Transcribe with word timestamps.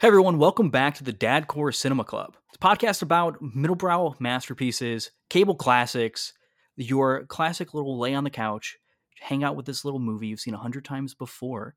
Hey 0.00 0.08
everyone, 0.08 0.38
welcome 0.38 0.70
back 0.70 0.94
to 0.94 1.04
the 1.04 1.12
Dad 1.12 1.46
Core 1.46 1.72
Cinema 1.72 2.04
Club. 2.04 2.34
It's 2.48 2.56
a 2.56 2.66
podcast 2.66 3.02
about 3.02 3.38
middlebrow 3.42 4.18
masterpieces, 4.18 5.10
cable 5.28 5.54
classics, 5.54 6.32
your 6.74 7.26
classic 7.26 7.74
little 7.74 7.98
lay 7.98 8.14
on 8.14 8.24
the 8.24 8.30
couch, 8.30 8.78
hang 9.20 9.44
out 9.44 9.56
with 9.56 9.66
this 9.66 9.84
little 9.84 10.00
movie 10.00 10.28
you've 10.28 10.40
seen 10.40 10.54
a 10.54 10.56
hundred 10.56 10.86
times 10.86 11.12
before. 11.12 11.74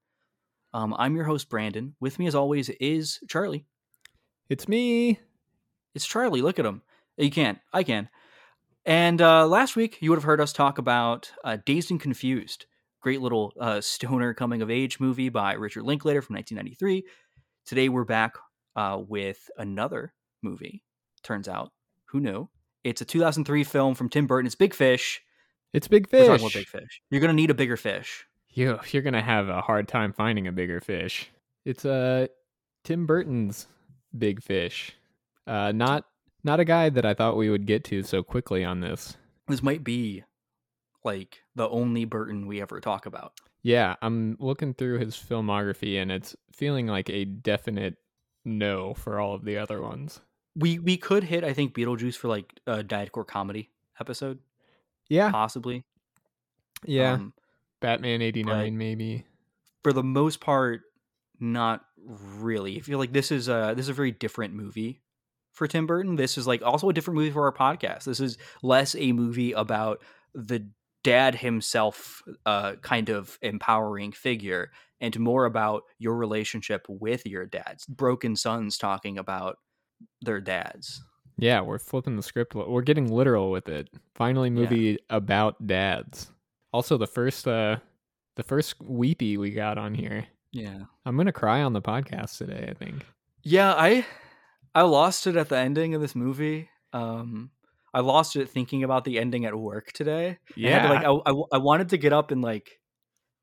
Um, 0.73 0.95
I'm 0.97 1.17
your 1.17 1.25
host, 1.25 1.49
Brandon. 1.49 1.97
With 1.99 2.17
me, 2.17 2.25
as 2.25 2.33
always, 2.33 2.69
is 2.69 3.19
Charlie. 3.27 3.65
It's 4.47 4.69
me. 4.69 5.19
It's 5.93 6.07
Charlie. 6.07 6.41
Look 6.41 6.59
at 6.59 6.65
him. 6.65 6.81
You 7.17 7.29
can't. 7.29 7.59
I 7.73 7.83
can. 7.83 8.07
And 8.85 9.21
uh, 9.21 9.47
last 9.47 9.75
week, 9.75 9.97
you 9.99 10.11
would 10.11 10.19
have 10.19 10.23
heard 10.23 10.39
us 10.39 10.53
talk 10.53 10.77
about 10.77 11.29
uh, 11.43 11.57
Dazed 11.65 11.91
and 11.91 11.99
Confused, 11.99 12.67
great 13.01 13.19
little 13.19 13.51
uh, 13.59 13.81
stoner 13.81 14.33
coming 14.33 14.61
of 14.61 14.71
age 14.71 15.01
movie 15.01 15.27
by 15.27 15.55
Richard 15.55 15.83
Linklater 15.83 16.21
from 16.21 16.37
1993. 16.37 17.03
Today, 17.65 17.89
we're 17.89 18.03
back 18.03 18.33
uh, 18.75 19.01
with 19.07 19.49
another 19.57 20.13
movie. 20.41 20.83
Turns 21.23 21.47
out, 21.47 21.71
who 22.05 22.19
knew? 22.19 22.49
It's 22.83 23.01
a 23.01 23.05
2003 23.05 23.63
film 23.63 23.95
from 23.95 24.09
Tim 24.09 24.27
Burton. 24.27 24.45
It's 24.45 24.55
Big 24.55 24.73
Fish. 24.73 25.21
It's 25.71 25.87
Big 25.87 26.07
We're 26.11 26.19
Fish. 26.19 26.27
talking 26.27 26.43
about 26.43 26.53
Big 26.53 26.67
Fish. 26.67 27.01
You're 27.09 27.21
gonna 27.21 27.33
need 27.33 27.49
a 27.49 27.55
bigger 27.55 27.77
fish. 27.77 28.25
You, 28.49 28.79
you're 28.91 29.01
gonna 29.01 29.21
have 29.21 29.47
a 29.49 29.61
hard 29.61 29.87
time 29.87 30.13
finding 30.13 30.47
a 30.47 30.51
bigger 30.51 30.81
fish. 30.81 31.31
It's 31.65 31.85
uh, 31.85 32.27
Tim 32.83 33.05
Burton's 33.05 33.67
Big 34.17 34.43
Fish. 34.43 34.91
Uh, 35.47 35.71
not 35.71 36.05
not 36.43 36.59
a 36.59 36.65
guy 36.65 36.89
that 36.89 37.05
I 37.05 37.13
thought 37.13 37.37
we 37.37 37.49
would 37.49 37.65
get 37.65 37.85
to 37.85 38.03
so 38.03 38.21
quickly 38.21 38.65
on 38.65 38.81
this. 38.81 39.15
This 39.47 39.63
might 39.63 39.83
be 39.83 40.23
like 41.05 41.39
the 41.55 41.69
only 41.69 42.05
Burton 42.05 42.45
we 42.45 42.61
ever 42.61 42.81
talk 42.81 43.05
about. 43.05 43.33
Yeah, 43.63 43.95
I'm 44.01 44.35
looking 44.39 44.73
through 44.73 44.99
his 44.99 45.15
filmography 45.15 46.01
and 46.01 46.11
it's 46.11 46.35
feeling 46.51 46.87
like 46.87 47.09
a 47.09 47.23
definite 47.25 47.95
no 48.43 48.93
for 48.93 49.19
all 49.19 49.33
of 49.33 49.45
the 49.45 49.57
other 49.57 49.81
ones. 49.81 50.19
We 50.55 50.77
we 50.79 50.97
could 50.97 51.23
hit, 51.23 51.43
I 51.43 51.53
think, 51.53 51.73
Beetlejuice 51.73 52.15
for 52.17 52.27
like 52.27 52.53
a 52.67 52.83
Dad 52.83 53.11
Core 53.11 53.25
comedy 53.25 53.71
episode, 53.99 54.39
Yeah, 55.09 55.31
possibly. 55.31 55.83
yeah. 56.85 57.13
Um, 57.13 57.33
Batman 57.79 58.21
'89 58.21 58.77
maybe. 58.77 59.25
for 59.83 59.93
the 59.93 60.03
most 60.03 60.39
part, 60.41 60.81
not 61.39 61.85
really. 62.05 62.77
I 62.77 62.81
feel 62.81 62.99
like 62.99 63.13
this 63.13 63.31
is 63.31 63.47
a 63.49 63.73
this 63.75 63.85
is 63.85 63.89
a 63.89 63.93
very 63.93 64.11
different 64.11 64.53
movie 64.53 65.01
for 65.53 65.67
Tim 65.67 65.87
Burton. 65.87 66.15
This 66.15 66.37
is 66.37 66.45
like 66.47 66.61
also 66.61 66.89
a 66.89 66.93
different 66.93 67.17
movie 67.17 67.31
for 67.31 67.45
our 67.45 67.53
podcast. 67.53 68.03
This 68.03 68.19
is 68.19 68.37
less 68.61 68.95
a 68.95 69.11
movie 69.11 69.53
about 69.53 70.01
the 70.35 70.67
dad 71.03 71.35
himself, 71.35 72.21
uh, 72.45 72.73
kind 72.81 73.09
of 73.09 73.37
empowering 73.41 74.11
figure, 74.11 74.71
and 75.01 75.19
more 75.19 75.45
about 75.45 75.83
your 75.99 76.15
relationship 76.15 76.85
with 76.87 77.25
your 77.25 77.45
dads. 77.45 77.85
Broken 77.85 78.35
sons 78.35 78.77
talking 78.77 79.17
about 79.17 79.57
their 80.21 80.41
dads. 80.41 81.01
Yeah, 81.37 81.61
we're 81.61 81.79
flipping 81.79 82.15
the 82.15 82.23
script. 82.23 82.55
We're 82.55 82.81
getting 82.81 83.11
literal 83.11 83.51
with 83.51 83.67
it. 83.67 83.89
Finally, 84.15 84.49
movie 84.49 84.99
about 85.09 85.65
dads. 85.65 86.31
Also, 86.71 86.97
the 86.97 87.07
first, 87.07 87.47
uh, 87.47 87.77
the 88.35 88.43
first 88.43 88.81
weepy 88.81 89.37
we 89.37 89.51
got 89.51 89.77
on 89.77 89.93
here. 89.93 90.27
Yeah. 90.51 90.83
I'm 91.05 91.17
gonna 91.17 91.31
cry 91.31 91.63
on 91.63 91.73
the 91.73 91.81
podcast 91.81 92.37
today. 92.37 92.67
I 92.69 92.73
think. 92.73 93.05
Yeah, 93.41 93.73
I 93.73 94.05
I 94.73 94.83
lost 94.83 95.27
it 95.27 95.35
at 95.35 95.49
the 95.49 95.57
ending 95.57 95.95
of 95.95 96.01
this 96.01 96.15
movie. 96.15 96.69
Um 96.93 97.49
I 97.93 97.99
lost 97.99 98.35
it 98.35 98.49
thinking 98.49 98.83
about 98.83 99.05
the 99.05 99.19
ending 99.19 99.45
at 99.45 99.55
work 99.55 99.91
today. 99.91 100.39
I 100.57 100.69
had 100.69 100.83
to, 100.83 100.89
like 100.89 101.05
I, 101.05 101.31
I 101.31 101.43
I 101.53 101.57
wanted 101.59 101.89
to 101.89 101.97
get 101.97 102.13
up 102.13 102.31
and 102.31 102.41
like 102.41 102.79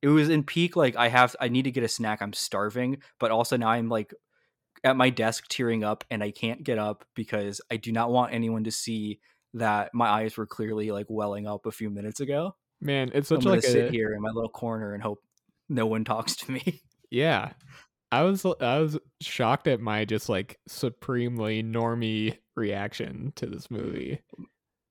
it 0.02 0.08
was 0.08 0.28
in 0.28 0.42
peak 0.42 0.76
like 0.76 0.96
I 0.96 1.08
have 1.08 1.36
I 1.40 1.48
need 1.48 1.62
to 1.62 1.70
get 1.70 1.84
a 1.84 1.88
snack. 1.88 2.22
I'm 2.22 2.32
starving, 2.32 2.98
but 3.18 3.30
also 3.30 3.56
now 3.56 3.68
I'm 3.68 3.88
like 3.88 4.12
at 4.82 4.96
my 4.96 5.10
desk 5.10 5.46
tearing 5.48 5.84
up 5.84 6.04
and 6.10 6.22
I 6.22 6.30
can't 6.30 6.64
get 6.64 6.78
up 6.78 7.04
because 7.14 7.60
I 7.70 7.76
do 7.76 7.92
not 7.92 8.10
want 8.10 8.32
anyone 8.32 8.64
to 8.64 8.70
see 8.70 9.20
that 9.54 9.90
my 9.92 10.08
eyes 10.08 10.36
were 10.36 10.46
clearly 10.46 10.90
like 10.90 11.06
welling 11.08 11.46
up 11.46 11.66
a 11.66 11.72
few 11.72 11.90
minutes 11.90 12.20
ago. 12.20 12.56
man, 12.80 13.10
it's 13.14 13.30
I'm 13.30 13.36
such 13.36 13.44
gonna 13.44 13.56
like 13.56 13.64
sit 13.64 13.90
here 13.90 14.14
in 14.14 14.22
my 14.22 14.30
little 14.30 14.50
corner 14.50 14.94
and 14.94 15.02
hope 15.02 15.18
no 15.68 15.86
one 15.86 16.04
talks 16.04 16.36
to 16.36 16.50
me. 16.50 16.82
yeah. 17.10 17.52
I 18.12 18.22
was 18.22 18.44
I 18.44 18.78
was 18.78 18.98
shocked 19.20 19.68
at 19.68 19.80
my 19.80 20.04
just 20.04 20.28
like 20.28 20.58
supremely 20.66 21.62
normie 21.62 22.38
reaction 22.56 23.32
to 23.36 23.46
this 23.46 23.70
movie. 23.70 24.20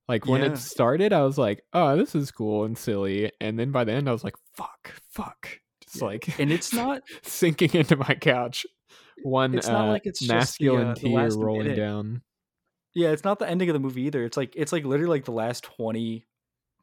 Like 0.07 0.25
when 0.25 0.41
Yeah. 0.41 0.53
it 0.53 0.57
started, 0.57 1.13
I 1.13 1.21
was 1.23 1.37
like, 1.37 1.63
"Oh, 1.73 1.95
this 1.97 2.15
is 2.15 2.31
cool 2.31 2.63
and 2.65 2.77
silly," 2.77 3.31
and 3.41 3.59
then 3.59 3.71
by 3.71 3.83
the 3.83 3.91
end, 3.91 4.09
I 4.09 4.11
was 4.11 4.23
like, 4.23 4.35
"Fuck, 4.55 4.93
fuck," 5.11 5.59
just 5.83 6.01
Yeah. 6.01 6.05
like 6.05 6.39
And 6.39 6.51
it's 6.51 6.73
not 6.73 7.03
sinking 7.23 7.71
into 7.73 7.95
my 7.97 8.15
couch. 8.15 8.65
One 9.23 9.55
It's 9.57 9.67
not 9.67 9.85
uh, 9.85 9.89
like 9.89 10.05
it's 10.05 10.19
just 10.21 10.29
the, 10.29 10.35
masculine 10.35 10.87
uh, 10.87 10.93
the 10.95 11.01
tear 11.01 11.09
last 11.11 11.37
rolling 11.37 11.63
minute. 11.63 11.77
down. 11.77 12.21
Yeah, 12.95 13.09
it's 13.11 13.23
not 13.23 13.37
the 13.39 13.47
ending 13.47 13.69
of 13.69 13.73
the 13.73 13.79
movie 13.79 14.03
either. 14.03 14.23
It's 14.23 14.37
like 14.37 14.53
it's 14.55 14.71
like 14.71 14.83
literally 14.85 15.09
like 15.17 15.25
the 15.25 15.31
last 15.31 15.63
20 15.63 16.25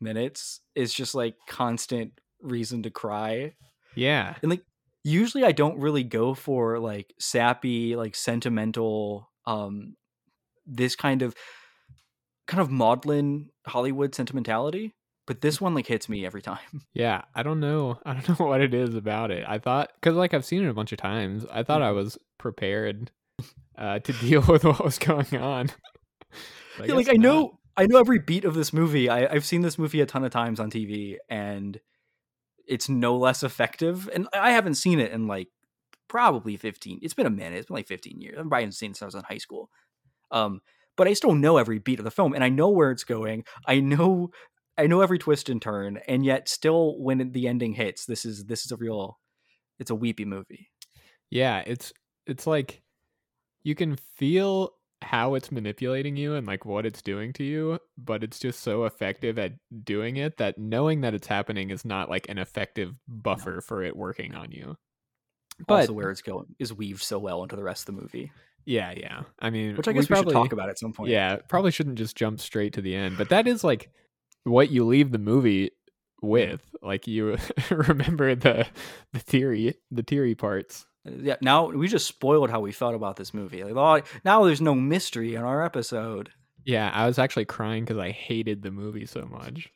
minutes 0.01 0.61
is 0.75 0.93
just 0.93 1.15
like 1.15 1.35
constant 1.49 2.21
reason 2.43 2.83
to 2.85 2.91
cry. 2.91 3.55
Yeah, 3.95 4.37
And 4.43 4.51
like 4.51 4.63
usually 5.07 5.45
I 5.45 5.53
don't 5.53 5.79
really 5.79 6.05
go 6.05 6.35
for 6.35 6.79
like 6.79 7.15
sappy, 7.19 7.97
like 7.97 8.15
sentimental 8.17 9.31
um 9.47 9.97
this 10.67 10.97
kind 10.97 11.23
of 11.23 11.35
kind 12.47 12.61
of 12.61 12.71
maudlin 12.71 13.51
Hollywood 13.67 14.15
sentimentality, 14.15 14.95
but 15.27 15.41
this 15.41 15.61
one 15.61 15.75
like 15.75 15.87
hits 15.87 16.09
me 16.09 16.25
every 16.27 16.43
time. 16.43 16.59
yeah. 16.95 17.23
I 17.35 17.43
don't 17.43 17.61
know. 17.61 17.99
I 18.07 18.15
don't 18.15 18.39
know 18.41 18.47
what 18.47 18.61
it 18.61 18.75
is 18.75 18.95
about 18.95 19.31
it. 19.31 19.45
I 19.49 19.59
thought 19.59 19.91
because 20.01 20.17
like 20.17 20.35
I've 20.35 20.45
seen 20.45 20.65
it 20.65 20.69
a 20.69 20.75
bunch 20.75 20.93
of 20.93 20.99
times. 20.99 21.47
I 21.53 21.63
thought 21.63 21.83
I 21.83 21.91
Mm-hmm. 21.91 21.97
was 21.97 22.19
prepared 22.39 23.11
uh, 23.79 23.99
to 24.01 24.13
deal 24.13 24.43
with 24.43 24.65
what 24.65 24.85
was 24.85 24.99
going 24.99 25.37
on. 25.37 25.71
But 26.77 26.89
Yeah, 26.89 26.95
like 26.97 27.09
I 27.09 27.13
not. 27.13 27.23
know 27.23 27.59
I 27.77 27.87
know 27.87 27.99
every 27.99 28.19
beat 28.19 28.45
of 28.45 28.55
this 28.55 28.73
movie. 28.73 29.09
I, 29.09 29.27
I've 29.27 29.45
seen 29.45 29.61
this 29.63 29.79
movie 29.79 30.01
a 30.01 30.07
ton 30.07 30.25
of 30.25 30.31
times 30.33 30.59
on 30.61 30.71
TV, 30.71 31.17
and 31.29 31.79
it's 32.67 32.89
no 32.89 33.17
less 33.17 33.43
effective. 33.43 34.09
And 34.13 34.29
I 34.33 34.53
haven't 34.53 34.75
seen 34.75 35.01
it 35.01 35.13
in 35.13 35.27
like 35.27 35.49
probably 36.09 36.57
fifteen. 36.57 36.99
It's 37.03 37.15
been 37.15 37.27
a 37.27 37.31
minute. 37.31 37.59
It's 37.59 37.67
been 37.67 37.77
like 37.77 37.89
fifteen 37.89 38.21
years. 38.21 38.37
I 38.37 38.39
haven't 38.39 38.73
seen 38.73 38.91
it 38.91 38.97
since 38.97 39.03
I 39.03 39.07
was 39.07 39.15
in 39.15 39.23
high 39.29 39.39
school. 39.39 39.71
Um, 40.31 40.61
but 40.97 41.07
I 41.07 41.13
still 41.13 41.35
know 41.35 41.59
every 41.59 41.79
beat 41.79 41.99
of 41.99 42.05
the 42.05 42.11
film, 42.11 42.33
and 42.33 42.43
I 42.43 42.49
know 42.49 42.71
where 42.71 42.91
it's 42.91 43.05
going. 43.05 43.45
I 43.67 43.81
know 43.81 44.31
I 44.79 44.87
know 44.87 45.01
every 45.01 45.19
twist 45.19 45.49
and 45.49 45.61
turn, 45.61 46.01
and 46.09 46.25
yet 46.25 46.49
still, 46.49 46.99
when 46.99 47.33
the 47.33 47.49
ending 47.49 47.73
hits, 47.73 48.07
this 48.07 48.25
is 48.25 48.45
this 48.45 48.65
is 48.65 48.73
a 48.73 48.77
real. 48.77 49.19
It's 49.79 49.91
a 49.91 49.95
weepy 49.95 50.25
movie. 50.25 50.71
Yeah, 51.31 51.63
it's 51.67 51.93
it's 52.27 52.47
like 52.47 52.83
you 53.63 53.75
can 53.75 53.97
feel 54.17 54.71
how 55.03 55.35
it's 55.35 55.53
manipulating 55.53 56.17
you 56.17 56.35
and 56.35 56.47
like 56.47 56.65
what 56.65 56.87
it's 56.87 57.03
doing 57.03 57.33
to 57.35 57.45
you, 57.45 57.79
but 57.99 58.25
it's 58.25 58.39
just 58.39 58.61
so 58.61 58.85
effective 58.85 59.39
at 59.39 59.53
doing 59.85 60.17
it 60.17 60.39
that 60.39 60.59
knowing 60.59 61.03
that 61.03 61.15
it's 61.15 61.27
happening 61.27 61.71
is 61.71 61.85
not 61.85 62.09
like 62.09 62.29
an 62.29 62.39
effective 62.39 62.95
buffer 63.07 63.61
for 63.61 63.83
it 63.83 63.97
working 63.97 64.35
on 64.35 64.51
you. 64.51 64.77
But 65.67 65.81
also, 65.81 65.93
where 65.93 66.11
it's 66.11 66.23
going 66.23 66.55
is 66.59 66.73
weaved 66.73 67.03
so 67.03 67.19
well 67.19 67.43
into 67.43 67.57
the 67.57 67.63
rest 67.63 67.89
of 67.89 67.95
the 67.95 68.03
movie, 68.03 68.31
yeah, 68.67 68.93
yeah. 68.97 69.23
I 69.39 69.51
mean, 69.51 69.77
which 69.77 69.89
I 69.89 69.93
guess 69.93 70.03
we, 70.03 70.07
probably, 70.09 70.33
should 70.33 70.39
talk 70.39 70.53
about 70.53 70.69
at 70.69 70.79
some 70.79 70.93
point. 70.93 71.11
Yeah, 71.11 71.37
probably 71.49 71.71
shouldn't 71.71 71.97
just 71.97 72.17
jump 72.17 72.41
straight 72.41 72.75
to 72.75 72.83
the 72.83 72.95
end, 72.95 73.17
but 73.17 73.29
that 73.29 73.47
is 73.47 73.65
like 73.65 73.91
what 74.43 74.71
you 74.71 74.85
leave 74.85 75.13
the 75.13 75.19
movie 75.19 75.67
mm-hmm. 75.67 76.27
with. 76.29 76.63
Like 76.83 77.07
you 77.07 77.39
remember 77.71 78.35
the 78.35 78.67
the 79.13 79.21
theory, 79.21 79.77
the 79.91 80.03
theory 80.03 80.35
parts. 80.35 80.85
Yeah 81.21 81.37
now 81.41 81.69
we 81.69 81.89
just 81.89 82.07
spoiled 82.07 82.51
how 82.51 82.61
we 82.61 82.73
felt 82.73 82.95
about 82.95 83.17
this 83.17 83.35
movie 83.35 83.65
like 83.65 83.77
oh, 83.77 84.19
now 84.25 84.45
there's 84.45 84.61
no 84.61 84.75
mystery 84.75 85.35
in 85.35 85.43
our 85.43 85.65
episode 85.65 86.31
Yeah, 86.65 86.91
I 86.93 87.07
was 87.07 87.19
actually 87.19 87.45
crying 87.45 87.85
because 87.85 87.99
I 87.99 88.11
hated 88.11 88.63
the 88.63 88.71
movie 88.71 89.07
so 89.07 89.25
much. 89.27 89.69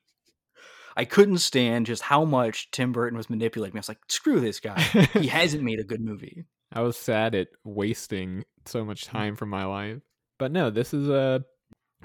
i 0.96 1.04
couldn't 1.04 1.38
stand 1.38 1.86
just 1.86 2.02
how 2.02 2.24
much 2.24 2.70
tim 2.72 2.92
burton 2.92 3.16
was 3.16 3.30
manipulating 3.30 3.74
me 3.74 3.78
i 3.78 3.80
was 3.80 3.88
like 3.88 4.00
screw 4.08 4.40
this 4.40 4.58
guy 4.58 4.80
he 5.12 5.28
hasn't 5.38 5.62
made 5.62 5.78
a 5.78 5.84
good 5.84 6.00
movie 6.00 6.44
I 6.72 6.82
was 6.82 6.96
sad 6.96 7.34
at 7.34 7.48
wasting 7.64 8.44
so 8.66 8.84
much 8.84 9.04
mm. 9.06 9.10
time 9.10 9.36
from 9.36 9.48
my 9.48 9.64
life. 9.64 9.98
But 10.38 10.52
no, 10.52 10.70
this 10.70 10.94
is 10.94 11.08
a 11.08 11.44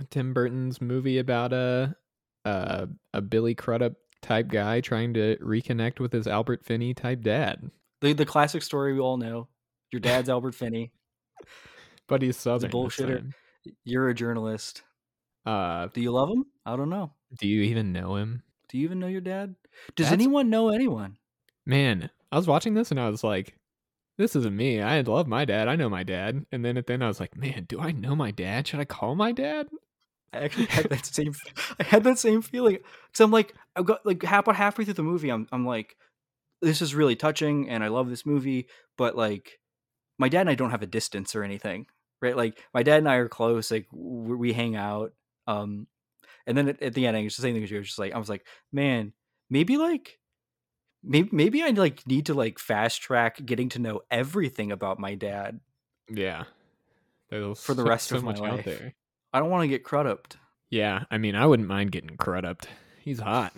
Tim 0.09 0.33
Burton's 0.33 0.81
movie 0.81 1.19
about 1.19 1.53
a 1.53 1.95
a, 2.43 2.87
a 3.13 3.21
Billy 3.21 3.55
Crudup 3.55 3.93
type 4.21 4.47
guy 4.47 4.81
trying 4.81 5.13
to 5.15 5.37
reconnect 5.37 5.99
with 5.99 6.11
his 6.11 6.27
Albert 6.27 6.65
Finney 6.65 6.93
type 6.93 7.21
dad. 7.21 7.71
The, 8.01 8.13
the 8.13 8.25
classic 8.25 8.61
story 8.63 8.93
we 8.93 8.99
all 8.99 9.17
know 9.17 9.47
your 9.91 9.99
dad's 9.99 10.29
albert 10.29 10.55
finney 10.55 10.91
But 12.07 12.21
he's 12.21 12.37
southern. 12.37 12.69
this 12.69 12.75
bullshitter. 12.75 13.31
you're 13.83 14.09
a 14.09 14.13
journalist 14.13 14.83
Uh, 15.45 15.87
do 15.93 16.01
you 16.01 16.11
love 16.11 16.29
him 16.29 16.45
i 16.65 16.75
don't 16.75 16.89
know 16.89 17.11
do 17.39 17.47
you 17.47 17.61
even 17.63 17.91
know 17.91 18.15
him? 18.15 18.43
do 18.69 18.77
you 18.77 18.83
even 18.85 18.99
know 18.99 19.07
your 19.07 19.21
dad 19.21 19.55
does 19.95 20.05
That's- 20.07 20.13
anyone 20.13 20.49
know 20.49 20.69
anyone 20.69 21.17
Man, 21.67 22.11
I 22.31 22.35
was 22.37 22.45
watching 22.47 22.75
this 22.75 22.91
and 22.91 22.99
I 22.99 23.09
was 23.09 23.23
like, 23.23 23.57
this 24.19 24.35
isn't 24.35 24.55
me. 24.55 24.81
I 24.83 25.01
love 25.01 25.25
my 25.27 25.45
dad. 25.45 25.67
I 25.67 25.75
know 25.75 25.89
my 25.89 26.03
dad. 26.03 26.45
And 26.51 26.63
then 26.63 26.77
at 26.77 26.85
the 26.85 26.93
end 26.93 27.03
I 27.03 27.07
was 27.07 27.19
like, 27.19 27.35
man, 27.35 27.65
do 27.67 27.79
I 27.79 27.91
know 27.91 28.15
my 28.15 28.29
dad? 28.29 28.67
Should 28.67 28.79
I 28.79 28.85
call 28.85 29.15
my 29.15 29.31
dad? 29.31 29.67
I 30.31 30.37
actually 30.41 30.67
had 30.67 30.89
that 30.91 31.07
same. 31.07 31.33
I 31.79 31.83
had 31.83 32.03
that 32.03 32.19
same 32.19 32.43
feeling. 32.43 32.77
So 33.13 33.25
I'm 33.25 33.31
like, 33.31 33.55
I 33.75 33.81
got 33.81 34.05
like 34.05 34.21
half 34.21 34.43
about 34.43 34.57
halfway 34.57 34.85
through 34.85 34.93
the 34.93 35.01
movie. 35.01 35.29
I'm 35.31 35.47
I'm 35.51 35.65
like, 35.65 35.97
this 36.65 36.81
is 36.81 36.93
really 36.95 37.15
touching, 37.15 37.69
and 37.69 37.83
I 37.83 37.87
love 37.87 38.09
this 38.09 38.25
movie. 38.25 38.67
But 38.97 39.15
like, 39.15 39.59
my 40.17 40.29
dad 40.29 40.41
and 40.41 40.49
I 40.49 40.55
don't 40.55 40.71
have 40.71 40.81
a 40.83 40.87
distance 40.87 41.35
or 41.35 41.43
anything, 41.43 41.85
right? 42.21 42.35
Like 42.35 42.61
my 42.73 42.83
dad 42.83 42.97
and 42.99 43.09
I 43.09 43.15
are 43.15 43.29
close. 43.29 43.71
Like 43.71 43.87
we, 43.93 44.35
we 44.35 44.53
hang 44.53 44.75
out. 44.75 45.13
Um, 45.47 45.87
and 46.47 46.57
then 46.57 46.67
at, 46.69 46.81
at 46.81 46.93
the 46.93 47.07
end, 47.07 47.15
I 47.17 47.23
was 47.23 47.33
just 47.33 47.41
saying 47.41 47.55
things. 47.55 47.71
You 47.71 47.77
was 47.77 47.87
just 47.87 47.99
like, 47.99 48.13
I 48.13 48.17
was 48.17 48.29
like, 48.29 48.45
man, 48.71 49.13
maybe 49.49 49.77
like 49.77 50.19
maybe 51.03 51.29
maybe 51.31 51.63
I 51.63 51.69
like 51.69 52.05
need 52.07 52.25
to 52.27 52.33
like 52.33 52.57
fast 52.59 53.01
track 53.01 53.43
getting 53.45 53.69
to 53.69 53.79
know 53.79 54.01
everything 54.09 54.71
about 54.71 54.97
my 54.99 55.15
dad 55.15 55.59
Yeah. 56.09 56.45
There's 57.29 57.59
for 57.61 57.73
the 57.73 57.83
so- 57.83 57.89
rest 57.89 58.07
so 58.09 58.17
of 58.17 58.23
my 58.23 58.31
out 58.33 58.39
life. 58.39 58.65
there. 58.65 58.93
I 59.33 59.39
don't 59.39 59.49
want 59.49 59.63
to 59.63 59.67
get 59.67 59.83
crud 59.83 60.07
upped. 60.07 60.37
Yeah, 60.69 61.03
I 61.11 61.17
mean, 61.17 61.35
I 61.35 61.45
wouldn't 61.45 61.67
mind 61.67 61.91
getting 61.91 62.17
crud 62.17 62.45
upped. 62.45 62.67
He's 63.01 63.19
hot. 63.19 63.53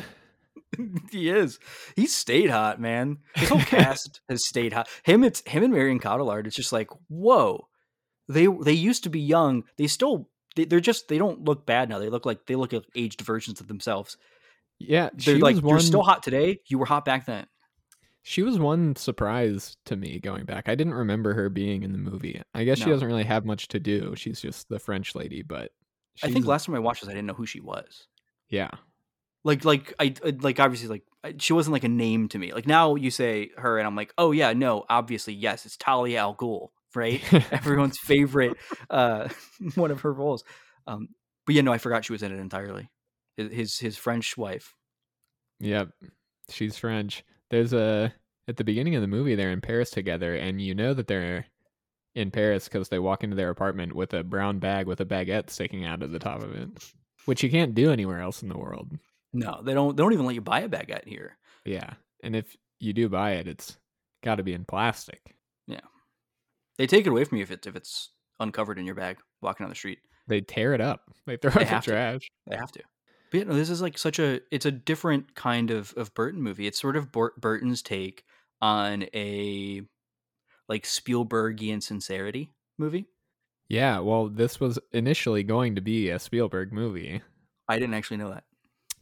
he 1.12 1.30
is. 1.30 1.60
He's 1.96 2.16
stayed 2.16 2.50
hot, 2.50 2.80
man. 2.80 3.20
His 3.36 3.50
whole 3.50 3.62
cast 3.62 4.22
has 4.30 4.46
stayed 4.46 4.74
hot. 4.74 4.88
Him, 5.04 5.24
it's 5.24 5.42
him 5.48 5.64
and 5.64 5.74
Marion 5.74 6.00
Cotillard. 6.00 6.48
It's 6.48 6.56
just 6.56 6.74
like, 6.74 6.90
whoa. 7.08 7.68
They 8.30 8.48
they 8.48 8.74
used 8.74 9.04
to 9.04 9.10
be 9.10 9.22
young. 9.22 9.64
They 9.78 9.88
still 9.88 10.30
they, 10.58 10.66
they're 10.66 10.82
just 10.82 11.08
they 11.08 11.18
don't 11.18 11.46
look 11.46 11.66
bad 11.66 11.88
now. 11.88 12.00
They 12.00 12.10
look 12.10 12.26
like 12.26 12.46
they 12.46 12.56
look 12.56 12.74
like 12.74 12.84
aged 12.96 13.22
versions 13.22 13.62
of 13.62 13.68
themselves. 13.68 14.18
Yeah, 14.80 15.10
They're 15.14 15.40
like 15.40 15.56
was 15.56 15.64
you're 15.64 15.80
still 15.80 16.04
hot 16.04 16.24
today. 16.24 16.60
You 16.68 16.78
were 16.78 16.86
hot 16.86 17.06
back 17.06 17.26
then. 17.26 17.48
She 18.22 18.44
was 18.44 18.60
one 18.60 18.96
surprise 18.98 19.78
to 19.86 19.96
me 19.96 20.20
going 20.20 20.44
back. 20.44 20.68
I 20.68 20.76
didn't 20.76 20.94
remember 20.94 21.34
her 21.34 21.50
being 21.50 21.84
in 21.84 21.94
the 21.94 21.98
movie. 21.98 22.42
I 22.54 22.66
guess 22.66 22.80
she 22.80 22.86
doesn't 22.86 23.08
really 23.08 23.24
have 23.24 23.46
much 23.46 23.70
to 23.70 23.80
do. 23.80 24.16
She's 24.18 24.42
just 24.42 24.68
the 24.68 24.80
French 24.80 25.16
lady, 25.16 25.44
but 25.44 25.72
I 26.22 26.32
think 26.32 26.46
last 26.46 26.66
time 26.66 26.76
I 26.76 26.80
watched 26.80 27.02
this, 27.02 27.10
I 27.10 27.14
didn't 27.14 27.28
know 27.28 27.34
who 27.34 27.46
she 27.46 27.62
was. 27.62 28.08
yeah, 28.50 28.70
Like 29.44 29.64
like 29.66 29.94
I 30.00 30.14
I- 30.26 30.38
like 30.40 30.60
obviously 30.60 30.88
like 30.90 31.04
she 31.42 31.54
wasn't 31.54 31.74
like 31.74 31.84
a 31.84 31.90
name 31.90 32.28
to 32.30 32.40
me. 32.40 32.54
Like 32.54 32.68
now 32.68 32.96
you 32.96 33.12
say 33.12 33.50
her 33.58 33.78
and 33.78 33.86
I'm 33.88 33.96
like, 33.96 34.14
oh 34.18 34.32
yeah, 34.32 34.54
no, 34.54 34.86
obviously 34.90 35.34
yes, 35.34 35.66
it's 35.66 35.78
Talia 35.78 36.20
al 36.20 36.36
Ghul, 36.36 36.70
right? 36.96 37.22
everyone's 37.54 37.98
favorite 38.00 38.56
uh 38.90 39.30
one 39.76 39.92
of 39.92 40.02
her 40.02 40.14
roles 40.14 40.44
um 40.88 41.10
but 41.46 41.54
yeah 41.56 41.62
no 41.62 41.72
i 41.74 41.78
forgot 41.78 42.04
she 42.06 42.12
was 42.14 42.24
in 42.24 42.32
it 42.32 42.40
entirely 42.40 42.90
His- 43.36 43.52
his 43.52 43.80
his 43.80 43.98
french 43.98 44.38
wife 44.38 44.74
Yep. 45.60 45.90
She's 46.50 46.78
French. 46.78 47.24
There's 47.50 47.74
a 47.74 48.14
at 48.48 48.58
the 48.58 48.64
beginning 48.64 48.96
of 48.96 49.02
the 49.02 49.08
movie 49.08 49.36
they're 49.36 49.52
in 49.52 49.60
Paris 49.62 49.90
together 49.90 50.34
and 50.36 50.62
you 50.62 50.74
know 50.76 50.94
that 50.94 51.08
they're 51.08 51.46
in 52.16 52.32
Paris 52.32 52.70
cuz 52.70 52.90
they 52.90 53.00
walk 53.00 53.24
into 53.24 53.36
their 53.36 53.50
apartment 53.50 53.94
with 53.94 54.14
a 54.14 54.24
brown 54.24 54.60
bag 54.60 54.88
with 54.88 55.02
a 55.02 55.06
baguette 55.06 55.50
sticking 55.50 55.84
out 55.84 56.02
of 56.04 56.12
the 56.12 56.20
top 56.20 56.42
of 56.42 56.54
it, 56.56 56.70
which 57.26 57.44
you 57.44 57.50
can't 57.50 57.76
do 57.76 57.92
anywhere 57.92 58.20
else 58.22 58.42
in 58.42 58.50
the 58.50 58.58
world. 58.58 58.98
No 59.38 59.62
they 59.64 59.74
don't 59.74 59.96
they 59.96 60.02
don't 60.04 60.14
even 60.14 60.26
let 60.26 60.36
you 60.36 60.42
buy 60.42 60.62
a 60.62 60.70
baguette 60.70 61.06
here 61.08 61.38
Yeah. 61.66 61.94
And 62.24 62.36
if 62.36 62.56
you 62.80 62.94
do 62.94 63.10
buy 63.10 63.34
it, 63.34 63.48
it's 63.48 63.78
got 64.24 64.36
to 64.36 64.44
be 64.44 64.54
in 64.54 64.66
plastic. 64.66 65.36
Yeah, 65.68 65.82
they 66.78 66.88
take 66.88 67.06
it 67.06 67.10
away 67.10 67.24
from 67.26 67.38
you 67.38 67.44
if 67.44 67.52
it's 67.52 67.68
if 67.68 67.76
it's 67.76 68.10
uncovered 68.40 68.80
in 68.80 68.86
your 68.86 68.96
bag 68.96 69.18
walking 69.42 69.64
down 69.66 69.70
the 69.70 69.76
street 69.76 70.00
They 70.28 70.42
tear 70.42 70.74
it 70.74 70.82
up. 70.82 71.02
They 71.26 71.38
throw 71.38 71.52
They 71.52 71.62
it 71.62 71.64
in 71.64 71.68
the 71.68 71.74
have 71.76 71.84
to. 71.86 71.92
trash. 71.92 72.28
they 72.48 72.56
have 72.58 72.72
to 72.74 72.82
but 73.32 73.38
yeah, 73.40 73.44
no, 73.44 73.56
this 73.56 73.70
is 73.70 73.82
like 73.82 73.98
such 73.98 74.20
a 74.20 74.40
it's 74.52 74.66
a 74.66 74.72
different 74.72 75.36
kind 75.36 75.70
of 75.72 75.94
of 75.98 76.14
burton 76.14 76.42
movie 76.42 76.66
it's 76.68 76.80
sort 76.80 76.96
of 76.96 77.12
burton's 77.12 77.82
take 77.82 78.24
on 78.62 79.04
a 79.14 79.82
like 80.70 80.84
spielbergian 80.84 81.82
sincerity 81.84 82.52
movie 82.78 83.06
Yeah, 83.70 84.00
well, 84.00 84.30
this 84.30 84.60
was 84.60 84.80
initially 84.94 85.44
going 85.44 85.76
to 85.76 85.82
be 85.82 86.10
a 86.10 86.20
Spielberg 86.20 86.72
movie. 86.74 87.22
i 87.68 87.78
didn't 87.78 87.94
actually 87.96 88.18
know 88.18 88.30
that 88.32 88.44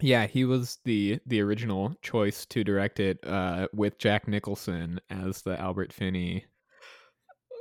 Yeah, 0.02 0.28
he 0.28 0.44
was 0.46 0.80
the 0.84 1.20
the 1.26 1.42
original 1.42 1.96
choice 2.02 2.46
to 2.48 2.64
direct 2.64 3.00
it 3.00 3.20
uh, 3.26 3.68
with 3.74 3.98
Jack 3.98 4.28
Nicholson 4.28 5.00
as 5.10 5.42
the 5.42 5.60
Albert 5.60 5.94
Finney 5.94 6.46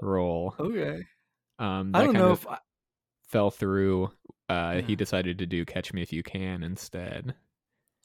role. 0.02 0.54
okay 0.58 1.02
Um, 1.58 1.92
i 1.94 2.02
don't 2.04 2.14
know 2.14 2.32
if 2.32 2.46
I, 2.48 2.58
fell 3.28 3.50
through. 3.50 4.10
Uh, 4.50 4.75
Yeah. 4.76 4.81
He 4.82 4.96
decided 4.96 5.38
to 5.38 5.46
do 5.46 5.64
Catch 5.64 5.92
Me 5.92 6.02
If 6.02 6.12
You 6.12 6.22
Can 6.22 6.62
instead. 6.62 7.34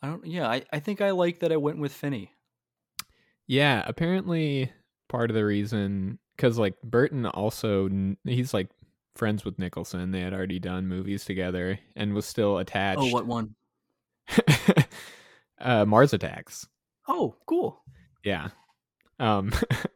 I 0.02 0.08
don't 0.08 0.26
yeah 0.26 0.48
I, 0.48 0.64
I 0.72 0.80
think 0.80 1.02
i 1.02 1.12
like 1.12 1.40
that 1.40 1.52
i 1.52 1.58
went 1.58 1.78
with 1.80 1.92
finney 1.92 2.32
Yeah, 3.48 3.84
apparently 3.86 4.72
part 5.10 5.30
of 5.30 5.36
the 5.36 5.44
reason 5.46 6.20
because 6.38 6.58
like 6.58 6.80
Burton 6.84 7.26
also 7.26 7.90
he's 8.24 8.54
like 8.54 8.70
friends 9.16 9.44
with 9.44 9.60
Nicholson. 9.60 10.12
They 10.12 10.22
had 10.22 10.34
already 10.34 10.60
done 10.60 10.88
movies 10.88 11.26
together 11.26 11.78
and 11.98 12.14
was 12.14 12.26
still 12.26 12.60
attached. 12.60 13.02
oh 13.02 13.08
what 13.10 13.26
one? 13.26 13.56
uh, 15.60 15.86
Mars 15.86 16.14
Attacks. 16.14 16.68
Oh, 17.08 17.36
cool 17.46 17.82
Yeah. 18.24 18.50
Um 19.20 19.52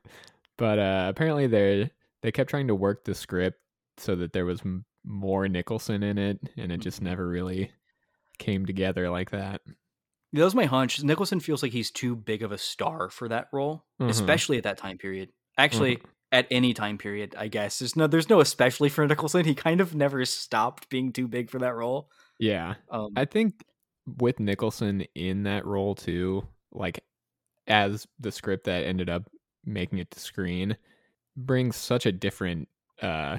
but 0.57 0.79
uh 0.79 1.05
apparently 1.09 1.47
they 1.47 1.91
they 2.21 2.31
kept 2.31 2.49
trying 2.49 2.67
to 2.67 2.75
work 2.75 3.03
the 3.05 3.13
script 3.15 3.59
so 3.97 4.15
that 4.15 4.33
there 4.33 4.45
was 4.45 4.61
m- 4.61 4.85
more 5.05 5.47
Nicholson 5.47 6.01
in 6.03 6.17
it 6.17 6.39
and 6.57 6.71
it 6.71 6.77
just 6.77 7.01
never 7.01 7.27
really 7.27 7.71
came 8.39 8.65
together 8.65 9.09
like 9.09 9.31
that. 9.31 9.61
Yeah, 10.31 10.39
that 10.39 10.45
was 10.45 10.55
my 10.55 10.65
hunch. 10.65 11.03
Nicholson 11.03 11.39
feels 11.39 11.61
like 11.61 11.71
he's 11.71 11.91
too 11.91 12.15
big 12.15 12.41
of 12.41 12.51
a 12.51 12.57
star 12.57 13.09
for 13.09 13.27
that 13.27 13.47
role, 13.53 13.85
Mhm. 14.01 14.09
especially 14.09 14.57
at 14.57 14.63
that 14.63 14.79
time 14.79 14.97
period. 14.97 15.29
Actually, 15.59 16.01
at 16.31 16.47
any 16.49 16.73
time 16.73 16.97
period, 16.97 17.35
I 17.37 17.47
guess. 17.47 17.77
There's 17.77 17.95
no 17.95 18.07
there's 18.07 18.29
no 18.29 18.39
especially 18.39 18.89
for 18.89 19.05
Nicholson. 19.07 19.45
He 19.45 19.53
kind 19.53 19.79
of 19.79 19.93
never 19.93 20.25
stopped 20.25 20.89
being 20.89 21.13
too 21.13 21.27
big 21.27 21.51
for 21.51 21.59
that 21.59 21.75
role. 21.75 22.09
Yeah. 22.39 22.73
Um, 22.89 23.09
I 23.15 23.25
think 23.25 23.63
with 24.05 24.39
Nicholson 24.39 25.05
in 25.15 25.43
that 25.43 25.65
role 25.65 25.95
too, 25.95 26.47
like 26.71 27.03
as 27.67 28.07
the 28.19 28.31
script 28.31 28.65
that 28.65 28.83
ended 28.85 29.09
up 29.09 29.29
making 29.65 29.99
it 29.99 30.11
to 30.11 30.19
screen 30.19 30.75
brings 31.37 31.75
such 31.77 32.05
a 32.05 32.11
different 32.11 32.67
uh 33.01 33.37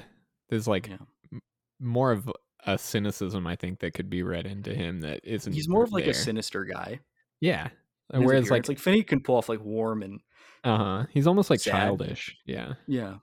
there's 0.49 0.67
like 0.67 0.87
Yeah. 0.87 0.97
m- 1.31 1.41
more 1.79 2.11
of 2.11 2.29
a 2.65 2.77
cynicism 2.77 3.45
I 3.45 3.55
think 3.55 3.79
that 3.79 3.93
could 3.93 4.09
be 4.09 4.23
read 4.23 4.45
into 4.47 4.73
him 4.73 5.01
that 5.01 5.21
isn't 5.23 5.53
he's 5.53 5.69
more 5.69 5.83
of 5.83 5.91
like 5.91 6.05
there. 6.05 6.11
a 6.11 6.15
sinister 6.15 6.65
guy. 6.65 6.99
Yeah. 7.39 7.69
Whereas 8.11 8.49
like 8.49 8.67
like 8.67 8.79
Finney 8.79 9.03
can 9.03 9.21
pull 9.21 9.35
off 9.35 9.49
like 9.49 9.63
warm 9.63 10.01
and 10.03 10.19
uh-huh. 10.63 11.05
He's 11.11 11.27
almost 11.27 11.51
like 11.51 11.59
sad. 11.59 11.71
childish. 11.73 12.35
Yeah. 12.45 12.73
yeah, 12.87 13.17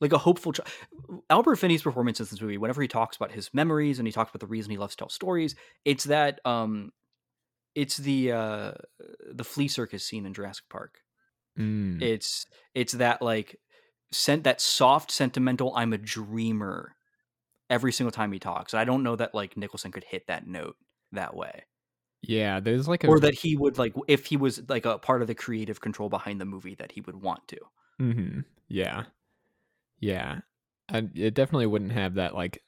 like 0.00 0.12
a 0.12 0.18
hopeful. 0.18 0.52
Ch- 0.52 0.60
Albert 1.30 1.56
Finney's 1.56 1.82
performance 1.82 2.20
in 2.20 2.26
this 2.30 2.40
movie, 2.40 2.58
whenever 2.58 2.82
he 2.82 2.88
talks 2.88 3.16
about 3.16 3.32
his 3.32 3.52
memories 3.52 3.98
and 3.98 4.06
he 4.08 4.12
talks 4.12 4.30
about 4.30 4.40
the 4.40 4.46
reason 4.46 4.70
he 4.70 4.78
loves 4.78 4.94
to 4.94 5.02
tell 5.02 5.08
stories, 5.08 5.54
it's 5.84 6.04
that 6.04 6.40
um, 6.44 6.92
it's 7.74 7.96
the 7.96 8.32
uh 8.32 8.72
the 9.32 9.44
flea 9.44 9.68
circus 9.68 10.04
scene 10.04 10.26
in 10.26 10.34
Jurassic 10.34 10.64
Park. 10.68 10.98
Mm. 11.58 12.00
it's 12.00 12.46
it's 12.74 12.92
that 12.94 13.20
like 13.20 13.56
sent 14.12 14.44
that 14.44 14.60
soft 14.60 15.10
sentimental 15.10 15.72
i'm 15.74 15.92
a 15.92 15.98
dreamer 15.98 16.94
every 17.68 17.90
single 17.90 18.12
time 18.12 18.30
he 18.30 18.38
talks 18.38 18.74
i 18.74 18.84
don't 18.84 19.02
know 19.02 19.16
that 19.16 19.34
like 19.34 19.56
nicholson 19.56 19.90
could 19.90 20.04
hit 20.04 20.28
that 20.28 20.46
note 20.46 20.76
that 21.10 21.34
way 21.34 21.64
yeah, 22.22 22.60
there's 22.60 22.86
like 22.86 23.02
a 23.04 23.08
or 23.08 23.18
that 23.20 23.34
he 23.34 23.56
would 23.56 23.76
like 23.76 23.94
if 24.06 24.26
he 24.26 24.36
was 24.36 24.60
like 24.68 24.86
a 24.86 24.98
part 24.98 25.20
of 25.20 25.26
the 25.26 25.34
creative 25.34 25.80
control 25.80 26.08
behind 26.08 26.40
the 26.40 26.44
movie 26.44 26.76
that 26.76 26.92
he 26.92 27.00
would 27.00 27.20
want 27.20 27.46
to 27.48 27.58
Mhm. 28.00 28.44
Yeah. 28.68 29.04
Yeah. 30.00 30.40
And 30.88 31.10
it 31.16 31.34
definitely 31.34 31.66
wouldn't 31.66 31.92
have 31.92 32.14
that 32.14 32.34
like 32.34 32.62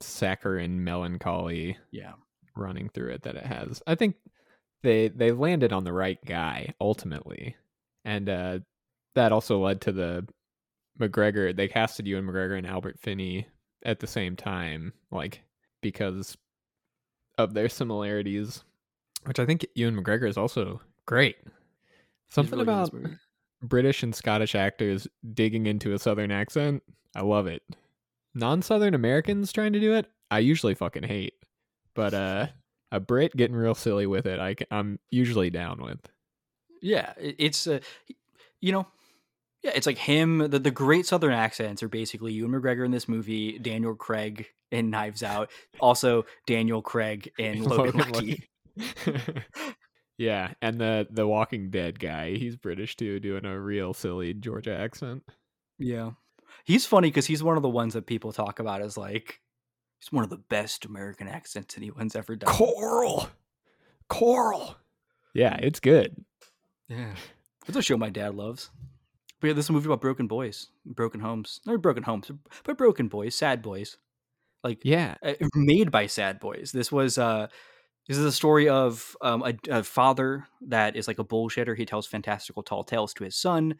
saccharine 0.00 0.82
melancholy 0.82 1.76
yeah 1.90 2.12
running 2.56 2.88
through 2.88 3.10
it 3.10 3.22
that 3.22 3.36
it 3.36 3.46
has. 3.46 3.82
I 3.86 3.94
think 3.94 4.16
they 4.82 5.08
they 5.08 5.32
landed 5.32 5.72
on 5.72 5.84
the 5.84 5.92
right 5.92 6.18
guy 6.24 6.74
ultimately. 6.80 7.56
And 8.04 8.28
uh 8.28 8.58
that 9.14 9.32
also 9.32 9.58
led 9.58 9.80
to 9.82 9.92
the 9.92 10.26
McGregor 10.98 11.54
they 11.54 11.68
casted 11.68 12.06
Ewan 12.06 12.26
McGregor 12.26 12.58
and 12.58 12.66
Albert 12.66 12.98
Finney 13.00 13.46
at 13.84 14.00
the 14.00 14.06
same 14.06 14.36
time 14.36 14.92
like 15.10 15.42
because 15.80 16.36
of 17.38 17.54
their 17.54 17.68
similarities 17.70 18.62
which 19.24 19.38
I 19.38 19.46
think 19.46 19.66
Ewan 19.74 19.96
McGregor 19.96 20.28
is 20.28 20.36
also 20.36 20.80
great. 21.06 21.36
Something 22.28 22.58
really 22.58 22.66
good 22.66 22.72
in 22.72 22.80
this 22.80 22.88
about. 22.88 23.10
British 23.62 24.02
and 24.02 24.14
Scottish 24.14 24.54
actors 24.54 25.06
digging 25.34 25.66
into 25.66 25.92
a 25.92 25.98
southern 25.98 26.30
accent. 26.30 26.82
I 27.14 27.22
love 27.22 27.46
it. 27.46 27.62
Non-southern 28.34 28.94
Americans 28.94 29.52
trying 29.52 29.72
to 29.72 29.80
do 29.80 29.94
it, 29.94 30.06
I 30.30 30.38
usually 30.38 30.74
fucking 30.74 31.02
hate. 31.02 31.34
But 31.94 32.14
uh 32.14 32.46
a 32.92 32.98
Brit 33.00 33.36
getting 33.36 33.56
real 33.56 33.74
silly 33.74 34.06
with 34.06 34.26
it, 34.26 34.40
I 34.40 34.56
I'm 34.70 34.98
usually 35.10 35.50
down 35.50 35.82
with. 35.82 36.00
yeah 36.82 37.12
it- 37.20 37.36
it's 37.38 37.66
uh, 37.66 37.80
you 38.60 38.72
know 38.72 38.86
yeah 39.62 39.72
it's 39.74 39.86
like 39.86 39.98
him 39.98 40.38
the, 40.38 40.58
the 40.58 40.70
great 40.70 41.06
southern 41.06 41.32
accents 41.32 41.82
are 41.82 41.88
basically 41.88 42.32
ewan 42.32 42.50
mcgregor 42.52 42.84
in 42.84 42.90
this 42.90 43.08
movie 43.08 43.58
daniel 43.58 43.94
craig 43.94 44.46
in 44.70 44.88
knives 44.90 45.22
out 45.22 45.50
also 45.80 46.24
daniel 46.46 46.80
craig 46.82 47.30
in 47.38 47.62
logan, 47.64 47.98
lucky. 47.98 48.48
Lucky. 48.76 49.42
yeah, 50.20 50.52
and 50.60 50.78
the 50.78 51.06
the 51.10 51.26
Walking 51.26 51.70
Dead 51.70 51.98
guy, 51.98 52.32
he's 52.36 52.54
British 52.54 52.94
too, 52.94 53.18
doing 53.20 53.46
a 53.46 53.58
real 53.58 53.94
silly 53.94 54.34
Georgia 54.34 54.76
accent. 54.76 55.22
Yeah. 55.78 56.10
He's 56.64 56.84
funny 56.84 57.08
because 57.08 57.24
he's 57.24 57.42
one 57.42 57.56
of 57.56 57.62
the 57.62 57.70
ones 57.70 57.94
that 57.94 58.04
people 58.06 58.30
talk 58.30 58.58
about 58.58 58.82
as 58.82 58.98
like 58.98 59.40
he's 59.98 60.12
one 60.12 60.22
of 60.22 60.28
the 60.28 60.36
best 60.36 60.84
American 60.84 61.26
accents 61.26 61.78
anyone's 61.78 62.14
ever 62.14 62.36
done. 62.36 62.52
Coral, 62.52 63.30
Coral. 64.08 64.76
Yeah, 65.32 65.56
it's 65.56 65.80
good. 65.80 66.22
Yeah. 66.86 67.14
It's 67.66 67.78
a 67.78 67.82
show 67.82 67.96
my 67.96 68.10
dad 68.10 68.34
loves. 68.34 68.68
But 69.40 69.48
yeah, 69.48 69.52
this 69.54 69.64
is 69.66 69.70
a 69.70 69.72
movie 69.72 69.86
about 69.86 70.02
broken 70.02 70.26
boys, 70.26 70.66
broken 70.84 71.20
homes, 71.20 71.60
not 71.64 71.80
broken 71.80 72.02
homes, 72.02 72.30
but 72.64 72.76
broken 72.76 73.08
boys, 73.08 73.34
sad 73.34 73.62
boys, 73.62 73.96
like 74.62 74.80
Yeah. 74.84 75.14
uh, 75.22 75.32
made 75.54 75.90
by 75.90 76.08
sad 76.08 76.40
boys. 76.40 76.72
This 76.72 76.92
was 76.92 77.16
uh, 77.16 77.46
this 78.10 78.18
is 78.18 78.24
a 78.24 78.32
story 78.32 78.68
of 78.68 79.16
um, 79.22 79.42
a, 79.42 79.54
a 79.78 79.82
father 79.84 80.46
that 80.62 80.96
is 80.96 81.06
like 81.06 81.20
a 81.20 81.24
bullshitter. 81.24 81.76
He 81.76 81.86
tells 81.86 82.06
fantastical 82.08 82.62
tall 82.64 82.82
tales 82.82 83.14
to 83.14 83.24
his 83.24 83.36
son, 83.36 83.76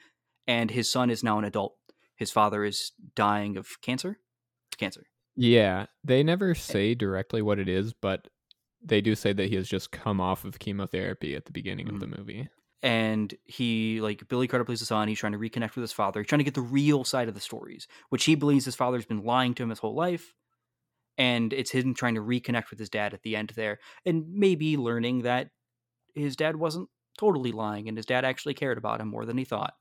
and 0.47 0.71
his 0.71 0.89
son 0.91 1.11
is 1.11 1.25
now 1.25 1.39
an 1.39 1.45
adult. 1.45 1.75
His 2.15 2.31
father 2.31 2.65
is 2.65 2.93
dying 3.17 3.57
of 3.57 3.81
cancer. 3.83 4.19
Cancer. 4.79 5.03
Yeah. 5.37 5.87
They 6.05 6.23
never 6.23 6.55
say 6.55 6.95
directly 6.95 7.43
what 7.43 7.59
it 7.59 7.69
is, 7.69 7.93
but 7.93 8.29
they 8.83 9.01
do 9.01 9.15
say 9.17 9.33
that 9.33 9.49
he 9.49 9.57
has 9.57 9.69
just 9.69 9.91
come 9.91 10.21
off 10.21 10.45
of 10.45 10.59
chemotherapy 10.59 11.35
at 11.35 11.47
the 11.47 11.53
beginning 11.53 11.87
Mhm. 11.89 11.95
of 11.95 12.01
the 12.01 12.07
movie. 12.07 12.49
and 12.83 13.35
he 13.45 14.01
like 14.01 14.27
Billy 14.29 14.49
Crudup 14.49 14.65
plays 14.67 14.81
the 14.81 14.87
son. 14.87 15.07
He's 15.09 15.19
trying 15.19 15.33
to 15.33 15.39
reconnect 15.39 15.75
with 15.75 15.83
his 15.83 15.93
father. 15.93 16.21
He's 16.21 16.29
trying 16.29 16.39
to 16.39 16.45
get 16.45 16.55
the 16.55 16.63
real 16.63 17.05
side 17.05 17.29
of 17.29 17.35
the 17.35 17.41
stories, 17.41 17.87
which 18.09 18.25
he 18.25 18.35
believes 18.35 18.65
his 18.65 18.75
father's 18.75 19.05
been 19.05 19.23
lying 19.23 19.53
to 19.55 19.63
him 19.63 19.69
his 19.69 19.81
whole 19.81 19.95
life. 19.95 20.35
And 21.21 21.53
it's 21.53 21.71
him 21.71 21.93
trying 21.93 22.15
to 22.15 22.23
reconnect 22.23 22.71
with 22.71 22.79
his 22.79 22.89
dad 22.89 23.13
at 23.13 23.23
the 23.23 23.37
end 23.37 23.53
there, 23.55 23.79
and 24.07 24.25
maybe 24.33 24.79
learning 24.79 25.23
that 25.23 25.51
his 26.15 26.35
dad 26.35 26.57
wasn't 26.57 26.89
totally 27.19 27.53
lying, 27.53 27.89
and 27.89 27.97
his 27.99 28.07
dad 28.07 28.25
actually 28.25 28.55
cared 28.55 28.79
about 28.79 29.03
him 29.03 29.09
more 29.09 29.27
than 29.27 29.37
he 29.37 29.45
thought. 29.45 29.75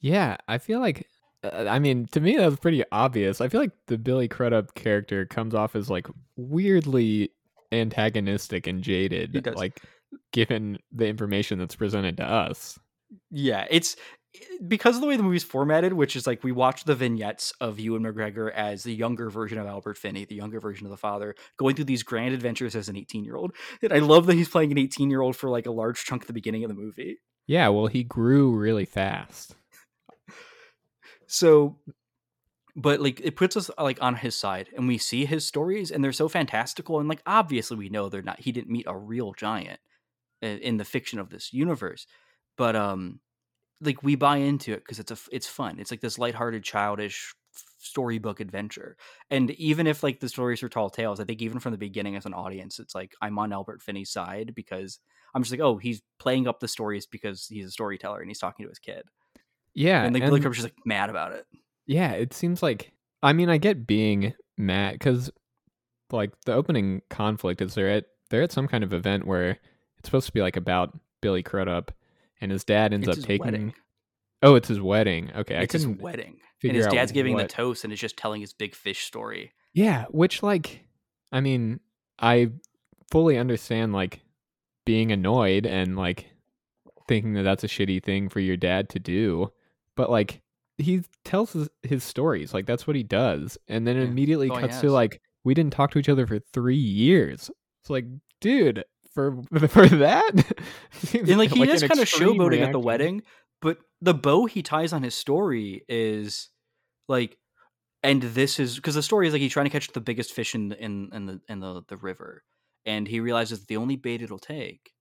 Yeah, 0.00 0.38
I 0.48 0.56
feel 0.56 0.80
like 0.80 1.06
uh, 1.44 1.66
I 1.68 1.78
mean, 1.78 2.06
to 2.12 2.20
me 2.20 2.36
that 2.36 2.46
was 2.46 2.58
pretty 2.58 2.82
obvious. 2.90 3.40
I 3.40 3.48
feel 3.48 3.60
like 3.60 3.72
the 3.88 3.98
Billy 3.98 4.26
Crudup 4.26 4.74
character 4.74 5.26
comes 5.26 5.54
off 5.54 5.76
as 5.76 5.90
like 5.90 6.06
weirdly 6.36 7.30
antagonistic 7.70 8.66
and 8.66 8.82
jaded, 8.82 9.46
like 9.54 9.82
given 10.32 10.78
the 10.92 11.06
information 11.06 11.58
that's 11.58 11.76
presented 11.76 12.16
to 12.16 12.24
us. 12.24 12.78
Yeah, 13.30 13.66
it's 13.70 13.96
because 14.66 14.96
of 14.96 15.00
the 15.00 15.06
way 15.06 15.16
the 15.16 15.22
movie's 15.22 15.44
formatted, 15.44 15.92
which 15.92 16.16
is 16.16 16.26
like 16.26 16.42
we 16.42 16.52
watch 16.52 16.84
the 16.84 16.94
vignettes 16.94 17.52
of 17.60 17.78
Ewan 17.78 18.02
McGregor 18.02 18.52
as 18.52 18.82
the 18.82 18.94
younger 18.94 19.30
version 19.30 19.58
of 19.58 19.66
Albert 19.66 19.98
Finney, 19.98 20.24
the 20.24 20.34
younger 20.34 20.60
version 20.60 20.86
of 20.86 20.90
the 20.90 20.96
father, 20.96 21.34
going 21.56 21.74
through 21.74 21.84
these 21.84 22.02
grand 22.02 22.34
adventures 22.34 22.74
as 22.74 22.88
an 22.88 22.96
18 22.96 23.24
year 23.24 23.36
old. 23.36 23.54
And 23.82 23.92
I 23.92 23.98
love 23.98 24.26
that 24.26 24.34
he's 24.34 24.48
playing 24.48 24.72
an 24.72 24.78
18 24.78 25.10
year 25.10 25.20
old 25.20 25.36
for 25.36 25.50
like 25.50 25.66
a 25.66 25.72
large 25.72 26.04
chunk 26.04 26.22
of 26.22 26.26
the 26.26 26.32
beginning 26.32 26.64
of 26.64 26.68
the 26.68 26.74
movie. 26.74 27.18
Yeah, 27.46 27.68
well, 27.68 27.86
he 27.86 28.02
grew 28.02 28.54
really 28.54 28.86
fast. 28.86 29.54
So, 31.26 31.78
but 32.76 33.00
like 33.00 33.20
it 33.20 33.36
puts 33.36 33.56
us 33.56 33.70
like 33.78 34.02
on 34.02 34.16
his 34.16 34.34
side, 34.34 34.68
and 34.76 34.88
we 34.88 34.98
see 34.98 35.24
his 35.24 35.46
stories, 35.46 35.90
and 35.90 36.02
they're 36.02 36.12
so 36.12 36.28
fantastical, 36.28 36.98
and 37.00 37.08
like 37.08 37.22
obviously 37.26 37.76
we 37.76 37.88
know 37.88 38.08
they're 38.08 38.22
not. 38.22 38.40
He 38.40 38.52
didn't 38.52 38.72
meet 38.72 38.86
a 38.86 38.96
real 38.96 39.32
giant 39.32 39.80
in 40.40 40.76
the 40.76 40.84
fiction 40.84 41.18
of 41.18 41.30
this 41.30 41.52
universe, 41.52 42.06
but 42.56 42.76
um, 42.76 43.20
like 43.84 44.02
we 44.02 44.14
buy 44.14 44.38
into 44.38 44.72
it 44.72 44.80
because 44.80 44.98
it's 44.98 45.10
a 45.10 45.16
it's 45.32 45.46
fun. 45.46 45.78
It's 45.78 45.90
like 45.90 46.00
this 46.00 46.18
lighthearted, 46.18 46.64
childish 46.64 47.34
storybook 47.78 48.40
adventure. 48.40 48.96
And 49.30 49.50
even 49.52 49.86
if 49.86 50.02
like 50.02 50.20
the 50.20 50.28
stories 50.28 50.62
are 50.62 50.68
tall 50.68 50.90
tales, 50.90 51.20
I 51.20 51.24
think 51.24 51.42
even 51.42 51.60
from 51.60 51.72
the 51.72 51.78
beginning 51.78 52.16
as 52.16 52.26
an 52.26 52.34
audience, 52.34 52.78
it's 52.78 52.94
like 52.94 53.14
I'm 53.20 53.38
on 53.38 53.52
Albert 53.52 53.82
Finney's 53.82 54.10
side 54.10 54.52
because 54.54 54.98
I'm 55.34 55.42
just 55.42 55.52
like, 55.52 55.60
oh, 55.60 55.76
he's 55.76 56.02
playing 56.18 56.48
up 56.48 56.60
the 56.60 56.68
stories 56.68 57.06
because 57.06 57.46
he's 57.46 57.66
a 57.66 57.70
storyteller 57.70 58.20
and 58.20 58.30
he's 58.30 58.38
talking 58.38 58.64
to 58.64 58.70
his 58.70 58.78
kid. 58.78 59.02
Yeah, 59.74 60.04
and 60.04 60.14
like 60.14 60.22
and- 60.22 60.30
Billy 60.30 60.40
Crup's 60.40 60.56
just 60.56 60.66
like 60.66 60.86
mad 60.86 61.10
about 61.10 61.32
it. 61.32 61.46
Yeah, 61.86 62.12
it 62.12 62.32
seems 62.32 62.62
like 62.62 62.92
I 63.22 63.32
mean, 63.32 63.48
I 63.48 63.58
get 63.58 63.86
being 63.86 64.34
mad 64.56 64.94
because 64.94 65.30
like 66.10 66.32
the 66.46 66.52
opening 66.52 67.02
conflict 67.10 67.60
is 67.60 67.74
they're 67.74 67.90
at 67.90 68.04
they're 68.30 68.42
at 68.42 68.52
some 68.52 68.68
kind 68.68 68.84
of 68.84 68.92
event 68.92 69.26
where 69.26 69.58
it's 69.98 70.08
supposed 70.08 70.26
to 70.26 70.32
be 70.32 70.42
like 70.42 70.56
about 70.56 70.98
Billy 71.20 71.42
Crudup 71.42 71.92
and 72.44 72.52
his 72.52 72.62
dad 72.64 72.92
ends 72.94 73.08
It's 73.08 73.18
up 73.18 73.24
taking 73.24 73.44
wedding. 73.44 73.74
Oh, 74.42 74.54
it's 74.54 74.68
his 74.68 74.80
wedding. 74.80 75.32
Okay, 75.34 75.62
it's 75.62 75.72
his 75.72 75.86
wedding. 75.88 76.38
And 76.62 76.72
his 76.72 76.86
dad's 76.86 77.12
giving 77.12 77.36
the 77.36 77.48
toast 77.48 77.84
and 77.84 77.92
is 77.92 77.98
just 78.00 78.16
telling 78.16 78.40
his 78.40 78.52
big 78.52 78.74
fish 78.74 79.04
story. 79.04 79.52
Yeah, 79.72 80.04
which 80.10 80.42
like 80.42 80.86
I 81.32 81.40
mean, 81.40 81.80
I 82.18 82.50
fully 83.10 83.36
understand 83.36 83.92
like 83.92 84.20
being 84.86 85.10
annoyed 85.10 85.66
and 85.66 85.96
like 85.96 86.26
thinking 87.08 87.34
that 87.34 87.42
that's 87.42 87.64
a 87.64 87.68
shitty 87.68 88.02
thing 88.02 88.28
for 88.28 88.40
your 88.40 88.56
dad 88.56 88.88
to 88.90 88.98
do, 88.98 89.50
but 89.96 90.10
like 90.10 90.42
he 90.78 91.02
tells 91.24 91.52
his, 91.52 91.68
his 91.82 92.04
stories, 92.04 92.54
like 92.54 92.66
that's 92.66 92.86
what 92.86 92.96
he 92.96 93.02
does, 93.02 93.58
and 93.68 93.86
then 93.86 93.96
Yeah, 93.96 94.04
immediately 94.04 94.48
he 94.48 94.56
cuts 94.56 94.80
to 94.80 94.90
like 94.90 95.20
we 95.44 95.54
didn't 95.54 95.72
talk 95.72 95.90
to 95.92 95.98
each 95.98 96.08
other 96.08 96.26
for 96.26 96.38
3 96.38 96.76
years. 96.76 97.50
It's 97.82 97.90
like, 97.90 98.06
dude, 98.40 98.84
for 99.14 99.42
for 99.68 99.86
that? 99.86 100.32
And 101.14 101.38
like 101.38 101.50
he 101.50 101.62
an 101.62 101.68
is 101.70 101.82
kind 101.82 102.00
of 102.00 102.08
showboating 102.08 102.60
at 102.60 102.72
the 102.72 102.80
wedding, 102.80 103.22
but 103.62 103.78
the 104.00 104.14
bow 104.14 104.46
he 104.46 104.62
ties 104.62 104.92
on 104.92 105.02
his 105.02 105.14
story 105.14 105.84
is 105.88 106.50
like 107.08 107.38
and 108.02 108.22
this 108.22 108.60
is 108.60 108.76
because 108.76 108.94
the 108.94 109.02
story 109.02 109.26
is 109.26 109.32
like 109.32 109.40
he's 109.40 109.52
trying 109.52 109.66
to 109.66 109.70
catch 109.70 109.88
the 109.88 110.00
biggest 110.00 110.32
fish 110.32 110.54
in 110.54 110.72
in 110.72 111.10
in 111.12 111.26
the 111.26 111.40
in 111.48 111.60
the, 111.60 111.82
the 111.88 111.96
river 111.96 112.44
and 112.84 113.08
he 113.08 113.18
realizes 113.18 113.60
that 113.60 113.68
the 113.68 113.78
only 113.78 113.96
bait 113.96 114.22
it'll 114.22 114.38
take 114.38 114.92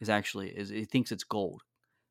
is 0.00 0.08
actually 0.08 0.48
is 0.50 0.70
he 0.70 0.84
thinks 0.84 1.12
it's 1.12 1.24
gold 1.24 1.62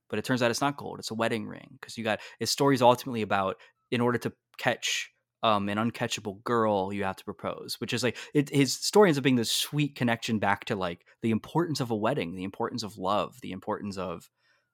but 0.10 0.20
it 0.20 0.26
turns 0.26 0.42
out 0.42 0.52
it's 0.52 0.62
not 0.62 0.78
gold 0.78 1.00
it's 1.00 1.12
a 1.12 1.16
wedding 1.16 1.48
ring 1.48 1.78
because 1.80 1.98
you 1.98 2.04
got 2.04 2.20
his 2.40 2.52
story 2.52 2.76
is 2.76 2.82
ultimately 2.82 3.22
about 3.22 3.56
in 3.90 4.02
order 4.02 4.18
to 4.18 4.32
catch 4.58 5.10
um, 5.44 5.70
an 5.70 5.78
uncatchable 5.78 6.44
girl 6.44 6.94
you 6.94 7.04
have 7.04 7.16
to 7.16 7.24
propose 7.26 7.76
which 7.80 7.94
is 7.94 8.04
like 8.04 8.18
it, 8.34 8.50
his 8.50 8.74
story 8.74 9.10
ends 9.10 9.18
up 9.18 9.24
being 9.24 9.36
this 9.36 9.52
sweet 9.52 9.96
connection 9.96 10.40
back 10.40 10.66
to 10.66 10.76
like 10.76 11.06
the 11.22 11.32
importance 11.32 11.80
of 11.80 11.92
a 11.92 11.96
wedding 11.96 12.36
the 12.36 12.44
importance 12.44 12.84
of 12.84 12.98
love 12.98 13.40
the 13.42 13.52
importance 13.52 13.98
of 13.98 14.30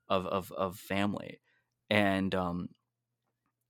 of 0.09 0.25
of, 0.27 0.51
of 0.53 0.77
family. 0.77 1.39
And 1.89 2.33
um 2.35 2.69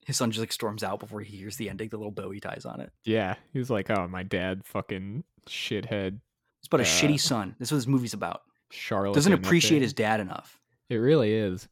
his 0.06 0.16
son 0.16 0.30
just 0.30 0.40
like 0.40 0.52
storms 0.52 0.82
out 0.82 1.00
before 1.00 1.20
he 1.20 1.36
hears 1.36 1.56
the 1.56 1.68
ending 1.68 1.88
the 1.88 1.96
little 1.98 2.10
bow 2.12 2.30
he 2.30 2.40
ties 2.40 2.64
on 2.64 2.80
it. 2.80 2.90
Yeah, 3.04 3.34
he 3.52 3.58
was 3.58 3.68
like, 3.70 3.90
"Oh, 3.90 4.08
my 4.08 4.22
dad 4.22 4.64
fucking 4.64 5.24
shithead 5.46 6.20
it's 6.60 6.66
about 6.66 6.80
a 6.80 6.82
Uh, 6.82 6.86
shitty 6.86 7.20
son. 7.20 7.54
That's 7.58 7.70
what 7.70 7.78
this 7.78 7.86
movie's 7.86 8.14
about. 8.14 8.42
Charlotte 8.70 9.14
doesn't 9.14 9.32
appreciate 9.32 9.82
his 9.82 9.92
dad 9.92 10.20
enough. 10.20 10.60
It 10.88 10.96
really 10.96 11.32
is. 11.32 11.68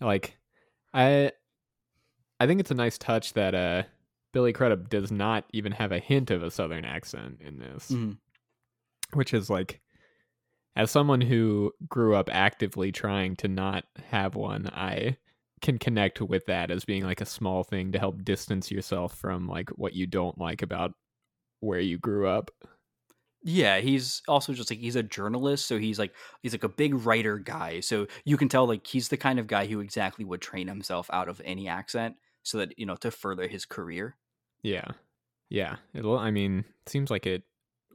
Like 0.00 0.36
I 0.92 1.32
I 2.38 2.46
think 2.46 2.60
it's 2.60 2.70
a 2.70 2.74
nice 2.74 2.98
touch 2.98 3.32
that 3.34 3.54
uh 3.54 3.82
Billy 4.32 4.52
Crudup 4.52 4.88
does 4.88 5.12
not 5.12 5.46
even 5.52 5.72
have 5.72 5.92
a 5.92 5.98
hint 5.98 6.30
of 6.30 6.42
a 6.42 6.50
southern 6.50 6.84
accent 6.84 7.40
in 7.40 7.58
this. 7.58 7.96
Mhm. 7.96 8.18
Which 9.14 9.34
is 9.34 9.50
like 9.50 9.80
as 10.76 10.90
someone 10.90 11.20
who 11.20 11.72
grew 11.88 12.14
up 12.16 12.28
actively 12.32 12.92
trying 12.92 13.36
to 13.36 13.48
not 13.48 13.86
have 14.06 14.34
one, 14.36 14.68
I 14.68 15.18
can 15.62 15.78
connect 15.78 16.20
with 16.20 16.46
that 16.46 16.70
as 16.70 16.84
being 16.84 17.04
like 17.04 17.20
a 17.20 17.26
small 17.26 17.64
thing 17.64 17.92
to 17.92 17.98
help 17.98 18.24
distance 18.24 18.70
yourself 18.70 19.16
from 19.16 19.48
like 19.48 19.70
what 19.70 19.94
you 19.94 20.06
don't 20.06 20.38
like 20.38 20.62
about 20.62 20.94
where 21.60 21.80
you 21.80 21.98
grew 21.98 22.28
up. 22.28 22.50
Yeah, 23.44 23.80
he's 23.80 24.22
also 24.28 24.52
just 24.52 24.70
like 24.70 24.78
he's 24.78 24.94
a 24.96 25.02
journalist, 25.02 25.66
so 25.66 25.78
he's 25.78 25.98
like 25.98 26.14
he's 26.42 26.52
like 26.54 26.62
a 26.62 26.68
big 26.68 26.94
writer 26.94 27.38
guy. 27.38 27.80
So 27.80 28.06
you 28.24 28.36
can 28.36 28.48
tell 28.48 28.66
like 28.66 28.86
he's 28.86 29.08
the 29.08 29.16
kind 29.16 29.40
of 29.40 29.48
guy 29.48 29.66
who 29.66 29.80
exactly 29.80 30.24
would 30.24 30.40
train 30.40 30.68
himself 30.68 31.10
out 31.12 31.28
of 31.28 31.40
any 31.44 31.66
accent 31.68 32.16
so 32.44 32.58
that 32.58 32.78
you 32.78 32.86
know 32.86 32.94
to 32.96 33.10
further 33.10 33.48
his 33.48 33.64
career. 33.64 34.16
Yeah. 34.62 34.86
Yeah. 35.48 35.76
It, 35.94 36.04
I 36.04 36.30
mean, 36.30 36.64
it 36.84 36.88
seems 36.88 37.10
like 37.10 37.26
it 37.26 37.42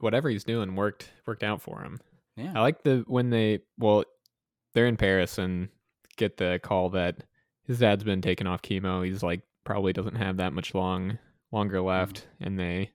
whatever 0.00 0.28
he's 0.28 0.44
doing 0.44 0.76
worked 0.76 1.10
worked 1.26 1.42
out 1.42 1.60
for 1.60 1.82
him. 1.82 2.00
Yeah. 2.36 2.52
I 2.54 2.60
like 2.60 2.82
the 2.82 3.04
when 3.06 3.30
they 3.30 3.60
well, 3.78 4.04
they're 4.74 4.86
in 4.86 4.96
Paris 4.96 5.38
and 5.38 5.68
get 6.16 6.36
the 6.36 6.60
call 6.62 6.90
that 6.90 7.24
his 7.64 7.78
dad's 7.78 8.04
been 8.04 8.22
taken 8.22 8.46
off 8.46 8.62
chemo. 8.62 9.04
He's 9.04 9.22
like 9.22 9.42
probably 9.64 9.92
doesn't 9.92 10.16
have 10.16 10.38
that 10.38 10.52
much 10.52 10.74
long 10.74 11.18
longer 11.52 11.80
left, 11.80 12.20
mm-hmm. 12.20 12.44
and 12.44 12.58
they 12.58 12.90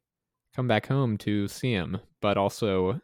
come 0.56 0.68
back 0.68 0.88
home 0.88 1.18
to 1.20 1.48
see 1.48 1.72
him. 1.72 2.00
But 2.22 2.38
also, 2.38 3.02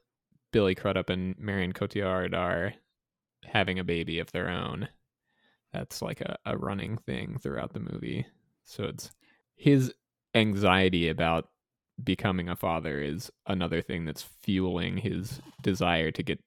Billy 0.52 0.76
Crudup 0.76 1.10
and 1.10 1.38
Marion 1.38 1.74
Cotillard 1.74 2.34
are 2.34 2.74
having 3.46 3.80
a 3.80 3.84
baby 3.84 4.20
of 4.20 4.32
their 4.32 4.50
own. 4.50 4.88
That's 5.74 6.02
like 6.02 6.22
a, 6.22 6.38
a 6.46 6.58
running 6.58 6.98
thing 6.98 7.38
throughout 7.40 7.74
the 7.74 7.80
movie. 7.80 8.26
So 8.66 8.86
it's 8.86 9.12
his 9.56 9.94
anxiety 10.34 11.10
about 11.10 11.50
becoming 12.04 12.50
a 12.50 12.56
father 12.56 13.02
is 13.02 13.32
another 13.48 13.82
thing 13.82 14.06
that's 14.06 14.24
fueling 14.42 14.98
his 14.98 15.42
desire 15.62 16.12
to 16.12 16.24
get 16.24 16.40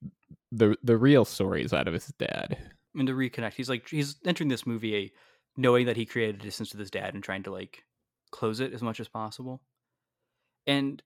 the 0.50 0.76
the 0.82 0.96
real 0.96 1.24
stories 1.24 1.72
out 1.72 1.88
of 1.88 1.94
his 1.94 2.06
dad. 2.18 2.58
and 2.94 3.06
to 3.06 3.14
reconnect. 3.14 3.54
He's 3.54 3.68
like 3.68 3.88
he's 3.88 4.16
entering 4.24 4.48
this 4.48 4.66
movie 4.66 4.96
a, 4.96 5.12
knowing 5.56 5.86
that 5.86 5.96
he 5.96 6.06
created 6.06 6.36
a 6.36 6.44
distance 6.44 6.72
with 6.72 6.80
his 6.80 6.90
dad 6.90 7.14
and 7.14 7.22
trying 7.22 7.42
to 7.44 7.50
like 7.50 7.84
close 8.30 8.60
it 8.60 8.72
as 8.72 8.82
much 8.82 9.00
as 9.00 9.08
possible. 9.08 9.62
And 10.66 11.02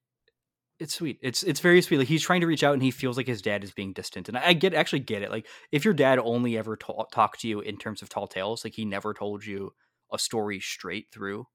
it's 0.79 0.95
sweet. 0.95 1.19
It's 1.23 1.43
it's 1.43 1.61
very 1.61 1.81
sweet. 1.81 1.99
Like 1.99 2.09
he's 2.09 2.23
trying 2.23 2.43
to 2.43 2.47
reach 2.47 2.63
out 2.63 2.75
and 2.75 2.83
he 2.83 2.91
feels 2.91 3.17
like 3.17 3.27
his 3.27 3.43
dad 3.43 3.65
is 3.65 3.73
being 3.73 3.93
distant. 3.93 4.29
And 4.29 4.37
I 4.37 4.53
get 4.53 4.75
actually 4.75 5.01
get 5.01 5.23
it. 5.23 5.31
Like 5.31 5.47
if 5.73 5.85
your 5.85 5.95
dad 5.95 6.19
only 6.19 6.59
ever 6.59 6.77
ta- 6.77 7.05
talked 7.05 7.41
to 7.41 7.49
you 7.49 7.61
in 7.61 7.79
terms 7.79 8.03
of 8.03 8.09
tall 8.09 8.27
tales, 8.27 8.65
like 8.65 8.75
he 8.75 8.85
never 8.85 9.15
told 9.15 9.47
you 9.47 9.73
a 10.13 10.19
story 10.19 10.61
straight 10.61 11.07
through, 11.13 11.47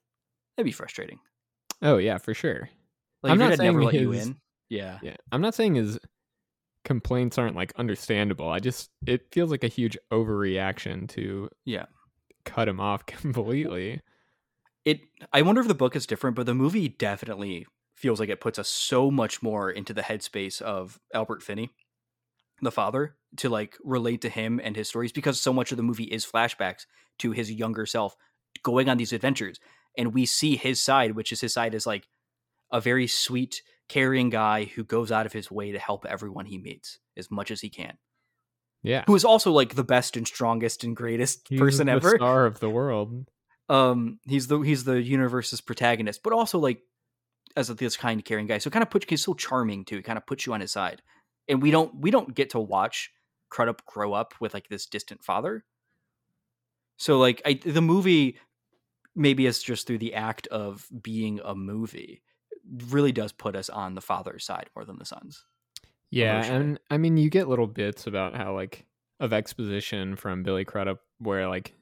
that'd 0.55 0.65
be 0.65 0.72
frustrating. 0.72 1.20
Oh 1.81 1.98
yeah, 1.98 2.17
for 2.17 2.34
sure. 2.34 2.70
Like 3.24 3.31
I'm 3.31 3.38
not 3.39 3.50
dad 3.51 3.60
never 3.60 3.79
saying 3.81 3.86
let 3.86 3.93
you 3.96 4.12
in. 4.13 4.38
Yeah. 4.70 5.00
Yeah. 5.01 5.15
I'm 5.31 5.41
not 5.41 5.55
saying 5.55 5.75
his 5.75 6.00
complaints 6.86 7.38
aren't 7.38 7.55
like 7.55 7.74
understandable. 7.77 8.50
I 8.50 8.60
just 8.60 8.89
it 9.05 9.31
feels 9.31 9.51
like 9.51 9.63
a 9.63 9.67
huge 9.67 9.98
overreaction 10.12 11.08
to 11.10 11.50
Yeah. 11.65 11.86
cut 12.46 12.67
him 12.67 12.79
off 12.79 13.05
completely. 13.05 14.01
It 14.86 15.01
I 15.31 15.41
wonder 15.43 15.62
if 15.62 15.67
the 15.67 15.75
book 15.75 15.96
is 15.96 16.08
different, 16.08 16.36
but 16.36 16.46
the 16.46 16.55
movie 16.55 16.88
definitely 16.89 17.67
feels 17.96 18.20
like 18.20 18.29
it 18.29 18.41
puts 18.41 18.58
us 18.58 18.67
so 18.67 19.12
much 19.12 19.43
more 19.43 19.70
into 19.70 19.93
the 19.93 20.01
headspace 20.01 20.60
of 20.60 21.00
Albert 21.13 21.43
Finney, 21.43 21.70
the 22.62 22.72
father, 22.72 23.15
to 23.38 23.48
like 23.50 23.77
relate 23.84 24.22
to 24.22 24.29
him 24.29 24.60
and 24.63 24.75
his 24.75 24.89
stories 24.89 25.12
because 25.12 25.39
so 25.39 25.53
much 25.53 25.70
of 25.72 25.77
the 25.77 25.84
movie 25.84 26.05
is 26.05 26.25
flashbacks 26.25 26.86
to 27.20 27.31
his 27.31 27.51
younger 27.51 27.86
self 27.86 28.15
going 28.63 28.89
on 28.89 28.98
these 28.98 29.13
adventures. 29.13 29.60
And 29.98 30.13
we 30.13 30.25
see 30.25 30.55
his 30.55 30.79
side, 30.81 31.15
which 31.15 31.31
is 31.31 31.41
his 31.41 31.53
side 31.53 31.74
is 31.74 31.86
like 31.86 32.07
a 32.71 32.79
very 32.79 33.07
sweet, 33.07 33.62
caring 33.89 34.29
guy 34.29 34.65
who 34.65 34.83
goes 34.83 35.12
out 35.12 35.25
of 35.25 35.33
his 35.33 35.51
way 35.51 35.71
to 35.74 35.79
help 35.79 36.05
everyone 36.05 36.45
he 36.45 36.57
meets 36.57 37.00
as 37.17 37.29
much 37.29 37.51
as 37.51 37.60
he 37.62 37.69
can. 37.69 37.98
Yeah. 38.83 39.03
Who 39.05 39.15
is 39.15 39.25
also 39.25 39.51
like 39.51 39.75
the 39.75 39.83
best 39.83 40.17
and 40.17 40.27
strongest 40.27 40.83
and 40.83 40.95
greatest 40.95 41.48
He's 41.50 41.60
person 41.60 41.88
the 41.88 41.93
ever. 41.93 42.15
star 42.15 42.45
of 42.45 42.60
the 42.60 42.69
world. 42.69 43.27
Um, 43.69 44.19
he's 44.25 44.48
the 44.48 44.60
he's 44.60 44.83
the 44.83 45.01
universe's 45.01 45.62
protagonist, 45.62 46.24
but 46.24 46.33
also 46.33 46.57
like 46.57 46.81
as 47.55 47.69
a, 47.69 47.74
this 47.74 47.98
kind, 47.98 48.24
caring 48.24 48.48
guy. 48.48 48.57
So 48.57 48.69
kind 48.69 48.83
of 48.83 48.89
puts 48.89 49.05
he's 49.07 49.24
so 49.24 49.33
charming 49.33 49.86
too. 49.86 49.98
He 49.98 50.01
kind 50.01 50.17
of 50.17 50.25
puts 50.25 50.45
you 50.45 50.53
on 50.53 50.62
his 50.62 50.71
side, 50.71 51.01
and 51.48 51.62
we 51.62 51.71
don't 51.71 51.93
we 51.95 52.12
don't 52.12 52.33
get 52.33 52.51
to 52.51 52.60
watch 52.60 53.12
Crudup 53.50 53.86
grow 53.86 54.13
up 54.13 54.33
with 54.39 54.53
like 54.53 54.67
this 54.69 54.86
distant 54.86 55.24
father. 55.24 55.63
So 56.98 57.19
like 57.19 57.41
I, 57.45 57.60
the 57.63 57.81
movie, 57.81 58.38
maybe 59.15 59.46
it's 59.46 59.62
just 59.62 59.88
through 59.88 60.00
the 60.00 60.13
act 60.13 60.48
of 60.48 60.88
being 61.01 61.39
a 61.44 61.56
movie, 61.56 62.22
really 62.89 63.12
does 63.12 63.32
put 63.32 63.56
us 63.56 63.70
on 63.70 63.96
the 63.96 64.01
father's 64.01 64.46
side 64.46 64.70
more 64.75 64.86
than 64.86 64.98
the 64.98 65.06
son's. 65.06 65.46
Yeah, 66.10 66.44
and 66.44 66.80
I 66.89 66.98
mean, 66.98 67.18
you 67.18 67.30
get 67.30 67.48
little 67.48 67.68
bits 67.68 68.06
about 68.08 68.36
how 68.36 68.53
like 68.53 68.86
of 69.20 69.34
exposition 69.34 70.15
from 70.15 70.44
Billy 70.44 70.65
Crudup, 70.65 71.00
where 71.20 71.48
like 71.48 71.74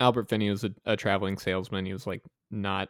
Albert 0.00 0.28
Finney 0.28 0.50
was 0.50 0.64
a, 0.64 0.70
a 0.86 0.96
traveling 0.96 1.36
salesman. 1.36 1.84
He 1.84 1.92
was 1.92 2.06
like 2.06 2.22
not 2.50 2.88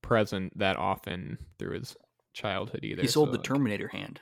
present 0.00 0.56
that 0.58 0.76
often 0.76 1.38
through 1.58 1.78
his 1.78 1.96
childhood 2.32 2.84
either. 2.84 3.02
He 3.02 3.08
sold 3.08 3.28
so, 3.28 3.32
the 3.32 3.38
like- 3.38 3.44
Terminator 3.44 3.88
hand. 3.88 4.20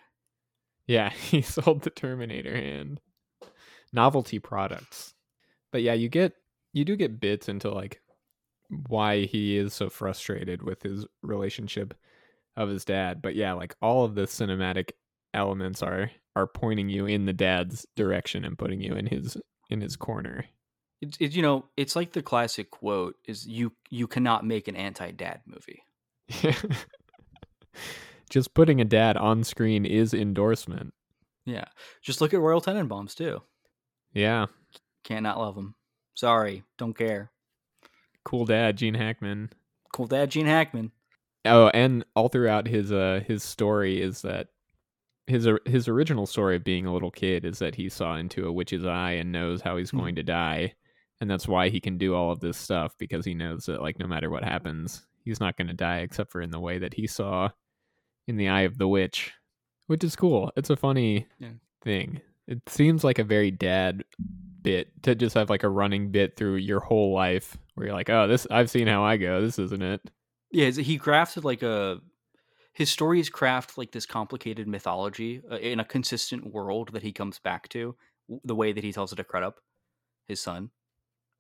Yeah, 0.87 1.11
he 1.31 1.43
sold 1.43 1.83
the 1.83 1.90
Terminator 1.90 2.57
hand. 2.57 3.00
Novelty 3.93 4.38
products. 4.38 5.14
But 5.73 5.83
yeah, 5.83 5.95
you 5.95 6.09
get 6.09 6.33
you 6.73 6.85
do 6.85 6.97
get 6.97 7.21
bits 7.21 7.49
into 7.49 7.71
like 7.71 8.00
why 8.89 9.25
he 9.27 9.57
is 9.57 9.75
so 9.75 9.91
frustrated 9.91 10.62
with 10.62 10.83
his 10.83 11.07
relationship 11.23 11.95
of 12.57 12.69
his 12.69 12.85
dad. 12.85 13.23
But 13.23 13.35
yeah, 13.35 13.53
like 13.53 13.75
all 13.81 14.05
of 14.05 14.15
the 14.15 14.23
cinematic 14.23 14.93
elements 15.35 15.83
are 15.83 16.11
are 16.37 16.47
pointing 16.47 16.89
you 16.89 17.07
in 17.07 17.27
the 17.27 17.33
dad's 17.33 17.87
direction 17.97 18.45
and 18.45 18.59
putting 18.59 18.81
you 18.81 18.95
in 18.95 19.07
his 19.07 19.37
in 19.69 19.81
his 19.81 19.97
corner. 19.97 20.45
It's 21.00 21.17
it, 21.21 21.35
you 21.35 21.43
know 21.43 21.67
it's 21.77 21.97
like 21.97 22.12
the 22.12 22.23
classic 22.23 22.71
quote 22.71 23.17
is 23.27 23.47
you 23.47 23.73
you 23.89 24.07
cannot 24.07 24.45
make 24.45 24.69
an 24.69 24.77
anti 24.77 25.11
dad 25.12 25.41
movie. 25.47 25.83
Just 28.30 28.54
putting 28.54 28.80
a 28.80 28.85
dad 28.85 29.17
on 29.17 29.43
screen 29.43 29.85
is 29.85 30.15
endorsement. 30.15 30.95
Yeah, 31.45 31.65
just 32.00 32.21
look 32.21 32.33
at 32.33 32.41
Royal 32.41 32.61
Tenenbaums 32.61 33.17
too. 33.17 33.43
Yeah. 34.13 34.47
Can't 35.02 35.25
not 35.25 35.39
love 35.39 35.56
him. 35.56 35.75
Sorry, 36.15 36.63
don't 36.78 36.97
care. 36.97 37.33
Cool 38.25 38.45
dad, 38.47 38.76
Gene 38.76 38.95
Hackman. 38.95 39.50
Cool 39.93 40.06
dad, 40.06 40.30
Gene 40.30 40.47
Hackman. 40.47 40.93
Oh, 41.47 41.69
and 41.69 42.04
all 42.15 42.28
throughout 42.28 42.67
his 42.69 42.93
uh 42.93 43.21
his 43.26 43.43
story 43.43 44.00
is 44.00 44.23
that 44.23 44.49
his 45.26 45.49
his 45.65 45.89
original 45.89 46.26
story 46.26 46.56
of 46.56 46.65
being 46.65 46.87
a 46.87 46.93
little 46.93 47.11
kid 47.11 47.45
is 47.45 47.59
that 47.61 47.75
he 47.75 47.89
saw 47.89 48.17
into 48.17 48.47
a 48.47 48.52
witch's 48.52 48.85
eye 48.85 49.13
and 49.13 49.33
knows 49.33 49.63
how 49.63 49.76
he's 49.76 49.91
Hmm. 49.91 49.99
going 49.99 50.15
to 50.17 50.23
die, 50.23 50.75
and 51.21 51.30
that's 51.30 51.49
why 51.49 51.69
he 51.71 51.80
can 51.80 51.97
do 51.99 52.15
all 52.15 52.30
of 52.30 52.41
this 52.41 52.56
stuff 52.59 52.95
because 52.99 53.25
he 53.25 53.35
knows 53.35 53.67
that 53.67 53.80
like 53.80 53.99
no 53.99 54.06
matter 54.06 54.28
what 54.28 54.45
happens, 54.45 55.06
he's 55.25 55.41
not 55.41 55.56
going 55.56 55.69
to 55.69 55.75
die 55.75 55.99
except 56.00 56.30
for 56.30 56.41
in 56.43 56.50
the 56.50 56.61
way 56.61 56.78
that 56.78 56.95
he 56.95 57.06
saw 57.06 57.49
in 58.28 58.37
the 58.37 58.49
eye 58.49 58.63
of 58.63 58.76
the 58.78 58.89
witch, 58.89 59.33
which 59.87 60.04
is 60.04 60.15
cool. 60.17 60.52
It's 60.56 60.71
a 60.71 60.76
funny 60.76 61.26
Yeah. 61.39 61.52
thing. 61.83 62.21
It 62.47 62.69
seems 62.69 63.02
like 63.04 63.19
a 63.19 63.25
very 63.25 63.50
dad 63.50 64.04
bit 64.63 64.89
to 65.04 65.15
just 65.15 65.35
have 65.37 65.49
like 65.49 65.63
a 65.63 65.69
running 65.71 66.11
bit 66.11 66.37
through 66.37 66.56
your 66.56 66.80
whole 66.80 67.15
life 67.15 67.56
where 67.75 67.87
you're 67.87 67.95
like, 67.97 68.11
"Oh, 68.11 68.26
this 68.26 68.47
I've 68.50 68.71
seen 68.71 68.87
how 68.87 69.04
I 69.04 69.17
go. 69.17 69.41
This 69.41 69.59
isn't 69.59 69.83
it." 69.83 70.00
Yeah, 70.52 70.71
he 70.71 70.99
crafted 70.99 71.45
like 71.45 71.63
a 71.63 72.00
his 72.73 72.91
stories 72.91 73.28
craft 73.28 73.76
like 73.76 73.93
this 73.93 74.06
complicated 74.06 74.69
mythology 74.69 75.43
uh, 75.50 75.56
in 75.56 75.80
a 75.80 75.85
consistent 75.85 76.52
world 76.52 76.93
that 76.93 77.02
he 77.02 77.13
comes 77.13 77.39
back 77.39 77.69
to. 77.71 77.97
The 78.45 78.54
way 78.54 78.73
that 78.73 78.85
he 78.85 78.93
tells 78.93 79.13
it 79.13 79.17
to 79.17 79.25
Crudup, 79.25 79.56
his 80.28 80.41
son, 80.41 80.71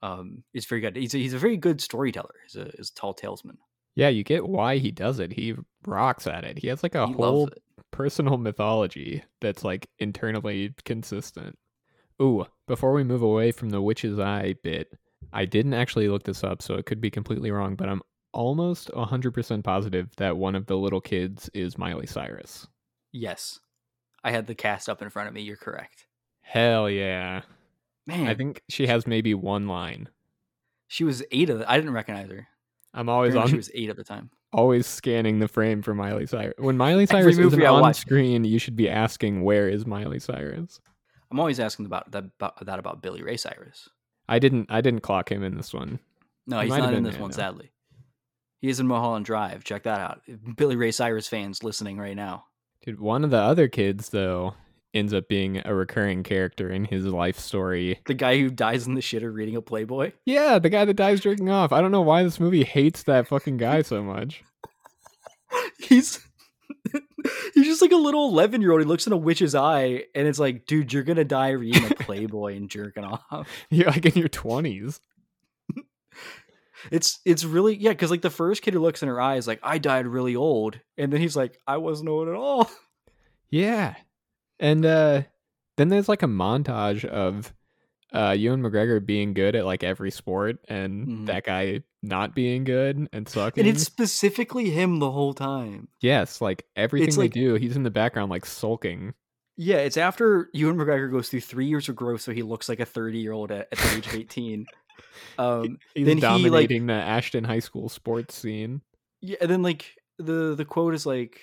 um, 0.02 0.42
is 0.52 0.66
very 0.66 0.80
good. 0.80 0.96
He's 0.96 1.14
a, 1.14 1.18
he's 1.18 1.34
a 1.34 1.38
very 1.38 1.56
good 1.56 1.80
storyteller. 1.80 2.34
He's 2.44 2.56
a, 2.56 2.70
he's 2.76 2.90
a 2.90 2.94
tall 2.94 3.14
talesman. 3.14 3.58
Yeah, 3.94 4.08
you 4.08 4.24
get 4.24 4.48
why 4.48 4.78
he 4.78 4.90
does 4.90 5.18
it. 5.18 5.32
He 5.32 5.54
rocks 5.86 6.26
at 6.26 6.44
it. 6.44 6.58
He 6.58 6.68
has 6.68 6.82
like 6.82 6.94
a 6.94 7.06
he 7.06 7.12
whole 7.12 7.48
personal 7.90 8.36
mythology 8.38 9.22
that's 9.40 9.64
like 9.64 9.88
internally 9.98 10.74
consistent. 10.84 11.58
Ooh, 12.20 12.46
before 12.66 12.92
we 12.92 13.04
move 13.04 13.22
away 13.22 13.50
from 13.50 13.70
the 13.70 13.80
witch's 13.80 14.18
eye 14.18 14.54
bit, 14.62 14.92
I 15.32 15.44
didn't 15.44 15.74
actually 15.74 16.08
look 16.08 16.24
this 16.24 16.42
up, 16.44 16.62
so 16.62 16.74
it 16.74 16.86
could 16.86 17.00
be 17.00 17.10
completely 17.10 17.50
wrong, 17.50 17.74
but 17.76 17.88
I'm 17.88 18.02
almost 18.32 18.90
100% 18.92 19.64
positive 19.64 20.08
that 20.16 20.36
one 20.36 20.54
of 20.54 20.66
the 20.66 20.76
little 20.76 21.00
kids 21.00 21.48
is 21.54 21.78
Miley 21.78 22.06
Cyrus. 22.06 22.66
Yes, 23.12 23.60
I 24.24 24.30
had 24.30 24.46
the 24.46 24.54
cast 24.54 24.88
up 24.88 25.02
in 25.02 25.10
front 25.10 25.28
of 25.28 25.34
me. 25.34 25.42
You're 25.42 25.56
correct, 25.56 26.06
Hell 26.42 26.88
yeah. 26.90 27.42
man. 28.06 28.26
I 28.28 28.34
think 28.34 28.62
she 28.68 28.86
has 28.86 29.06
maybe 29.06 29.34
one 29.34 29.66
line. 29.68 30.08
she 30.88 31.04
was 31.04 31.22
eight 31.30 31.50
of. 31.50 31.60
The, 31.60 31.70
I 31.70 31.76
didn't 31.76 31.92
recognize 31.92 32.28
her. 32.30 32.48
I'm 32.92 33.08
always 33.08 33.36
on 33.36 33.46
She 33.48 33.56
was 33.56 33.70
eight 33.72 33.88
at 33.88 33.96
the 33.96 34.02
time. 34.04 34.30
always 34.52 34.84
scanning 34.86 35.38
the 35.38 35.46
frame 35.46 35.80
for 35.82 35.94
Miley 35.94 36.26
Cyrus. 36.26 36.54
When 36.58 36.76
Miley 36.76 37.06
Cyrus 37.06 37.32
isn't 37.38 37.44
movie 37.44 37.64
I 37.66 37.70
on 37.70 37.82
watch. 37.82 37.96
screen, 37.96 38.42
you 38.44 38.58
should 38.58 38.74
be 38.74 38.88
asking 38.88 39.42
where 39.42 39.68
is 39.68 39.86
Miley 39.86 40.18
Cyrus? 40.18 40.80
I'm 41.30 41.38
always 41.38 41.60
asking 41.60 41.86
about 41.86 42.10
that 42.10 42.24
about, 42.24 42.66
that 42.66 42.78
about 42.80 43.00
Billy 43.02 43.22
Ray 43.22 43.36
Cyrus. 43.36 43.88
I 44.30 44.38
didn't 44.38 44.66
I 44.70 44.80
didn't 44.80 45.00
clock 45.00 45.30
him 45.30 45.42
in 45.42 45.56
this 45.56 45.74
one. 45.74 45.98
No, 46.46 46.60
He 46.60 46.68
he's 46.68 46.78
not 46.78 46.94
in 46.94 47.02
this 47.02 47.14
there, 47.14 47.22
one, 47.22 47.32
sadly. 47.32 47.70
He 48.60 48.68
is 48.68 48.78
in 48.78 48.86
Mulholland 48.86 49.24
Drive. 49.26 49.64
Check 49.64 49.82
that 49.82 50.00
out. 50.00 50.22
Billy 50.56 50.76
Ray 50.76 50.92
Cyrus 50.92 51.26
fans 51.28 51.62
listening 51.64 51.98
right 51.98 52.16
now. 52.16 52.44
Dude, 52.84 53.00
one 53.00 53.24
of 53.24 53.30
the 53.30 53.38
other 53.38 53.68
kids 53.68 54.10
though 54.10 54.54
ends 54.94 55.12
up 55.12 55.28
being 55.28 55.60
a 55.64 55.74
recurring 55.74 56.22
character 56.22 56.70
in 56.70 56.84
his 56.84 57.04
life 57.06 57.38
story. 57.38 57.98
The 58.06 58.14
guy 58.14 58.38
who 58.38 58.50
dies 58.50 58.86
in 58.86 58.94
the 58.94 59.00
shitter 59.00 59.32
reading 59.32 59.56
a 59.56 59.62
Playboy. 59.62 60.12
Yeah, 60.24 60.58
the 60.58 60.70
guy 60.70 60.84
that 60.84 60.94
dies 60.94 61.20
drinking 61.20 61.50
off. 61.50 61.72
I 61.72 61.80
don't 61.80 61.92
know 61.92 62.00
why 62.00 62.22
this 62.22 62.40
movie 62.40 62.64
hates 62.64 63.02
that 63.04 63.28
fucking 63.28 63.56
guy 63.56 63.82
so 63.82 64.02
much. 64.02 64.42
He's 65.78 66.20
he's 67.54 67.66
just 67.66 67.82
like 67.82 67.92
a 67.92 67.96
little 67.96 68.28
11 68.28 68.60
year 68.62 68.72
old. 68.72 68.80
He 68.80 68.86
looks 68.86 69.06
in 69.06 69.12
a 69.12 69.16
witch's 69.16 69.54
eye 69.54 70.04
and 70.14 70.26
it's 70.28 70.38
like, 70.38 70.66
dude, 70.66 70.92
you're 70.92 71.02
gonna 71.02 71.24
die 71.24 71.50
reading 71.50 71.90
a 71.90 71.94
Playboy 72.02 72.56
and 72.56 72.68
jerking 72.70 73.04
off. 73.04 73.48
You're 73.70 73.86
like 73.90 74.06
in 74.06 74.14
your 74.14 74.28
twenties. 74.28 75.00
It's 76.90 77.18
it's 77.26 77.44
really 77.44 77.76
yeah, 77.76 77.90
because 77.90 78.10
like 78.10 78.22
the 78.22 78.30
first 78.30 78.62
kid 78.62 78.72
who 78.72 78.80
looks 78.80 79.02
in 79.02 79.08
her 79.08 79.20
eye 79.20 79.36
is 79.36 79.46
like, 79.46 79.60
I 79.62 79.76
died 79.76 80.06
really 80.06 80.34
old, 80.34 80.80
and 80.96 81.12
then 81.12 81.20
he's 81.20 81.36
like, 81.36 81.58
I 81.66 81.76
wasn't 81.76 82.08
old 82.08 82.28
at 82.28 82.34
all. 82.34 82.70
Yeah. 83.50 83.96
And 84.58 84.86
uh 84.86 85.22
then 85.76 85.88
there's 85.90 86.08
like 86.08 86.22
a 86.22 86.26
montage 86.26 87.04
of 87.04 87.52
uh 88.14 88.34
Ewan 88.38 88.62
McGregor 88.62 89.04
being 89.04 89.34
good 89.34 89.56
at 89.56 89.66
like 89.66 89.84
every 89.84 90.10
sport 90.10 90.56
and 90.68 91.06
Mhm. 91.06 91.26
that 91.26 91.44
guy 91.44 91.82
not 92.02 92.34
being 92.34 92.64
good 92.64 93.08
and 93.12 93.28
sucking. 93.28 93.64
And 93.66 93.68
it's 93.74 93.82
specifically 93.84 94.70
him 94.70 94.98
the 94.98 95.10
whole 95.10 95.34
time. 95.34 95.88
yes, 96.00 96.40
like 96.40 96.64
everything 96.76 97.14
like- 97.16 97.32
they 97.32 97.40
do, 97.40 97.54
he's 97.54 97.76
in 97.76 97.82
the 97.82 97.90
background 97.90 98.30
like 98.30 98.46
sulking. 98.46 99.14
Yeah, 99.56 99.76
it's 99.78 99.98
after 99.98 100.48
Ewan 100.54 100.76
McGregor 100.76 101.10
goes 101.10 101.28
through 101.28 101.42
three 101.42 101.66
years 101.66 101.88
of 101.90 101.96
growth, 101.96 102.22
so 102.22 102.32
he 102.32 102.42
looks 102.42 102.68
like 102.68 102.80
a 102.80 102.86
30 102.86 103.18
year 103.18 103.32
old 103.32 103.52
at, 103.52 103.68
at 103.70 103.78
the 103.78 103.96
age 103.96 104.06
of 104.06 104.14
18. 104.14 104.66
Um, 105.38 105.78
He's 105.94 106.06
then 106.06 106.18
he, 106.18 106.22
like- 106.22 106.42
dominating 106.42 106.86
the 106.86 106.92
Ashton 106.94 107.44
High 107.44 107.60
School 107.60 107.88
sports 107.88 108.34
scene. 108.34 108.82
yeah, 109.22 109.36
and 109.40 109.50
then 109.50 109.62
like 109.62 109.94
the 110.18 110.54
the 110.54 110.64
quote 110.66 110.94
is 110.94 111.06
like 111.06 111.40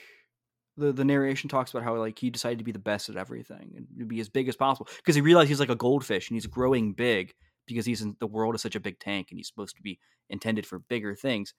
the 0.78 0.91
the 0.93 1.04
narration 1.04 1.50
talks 1.50 1.72
about 1.72 1.84
how 1.84 1.96
like 1.96 2.20
he 2.20 2.30
decided 2.30 2.60
to 2.60 2.63
be 2.63 2.72
the 2.72 2.78
best 2.80 3.10
at 3.10 3.17
everything 3.17 3.74
and 3.76 3.88
to 3.98 4.06
be 4.06 4.20
as 4.20 4.30
big 4.30 4.48
as 4.48 4.56
possible 4.56 4.88
because 4.98 5.15
he 5.15 5.22
realized 5.22 5.50
he's 5.50 5.60
like 5.60 5.70
a 5.70 5.76
goldfish 5.76 6.30
and 6.30 6.36
he's 6.36 6.46
growing 6.46 6.93
big 6.93 7.34
because 7.67 7.86
he's 7.86 8.01
in 8.01 8.15
the 8.19 8.27
world 8.27 8.56
is 8.56 8.62
such 8.62 8.75
a 8.75 8.80
big 8.80 8.99
tank 8.99 9.27
and 9.30 9.38
he's 9.39 9.47
supposed 9.47 9.75
to 9.75 9.82
be 9.82 9.99
intended 10.30 10.65
for 10.65 10.80
bigger 10.80 11.15
things. 11.15 11.53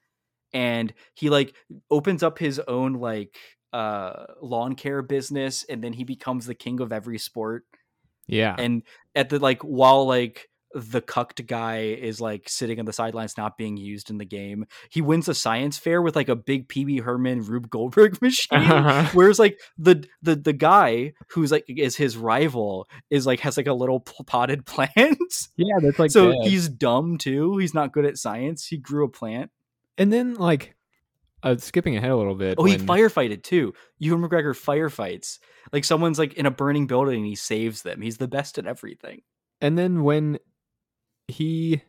And 0.53 0.93
he 1.13 1.29
like 1.29 1.55
opens 1.91 2.23
up 2.23 2.39
his 2.39 2.59
own 2.67 2.93
like 2.93 3.37
uh 3.71 4.25
lawn 4.41 4.73
care 4.75 5.01
business 5.03 5.63
and 5.69 5.83
then 5.83 5.93
he 5.93 6.03
becomes 6.03 6.47
the 6.47 6.55
king 6.55 6.81
of 6.81 6.91
every 6.91 7.19
sport 7.19 7.65
Yeah. 8.27 8.55
and 8.57 8.81
at 9.13 9.29
the 9.29 9.37
like 9.37 9.61
while 9.61 10.07
like 10.07 10.48
the 10.73 11.01
cucked 11.01 11.45
guy 11.47 11.79
is 11.81 12.21
like 12.21 12.47
sitting 12.47 12.79
on 12.79 12.85
the 12.85 12.93
sidelines 12.93 13.37
not 13.37 13.57
being 13.57 13.75
used 13.77 14.09
in 14.09 14.17
the 14.19 14.25
game. 14.25 14.65
He 14.91 15.01
wins 15.01 15.27
a 15.27 15.33
science 15.33 15.77
fair 15.77 16.01
with 16.01 16.15
like 16.15 16.29
a 16.29 16.35
big 16.35 16.67
Pee-wee 16.69 16.99
Herman 16.99 17.41
Rube 17.43 17.69
Goldberg 17.69 18.21
machine. 18.21 18.61
Whereas 19.13 19.39
like 19.39 19.59
the 19.77 20.05
the 20.21 20.35
the 20.35 20.53
guy 20.53 21.13
who's 21.31 21.51
like 21.51 21.65
is 21.67 21.95
his 21.95 22.17
rival 22.17 22.87
is 23.09 23.25
like 23.25 23.39
has 23.39 23.57
like 23.57 23.67
a 23.67 23.73
little 23.73 23.99
potted 23.99 24.65
plant. 24.67 25.17
yeah, 25.57 25.75
that's 25.81 25.97
like 25.99 26.11
so 26.11 26.31
bad. 26.33 26.47
he's 26.47 26.69
dumb 26.69 27.17
too. 27.17 27.57
He's 27.57 27.73
not 27.73 27.91
good 27.91 28.05
at 28.05 28.17
science. 28.17 28.65
He 28.67 28.77
grew 28.77 29.05
a 29.05 29.09
plant. 29.09 29.49
and 29.97 30.13
then 30.13 30.35
like 30.35 30.75
uh, 31.41 31.55
skipping 31.57 31.95
ahead 31.95 32.11
a 32.11 32.17
little 32.17 32.35
bit. 32.35 32.55
Oh, 32.57 32.65
he 32.65 32.75
when- 32.77 32.85
firefighted 32.85 33.43
too. 33.43 33.73
Ewan 33.97 34.21
McGregor 34.21 34.53
firefights. 34.53 35.39
Like 35.71 35.85
someone's 35.85 36.19
like 36.19 36.33
in 36.33 36.45
a 36.45 36.51
burning 36.51 36.85
building 36.85 37.15
and 37.17 37.25
he 37.25 37.35
saves 37.35 37.81
them. 37.81 38.01
He's 38.01 38.17
the 38.17 38.27
best 38.27 38.57
at 38.59 38.67
everything. 38.67 39.21
and 39.61 39.77
then 39.77 40.03
when 40.03 40.37
he 41.29 41.81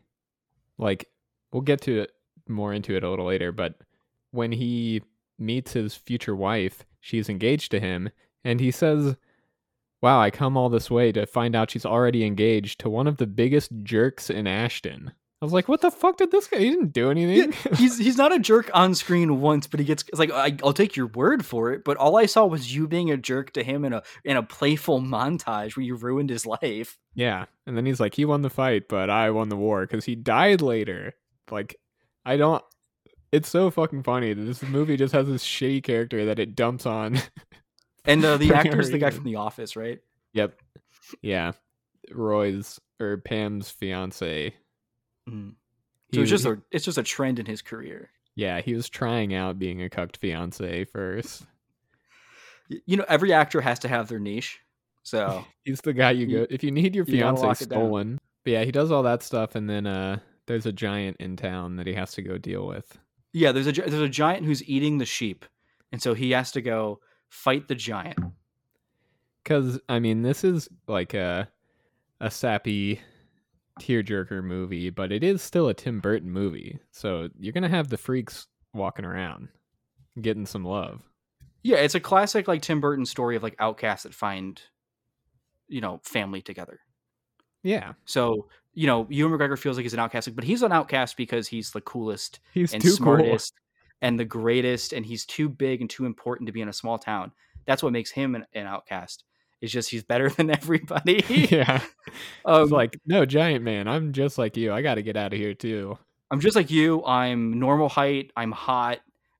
like 0.77 1.09
we'll 1.51 1.61
get 1.61 1.81
to 1.81 2.01
it 2.01 2.11
more 2.47 2.73
into 2.73 2.95
it 2.95 3.03
a 3.03 3.09
little 3.09 3.25
later 3.25 3.51
but 3.51 3.75
when 4.31 4.51
he 4.51 5.01
meets 5.39 5.73
his 5.73 5.95
future 5.95 6.35
wife 6.35 6.85
she's 6.99 7.29
engaged 7.29 7.71
to 7.71 7.79
him 7.79 8.09
and 8.43 8.59
he 8.59 8.71
says 8.71 9.15
wow 10.01 10.19
i 10.19 10.29
come 10.29 10.57
all 10.57 10.69
this 10.69 10.91
way 10.91 11.11
to 11.11 11.25
find 11.25 11.55
out 11.55 11.71
she's 11.71 11.85
already 11.85 12.25
engaged 12.25 12.79
to 12.79 12.89
one 12.89 13.07
of 13.07 13.17
the 13.17 13.27
biggest 13.27 13.71
jerks 13.83 14.29
in 14.29 14.47
ashton 14.47 15.11
i 15.41 15.45
was 15.45 15.53
like 15.53 15.67
what 15.67 15.81
the 15.81 15.89
fuck 15.91 16.17
did 16.17 16.29
this 16.31 16.47
guy 16.47 16.59
he 16.59 16.69
didn't 16.69 16.93
do 16.93 17.09
anything 17.09 17.53
he's 17.75 17.97
he's 17.97 18.17
not 18.17 18.31
a 18.33 18.39
jerk 18.39 18.69
on 18.73 18.93
screen 18.93 19.41
once, 19.41 19.67
but 19.67 19.79
he 19.79 19.85
gets 19.85 20.03
it's 20.07 20.19
like 20.19 20.31
I, 20.31 20.55
I'll 20.63 20.73
take 20.73 20.95
your 20.95 21.07
word 21.07 21.45
for 21.45 21.71
it. 21.71 21.83
But 21.83 21.97
all 21.97 22.17
I 22.17 22.25
saw 22.25 22.45
was 22.45 22.73
you 22.75 22.87
being 22.87 23.09
a 23.11 23.17
jerk 23.17 23.51
to 23.53 23.63
him 23.63 23.83
in 23.85 23.93
a 23.93 24.03
in 24.23 24.37
a 24.37 24.43
playful 24.43 25.01
montage 25.01 25.75
where 25.75 25.85
you 25.85 25.95
ruined 25.95 26.29
his 26.29 26.45
life. 26.45 26.97
yeah 27.15 27.45
and 27.65 27.75
then 27.75 27.85
he's 27.85 27.99
like 27.99 28.15
he 28.15 28.25
won 28.25 28.41
the 28.41 28.49
fight 28.49 28.87
but 28.87 29.09
i 29.09 29.29
won 29.31 29.49
the 29.49 29.55
war 29.55 29.81
because 29.81 30.05
he 30.05 30.15
died 30.15 30.61
later 30.61 31.13
like 31.49 31.75
i 32.25 32.37
don't 32.37 32.63
it's 33.31 33.49
so 33.49 33.69
fucking 33.71 34.03
funny 34.03 34.33
that 34.33 34.43
this 34.43 34.61
movie 34.63 34.97
just 34.97 35.13
has 35.13 35.27
this 35.27 35.43
shitty 35.43 35.83
character 35.83 36.25
that 36.25 36.39
it 36.39 36.55
dumps 36.55 36.85
on 36.85 37.17
And 38.05 38.25
uh, 38.25 38.37
the 38.37 38.53
actor's 38.53 38.89
the 38.89 38.97
guy 38.97 39.11
from 39.11 39.25
The 39.25 39.35
Office, 39.35 39.75
right? 39.75 39.99
Yep. 40.33 40.57
Yeah. 41.21 41.51
Roy's 42.11 42.79
or 42.99 43.17
Pam's 43.17 43.69
fiance. 43.69 44.55
Mm. 45.31 45.53
He 46.09 46.17
So 46.17 46.21
it's 46.21 46.29
just 46.29 46.45
a 46.45 46.61
it's 46.71 46.85
just 46.85 46.97
a 46.97 47.03
trend 47.03 47.39
in 47.39 47.45
his 47.45 47.61
career. 47.61 48.09
yeah, 48.35 48.61
he 48.61 48.73
was 48.73 48.89
trying 48.89 49.33
out 49.33 49.59
being 49.59 49.81
a 49.81 49.89
cucked 49.89 50.17
fiance 50.17 50.85
first. 50.85 51.45
You 52.85 52.97
know, 52.97 53.05
every 53.07 53.33
actor 53.33 53.61
has 53.61 53.79
to 53.79 53.87
have 53.87 54.07
their 54.07 54.19
niche. 54.19 54.59
So 55.03 55.45
He's 55.65 55.81
the 55.81 55.93
guy 55.93 56.11
you 56.11 56.27
go 56.27 56.47
if 56.49 56.63
you 56.63 56.71
need 56.71 56.95
your 56.95 57.05
you 57.05 57.13
fiance 57.13 57.65
stolen. 57.65 58.19
But 58.43 58.51
yeah, 58.53 58.63
he 58.63 58.71
does 58.71 58.91
all 58.91 59.03
that 59.03 59.23
stuff 59.23 59.55
and 59.55 59.69
then 59.69 59.85
uh 59.87 60.19
there's 60.47 60.65
a 60.65 60.71
giant 60.71 61.17
in 61.19 61.37
town 61.37 61.75
that 61.77 61.87
he 61.87 61.93
has 61.93 62.13
to 62.13 62.21
go 62.21 62.37
deal 62.37 62.65
with. 62.67 62.97
yeah, 63.33 63.51
there's 63.51 63.67
a 63.67 63.71
there's 63.71 63.93
a 63.93 64.09
giant 64.09 64.45
who's 64.45 64.67
eating 64.67 64.97
the 64.97 65.05
sheep, 65.05 65.45
and 65.91 66.01
so 66.01 66.13
he 66.13 66.31
has 66.31 66.51
to 66.53 66.61
go 66.61 66.99
fight 67.29 67.67
the 67.67 67.75
giant. 67.75 68.19
Cause 69.45 69.79
I 69.87 69.99
mean 69.99 70.21
this 70.23 70.43
is 70.43 70.67
like 70.87 71.13
a 71.13 71.47
a 72.19 72.29
sappy 72.29 73.01
tearjerker 73.79 74.43
movie, 74.43 74.89
but 74.89 75.11
it 75.11 75.23
is 75.23 75.41
still 75.41 75.67
a 75.67 75.73
Tim 75.73 75.99
Burton 75.99 76.31
movie. 76.31 76.79
So 76.91 77.29
you're 77.39 77.53
gonna 77.53 77.69
have 77.69 77.89
the 77.89 77.97
freaks 77.97 78.47
walking 78.73 79.05
around 79.05 79.49
getting 80.21 80.45
some 80.45 80.65
love. 80.65 81.01
Yeah, 81.63 81.77
it's 81.77 81.95
a 81.95 81.99
classic 81.99 82.47
like 82.47 82.61
Tim 82.61 82.81
Burton 82.81 83.05
story 83.05 83.35
of 83.35 83.43
like 83.43 83.55
outcasts 83.59 84.03
that 84.03 84.13
find, 84.13 84.61
you 85.67 85.81
know, 85.81 85.99
family 86.03 86.41
together. 86.41 86.79
Yeah. 87.63 87.93
So 88.05 88.47
you 88.73 88.87
know, 88.87 89.05
Ewan 89.09 89.37
McGregor 89.37 89.59
feels 89.59 89.75
like 89.77 89.83
he's 89.83 89.93
an 89.93 89.99
outcast, 89.99 90.33
but 90.35 90.45
he's 90.45 90.63
an 90.63 90.71
outcast 90.71 91.17
because 91.17 91.47
he's 91.47 91.71
the 91.71 91.81
coolest 91.81 92.39
He's 92.53 92.73
and 92.73 92.81
too 92.81 92.89
cool. 92.89 92.97
smartest 92.97 93.53
and 94.01 94.19
the 94.19 94.25
greatest, 94.25 94.93
and 94.93 95.05
he's 95.05 95.25
too 95.25 95.49
big 95.49 95.81
and 95.81 95.89
too 95.89 96.05
important 96.05 96.47
to 96.47 96.53
be 96.53 96.61
in 96.61 96.69
a 96.69 96.73
small 96.73 96.97
town. 96.97 97.31
That's 97.65 97.83
what 97.83 97.93
makes 97.93 98.11
him 98.11 98.33
an, 98.33 98.45
an 98.53 98.65
outcast. 98.65 99.25
It's 99.61 99.71
just 99.71 99.89
he's 99.89 100.03
better 100.03 100.29
than 100.37 100.49
everybody. 100.49 101.23
yeah. 101.51 101.81
um, 102.45 102.63
It's 102.63 102.71
like, 102.71 102.99
no, 103.05 103.25
giant 103.25 103.63
man, 103.63 103.87
I'm 103.87 104.13
just 104.13 104.37
like 104.37 104.57
you. 104.57 104.73
I 104.73 104.81
got 104.81 104.95
to 104.95 105.03
get 105.03 105.17
out 105.17 105.33
of 105.33 105.39
here 105.39 105.53
too. 105.53 105.97
I'm 106.29 106.39
just 106.39 106.55
like 106.55 106.71
you. 106.71 107.03
I'm 107.05 107.59
normal 107.59 107.89
height. 107.89 108.31
I'm 108.35 108.51
hot. 108.51 108.99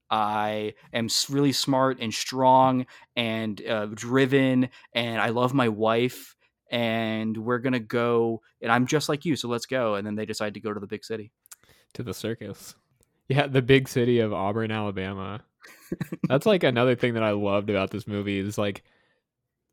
I 0.10 0.74
am 0.94 1.08
really 1.30 1.54
smart 1.54 2.00
and 2.02 2.14
strong 2.14 2.86
and 3.16 3.66
uh, 3.66 3.86
driven, 3.86 4.70
and 4.94 5.22
I 5.22 5.30
love 5.30 5.54
my 5.54 5.70
wife. 5.70 6.36
And 6.70 7.38
we're 7.38 7.60
gonna 7.60 7.80
go, 7.80 8.42
and 8.62 8.72
I'm 8.72 8.88
just 8.88 9.08
like 9.08 9.24
you. 9.24 9.38
So 9.38 9.48
let's 9.48 9.66
go. 9.66 9.96
And 9.96 10.06
then 10.06 10.16
they 10.16 10.26
decide 10.26 10.54
to 10.56 10.60
go 10.60 10.74
to 10.74 10.80
the 10.82 10.88
big 10.88 11.06
city. 11.06 11.32
To 11.94 12.04
the 12.04 12.14
circus. 12.14 12.76
Yeah, 13.30 13.48
the 13.48 13.62
big 13.62 13.88
city 13.88 14.20
of 14.20 14.34
Auburn, 14.34 14.72
Alabama. 14.72 15.42
That's 16.28 16.46
like 16.46 16.64
another 16.64 16.96
thing 16.96 17.14
that 17.14 17.24
I 17.24 17.32
loved 17.32 17.70
about 17.70 17.92
this 17.92 18.08
movie 18.08 18.40
is 18.40 18.58
like 18.58 18.84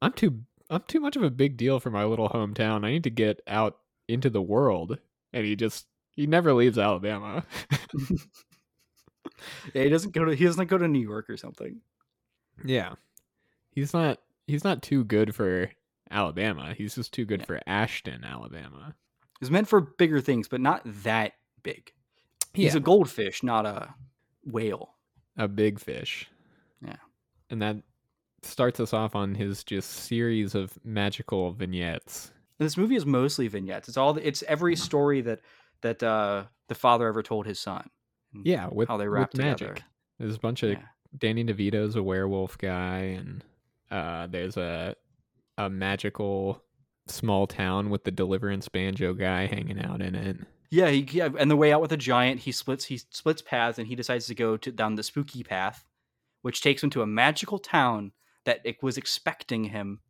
I'm 0.02 0.12
too 0.12 0.40
I'm 0.70 0.82
too 0.86 1.00
much 1.00 1.16
of 1.16 1.22
a 1.22 1.30
big 1.30 1.56
deal 1.56 1.80
for 1.80 1.90
my 1.90 2.04
little 2.04 2.28
hometown. 2.28 2.84
I 2.84 2.90
need 2.90 3.04
to 3.04 3.10
get 3.10 3.40
out 3.46 3.78
into 4.06 4.30
the 4.30 4.42
world. 4.42 4.98
And 5.32 5.44
he 5.44 5.56
just 5.56 5.86
he 6.12 6.26
never 6.26 6.52
leaves 6.52 6.78
Alabama. 6.78 7.44
Yeah, 9.74 9.84
he 9.84 9.88
doesn't 9.88 10.12
go 10.14 10.24
to 10.24 10.34
he 10.34 10.44
doesn't 10.44 10.66
go 10.66 10.78
to 10.78 10.88
New 10.88 10.98
York 11.00 11.28
or 11.30 11.36
something. 11.36 11.80
yeah. 12.64 12.94
He's 13.70 13.92
not 13.94 14.18
he's 14.46 14.64
not 14.64 14.82
too 14.82 15.04
good 15.04 15.34
for 15.34 15.70
Alabama. 16.10 16.74
He's 16.76 16.94
just 16.96 17.12
too 17.12 17.24
good 17.24 17.40
Yeah. 17.40 17.46
for 17.46 17.60
Ashton, 17.66 18.24
Alabama. 18.24 18.94
It's 19.40 19.50
meant 19.50 19.68
for 19.68 19.80
bigger 19.80 20.20
things, 20.20 20.48
but 20.48 20.60
not 20.60 20.82
that 21.04 21.34
big. 21.62 21.92
He's 22.54 22.74
a 22.74 22.80
goldfish, 22.80 23.42
not 23.44 23.66
a 23.66 23.94
whale. 24.44 24.94
a 25.36 25.46
big 25.46 25.78
fish. 25.78 26.28
Yeah. 26.84 26.96
And 27.50 27.62
that 27.62 27.76
starts 28.42 28.80
us 28.80 28.92
off 28.92 29.14
on 29.14 29.34
his 29.34 29.64
just 29.64 29.90
series 29.90 30.54
of 30.54 30.78
magical 30.84 31.52
vignettes. 31.52 32.32
And 32.58 32.66
this 32.66 32.76
movie 32.76 32.96
is 32.96 33.06
mostly 33.06 33.48
vignettes. 33.48 33.88
It's 33.88 33.96
all 33.96 34.16
it's 34.16 34.42
every 34.48 34.76
story 34.76 35.20
that 35.22 35.40
that 35.82 36.02
uh, 36.02 36.44
the 36.68 36.74
father 36.74 37.06
ever 37.06 37.22
told 37.22 37.46
his 37.46 37.60
son. 37.60 37.88
Yeah, 38.44 38.68
with, 38.70 38.88
how 38.88 38.96
they 38.96 39.08
wrap 39.08 39.34
magic. 39.34 39.58
together. 39.58 39.76
There's 40.18 40.36
a 40.36 40.40
bunch 40.40 40.62
of 40.62 40.72
Yeah. 40.72 40.82
Danny 41.16 41.44
DeVito's 41.44 41.96
a 41.96 42.02
werewolf 42.02 42.58
guy, 42.58 43.16
and 43.18 43.44
uh, 43.90 44.26
there's 44.26 44.56
a 44.56 44.94
a 45.56 45.70
magical 45.70 46.62
small 47.06 47.46
town 47.46 47.90
with 47.90 48.04
the 48.04 48.10
Deliverance 48.10 48.68
banjo 48.68 49.14
guy 49.14 49.46
hanging 49.46 49.82
out 49.82 50.02
in 50.02 50.14
it. 50.14 50.36
Yeah, 50.70 50.88
he, 50.90 51.00
yeah, 51.10 51.30
and 51.38 51.50
the 51.50 51.56
way 51.56 51.72
out 51.72 51.80
with 51.80 51.92
a 51.92 51.96
giant, 51.96 52.40
he 52.40 52.52
splits 52.52 52.84
he 52.84 52.98
splits 52.98 53.40
paths 53.40 53.78
and 53.78 53.88
he 53.88 53.96
decides 53.96 54.26
to 54.26 54.34
go 54.34 54.56
to 54.58 54.70
down 54.70 54.96
the 54.96 55.02
spooky 55.02 55.42
path, 55.42 55.84
which 56.42 56.60
takes 56.60 56.82
him 56.82 56.90
to 56.90 57.02
a 57.02 57.06
magical 57.06 57.58
town 57.58 58.12
that 58.48 58.62
it 58.64 58.82
was 58.82 58.96
expecting 58.96 59.64
him. 59.64 60.00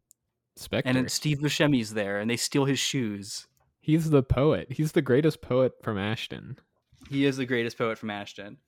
Spectre. 0.54 0.88
And 0.88 0.96
then 0.96 1.08
Steve 1.08 1.38
Buscemi's 1.38 1.94
there, 1.94 2.20
and 2.20 2.30
they 2.30 2.36
steal 2.36 2.66
his 2.66 2.78
shoes. 2.78 3.48
He's 3.80 4.10
the 4.10 4.22
poet. 4.22 4.68
He's 4.70 4.92
the 4.92 5.02
greatest 5.02 5.42
poet 5.42 5.72
from 5.82 5.98
Ashton. 5.98 6.56
He 7.10 7.24
is 7.24 7.36
the 7.36 7.46
greatest 7.46 7.76
poet 7.76 7.98
from 7.98 8.10
Ashton. 8.10 8.58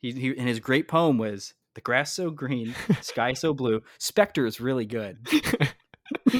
He, 0.00 0.12
he 0.12 0.38
and 0.38 0.46
his 0.46 0.60
great 0.60 0.86
poem 0.86 1.18
was 1.18 1.54
"The 1.74 1.80
grass 1.80 2.12
so 2.12 2.30
green, 2.30 2.76
sky 3.00 3.32
so 3.32 3.52
blue." 3.52 3.82
Spectre 3.98 4.46
is 4.46 4.60
really 4.60 4.86
good. 4.86 5.18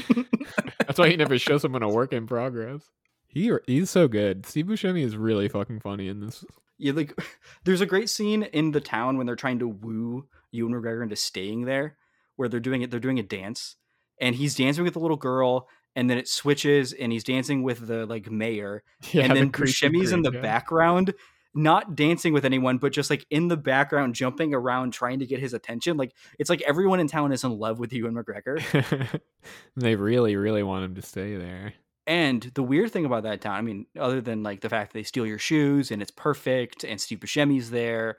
That's 0.87 0.97
why 0.97 1.09
he 1.09 1.17
never 1.17 1.37
shows 1.37 1.63
someone 1.63 1.83
a 1.83 1.89
work 1.89 2.13
in 2.13 2.27
progress. 2.27 2.83
He 3.27 3.51
he's 3.67 3.89
so 3.89 4.07
good. 4.07 4.45
Steve 4.45 4.67
Buscemi 4.67 5.03
is 5.03 5.17
really 5.17 5.49
fucking 5.49 5.81
funny 5.81 6.07
in 6.07 6.21
this. 6.21 6.45
Yeah, 6.77 6.93
like 6.93 7.19
there's 7.65 7.81
a 7.81 7.85
great 7.85 8.09
scene 8.09 8.43
in 8.43 8.71
the 8.71 8.79
town 8.79 9.17
when 9.17 9.27
they're 9.27 9.35
trying 9.35 9.59
to 9.59 9.67
woo 9.67 10.29
Ewan 10.51 10.73
McGregor 10.73 11.03
into 11.03 11.17
staying 11.17 11.65
there, 11.65 11.97
where 12.39 12.47
they're 12.47 12.61
doing 12.61 12.81
it. 12.81 12.89
They're 12.89 13.01
doing 13.01 13.19
a 13.19 13.23
dance, 13.23 13.75
and 14.19 14.33
he's 14.33 14.55
dancing 14.55 14.85
with 14.85 14.93
the 14.93 14.99
little 14.99 15.17
girl, 15.17 15.67
and 15.95 16.09
then 16.09 16.17
it 16.17 16.29
switches, 16.29 16.93
and 16.93 17.11
he's 17.11 17.25
dancing 17.25 17.63
with 17.63 17.85
the 17.85 18.05
like 18.05 18.31
mayor, 18.31 18.83
Yeah, 19.11 19.25
and 19.25 19.35
then 19.35 19.51
creepy 19.51 19.73
Buscemi's 19.73 20.13
in 20.13 20.21
the 20.21 20.31
guy. 20.31 20.39
background, 20.39 21.13
not 21.53 21.95
dancing 21.95 22.31
with 22.31 22.45
anyone, 22.45 22.77
but 22.77 22.93
just 22.93 23.09
like 23.09 23.25
in 23.29 23.49
the 23.49 23.57
background, 23.57 24.15
jumping 24.15 24.53
around, 24.53 24.91
trying 24.93 25.19
to 25.19 25.25
get 25.25 25.39
his 25.39 25.53
attention. 25.53 25.97
Like 25.97 26.13
it's 26.39 26.49
like 26.49 26.61
everyone 26.61 27.01
in 27.01 27.07
town 27.07 27.33
is 27.33 27.43
in 27.43 27.51
love 27.51 27.77
with 27.77 27.91
Ewan 27.91 28.15
McGregor. 28.15 29.21
they 29.75 29.95
really, 29.95 30.37
really 30.37 30.63
want 30.63 30.85
him 30.85 30.95
to 30.95 31.01
stay 31.01 31.35
there. 31.35 31.73
And 32.07 32.41
the 32.55 32.63
weird 32.63 32.91
thing 32.91 33.05
about 33.05 33.23
that 33.23 33.41
town, 33.41 33.55
I 33.55 33.61
mean, 33.61 33.85
other 33.99 34.21
than 34.21 34.41
like 34.41 34.61
the 34.61 34.69
fact 34.69 34.93
that 34.93 34.97
they 34.97 35.03
steal 35.03 35.27
your 35.27 35.37
shoes 35.37 35.91
and 35.91 36.01
it's 36.01 36.09
perfect, 36.09 36.83
and 36.83 36.99
Steve 36.99 37.19
Buscemi's 37.19 37.69
there, 37.69 38.17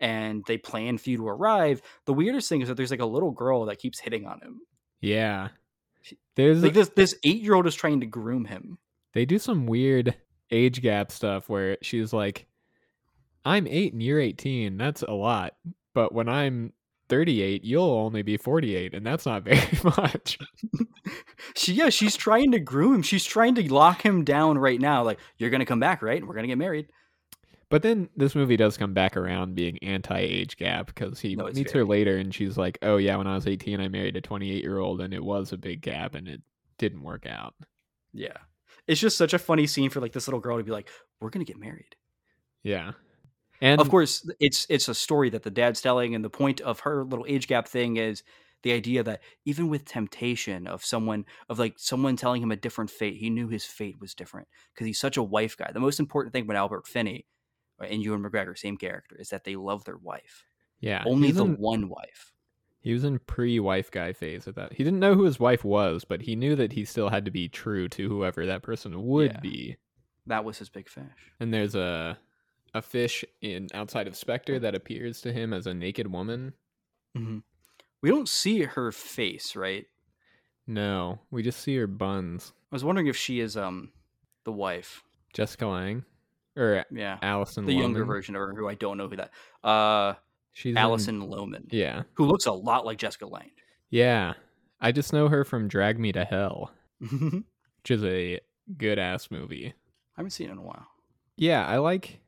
and 0.00 0.44
they 0.46 0.58
plan 0.58 0.98
for 0.98 1.10
you 1.10 1.16
to 1.18 1.28
arrive, 1.28 1.82
the 2.04 2.12
weirdest 2.14 2.48
thing 2.48 2.60
is 2.62 2.68
that 2.68 2.74
there's 2.76 2.90
like 2.90 3.00
a 3.00 3.06
little 3.06 3.30
girl 3.30 3.64
that 3.66 3.78
keeps 3.78 3.98
hitting 4.00 4.26
on 4.26 4.40
him. 4.40 4.60
Yeah. 5.00 5.48
There's 6.36 6.62
Like 6.62 6.74
this 6.74 6.90
this 6.90 7.14
eight 7.24 7.42
year 7.42 7.54
old 7.54 7.66
is 7.66 7.74
trying 7.74 8.00
to 8.00 8.06
groom 8.06 8.44
him. 8.44 8.78
they 9.12 9.24
do 9.24 9.38
some 9.38 9.66
weird 9.66 10.14
age 10.50 10.80
gap 10.80 11.10
stuff 11.10 11.48
where 11.48 11.76
she's 11.82 12.12
like, 12.12 12.46
I'm 13.44 13.66
eight 13.66 13.92
and 13.92 14.02
you're 14.02 14.20
18. 14.20 14.76
That's 14.76 15.02
a 15.02 15.12
lot. 15.12 15.54
But 15.94 16.12
when 16.12 16.28
I'm 16.28 16.72
38, 17.08 17.64
you'll 17.64 17.84
only 17.84 18.22
be 18.22 18.36
48, 18.36 18.94
and 18.94 19.06
that's 19.06 19.24
not 19.26 19.42
very 19.44 19.78
much. 19.82 20.38
she 21.56 21.72
yeah, 21.72 21.88
she's 21.88 22.16
trying 22.16 22.52
to 22.52 22.60
groom 22.60 22.96
him. 22.96 23.02
She's 23.02 23.24
trying 23.24 23.54
to 23.56 23.72
lock 23.72 24.02
him 24.02 24.24
down 24.24 24.58
right 24.58 24.80
now. 24.80 25.02
Like, 25.02 25.18
you're 25.38 25.50
gonna 25.50 25.64
come 25.66 25.80
back, 25.80 26.02
right? 26.02 26.24
We're 26.24 26.34
gonna 26.34 26.46
get 26.48 26.58
married. 26.58 26.88
But 27.70 27.82
then 27.82 28.08
this 28.16 28.34
movie 28.34 28.56
does 28.56 28.76
come 28.78 28.94
back 28.94 29.16
around 29.16 29.54
being 29.54 29.78
anti-age 29.82 30.56
gap 30.56 30.86
because 30.86 31.20
he 31.20 31.36
No, 31.36 31.44
meets 31.46 31.72
very- 31.72 31.84
her 31.84 31.84
later 31.84 32.16
and 32.16 32.34
she's 32.34 32.56
like, 32.56 32.78
"Oh 32.82 32.96
yeah, 32.96 33.16
when 33.16 33.26
I 33.26 33.34
was 33.34 33.46
18, 33.46 33.80
I 33.80 33.88
married 33.88 34.16
a 34.16 34.22
28-year-old 34.22 35.00
and 35.02 35.12
it 35.12 35.22
was 35.22 35.52
a 35.52 35.58
big 35.58 35.82
gap 35.82 36.14
and 36.14 36.26
it 36.28 36.40
didn't 36.78 37.02
work 37.02 37.26
out." 37.26 37.54
Yeah. 38.14 38.36
It's 38.86 39.00
just 39.00 39.18
such 39.18 39.34
a 39.34 39.38
funny 39.38 39.66
scene 39.66 39.90
for 39.90 40.00
like 40.00 40.12
this 40.12 40.26
little 40.26 40.40
girl 40.40 40.56
to 40.56 40.64
be 40.64 40.70
like, 40.72 40.88
We're 41.20 41.28
gonna 41.30 41.44
get 41.44 41.58
married. 41.58 41.94
Yeah. 42.62 42.92
And 43.60 43.80
of 43.80 43.90
course 43.90 44.28
it's 44.40 44.66
it's 44.70 44.88
a 44.88 44.94
story 44.94 45.28
that 45.30 45.42
the 45.42 45.50
dad's 45.50 45.80
telling 45.82 46.14
and 46.14 46.24
the 46.24 46.30
point 46.30 46.60
of 46.62 46.80
her 46.80 47.04
little 47.04 47.26
age 47.28 47.48
gap 47.48 47.68
thing 47.68 47.96
is 47.96 48.22
the 48.62 48.72
idea 48.72 49.02
that 49.02 49.20
even 49.44 49.68
with 49.68 49.84
temptation 49.84 50.66
of 50.66 50.84
someone 50.84 51.26
of 51.48 51.58
like 51.58 51.74
someone 51.76 52.16
telling 52.16 52.40
him 52.42 52.50
a 52.52 52.56
different 52.56 52.90
fate 52.90 53.16
he 53.16 53.30
knew 53.30 53.48
his 53.48 53.64
fate 53.64 54.00
was 54.00 54.14
different 54.14 54.48
because 54.72 54.86
he's 54.86 54.98
such 54.98 55.16
a 55.16 55.22
wife 55.22 55.56
guy 55.56 55.70
the 55.72 55.80
most 55.80 55.98
important 56.00 56.32
thing 56.32 56.44
about 56.44 56.56
albert 56.56 56.86
finney 56.86 57.26
and 57.80 58.02
ewan 58.02 58.22
mcgregor 58.22 58.56
same 58.58 58.76
character 58.76 59.16
is 59.18 59.28
that 59.30 59.44
they 59.44 59.56
love 59.56 59.84
their 59.84 59.96
wife 59.98 60.44
yeah, 60.80 61.02
only 61.06 61.32
the 61.32 61.44
in, 61.44 61.56
one 61.56 61.88
wife 61.88 62.32
he 62.80 62.92
was 62.92 63.02
in 63.04 63.18
pre-wife 63.18 63.90
guy 63.90 64.12
phase 64.12 64.46
at 64.46 64.54
that. 64.54 64.72
He 64.72 64.84
didn't 64.84 65.00
know 65.00 65.14
who 65.16 65.24
his 65.24 65.40
wife 65.40 65.64
was, 65.64 66.04
but 66.04 66.22
he 66.22 66.36
knew 66.36 66.54
that 66.54 66.72
he 66.72 66.84
still 66.84 67.08
had 67.08 67.24
to 67.24 67.32
be 67.32 67.48
true 67.48 67.88
to 67.88 68.08
whoever 68.08 68.46
that 68.46 68.62
person 68.62 69.02
would 69.04 69.32
Yeah. 69.32 69.40
be. 69.40 69.76
that 70.26 70.44
was 70.44 70.58
his 70.58 70.68
big 70.68 70.88
fish 70.88 71.32
And 71.40 71.52
there's 71.52 71.74
a 71.74 72.16
a 72.74 72.80
fish 72.82 73.24
in 73.40 73.66
outside 73.74 74.06
of 74.06 74.14
Spectre 74.14 74.58
that 74.60 74.76
appears 74.76 75.20
to 75.22 75.32
him 75.32 75.52
as 75.52 75.66
a 75.66 75.74
naked 75.74 76.06
woman. 76.12 76.52
Mhm. 77.16 77.42
we 78.00 78.10
don't 78.10 78.28
see 78.28 78.62
her 78.62 78.92
face 78.92 79.56
right 79.56 79.86
No, 80.68 81.18
we 81.32 81.42
just 81.42 81.60
see 81.60 81.74
her 81.76 81.86
buns. 81.88 82.52
i 82.70 82.74
was 82.76 82.84
wondering 82.84 83.08
if 83.08 83.16
she 83.16 83.40
is 83.40 83.56
um 83.56 83.90
the 84.44 84.52
wife 84.52 85.02
Jessica 85.32 85.66
Lange 85.66 86.04
or 86.58 86.84
yeah 86.90 87.18
Alison 87.22 87.64
the 87.66 87.72
younger 87.72 88.04
version 88.04 88.34
of 88.34 88.40
her 88.40 88.54
who 88.54 88.68
i 88.68 88.74
don't 88.74 88.98
know 88.98 89.08
who 89.08 89.16
that 89.16 89.30
uh 89.64 90.14
She's 90.52 90.72
in- 90.72 90.76
alison 90.78 91.20
lohman 91.28 91.66
yeah. 91.70 92.02
who 92.14 92.24
looks 92.26 92.46
a 92.46 92.52
lot 92.52 92.84
like 92.84 92.98
jessica 92.98 93.26
lange 93.26 93.52
Yeah. 93.90 94.34
I 94.80 94.92
just 94.92 95.12
know 95.12 95.28
her 95.28 95.44
from 95.44 95.66
Drag 95.66 95.98
Me 95.98 96.12
to 96.12 96.24
Hell, 96.24 96.70
which 97.00 97.90
is 97.90 98.04
a 98.04 98.38
good 98.76 98.96
ass 98.96 99.28
movie. 99.28 99.66
I 100.16 100.20
haven't 100.20 100.30
seen 100.30 100.50
it 100.50 100.52
in 100.52 100.58
a 100.58 100.62
while. 100.62 100.86
Yeah, 101.36 101.66
I 101.66 101.78
like 101.78 102.20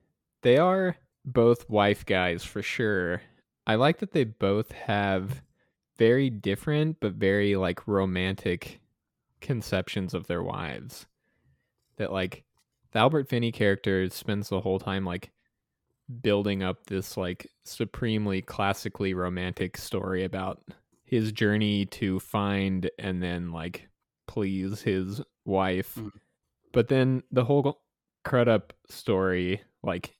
they 0.42 0.56
are 0.58 0.96
both 1.24 1.70
wife 1.70 2.04
guys 2.04 2.42
for 2.42 2.60
sure. 2.60 3.22
I 3.68 3.76
like 3.76 3.98
that 3.98 4.10
they 4.10 4.24
both 4.24 4.72
have 4.72 5.42
very 5.96 6.28
different 6.28 6.96
but 6.98 7.12
very 7.12 7.54
like 7.54 7.86
romantic 7.86 8.80
conceptions 9.40 10.12
of 10.12 10.26
their 10.26 10.42
wives. 10.42 11.06
That 11.98 12.12
like 12.12 12.42
the 12.92 12.98
Albert 12.98 13.28
Finney 13.28 13.52
character 13.52 14.08
spends 14.10 14.48
the 14.48 14.60
whole 14.60 14.78
time 14.78 15.04
like 15.04 15.30
building 16.22 16.62
up 16.62 16.86
this 16.86 17.16
like 17.16 17.46
supremely 17.64 18.42
classically 18.42 19.14
romantic 19.14 19.76
story 19.76 20.24
about 20.24 20.60
his 21.04 21.32
journey 21.32 21.86
to 21.86 22.18
find 22.20 22.90
and 22.98 23.22
then 23.22 23.52
like 23.52 23.88
please 24.26 24.82
his 24.82 25.20
wife. 25.44 25.96
Mhm. 25.96 26.10
But 26.72 26.88
then 26.88 27.22
the 27.30 27.44
whole 27.44 27.80
Crudup 28.24 28.72
story, 28.88 29.62
like 29.82 30.16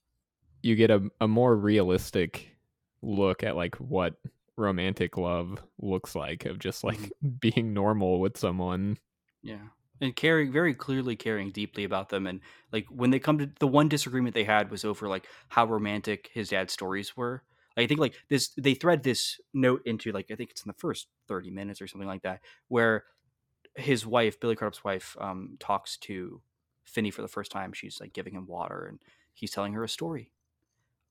you 0.63 0.75
get 0.75 0.91
a, 0.91 1.11
a 1.21 1.29
more 1.29 1.55
realistic 1.55 2.57
look 3.03 3.45
at 3.45 3.57
like 3.57 3.77
what 3.77 4.15
romantic 4.57 5.17
love 5.17 5.63
looks 5.81 6.15
like 6.15 6.45
of 6.45 6.59
just 6.59 6.83
like 6.83 7.13
being 7.41 7.73
normal 7.73 8.21
with 8.21 8.37
someone. 8.37 8.99
Yeah. 9.43 9.69
And 10.01 10.17
caring 10.17 10.51
very 10.51 10.73
clearly 10.73 11.15
caring 11.15 11.51
deeply 11.51 11.85
about 11.85 12.09
them 12.09 12.27
and 12.27 12.41
like 12.73 12.87
when 12.89 13.11
they 13.11 13.19
come 13.19 13.37
to 13.37 13.51
the 13.59 13.67
one 13.67 13.87
disagreement 13.89 14.35
they 14.35 14.45
had 14.45 14.71
was 14.71 14.83
over 14.83 15.09
like 15.09 15.27
how 15.49 15.67
romantic 15.67 16.31
his 16.33 16.49
dad's 16.49 16.73
stories 16.73 17.17
were. 17.19 17.43
I 17.77 17.87
think 17.87 18.01
like 18.01 18.15
this 18.31 18.49
they 18.57 18.75
thread 18.75 19.03
this 19.03 19.39
note 19.53 19.83
into 19.85 20.11
like 20.13 20.31
I 20.31 20.37
think 20.37 20.51
it's 20.51 20.65
in 20.65 20.69
the 20.69 20.75
first 20.79 21.09
30 21.29 21.51
minutes 21.51 21.83
or 21.83 21.87
something 21.87 22.09
like 22.09 22.23
that 22.23 22.41
where 22.69 23.05
his 23.77 24.07
wife, 24.07 24.41
Billy 24.41 24.57
Crudup's 24.57 24.85
wife, 24.85 25.17
um 25.21 25.57
talks 25.61 25.97
to 25.99 26.43
Finney 26.85 27.11
for 27.11 27.23
the 27.23 27.29
first 27.29 27.53
time. 27.53 27.73
She's 27.73 28.01
like 28.01 28.13
giving 28.13 28.35
him 28.35 28.47
water 28.47 28.87
and 28.87 29.01
he's 29.35 29.51
telling 29.53 29.75
her 29.75 29.85
a 29.85 29.89
story. 29.89 30.33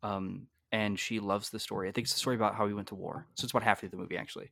Um 0.04 0.48
and 0.72 1.00
she 1.00 1.20
loves 1.20 1.50
the 1.52 1.60
story. 1.60 1.90
I 1.90 1.92
think 1.92 2.06
it's 2.06 2.16
a 2.16 2.20
story 2.20 2.36
about 2.36 2.56
how 2.56 2.68
he 2.68 2.74
went 2.74 2.90
to 2.90 2.96
war. 2.96 3.28
So 3.36 3.46
it's 3.46 3.54
about 3.54 3.64
half 3.64 3.84
of 3.84 3.92
the 3.92 3.98
movie 3.98 4.18
actually. 4.18 4.52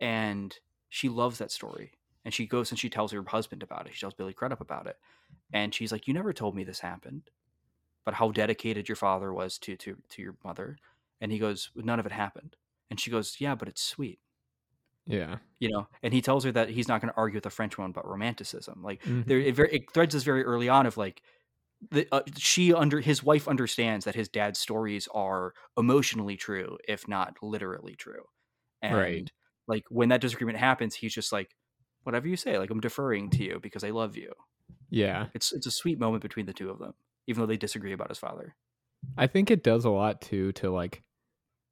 And 0.00 0.56
she 0.88 1.08
loves 1.08 1.38
that 1.38 1.50
story 1.52 1.92
and 2.24 2.34
she 2.34 2.46
goes 2.46 2.70
and 2.70 2.78
she 2.80 2.90
tells 2.90 3.12
her 3.12 3.24
husband 3.28 3.62
about 3.62 3.86
it. 3.86 3.94
She 3.94 4.00
tells 4.00 4.14
Billy 4.14 4.34
Crudup 4.34 4.60
about 4.60 4.86
it, 4.88 4.98
and 5.52 5.74
she's 5.74 5.92
like, 5.92 6.08
"You 6.08 6.14
never 6.14 6.32
told 6.34 6.56
me 6.56 6.64
this 6.64 6.80
happened, 6.80 7.30
but 8.06 8.14
how 8.16 8.30
dedicated 8.32 8.88
your 8.88 8.96
father 8.96 9.32
was 9.34 9.58
to 9.60 9.76
to 9.78 10.02
to 10.10 10.22
your 10.22 10.36
mother." 10.44 10.78
And 11.20 11.32
he 11.32 11.38
goes, 11.40 11.70
"None 11.76 12.00
of 12.00 12.06
it 12.06 12.12
happened." 12.12 12.56
And 12.90 13.00
she 13.00 13.10
goes, 13.12 13.40
"Yeah, 13.40 13.54
but 13.56 13.68
it's 13.68 13.82
sweet." 13.82 14.20
Yeah. 15.06 15.38
You 15.60 15.70
know, 15.70 15.88
and 16.02 16.12
he 16.12 16.20
tells 16.20 16.44
her 16.44 16.52
that 16.52 16.68
he's 16.70 16.88
not 16.88 17.00
going 17.00 17.12
to 17.12 17.16
argue 17.16 17.36
with 17.36 17.44
the 17.44 17.50
French 17.50 17.78
woman 17.78 17.90
about 17.92 18.08
romanticism. 18.08 18.82
Like 18.82 19.02
Mhm. 19.04 19.24
there, 19.26 19.38
it, 19.40 19.54
very, 19.54 19.72
it 19.72 19.92
threads 19.92 20.12
this 20.12 20.24
very 20.24 20.42
early 20.44 20.68
on 20.68 20.84
of 20.84 20.96
like, 20.96 21.22
the, 21.90 22.08
uh, 22.12 22.22
she 22.38 22.74
under 22.74 23.00
his 23.00 23.22
wife 23.22 23.48
understands 23.48 24.04
that 24.06 24.14
his 24.16 24.28
dad's 24.28 24.60
stories 24.60 25.08
are 25.14 25.54
emotionally 25.78 26.36
true, 26.36 26.78
if 26.88 27.08
not 27.08 27.38
literally 27.42 27.96
true, 27.96 28.24
and 28.82 28.88
Right. 28.88 29.30
like 29.68 29.84
when 29.90 30.10
that 30.10 30.20
disagreement 30.22 30.58
happens, 30.58 30.94
he's 30.96 31.14
just 31.14 31.32
like, 31.32 31.56
"Whatever 32.04 32.28
you 32.28 32.36
say, 32.36 32.58
like 32.58 32.70
I'm 32.70 32.80
deferring 32.80 33.30
to 33.30 33.44
you 33.44 33.58
because 33.60 33.84
I 33.84 33.90
love 33.90 34.16
you." 34.16 34.32
Yeah. 34.90 35.26
It's 35.34 35.52
it's 35.52 35.66
a 35.66 35.70
sweet 35.70 35.98
moment 35.98 36.22
between 36.22 36.46
the 36.46 36.52
two 36.52 36.70
of 36.70 36.78
them, 36.78 36.94
even 37.26 37.40
though 37.40 37.46
they 37.46 37.56
disagree 37.56 37.92
about 37.92 38.08
his 38.08 38.18
father. 38.18 38.54
I 39.18 39.26
think 39.26 39.50
it 39.50 39.62
does 39.62 39.84
a 39.84 39.90
lot 39.90 40.20
too 40.20 40.52
to 40.52 40.70
like 40.70 41.02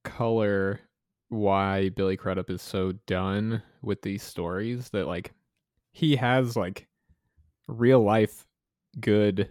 color 0.05 0.81
why 1.29 1.89
Billy 1.91 2.17
Crudup 2.17 2.51
is 2.51 2.61
so 2.61 2.93
done 3.07 3.63
with 3.81 4.03
these 4.03 4.23
stories 4.23 4.91
that 4.91 5.07
like 5.07 5.33
he 5.93 6.17
has 6.17 6.57
like 6.57 6.89
real 7.69 8.03
life 8.03 8.47
good 9.01 9.51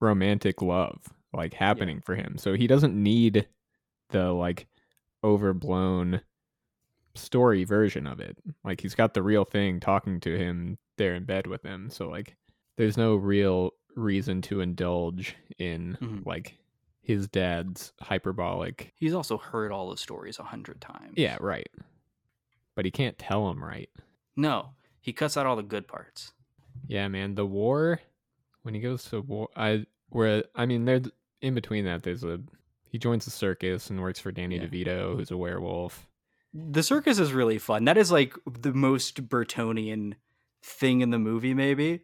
romantic 0.00 0.62
love 0.62 0.98
like 1.32 1.54
happening 1.54 2.00
for 2.00 2.14
him. 2.16 2.36
So 2.38 2.54
he 2.54 2.66
doesn't 2.66 3.00
need 3.00 3.46
the 4.10 4.32
like 4.32 4.66
overblown 5.22 6.22
story 7.14 7.64
version 7.64 8.06
of 8.06 8.20
it. 8.20 8.38
Like 8.64 8.80
he's 8.80 8.94
got 8.94 9.14
the 9.14 9.22
real 9.22 9.44
thing 9.44 9.80
talking 9.80 10.20
to 10.20 10.36
him 10.36 10.78
there 10.96 11.14
in 11.14 11.24
bed 11.24 11.46
with 11.46 11.62
him. 11.62 11.90
So 11.90 12.08
like 12.08 12.36
there's 12.76 12.96
no 12.96 13.14
real 13.16 13.72
reason 13.96 14.40
to 14.42 14.60
indulge 14.60 15.34
in 15.58 15.98
Mhm. 16.00 16.24
like 16.26 16.56
his 17.02 17.26
dad's 17.28 17.92
hyperbolic. 18.00 18.92
He's 18.96 19.14
also 19.14 19.36
heard 19.38 19.72
all 19.72 19.90
the 19.90 19.96
stories 19.96 20.38
a 20.38 20.44
hundred 20.44 20.80
times. 20.80 21.14
Yeah, 21.16 21.36
right. 21.40 21.68
But 22.76 22.84
he 22.84 22.90
can't 22.90 23.18
tell 23.18 23.50
him 23.50 23.62
right. 23.64 23.90
No, 24.36 24.70
he 25.00 25.12
cuts 25.12 25.36
out 25.36 25.46
all 25.46 25.56
the 25.56 25.62
good 25.62 25.88
parts. 25.88 26.32
Yeah, 26.86 27.08
man, 27.08 27.34
the 27.34 27.46
war 27.46 28.00
when 28.62 28.74
he 28.74 28.80
goes 28.80 29.04
to 29.10 29.20
war 29.20 29.48
I 29.56 29.86
where 30.10 30.44
I 30.54 30.66
mean 30.66 30.84
there's 30.84 31.08
in 31.40 31.54
between 31.54 31.84
that 31.86 32.02
there's 32.02 32.22
a 32.24 32.40
he 32.84 32.98
joins 32.98 33.24
the 33.24 33.30
circus 33.30 33.90
and 33.90 34.00
works 34.00 34.20
for 34.20 34.30
Danny 34.32 34.56
Yeah. 34.56 34.66
DeVito 34.66 35.16
who's 35.16 35.30
a 35.30 35.36
werewolf. 35.36 36.06
The 36.52 36.82
circus 36.82 37.18
is 37.18 37.32
really 37.32 37.58
fun. 37.58 37.84
That 37.84 37.96
is 37.96 38.10
like 38.10 38.34
the 38.50 38.72
most 38.72 39.28
Burtonian 39.28 40.14
thing 40.62 41.00
in 41.00 41.10
the 41.10 41.18
movie, 41.18 41.54
maybe. 41.54 42.00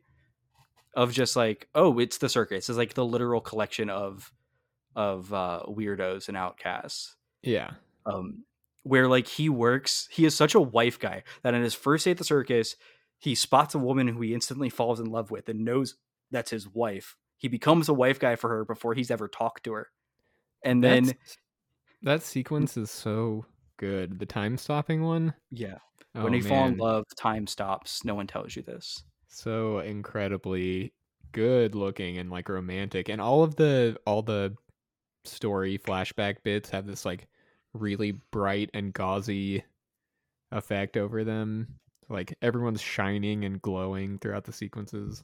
Of 0.95 1.13
just 1.13 1.37
like, 1.37 1.69
oh, 1.75 1.99
it's 1.99 2.19
the 2.19 2.29
circus. 2.29 2.69
It's 2.71 2.79
like 2.79 2.95
the 2.95 3.05
literal 3.05 3.41
collection 3.41 3.91
of 3.91 4.33
of 4.95 5.31
uh, 5.33 5.63
weirdos 5.69 6.29
and 6.29 6.37
outcasts. 6.39 7.17
Yeah. 7.43 7.73
um, 8.07 8.45
where 8.83 9.09
like 9.09 9.27
he 9.27 9.49
works. 9.51 10.09
He 10.11 10.25
is 10.25 10.35
such 10.35 10.55
a 10.55 10.61
wife 10.61 10.99
guy 10.99 11.25
that 11.43 11.53
on 11.55 11.63
his 11.63 11.75
first 11.75 12.05
day 12.07 12.13
at 12.13 12.19
the 12.19 12.25
circus, 12.25 12.77
he 13.19 13.35
spots 13.35 13.75
a 13.75 13.79
woman 13.79 14.07
who 14.09 14.21
he 14.23 14.33
instantly 14.33 14.71
falls 14.71 15.01
in 15.01 15.07
love 15.11 15.31
with 15.31 15.49
and 15.49 15.65
knows 15.65 15.97
that's 16.31 16.51
his 16.51 16.67
wife. 16.69 17.17
He 17.37 17.49
becomes 17.49 17.89
a 17.91 17.95
wife 17.95 18.19
guy 18.19 18.37
for 18.37 18.49
her 18.49 18.65
before 18.65 18.95
he's 18.95 19.11
ever 19.11 19.29
talked 19.29 19.65
to 19.65 19.73
her, 19.75 19.89
and 20.65 20.83
then 20.83 21.05
That's- 21.07 21.37
that 22.03 22.23
sequence 22.23 22.77
is 22.77 22.91
so 22.91 23.45
good. 23.77 24.19
The 24.19 24.27
time 24.27 24.57
stopping 24.59 25.03
one. 25.03 25.35
yeah, 25.51 25.79
Oh, 26.15 26.25
when 26.25 26.33
you 26.33 26.43
fall 26.43 26.67
in 26.67 26.77
love, 26.79 27.05
time 27.17 27.47
stops. 27.47 28.05
No 28.05 28.15
one 28.15 28.27
tells 28.27 28.57
you 28.57 28.63
this. 28.63 29.03
so 29.29 29.81
incredibly 29.81 30.93
good 31.33 31.75
looking 31.75 32.17
and 32.19 32.31
like 32.31 32.49
romantic 32.49 33.09
and 33.11 33.21
all 33.21 33.43
of 33.43 33.57
the 33.57 33.99
all 34.07 34.23
the 34.23 34.55
story 35.25 35.77
flashback 35.77 36.37
bits 36.45 36.71
have 36.71 36.87
this 36.87 37.05
like 37.05 37.27
really 37.75 38.13
bright 38.33 38.71
and 38.73 38.95
gauzy 38.95 39.63
effect 40.53 40.97
over 40.97 41.25
them 41.25 41.67
like 42.09 42.33
everyone's 42.41 42.81
shining 42.81 43.45
and 43.45 43.61
glowing 43.61 44.19
throughout 44.19 44.45
the 44.45 44.53
sequences 44.53 45.23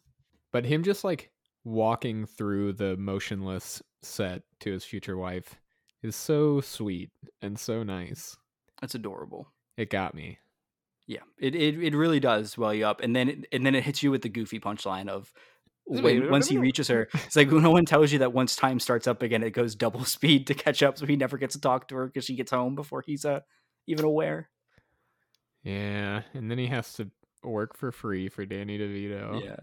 but 0.53 0.67
him 0.67 0.83
just 0.83 1.05
like 1.05 1.31
walking 1.65 2.27
through 2.27 2.73
the 2.75 2.95
motionless 2.99 3.81
set 4.03 4.43
to 4.61 4.71
his 4.73 4.85
future 4.85 5.17
wife 5.17 5.55
is 6.03 6.17
so 6.17 6.61
sweet 6.61 7.11
and 7.41 7.59
so 7.59 7.83
nice 7.83 8.37
That's 8.83 8.95
adorable. 8.95 9.49
It 9.79 9.89
got 9.89 10.15
me. 10.15 10.39
Yeah, 11.07 11.21
it, 11.39 11.55
it 11.55 11.83
it 11.83 11.97
really 11.97 12.21
does 12.21 12.59
well 12.59 12.75
you 12.75 12.87
up, 12.87 13.01
and 13.01 13.17
then 13.17 13.29
it, 13.29 13.47
and 13.53 13.65
then 13.65 13.75
it 13.75 13.85
hits 13.85 14.03
you 14.03 14.11
with 14.11 14.23
the 14.23 14.29
goofy 14.29 14.61
punchline 14.61 15.09
of 15.09 15.33
Wait, 15.87 16.21
when 16.21 16.31
once 16.31 16.49
he 16.49 16.59
reaches 16.59 16.89
her, 16.89 17.09
it's 17.15 17.37
like 17.37 17.51
no 17.51 17.71
one 17.71 17.85
tells 17.85 18.13
you 18.13 18.19
that 18.21 18.33
once 18.33 18.55
time 18.55 18.79
starts 18.79 19.07
up 19.07 19.23
again, 19.23 19.43
it 19.43 19.51
goes 19.51 19.75
double 19.75 20.05
speed 20.05 20.47
to 20.49 20.55
catch 20.55 20.83
up, 20.83 20.99
so 20.99 21.07
he 21.07 21.17
never 21.17 21.39
gets 21.39 21.55
to 21.55 21.61
talk 21.61 21.89
to 21.89 21.97
her 21.97 22.07
because 22.07 22.25
she 22.25 22.35
gets 22.35 22.51
home 22.51 22.75
before 22.75 23.03
he's 23.07 23.25
uh 23.25 23.41
even 23.87 24.05
aware. 24.05 24.51
Yeah, 25.63 26.23
and 26.35 26.51
then 26.51 26.59
he 26.59 26.67
has 26.67 26.93
to 26.95 27.11
work 27.45 27.77
for 27.77 27.93
free 27.93 28.29
for 28.29 28.45
Danny 28.45 28.79
DeVito. 28.79 29.45
Yeah, 29.45 29.57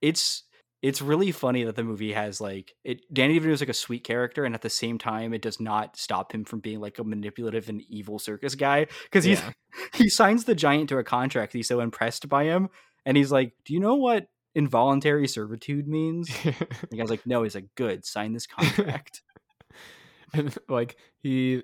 it's 0.00 0.44
it's 0.82 1.02
really 1.02 1.30
funny 1.30 1.64
that 1.64 1.76
the 1.76 1.84
movie 1.84 2.12
has 2.12 2.40
like 2.40 2.74
it. 2.84 3.02
Danny 3.12 3.38
DeVito 3.38 3.50
is 3.50 3.60
like 3.60 3.68
a 3.68 3.74
sweet 3.74 4.04
character, 4.04 4.44
and 4.44 4.54
at 4.54 4.62
the 4.62 4.70
same 4.70 4.98
time, 4.98 5.34
it 5.34 5.42
does 5.42 5.60
not 5.60 5.96
stop 5.96 6.32
him 6.32 6.44
from 6.44 6.60
being 6.60 6.80
like 6.80 6.98
a 6.98 7.04
manipulative 7.04 7.68
and 7.68 7.82
evil 7.88 8.18
circus 8.18 8.54
guy 8.54 8.86
because 9.04 9.24
he's 9.24 9.40
Yeah. 9.40 9.52
he 9.94 10.08
signs 10.08 10.44
the 10.44 10.54
giant 10.54 10.88
to 10.88 10.98
a 10.98 11.04
contract. 11.04 11.52
He's 11.52 11.68
so 11.68 11.80
impressed 11.80 12.28
by 12.28 12.44
him, 12.44 12.70
and 13.04 13.16
he's 13.16 13.30
like, 13.30 13.52
"Do 13.64 13.74
you 13.74 13.80
know 13.80 13.96
what 13.96 14.28
involuntary 14.54 15.28
servitude 15.28 15.86
means?" 15.86 16.28
The 16.44 16.96
guy's 16.96 17.10
like, 17.10 17.26
"No." 17.26 17.42
He's 17.42 17.54
like, 17.54 17.68
"Good, 17.74 18.06
sign 18.06 18.32
this 18.32 18.46
contract." 18.46 19.22
and 20.32 20.56
like 20.68 20.96
he 21.22 21.62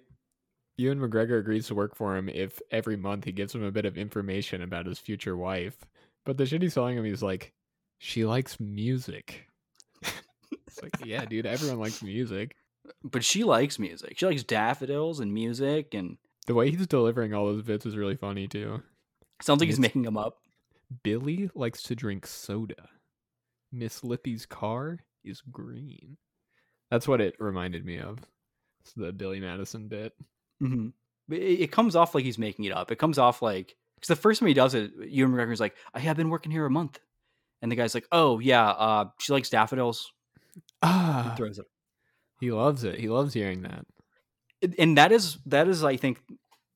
Ewan 0.77 1.01
McGregor 1.01 1.39
agrees 1.39 1.69
to 1.69 1.75
work 1.75 1.97
for 1.97 2.17
him 2.17 2.29
if 2.29 2.61
every 2.71 2.97
month 2.97 3.25
he 3.25 3.33
gives 3.33 3.55
him 3.55 3.63
a 3.63 3.73
bit 3.73 3.87
of 3.87 3.97
information 3.97 4.61
about 4.61 4.87
his 4.87 4.99
future 4.99 5.37
wife. 5.37 5.77
But 6.27 6.37
the 6.37 6.45
shit 6.45 6.61
he's 6.61 6.75
telling 6.75 6.99
him, 6.99 7.05
he's 7.05 7.23
like, 7.23 7.55
she 7.99 8.25
likes 8.25 8.59
music. 8.61 9.47
it's 10.03 10.83
like, 10.83 10.93
yeah, 11.05 11.25
dude, 11.25 11.47
everyone 11.47 11.79
likes 11.81 12.03
music. 12.03 12.57
but 13.03 13.25
she 13.25 13.45
likes 13.45 13.79
music. 13.79 14.19
She 14.19 14.27
likes 14.27 14.43
daffodils 14.43 15.21
and 15.21 15.33
music, 15.33 15.95
and 15.95 16.17
The 16.47 16.55
way 16.55 16.71
he's 16.71 16.87
delivering 16.87 17.35
all 17.35 17.47
those 17.47 17.63
bits 17.63 17.87
is 17.87 17.97
really 17.97 18.17
funny 18.17 18.47
too. 18.49 18.83
sounds 19.43 19.61
like 19.61 19.69
he's 19.69 19.81
making 19.81 20.03
them 20.03 20.17
up. 20.17 20.39
Billy 21.03 21.51
likes 21.55 21.83
to 21.85 21.97
drink 21.97 22.27
soda. 22.27 22.89
Miss 23.73 24.05
Lippy's 24.05 24.47
car 24.47 25.01
is 25.25 25.41
green. 25.51 26.17
That's 26.91 27.09
what 27.09 27.21
it 27.21 27.35
reminded 27.41 27.85
me 27.85 27.99
of. 27.99 28.19
It's 28.83 28.93
the 28.93 29.13
Billy 29.13 29.41
Madison 29.41 29.89
bit. 29.89 30.13
hmm 30.61 30.89
it, 31.29 31.35
it 31.63 31.73
comes 31.73 31.97
off 31.97 32.15
like 32.15 32.25
he's 32.25 32.39
making 32.39 32.67
it 32.67 32.73
up. 32.73 32.93
It 32.93 32.99
comes 33.01 33.19
off 33.19 33.43
like 33.43 33.75
because 33.97 34.07
the 34.09 34.15
first 34.15 34.39
time 34.39 34.47
he 34.47 34.55
does 34.55 34.75
it, 34.75 34.93
Ewan 35.09 35.33
McGregor's 35.33 35.59
like, 35.59 35.75
"I 35.93 35.99
have 35.99 36.17
been 36.17 36.29
working 36.31 36.53
here 36.53 36.65
a 36.67 36.71
month," 36.71 37.01
and 37.63 37.71
the 37.73 37.77
guy's 37.77 37.95
like, 37.95 38.07
"Oh 38.13 38.39
yeah, 38.39 38.69
uh, 38.69 39.05
she 39.19 39.33
likes 39.33 39.51
daffodils." 39.51 40.11
He 40.61 40.61
Ah, 40.83 41.35
throws 41.37 41.59
it, 41.59 41.67
he 42.41 42.51
loves 42.53 42.85
it. 42.85 42.99
He 43.01 43.09
loves 43.09 43.35
hearing 43.35 43.63
that. 43.63 43.85
and 44.79 44.97
that 44.99 45.13
is 45.13 45.39
that 45.47 45.69
is 45.69 45.85
I 45.85 45.97
think 45.97 46.19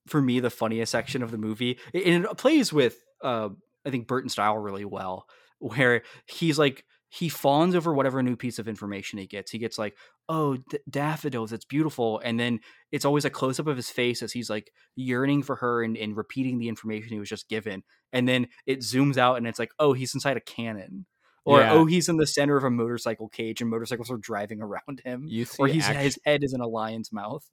for 0.07 0.21
me 0.21 0.41
the 0.41 0.51
funniest 0.51 0.93
section 0.93 1.23
of 1.23 1.31
the 1.31 1.39
movie. 1.39 1.79
It- 1.93 2.07
And 2.07 2.25
it 2.25 2.37
plays 2.37 2.73
with 2.73 2.97
uh, 3.23 3.51
I 3.87 3.91
think 3.91 4.07
Burton 4.07 4.29
style 4.31 4.57
really 4.59 4.85
well, 4.85 5.27
where 5.59 6.03
he's 6.27 6.59
like 6.59 6.85
he 7.11 7.29
fawns 7.29 7.75
over 7.75 7.93
whatever 7.93 8.23
new 8.23 8.37
piece 8.37 8.59
of 8.59 8.69
information 8.69 9.19
he 9.19 9.27
gets. 9.27 9.51
He 9.51 9.59
gets 9.59 9.79
like, 9.79 9.97
"Oh, 10.29 10.57
d- 10.57 10.79
daffodils, 10.89 11.53
it's 11.53 11.65
beautiful," 11.65 12.21
and 12.25 12.39
then 12.41 12.61
it's 12.93 13.05
always 13.05 13.25
a 13.25 13.31
close 13.31 13.59
up 13.61 13.67
of 13.67 13.77
his 13.77 13.91
face 13.91 14.23
as 14.23 14.33
he's 14.33 14.49
like 14.49 14.71
yearning 14.97 15.43
for 15.43 15.57
her 15.57 15.83
and, 15.83 15.97
and 15.97 16.17
repeating 16.17 16.59
the 16.59 16.69
information 16.69 17.13
he 17.13 17.19
was 17.21 17.29
just 17.29 17.49
given. 17.49 17.83
And 18.13 18.29
then 18.29 18.47
it 18.67 18.79
zooms 18.81 19.17
out 19.17 19.37
and 19.37 19.47
it's 19.47 19.59
like, 19.59 19.73
"Oh, 19.79 19.93
he's 19.93 20.15
inside 20.15 20.37
a 20.37 20.41
cannon." 20.41 21.07
Or 21.45 21.61
Yeah. 21.61 21.73
oh, 21.73 21.87
he's 21.87 22.09
in 22.09 22.17
the 22.19 22.27
center 22.27 22.57
of 22.57 22.65
a 22.65 22.71
motorcycle 22.71 23.29
cage 23.29 23.61
and 23.61 23.71
motorcycles 23.71 24.11
are 24.11 24.19
driving 24.19 24.61
around 24.63 25.01
him. 25.05 25.25
You 25.27 25.47
see, 25.47 25.57
Or 25.63 25.67
he's 25.69 25.85
act- 25.85 25.99
his 26.01 26.19
head 26.25 26.45
is 26.45 26.53
in 26.53 26.61
a 26.61 26.67
lion's 26.69 27.13
mouth. 27.13 27.45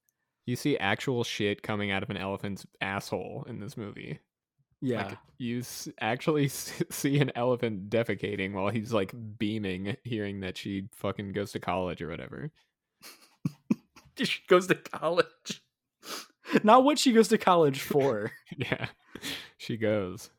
you 0.45 0.55
see 0.55 0.77
actual 0.77 1.23
shit 1.23 1.61
coming 1.63 1.89
out 1.91 2.03
of 2.03 2.09
an 2.09 2.17
elephant's 2.17 2.65
asshole 2.81 3.45
in 3.49 3.59
this 3.59 3.75
movie. 3.77 4.19
Yeah. 4.81 5.07
Like 5.07 5.17
you 5.37 5.59
s- 5.59 5.89
actually 5.99 6.45
s- 6.53 6.83
see 6.89 7.19
an 7.19 7.31
elephant 7.35 7.89
defecating 7.89 8.53
while 8.53 8.69
he's 8.69 8.93
like 8.93 9.13
beaming, 9.37 9.97
hearing 10.03 10.41
that 10.41 10.57
she 10.57 10.87
fucking 10.93 11.31
goes 11.33 11.51
to 11.53 11.59
college 11.59 12.01
or 12.01 12.09
whatever. 12.09 12.51
she 14.17 14.39
goes 14.47 14.67
to 14.67 14.75
college. 14.75 15.61
Not 16.63 16.83
what 16.83 16.97
she 16.99 17.11
goes 17.11 17.27
to 17.29 17.37
college 17.37 17.81
for. 17.81 18.31
yeah, 18.57 18.87
she 19.57 19.77
goes. 19.77 20.29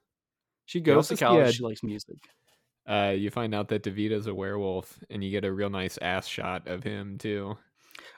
She 0.66 0.81
goes 0.81 1.09
to 1.09 1.16
college. 1.16 1.48
a- 1.48 1.53
She 1.53 1.62
likes 1.62 1.83
music. 1.83 2.16
Uh, 2.88 3.12
you 3.16 3.31
find 3.31 3.55
out 3.55 3.68
that 3.68 3.83
Devito's 3.83 4.27
a 4.27 4.35
werewolf, 4.35 4.98
and 5.11 5.22
you 5.22 5.31
get 5.31 5.44
a 5.44 5.53
real 5.53 5.68
nice 5.68 5.98
ass 6.01 6.27
shot 6.27 6.66
of 6.66 6.83
him 6.83 7.18
too. 7.18 7.57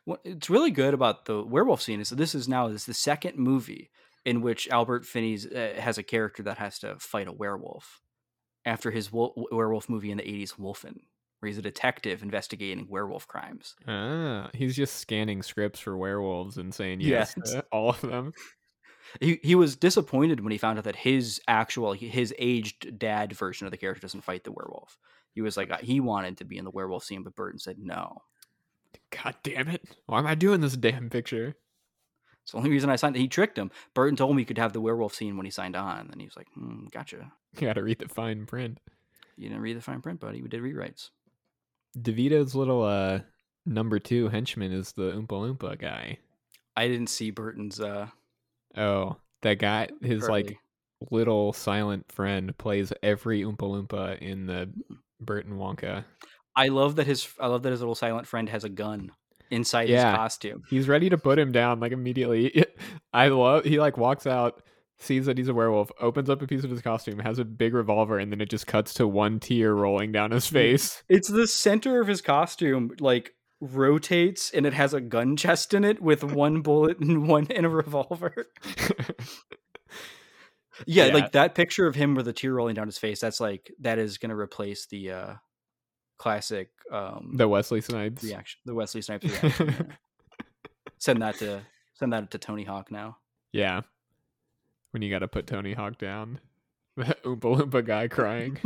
What 0.04 0.20
it's 0.24 0.48
really 0.48 0.70
good 0.70 0.94
about 0.94 1.24
the 1.24 1.42
werewolf 1.42 1.82
scene 1.82 2.00
is 2.00 2.10
that 2.10 2.16
this 2.16 2.34
is 2.36 2.46
now 2.48 2.68
this 2.68 2.82
is 2.82 2.86
the 2.86 2.94
second 2.94 3.36
movie 3.36 3.90
in 4.24 4.42
which 4.42 4.68
Albert 4.68 5.04
Finney's 5.04 5.46
uh, 5.46 5.74
has 5.78 5.98
a 5.98 6.02
character 6.02 6.42
that 6.44 6.58
has 6.58 6.78
to 6.80 6.96
fight 6.98 7.28
a 7.28 7.32
werewolf 7.32 8.00
after 8.64 8.90
his 8.90 9.10
wo- 9.12 9.34
werewolf 9.50 9.88
movie 9.88 10.10
in 10.10 10.18
the 10.18 10.24
80s 10.24 10.54
Wolfen 10.56 10.96
where 11.40 11.48
he's 11.48 11.58
a 11.58 11.62
detective 11.62 12.22
investigating 12.22 12.86
werewolf 12.88 13.26
crimes. 13.26 13.74
Ah, 13.88 14.50
he's 14.52 14.76
just 14.76 14.96
scanning 14.96 15.42
scripts 15.42 15.80
for 15.80 15.96
werewolves 15.96 16.58
and 16.58 16.74
saying 16.74 17.00
Yeah, 17.00 17.18
yes 17.20 17.34
to 17.34 17.64
all 17.72 17.90
of 17.90 18.00
them. 18.02 18.32
He 19.18 19.40
he 19.42 19.56
was 19.56 19.74
disappointed 19.74 20.38
when 20.40 20.52
he 20.52 20.58
found 20.58 20.78
out 20.78 20.84
that 20.84 20.94
his 20.94 21.40
actual 21.48 21.94
his 21.94 22.32
aged 22.38 22.96
dad 22.96 23.32
version 23.32 23.66
of 23.66 23.72
the 23.72 23.76
character 23.76 24.00
doesn't 24.02 24.20
fight 24.20 24.44
the 24.44 24.52
werewolf. 24.52 24.98
He 25.34 25.40
was 25.40 25.56
like 25.56 25.80
he 25.80 25.98
wanted 25.98 26.36
to 26.38 26.44
be 26.44 26.58
in 26.58 26.64
the 26.64 26.70
werewolf 26.70 27.02
scene 27.02 27.24
but 27.24 27.34
Burton 27.34 27.58
said 27.58 27.78
no. 27.80 28.22
God 29.10 29.34
damn 29.42 29.66
it! 29.66 29.82
Why 30.06 30.20
am 30.20 30.28
I 30.28 30.36
doing 30.36 30.60
this 30.60 30.76
damn 30.76 31.10
picture? 31.10 31.56
It's 32.50 32.54
the 32.54 32.58
only 32.58 32.70
reason 32.70 32.90
I 32.90 32.96
signed. 32.96 33.14
He 33.14 33.28
tricked 33.28 33.56
him. 33.56 33.70
Burton 33.94 34.16
told 34.16 34.34
me 34.34 34.42
he 34.42 34.44
could 34.44 34.58
have 34.58 34.72
the 34.72 34.80
werewolf 34.80 35.14
scene 35.14 35.36
when 35.36 35.46
he 35.46 35.52
signed 35.52 35.76
on, 35.76 36.08
and 36.10 36.20
he 36.20 36.26
was 36.26 36.36
like, 36.36 36.48
hmm, 36.52 36.86
"Gotcha." 36.90 37.30
You 37.54 37.60
got 37.60 37.74
to 37.74 37.82
read 37.84 38.00
the 38.00 38.08
fine 38.08 38.44
print. 38.44 38.78
You 39.36 39.48
didn't 39.48 39.62
read 39.62 39.76
the 39.76 39.80
fine 39.80 40.02
print, 40.02 40.18
buddy. 40.18 40.42
We 40.42 40.48
did 40.48 40.60
rewrites. 40.60 41.10
DeVito's 41.96 42.56
little 42.56 42.82
uh 42.82 43.20
number 43.66 44.00
two 44.00 44.28
henchman 44.30 44.72
is 44.72 44.90
the 44.92 45.12
Oompa 45.12 45.28
Loompa 45.28 45.78
guy. 45.78 46.18
I 46.76 46.88
didn't 46.88 47.06
see 47.06 47.30
Burton's. 47.30 47.78
uh 47.78 48.08
Oh, 48.76 49.16
that 49.42 49.60
guy, 49.60 49.88
his 50.02 50.28
like 50.28 50.58
little 51.12 51.52
silent 51.52 52.10
friend, 52.10 52.56
plays 52.58 52.92
every 53.00 53.42
Oompa 53.42 53.58
Loompa 53.58 54.18
in 54.18 54.46
the 54.46 54.72
Burton 55.20 55.56
Wonka. 55.56 56.04
I 56.56 56.66
love 56.66 56.96
that 56.96 57.06
his. 57.06 57.28
I 57.38 57.46
love 57.46 57.62
that 57.62 57.70
his 57.70 57.80
little 57.80 57.94
silent 57.94 58.26
friend 58.26 58.48
has 58.48 58.64
a 58.64 58.68
gun 58.68 59.12
inside 59.50 59.88
Yeah. 59.88 60.10
his 60.10 60.16
costume. 60.16 60.62
He's 60.70 60.88
ready 60.88 61.08
to 61.10 61.18
put 61.18 61.38
him 61.38 61.52
down 61.52 61.80
like 61.80 61.92
immediately. 61.92 62.64
I 63.12 63.28
love 63.28 63.64
he 63.64 63.78
like 63.80 63.96
walks 63.96 64.26
out, 64.26 64.62
sees 64.98 65.26
that 65.26 65.38
he's 65.38 65.48
a 65.48 65.54
werewolf, 65.54 65.90
opens 66.00 66.28
up 66.30 66.42
a 66.42 66.46
piece 66.46 66.64
of 66.64 66.70
his 66.70 66.82
costume, 66.82 67.18
has 67.18 67.38
a 67.38 67.44
big 67.44 67.74
revolver, 67.74 68.18
and 68.18 68.30
then 68.32 68.40
it 68.40 68.50
just 68.50 68.66
cuts 68.66 68.94
to 68.94 69.06
one 69.08 69.40
tear 69.40 69.74
rolling 69.74 70.12
down 70.12 70.30
his 70.30 70.46
face. 70.46 71.02
It's 71.08 71.28
the 71.28 71.46
center 71.46 72.00
of 72.00 72.06
his 72.08 72.20
costume, 72.22 72.92
like 73.00 73.34
rotates, 73.60 74.50
and 74.52 74.64
it 74.66 74.72
has 74.74 74.94
a 74.94 75.00
gun 75.00 75.36
chest 75.36 75.74
in 75.74 75.84
it 75.84 76.00
with 76.00 76.24
one 76.24 76.62
bullet 76.62 76.98
and 76.98 77.26
one 77.28 77.46
in 77.46 77.64
a 77.64 77.68
revolver. 77.68 78.46
Yeah, 80.86 81.06
Yeah. 81.08 81.12
like 81.14 81.32
that 81.32 81.54
picture 81.54 81.86
of 81.86 81.94
him 81.94 82.14
with 82.14 82.26
a 82.28 82.32
tear 82.32 82.54
rolling 82.54 82.74
down 82.74 82.86
his 82.86 82.98
face. 82.98 83.20
That's 83.20 83.40
like 83.40 83.70
that 83.80 83.98
is 83.98 84.16
going 84.18 84.30
to 84.30 84.36
replace 84.36 84.86
the 84.86 85.10
uh 85.10 85.34
classic 86.20 86.68
um 86.92 87.32
the 87.34 87.48
Wesley 87.48 87.80
Snipes. 87.80 88.22
reaction, 88.22 88.60
the 88.66 88.74
Wesley 88.74 89.00
Snipes 89.00 89.24
reaction. 89.24 89.68
yeah. 89.68 89.96
send 90.98 91.22
that 91.22 91.36
to 91.38 91.62
send 91.94 92.12
that 92.12 92.30
to 92.30 92.38
Tony 92.38 92.62
Hawk 92.62 92.92
now. 92.92 93.16
Yeah. 93.52 93.80
When 94.90 95.02
you 95.02 95.10
got 95.10 95.20
to 95.20 95.28
put 95.28 95.46
Tony 95.46 95.72
Hawk 95.72 95.96
down, 95.98 96.40
the 96.96 97.16
Oompa 97.24 97.40
Loompa 97.40 97.84
guy 97.84 98.06
crying. 98.08 98.58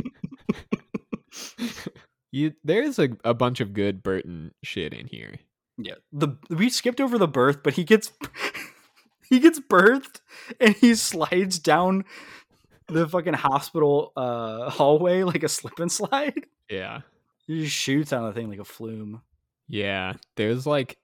you 2.33 2.55
there's 2.65 2.99
a, 2.99 3.11
a 3.25 3.35
bunch 3.35 3.61
of 3.61 3.73
good 3.73 4.03
Burton 4.03 4.53
shit 4.65 4.93
in 4.93 5.07
here. 5.07 5.37
Yeah, 5.79 5.95
the 6.13 6.37
we 6.51 6.69
skipped 6.71 7.01
over 7.01 7.19
the 7.19 7.29
birth, 7.29 7.63
but 7.63 7.75
he 7.75 7.85
gets 7.85 8.13
he 9.29 9.39
gets 9.39 9.61
birthed 9.61 10.21
and 10.61 10.75
he 10.75 10.97
slides 10.97 11.61
down 11.61 12.05
the 12.89 13.09
fucking 13.09 13.35
hospital 13.35 14.13
uh 14.17 14.71
hallway 14.71 15.23
like 15.23 15.45
a 15.45 15.49
slip 15.49 15.79
and 15.79 15.93
slide. 15.93 16.47
Yeah. 16.69 17.03
He 17.47 17.63
just 17.65 17.75
shoots 17.77 18.13
on 18.13 18.25
the 18.25 18.33
thing 18.33 18.49
like 18.49 18.59
a 18.59 18.65
flume. 18.65 19.23
Yeah. 19.69 20.15
There's 20.37 20.67
like 20.67 20.99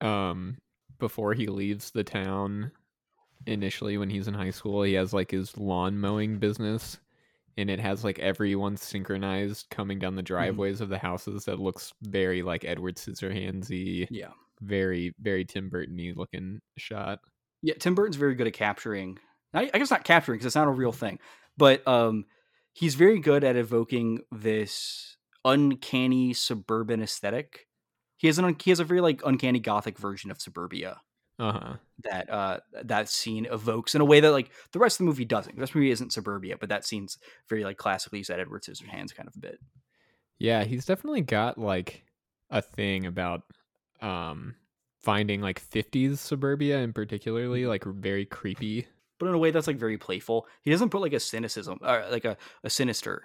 um 0.00 0.58
before 0.98 1.34
he 1.34 1.46
leaves 1.46 1.90
the 1.90 2.04
town 2.04 2.72
initially 3.46 3.96
when 3.98 4.10
he's 4.10 4.28
in 4.28 4.34
high 4.34 4.50
school, 4.50 4.82
he 4.82 4.94
has 4.94 5.12
like 5.12 5.30
his 5.30 5.56
lawn 5.56 5.98
mowing 5.98 6.38
business 6.38 6.98
and 7.56 7.70
it 7.70 7.80
has 7.80 8.04
like 8.04 8.18
everyone 8.18 8.76
synchronized 8.76 9.66
coming 9.70 9.98
down 9.98 10.14
the 10.16 10.22
driveways 10.22 10.80
of 10.80 10.88
the 10.88 10.98
houses 10.98 11.44
that 11.46 11.58
looks 11.58 11.92
very 12.02 12.42
like 12.42 12.64
Edward 12.64 12.96
Scissorhandsy, 12.96 14.06
Yeah. 14.10 14.30
very 14.60 15.14
very 15.20 15.44
Tim 15.44 15.68
Burton-y 15.68 16.12
looking 16.16 16.60
shot. 16.76 17.20
Yeah, 17.62 17.74
Tim 17.78 17.94
Burton's 17.94 18.16
very 18.16 18.34
good 18.36 18.46
at 18.46 18.52
capturing. 18.52 19.18
I, 19.52 19.70
I 19.74 19.78
guess 19.78 19.90
not 19.90 20.04
capturing 20.04 20.36
because 20.38 20.46
it's 20.46 20.54
not 20.56 20.68
a 20.68 20.72
real 20.72 20.92
thing, 20.92 21.18
but 21.56 21.86
um, 21.88 22.24
he's 22.72 22.94
very 22.94 23.18
good 23.18 23.42
at 23.44 23.56
evoking 23.56 24.20
this 24.30 25.16
uncanny 25.44 26.32
suburban 26.32 27.02
aesthetic. 27.02 27.66
He 28.16 28.26
has 28.26 28.38
an 28.38 28.44
un- 28.44 28.56
he 28.62 28.70
has 28.70 28.80
a 28.80 28.84
very 28.84 29.00
like 29.00 29.20
uncanny 29.24 29.60
gothic 29.60 29.98
version 29.98 30.30
of 30.30 30.40
suburbia. 30.40 31.00
Uh-huh. 31.40 31.74
that 32.02 32.28
uh 32.30 32.58
that 32.82 33.08
scene 33.08 33.46
evokes 33.46 33.94
in 33.94 34.00
a 34.00 34.04
way 34.04 34.18
that 34.18 34.32
like 34.32 34.50
the 34.72 34.80
rest 34.80 34.96
of 34.96 34.98
the 34.98 35.04
movie 35.04 35.24
doesn't. 35.24 35.54
The 35.54 35.60
rest 35.60 35.70
of 35.70 35.74
the 35.74 35.78
movie 35.78 35.92
isn't 35.92 36.12
suburbia, 36.12 36.56
but 36.58 36.68
that 36.70 36.84
scene's 36.84 37.16
very 37.48 37.62
like 37.62 37.76
classically 37.76 38.24
set 38.24 38.40
Edward 38.40 38.64
Scissorhands 38.64 39.14
kind 39.14 39.28
of 39.28 39.36
a 39.36 39.38
bit. 39.38 39.60
Yeah, 40.40 40.64
he's 40.64 40.84
definitely 40.84 41.20
got 41.20 41.56
like 41.56 42.02
a 42.50 42.60
thing 42.60 43.06
about 43.06 43.42
um 44.02 44.56
finding 45.00 45.40
like 45.40 45.60
50s 45.60 46.18
suburbia 46.18 46.78
and 46.78 46.92
particularly 46.92 47.66
like 47.66 47.84
very 47.84 48.24
creepy. 48.24 48.88
But 49.20 49.26
in 49.26 49.34
a 49.34 49.38
way 49.38 49.52
that's 49.52 49.68
like 49.68 49.78
very 49.78 49.96
playful. 49.96 50.48
He 50.62 50.72
doesn't 50.72 50.90
put 50.90 51.02
like 51.02 51.12
a 51.12 51.20
cynicism 51.20 51.78
or 51.82 52.04
like 52.10 52.24
a, 52.24 52.36
a 52.64 52.70
sinister 52.70 53.24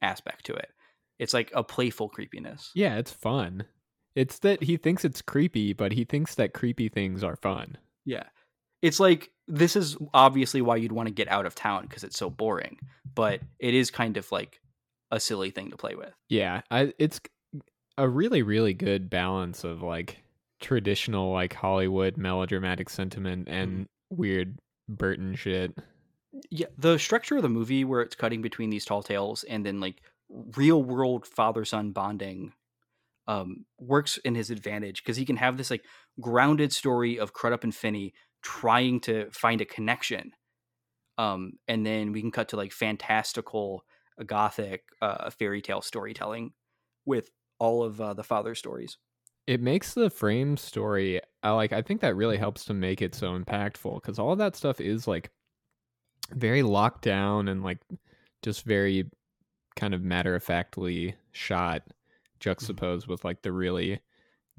aspect 0.00 0.46
to 0.46 0.54
it. 0.54 0.70
It's 1.18 1.34
like 1.34 1.50
a 1.54 1.62
playful 1.62 2.08
creepiness. 2.08 2.70
Yeah, 2.74 2.96
it's 2.96 3.12
fun. 3.12 3.64
It's 4.14 4.38
that 4.40 4.62
he 4.62 4.76
thinks 4.76 5.04
it's 5.04 5.22
creepy, 5.22 5.72
but 5.72 5.92
he 5.92 6.04
thinks 6.04 6.34
that 6.34 6.52
creepy 6.52 6.88
things 6.88 7.24
are 7.24 7.36
fun. 7.36 7.78
Yeah. 8.04 8.24
It's 8.82 9.00
like 9.00 9.30
this 9.48 9.76
is 9.76 9.96
obviously 10.12 10.60
why 10.60 10.76
you'd 10.76 10.92
want 10.92 11.08
to 11.08 11.14
get 11.14 11.28
out 11.28 11.46
of 11.46 11.54
town 11.54 11.82
because 11.82 12.04
it's 12.04 12.18
so 12.18 12.28
boring, 12.28 12.78
but 13.14 13.40
it 13.58 13.74
is 13.74 13.90
kind 13.90 14.16
of 14.16 14.30
like 14.32 14.60
a 15.10 15.20
silly 15.20 15.50
thing 15.50 15.70
to 15.70 15.76
play 15.76 15.94
with. 15.94 16.12
Yeah, 16.28 16.62
I 16.70 16.92
it's 16.98 17.20
a 17.98 18.08
really 18.08 18.42
really 18.42 18.74
good 18.74 19.10
balance 19.10 19.64
of 19.64 19.82
like 19.82 20.18
traditional 20.60 21.32
like 21.32 21.54
Hollywood 21.54 22.16
melodramatic 22.16 22.88
sentiment 22.88 23.46
mm-hmm. 23.46 23.54
and 23.54 23.86
weird 24.10 24.58
Burton 24.88 25.34
shit. 25.34 25.76
Yeah, 26.50 26.66
the 26.78 26.98
structure 26.98 27.36
of 27.36 27.42
the 27.42 27.48
movie 27.48 27.84
where 27.84 28.00
it's 28.00 28.16
cutting 28.16 28.42
between 28.42 28.70
these 28.70 28.84
tall 28.84 29.02
tales 29.02 29.44
and 29.44 29.66
then 29.66 29.80
like 29.80 30.02
real 30.56 30.82
world 30.82 31.26
father 31.26 31.64
son 31.64 31.92
bonding 31.92 32.52
um 33.28 33.64
works 33.78 34.18
in 34.18 34.34
his 34.34 34.50
advantage 34.50 35.02
because 35.02 35.16
he 35.16 35.24
can 35.24 35.36
have 35.36 35.56
this 35.56 35.70
like 35.70 35.84
grounded 36.20 36.72
story 36.72 37.18
of 37.18 37.32
Crudup 37.32 37.64
and 37.64 37.74
Finney 37.74 38.12
trying 38.42 39.00
to 39.00 39.30
find 39.30 39.60
a 39.60 39.66
connection. 39.66 40.32
Um 41.18 41.52
and 41.68 41.86
then 41.86 42.12
we 42.12 42.20
can 42.20 42.30
cut 42.32 42.48
to 42.48 42.56
like 42.56 42.72
fantastical 42.72 43.84
gothic 44.26 44.82
uh 45.00 45.30
fairy 45.30 45.62
tale 45.62 45.82
storytelling 45.82 46.52
with 47.04 47.30
all 47.58 47.84
of 47.84 48.00
uh, 48.00 48.12
the 48.14 48.24
father 48.24 48.56
stories. 48.56 48.98
It 49.46 49.60
makes 49.60 49.94
the 49.94 50.10
frame 50.10 50.56
story 50.56 51.20
I 51.42 51.50
like 51.50 51.72
I 51.72 51.82
think 51.82 52.00
that 52.00 52.16
really 52.16 52.38
helps 52.38 52.64
to 52.66 52.74
make 52.74 53.02
it 53.02 53.14
so 53.14 53.38
impactful 53.38 54.02
cuz 54.02 54.18
all 54.18 54.32
of 54.32 54.38
that 54.38 54.56
stuff 54.56 54.80
is 54.80 55.06
like 55.06 55.30
very 56.32 56.62
locked 56.62 57.04
down 57.04 57.48
and 57.48 57.62
like 57.62 57.78
just 58.42 58.64
very 58.64 59.08
kind 59.76 59.94
of 59.94 60.02
matter 60.02 60.34
of 60.34 60.42
factly 60.42 61.14
shot 61.32 61.82
mm-hmm. 61.82 61.90
juxtaposed 62.40 63.06
with 63.06 63.24
like 63.24 63.42
the 63.42 63.52
really 63.52 64.00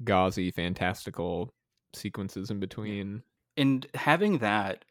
gauzy 0.02 0.50
fantastical 0.50 1.52
sequences 1.92 2.50
in 2.50 2.58
between. 2.60 3.22
and 3.56 3.86
having 3.94 4.38
that 4.38 4.84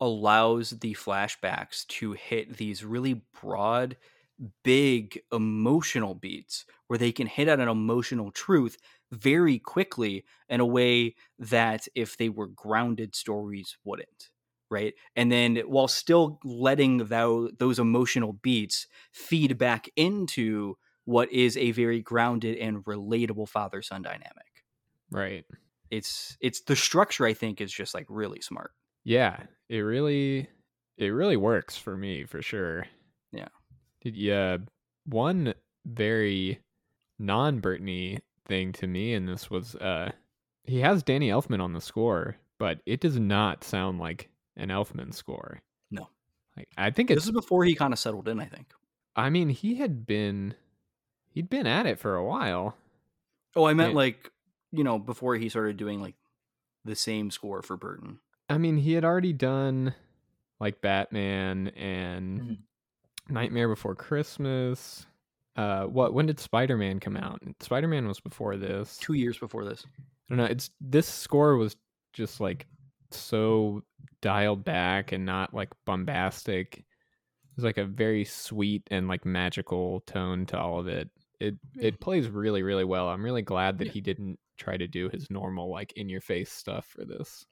allows 0.00 0.70
the 0.70 0.94
flashbacks 0.94 1.86
to 1.86 2.12
hit 2.12 2.56
these 2.56 2.84
really 2.84 3.22
broad 3.40 3.96
big 4.62 5.20
emotional 5.32 6.14
beats 6.14 6.64
where 6.86 6.98
they 6.98 7.10
can 7.10 7.26
hit 7.26 7.48
at 7.48 7.58
an 7.58 7.68
emotional 7.68 8.30
truth 8.30 8.76
very 9.10 9.58
quickly 9.58 10.24
in 10.48 10.60
a 10.60 10.66
way 10.66 11.14
that 11.38 11.88
if 11.94 12.16
they 12.16 12.28
were 12.28 12.46
grounded 12.46 13.14
stories 13.14 13.76
wouldn't 13.84 14.30
right 14.70 14.94
and 15.16 15.30
then 15.32 15.56
while 15.58 15.88
still 15.88 16.38
letting 16.44 16.98
thou, 17.06 17.48
those 17.58 17.78
emotional 17.78 18.34
beats 18.34 18.86
feed 19.12 19.56
back 19.58 19.88
into 19.96 20.76
what 21.04 21.30
is 21.32 21.56
a 21.56 21.70
very 21.72 22.00
grounded 22.02 22.56
and 22.58 22.84
relatable 22.84 23.48
father 23.48 23.82
son 23.82 24.02
dynamic 24.02 24.64
Right. 25.10 25.46
it's 25.90 26.36
it's 26.40 26.60
the 26.62 26.76
structure 26.76 27.24
i 27.26 27.32
think 27.34 27.60
is 27.60 27.72
just 27.72 27.94
like 27.94 28.06
really 28.08 28.40
smart 28.40 28.72
Yeah, 29.04 29.46
it 29.68 29.78
really 29.80 30.48
it 30.96 31.08
really 31.08 31.36
works 31.36 31.76
for 31.76 31.96
me 31.96 32.24
for 32.24 32.42
sure. 32.42 32.86
Yeah. 33.32 33.48
Did 34.00 34.16
yeah, 34.16 34.58
one 35.04 35.54
very 35.84 36.60
non-Burtony 37.18 38.20
thing 38.46 38.72
to 38.72 38.86
me 38.86 39.14
and 39.14 39.28
this 39.28 39.50
was 39.50 39.76
uh 39.76 40.12
he 40.64 40.80
has 40.80 41.02
Danny 41.02 41.30
Elfman 41.30 41.62
on 41.62 41.72
the 41.74 41.80
score, 41.80 42.36
but 42.58 42.82
it 42.86 43.00
does 43.00 43.18
not 43.18 43.64
sound 43.64 43.98
like 44.00 44.30
an 44.58 44.68
Elfman 44.68 45.14
score. 45.14 45.60
No. 45.90 46.08
Like 46.56 46.68
I 46.76 46.90
think 46.90 47.10
it's 47.10 47.22
this 47.22 47.26
is 47.26 47.32
before 47.32 47.64
he 47.64 47.74
kind 47.74 47.92
of 47.92 47.98
settled 47.98 48.28
in 48.28 48.40
i 48.40 48.44
think 48.46 48.72
I 49.16 49.30
mean, 49.30 49.48
he 49.48 49.76
had 49.76 50.06
been 50.06 50.54
he'd 51.30 51.48
been 51.50 51.66
at 51.66 51.86
it 51.86 51.98
for 51.98 52.14
a 52.14 52.24
while. 52.24 52.76
oh 53.56 53.64
i 53.64 53.72
meant 53.74 53.90
Yeah. 53.92 53.96
like 53.96 54.30
you 54.72 54.84
know 54.84 54.98
before 54.98 55.36
he 55.36 55.48
started 55.48 55.76
doing 55.76 56.00
like 56.00 56.14
the 56.84 56.94
same 56.96 57.30
score 57.30 57.62
for 57.62 57.76
burton 57.76 58.18
I 58.50 58.56
mean, 58.58 58.78
he 58.78 58.94
had 58.94 59.04
already 59.04 59.32
done 59.34 59.94
like 60.58 60.80
Batman 60.80 61.68
and 61.76 62.40
Mhm. 62.40 62.58
Nightmare 63.28 63.68
Before 63.68 63.94
Christmas. 63.94 65.06
Uh, 65.54 65.84
what? 65.84 66.14
When 66.14 66.24
did 66.26 66.40
Spider 66.40 66.76
Man 66.78 66.98
come 66.98 67.14
out? 67.16 67.42
Spider 67.60 67.88
Man 67.88 68.08
was 68.08 68.20
before 68.20 68.56
this. 68.56 68.96
two 68.96 69.12
years 69.12 69.36
before 69.36 69.64
this 69.66 69.84
I 69.86 70.00
don't 70.30 70.38
know. 70.38 70.44
It's 70.44 70.70
this 70.80 71.06
score 71.06 71.56
was 71.56 71.76
just 72.14 72.40
like 72.40 72.66
so 73.10 73.82
dialed 74.20 74.64
back 74.64 75.12
and 75.12 75.24
not 75.26 75.54
like 75.54 75.70
bombastic. 75.84 76.84
Was 77.56 77.64
like 77.64 77.78
a 77.78 77.84
very 77.86 78.24
sweet 78.24 78.84
and 78.90 79.08
like 79.08 79.24
magical 79.26 80.00
tone 80.02 80.46
to 80.46 80.58
all 80.58 80.78
of 80.80 80.88
it. 80.88 81.10
It 81.40 81.56
it 81.80 82.00
plays 82.00 82.28
really 82.28 82.62
really 82.62 82.84
well. 82.84 83.08
I'm 83.08 83.24
really 83.24 83.42
glad 83.42 83.78
that 83.78 83.86
Yeah. 83.86 83.92
he 83.92 84.00
didn't 84.00 84.38
try 84.58 84.76
to 84.76 84.88
do 84.88 85.08
his 85.10 85.30
normal 85.30 85.70
like 85.70 85.92
in 85.94 86.08
your 86.08 86.20
face 86.20 86.52
stuff 86.52 86.86
for 86.86 87.04
this. 87.04 87.46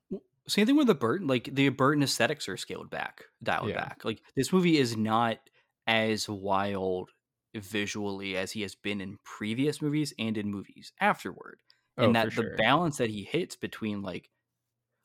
Same 0.48 0.66
thing 0.66 0.76
with 0.76 0.86
the 0.86 0.94
Burton. 0.94 1.26
Like 1.26 1.48
the 1.52 1.68
Burton 1.70 2.02
aesthetics 2.04 2.48
are 2.48 2.56
scaled 2.56 2.90
back, 2.90 3.24
dialed 3.42 3.72
Yeah. 3.72 3.74
back. 3.74 4.04
Like 4.04 4.22
this 4.36 4.52
movie 4.52 4.78
is 4.78 4.96
not 4.96 5.38
as 5.86 6.28
wild 6.28 7.10
visually 7.54 8.36
as 8.36 8.52
he 8.52 8.62
has 8.62 8.74
been 8.74 9.00
in 9.00 9.18
previous 9.24 9.82
movies 9.82 10.12
and 10.18 10.36
in 10.38 10.50
movies 10.50 10.92
afterward. 11.00 11.58
And 11.98 12.14
Oh, 12.14 12.14
that 12.14 12.34
the 12.34 12.42
sure. 12.42 12.56
balance 12.56 12.98
that 12.98 13.10
he 13.10 13.24
hits 13.24 13.56
between 13.56 14.02
like 14.02 14.30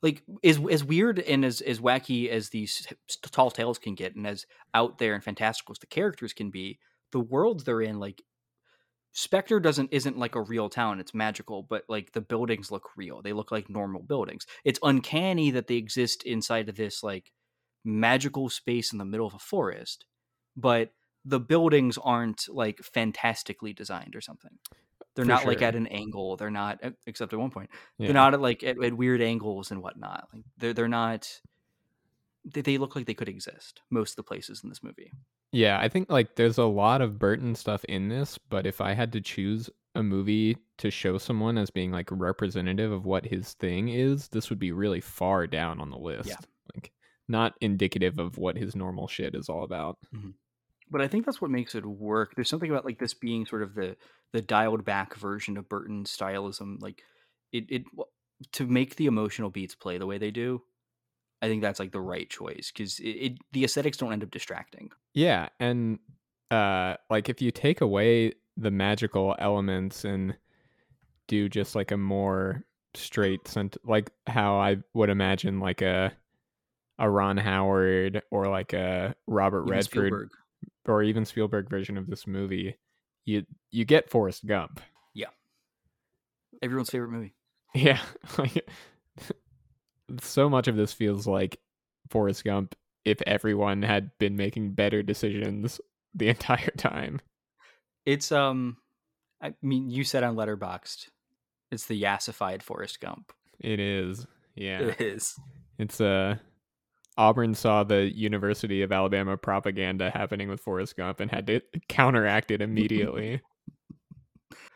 like 0.01 0.23
is 0.41 0.59
as 0.69 0.83
weird 0.83 1.19
and 1.19 1.45
as 1.45 1.61
as 1.61 1.79
wacky 1.79 2.29
as 2.29 2.49
these 2.49 2.87
tall 3.31 3.51
tales 3.51 3.77
can 3.77 3.95
get 3.95 4.15
and 4.15 4.25
as 4.25 4.45
out 4.73 4.97
there 4.97 5.13
and 5.13 5.23
fantastical 5.23 5.73
as 5.73 5.79
the 5.79 5.85
characters 5.85 6.33
can 6.33 6.49
be, 6.49 6.79
the 7.11 7.19
worlds 7.19 7.63
they're 7.63 7.81
in 7.81 7.99
like 7.99 8.23
Spectre 9.13 9.59
doesn't 9.59 9.89
isn't 9.91 10.17
like 10.17 10.35
a 10.35 10.41
real 10.41 10.69
town. 10.69 10.99
It's 10.99 11.13
magical, 11.13 11.63
but 11.63 11.83
like 11.89 12.13
the 12.13 12.21
buildings 12.21 12.71
look 12.71 12.89
real. 12.95 13.21
They 13.21 13.33
look 13.33 13.51
like 13.51 13.69
normal 13.69 14.01
buildings. 14.01 14.45
It's 14.63 14.79
uncanny 14.83 15.51
that 15.51 15.67
they 15.67 15.75
exist 15.75 16.23
inside 16.23 16.69
of 16.69 16.77
this 16.77 17.03
like 17.03 17.31
magical 17.83 18.49
space 18.49 18.93
in 18.93 18.99
the 18.99 19.05
middle 19.05 19.27
of 19.27 19.33
a 19.33 19.39
forest, 19.39 20.05
but 20.55 20.93
the 21.25 21.39
buildings 21.39 21.97
aren't 21.97 22.45
like 22.47 22.79
fantastically 22.79 23.73
designed 23.73 24.15
or 24.15 24.21
something. 24.21 24.57
They're 25.16 25.26
For 25.26 25.30
not 25.30 25.45
like 25.45 25.62
at 25.62 25.76
an 25.76 25.88
angle. 25.88 26.38
They're 26.38 26.49
not 26.49 26.80
except 27.05 27.34
at 27.34 27.39
one 27.39 27.51
point. 27.51 27.70
Yeah. 27.97 28.07
They're 28.07 28.14
not 28.14 28.34
at 28.34 28.41
like 28.41 28.64
at, 28.64 28.82
at 28.82 28.93
weird 28.93 29.22
angles 29.22 29.72
and 29.72 29.82
whatnot. 29.82 30.28
Like 30.34 30.43
they're 30.57 30.74
they're 30.74 30.88
not. 30.88 31.41
They, 32.45 32.62
they 32.62 32.78
look 32.78 32.95
like 32.95 33.05
they 33.05 33.14
could 33.14 33.30
exist 33.30 33.82
most 33.89 34.12
of 34.12 34.16
the 34.16 34.24
places 34.24 34.62
in 34.64 34.70
this 34.70 34.82
movie. 34.82 35.12
Yeah, 35.51 35.80
I 35.80 35.89
think 35.89 36.09
like 36.09 36.36
there's 36.36 36.57
a 36.57 36.64
lot 36.64 37.01
of 37.01 37.20
Burton 37.20 37.55
stuff 37.55 37.84
in 37.86 38.07
this, 38.07 38.38
but 38.38 38.66
if 38.66 38.80
I 38.80 38.93
had 38.93 39.12
to 39.14 39.22
choose 39.22 39.70
a 39.95 40.01
movie 40.01 40.57
to 40.78 40.89
show 40.89 41.18
someone 41.18 41.57
as 41.57 41.70
being 41.70 41.91
like 41.91 42.07
representative 42.09 42.91
of 42.91 43.05
what 43.05 43.26
his 43.26 43.53
thing 43.53 43.89
is, 43.89 44.30
this 44.30 44.49
would 44.49 44.59
be 44.59 44.72
really 44.72 45.01
far 45.01 45.45
down 45.45 45.82
on 45.82 45.89
the 45.89 45.97
list. 45.97 46.30
Yeah. 46.30 46.38
Like 46.74 46.91
not 47.28 47.53
indicative 47.59 48.18
of 48.18 48.38
what 48.38 48.57
his 48.57 48.76
normal 48.76 49.07
shit 49.07 49.36
is 49.36 49.49
all 49.49 49.64
about. 49.64 49.97
Mm-hmm. 50.16 50.30
But 50.91 51.01
I 51.01 51.07
think 51.07 51.25
that's 51.25 51.41
what 51.41 51.49
makes 51.49 51.73
it 51.73 51.85
work. 51.85 52.33
There's 52.35 52.49
something 52.49 52.69
about 52.69 52.85
like 52.85 52.99
this 52.99 53.13
being 53.13 53.45
sort 53.45 53.63
of 53.63 53.73
the 53.73 53.95
the 54.33 54.41
dialed 54.41 54.85
back 54.85 55.15
version 55.15 55.57
of 55.57 55.69
Burton's 55.69 56.11
stylism, 56.11 56.77
like 56.81 57.01
it 57.51 57.65
it 57.69 57.83
to 58.53 58.67
make 58.67 58.97
the 58.97 59.05
emotional 59.05 59.49
beats 59.49 59.73
play 59.73 59.97
the 59.97 60.05
way 60.05 60.17
they 60.17 60.31
do. 60.31 60.61
I 61.41 61.47
think 61.47 61.61
that's 61.61 61.79
like 61.79 61.91
the 61.91 62.01
right 62.01 62.29
choice 62.29 62.71
because 62.71 62.99
it, 62.99 63.09
it 63.09 63.37
the 63.53 63.63
aesthetics 63.63 63.97
don't 63.97 64.13
end 64.13 64.23
up 64.23 64.31
distracting. 64.31 64.91
Yeah, 65.13 65.49
and 65.59 65.99
uh 66.51 66.95
like 67.09 67.29
if 67.29 67.41
you 67.41 67.51
take 67.51 67.81
away 67.81 68.33
the 68.57 68.71
magical 68.71 69.35
elements 69.39 70.03
and 70.03 70.35
do 71.27 71.47
just 71.47 71.75
like 71.75 71.91
a 71.91 71.97
more 71.97 72.65
straight 72.93 73.47
sent 73.47 73.77
like 73.85 74.11
how 74.27 74.57
I 74.57 74.77
would 74.93 75.09
imagine 75.09 75.61
like 75.61 75.81
a 75.81 76.11
a 76.99 77.09
Ron 77.09 77.37
Howard 77.37 78.21
or 78.29 78.47
like 78.47 78.73
a 78.73 79.15
Robert 79.25 79.63
Even 79.63 79.71
Redford 79.71 79.85
Spielberg. 79.85 80.29
Or 80.88 81.03
even 81.03 81.25
Spielberg 81.25 81.69
version 81.69 81.97
of 81.97 82.07
this 82.07 82.27
movie, 82.27 82.77
you 83.25 83.45
you 83.71 83.86
get 83.86 84.09
Forrest 84.09 84.45
Gump. 84.45 84.79
Yeah. 85.13 85.27
Everyone's 86.61 86.89
favorite 86.89 87.11
movie. 87.11 87.36
Yeah. 87.73 88.01
so 90.19 90.49
much 90.49 90.67
of 90.67 90.75
this 90.75 90.91
feels 90.91 91.25
like 91.25 91.57
Forrest 92.09 92.43
Gump 92.43 92.75
if 93.05 93.21
everyone 93.25 93.82
had 93.82 94.11
been 94.19 94.36
making 94.36 94.73
better 94.73 95.01
decisions 95.01 95.79
the 96.13 96.27
entire 96.27 96.71
time. 96.77 97.21
It's 98.05 98.32
um, 98.32 98.75
I 99.41 99.53
mean, 99.61 99.89
you 99.89 100.03
said 100.03 100.23
on 100.23 100.36
Letterboxd, 100.36 101.07
it's 101.71 101.86
the 101.86 102.01
yassified 102.01 102.61
Forrest 102.61 102.99
Gump. 102.99 103.32
It 103.59 103.79
is. 103.79 104.27
Yeah. 104.55 104.82
It 104.82 104.99
is. 104.99 105.39
It's 105.77 106.01
uh 106.01 106.36
Auburn 107.18 107.55
saw 107.55 107.84
the 107.84 108.16
University 108.16 108.82
of 108.82 108.91
Alabama 108.91 109.38
propaganda 109.38 110.09
happening 110.09 110.49
with 110.49 110.62
Forrest 110.62 110.95
Gump 110.95 111.20
and 111.20 111.30
had 111.30 111.47
to 111.47 111.62
counteract 111.88 112.51
it 112.51 112.62
immediately. 112.62 113.41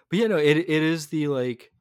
But 0.08 0.20
yeah, 0.20 0.28
no, 0.28 0.38
it 0.38 0.58
it 0.58 0.70
is 0.70 1.08
the 1.08 1.28
like 1.28 1.72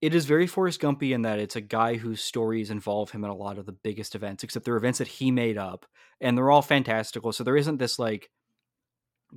it 0.00 0.14
is 0.14 0.24
very 0.24 0.46
Forrest 0.46 0.80
Gumpy 0.80 1.12
in 1.12 1.22
that 1.22 1.38
it's 1.38 1.56
a 1.56 1.60
guy 1.60 1.96
whose 1.96 2.22
stories 2.22 2.70
involve 2.70 3.10
him 3.10 3.24
in 3.24 3.30
a 3.30 3.34
lot 3.34 3.58
of 3.58 3.66
the 3.66 3.72
biggest 3.72 4.14
events, 4.14 4.42
except 4.42 4.64
they're 4.64 4.76
events 4.76 4.98
that 4.98 5.08
he 5.08 5.30
made 5.30 5.58
up, 5.58 5.84
and 6.20 6.38
they're 6.38 6.50
all 6.50 6.62
fantastical. 6.62 7.32
So 7.32 7.44
there 7.44 7.56
isn't 7.56 7.78
this 7.78 7.98
like 7.98 8.30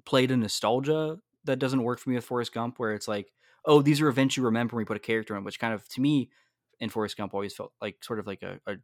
play 0.05 0.27
to 0.27 0.37
nostalgia 0.37 1.17
that 1.45 1.59
doesn't 1.59 1.83
work 1.83 1.99
for 1.99 2.11
me 2.11 2.15
with 2.15 2.25
Forrest 2.25 2.53
Gump, 2.53 2.79
where 2.79 2.93
it's 2.93 3.07
like, 3.07 3.31
oh, 3.65 3.81
these 3.81 3.99
are 3.99 4.07
events 4.07 4.37
you 4.37 4.43
remember 4.43 4.77
we 4.77 4.85
put 4.85 4.97
a 4.97 5.01
character 5.01 5.35
in, 5.35 5.43
which 5.43 5.59
kind 5.59 5.73
of 5.73 5.87
to 5.89 6.01
me 6.01 6.29
in 6.79 6.89
Forrest 6.89 7.17
Gump 7.17 7.33
always 7.33 7.55
felt 7.55 7.73
like 7.81 8.03
sort 8.03 8.19
of 8.19 8.27
like 8.27 8.43
a, 8.43 8.59
a 8.67 8.75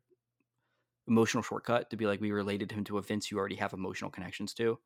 emotional 1.09 1.43
shortcut 1.43 1.89
to 1.89 1.97
be 1.97 2.05
like 2.05 2.21
we 2.21 2.31
related 2.31 2.71
him 2.71 2.83
to 2.85 2.97
events 2.97 3.29
you 3.31 3.37
already 3.37 3.55
have 3.55 3.73
emotional 3.73 4.11
connections 4.11 4.53
to. 4.55 4.79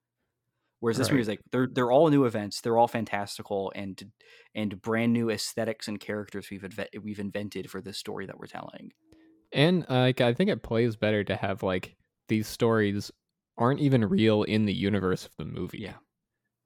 Whereas 0.79 0.97
this 0.97 1.07
Right. 1.07 1.13
movie 1.13 1.21
is 1.21 1.27
like 1.29 1.41
they're 1.51 1.67
they're 1.71 1.91
all 1.91 2.09
new 2.09 2.25
events, 2.25 2.61
they're 2.61 2.77
all 2.77 2.87
fantastical 2.87 3.71
and 3.75 4.11
and 4.55 4.81
brand 4.81 5.13
new 5.13 5.29
aesthetics 5.29 5.87
and 5.87 5.99
characters 5.99 6.49
we've 6.49 6.61
inve- 6.63 7.01
we've 7.01 7.19
invented 7.19 7.69
for 7.69 7.81
this 7.81 7.97
story 7.97 8.25
that 8.25 8.37
we're 8.37 8.47
telling. 8.47 8.91
And 9.53 9.85
uh, 9.89 9.99
like 9.99 10.19
I 10.21 10.33
think 10.33 10.49
it 10.49 10.63
plays 10.63 10.95
better 10.95 11.23
to 11.23 11.35
have 11.35 11.63
like 11.63 11.95
these 12.27 12.47
stories 12.47 13.11
aren't 13.57 13.79
even 13.79 14.03
real 14.03 14.43
in 14.43 14.65
the 14.65 14.73
universe 14.73 15.25
of 15.25 15.31
the 15.37 15.45
movie. 15.45 15.79
Yeah. 15.79 15.97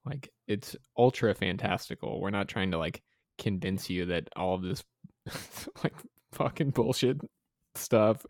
Like 0.05 0.31
it's 0.47 0.75
ultra 0.97 1.35
fantastical. 1.35 2.19
We're 2.21 2.29
not 2.29 2.47
trying 2.47 2.71
to 2.71 2.77
like 2.77 3.03
convince 3.37 3.89
you 3.89 4.05
that 4.07 4.29
all 4.35 4.55
of 4.55 4.63
this 4.63 4.83
like 5.83 5.93
fucking 6.31 6.71
bullshit 6.71 7.17
stuff 7.75 8.25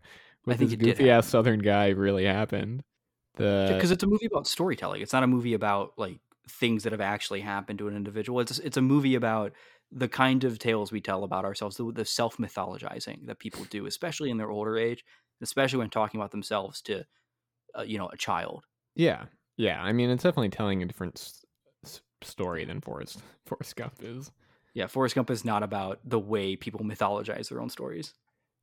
with 0.47 0.57
think 0.57 0.71
this 0.71 0.77
goofy 0.77 1.09
ass 1.09 1.27
southern 1.27 1.59
guy 1.59 1.89
really 1.89 2.25
happened. 2.25 2.83
The 3.35 3.75
Because 3.75 3.91
it's 3.91 4.03
a 4.03 4.07
movie 4.07 4.25
about 4.25 4.47
storytelling. 4.47 5.01
It's 5.01 5.13
not 5.13 5.23
a 5.23 5.27
movie 5.27 5.53
about 5.53 5.93
like 5.97 6.19
things 6.49 6.83
that 6.83 6.91
have 6.93 7.01
actually 7.01 7.41
happened 7.41 7.79
to 7.79 7.87
an 7.87 7.95
individual. 7.95 8.39
It's 8.39 8.59
it's 8.59 8.77
a 8.77 8.81
movie 8.81 9.15
about 9.15 9.53
the 9.91 10.07
kind 10.07 10.43
of 10.43 10.59
tales 10.59 10.91
we 10.91 11.01
tell 11.01 11.23
about 11.23 11.45
ourselves, 11.45 11.77
the, 11.77 11.91
the 11.91 12.05
self 12.05 12.37
mythologizing 12.37 13.25
that 13.27 13.39
people 13.39 13.63
do, 13.65 13.85
especially 13.85 14.29
in 14.29 14.37
their 14.37 14.51
older 14.51 14.77
age, 14.77 15.03
especially 15.41 15.79
when 15.79 15.89
talking 15.89 16.19
about 16.19 16.31
themselves 16.31 16.81
to, 16.83 17.05
uh, 17.77 17.83
you 17.83 17.97
know, 17.97 18.09
a 18.11 18.17
child. 18.17 18.65
yeah, 18.95 19.25
yeah. 19.57 19.81
I 19.81 19.93
mean, 19.93 20.09
it's 20.09 20.23
definitely 20.23 20.49
telling 20.49 20.81
a 20.81 20.85
different 20.85 21.15
s- 21.85 22.01
story 22.21 22.65
than 22.65 22.81
Forrest 22.81 23.21
Forrest 23.45 23.75
Gump 23.75 23.95
is. 24.01 24.31
Yeah, 24.73 24.87
Forrest 24.87 25.15
Gump 25.15 25.29
is 25.29 25.43
not 25.43 25.63
about 25.63 25.99
the 26.03 26.19
way 26.19 26.55
people 26.55 26.81
mythologize 26.81 27.49
their 27.49 27.61
own 27.61 27.69
stories. 27.69 28.13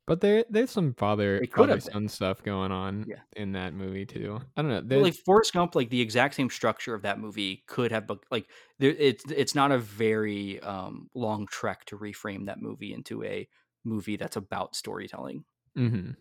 But 0.07 0.21
there, 0.21 0.45
there's 0.51 0.71
some 0.71 0.93
father 0.93 1.37
it 1.37 1.51
could 1.53 1.63
father 1.63 1.73
have 1.75 1.83
son 1.83 2.09
stuff 2.09 2.43
going 2.43 2.71
on 2.73 3.07
Yeah. 3.09 3.21
in 3.37 3.53
that 3.53 3.73
movie 3.73 4.05
too. 4.05 4.39
I 4.57 4.61
don't 4.63 4.71
know. 4.71 4.83
There's, 4.85 5.03
like 5.03 5.15
Forrest 5.15 5.55
Gump, 5.55 5.75
like 5.75 5.89
the 5.89 6.01
exact 6.03 6.35
same 6.35 6.51
structure 6.51 6.93
of 6.95 7.03
that 7.03 7.19
movie 7.19 7.65
could 7.67 7.91
have, 7.91 8.11
like, 8.31 8.47
there, 8.79 8.91
it's 8.91 9.25
it's 9.31 9.55
not 9.55 9.73
a 9.73 9.79
very 9.79 10.61
um, 10.61 11.09
long 11.15 11.47
trek 11.47 11.87
to 11.87 11.97
reframe 11.97 12.47
that 12.47 12.61
movie 12.61 12.93
into 12.93 13.25
a 13.25 13.49
movie 13.85 14.17
that's 14.17 14.37
about 14.37 14.77
storytelling. 14.77 15.45
Mhm. 15.77 16.17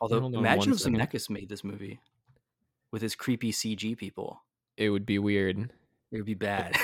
Although, 0.00 0.26
imagine 0.26 0.72
if. 0.72 0.78
Zemeckis 0.78 1.28
made 1.28 1.48
this 1.48 1.64
movie 1.64 1.98
with 2.92 3.02
his 3.02 3.14
creepy 3.16 3.50
CG 3.52 3.96
people. 3.96 4.42
it 4.76 4.90
would 4.90 5.06
be 5.06 5.18
weird. 5.18 5.58
It 6.12 6.16
would 6.18 6.24
be 6.24 6.34
bad. 6.34 6.76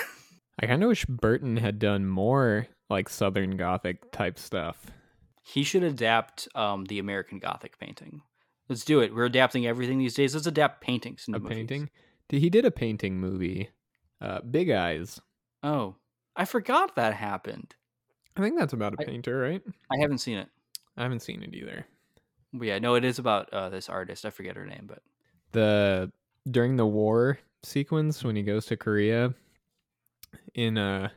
I 0.60 0.66
kind 0.66 0.82
of 0.82 0.88
wish 0.88 1.04
Burton 1.04 1.56
had 1.56 1.78
done 1.78 2.06
more 2.08 2.66
like 2.88 3.08
Southern 3.08 3.56
Gothic 3.56 4.10
type 4.10 4.38
stuff. 4.38 4.86
He 5.52 5.62
should 5.64 5.82
adapt 5.82 6.48
um, 6.54 6.84
the 6.86 6.98
American 6.98 7.38
Gothic 7.38 7.78
painting. 7.78 8.22
Let's 8.68 8.84
do 8.84 9.00
it. 9.00 9.14
We're 9.14 9.24
adapting 9.24 9.66
everything 9.66 9.98
these 9.98 10.14
days. 10.14 10.34
Let's 10.34 10.46
adapt 10.46 10.80
paintings 10.80 11.24
into 11.26 11.38
A 11.38 11.40
movies. 11.42 11.56
painting. 11.56 11.90
Did 12.28 12.40
he 12.40 12.50
did 12.50 12.64
a 12.64 12.70
painting 12.70 13.18
movie? 13.18 13.70
Uh, 14.20 14.40
Big 14.42 14.70
Eyes. 14.70 15.20
Oh, 15.62 15.96
I 16.36 16.44
forgot 16.44 16.94
that 16.96 17.14
happened. 17.14 17.74
I 18.36 18.42
think 18.42 18.58
that's 18.58 18.72
about 18.72 18.94
a 18.94 19.02
I- 19.02 19.04
painter, 19.04 19.38
right? 19.40 19.62
I 19.92 19.98
haven't 19.98 20.18
seen 20.18 20.38
it. 20.38 20.48
I 20.96 21.02
haven't 21.02 21.20
seen 21.22 21.42
it 21.42 21.54
either. 21.54 21.84
But 22.52 22.66
yeah, 22.68 22.78
no, 22.78 22.94
it 22.94 23.04
is 23.04 23.18
about 23.18 23.52
uh, 23.52 23.68
this 23.70 23.88
artist. 23.88 24.24
I 24.24 24.30
forget 24.30 24.56
her 24.56 24.66
name, 24.66 24.84
but 24.86 25.02
The 25.52 26.12
during 26.50 26.76
the 26.76 26.86
war 26.86 27.38
sequence 27.62 28.22
when 28.24 28.36
he 28.36 28.42
goes 28.42 28.66
to 28.66 28.76
Korea 28.76 29.34
in 30.54 30.78
uh 30.78 31.08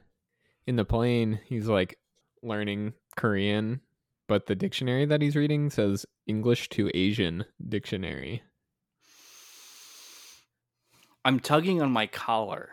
in 0.65 0.75
the 0.75 0.85
plane, 0.85 1.39
he's 1.45 1.67
like 1.67 1.97
learning 2.41 2.93
Korean, 3.15 3.81
but 4.27 4.45
the 4.45 4.55
dictionary 4.55 5.05
that 5.05 5.21
he's 5.21 5.35
reading 5.35 5.69
says 5.69 6.05
English 6.27 6.69
to 6.69 6.89
Asian 6.93 7.45
dictionary. 7.67 8.43
I'm 11.25 11.39
tugging 11.39 11.81
on 11.81 11.91
my 11.91 12.07
collar 12.07 12.69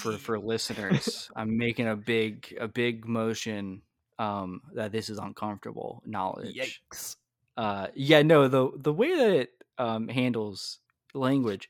for 0.00 0.16
for 0.18 0.38
listeners. 0.38 1.30
I'm 1.36 1.56
making 1.56 1.86
a 1.88 1.96
big 1.96 2.56
a 2.60 2.68
big 2.68 3.06
motion 3.06 3.82
um, 4.18 4.62
that 4.74 4.92
this 4.92 5.08
is 5.08 5.18
uncomfortable 5.18 6.02
knowledge. 6.06 6.80
Yikes. 6.92 7.16
uh 7.56 7.88
yeah 7.94 8.22
no 8.22 8.48
the 8.48 8.70
the 8.76 8.92
way 8.92 9.16
that 9.16 9.30
it 9.30 9.50
um 9.78 10.08
handles 10.08 10.80
language 11.14 11.68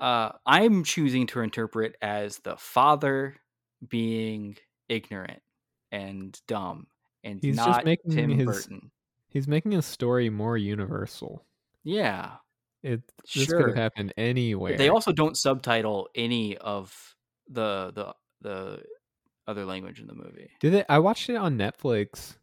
uh 0.00 0.30
i'm 0.46 0.84
choosing 0.84 1.26
to 1.26 1.40
interpret 1.40 1.96
as 2.00 2.38
the 2.38 2.56
father 2.56 3.36
being 3.86 4.56
ignorant 4.88 5.42
and 5.90 6.40
dumb 6.48 6.86
and 7.24 7.40
He's 7.42 7.56
just 7.56 7.84
making 7.84 8.10
tim 8.12 8.30
his- 8.30 8.46
burton 8.46 8.90
He's 9.28 9.48
making 9.48 9.74
a 9.74 9.80
story 9.82 10.28
more 10.28 10.58
universal. 10.58 11.44
yeah 11.84 12.32
It 12.82 13.00
this 13.34 13.46
could 13.50 13.66
have 13.68 13.76
happened 13.76 14.12
anywhere. 14.16 14.76
they 14.76 14.88
also 14.90 15.12
don't 15.12 15.36
subtitle 15.36 16.08
any 16.14 16.56
of 16.58 17.14
the 17.48 17.92
the 17.94 18.14
the 18.42 18.82
other 19.46 19.64
language 19.64 20.00
in 20.00 20.06
the 20.06 20.14
movie 20.14 20.50
Did 20.60 20.72
they? 20.74 20.84
I 20.88 20.98
watched 20.98 21.28
it 21.30 21.36
on 21.36 21.56
Netflix, 21.58 22.36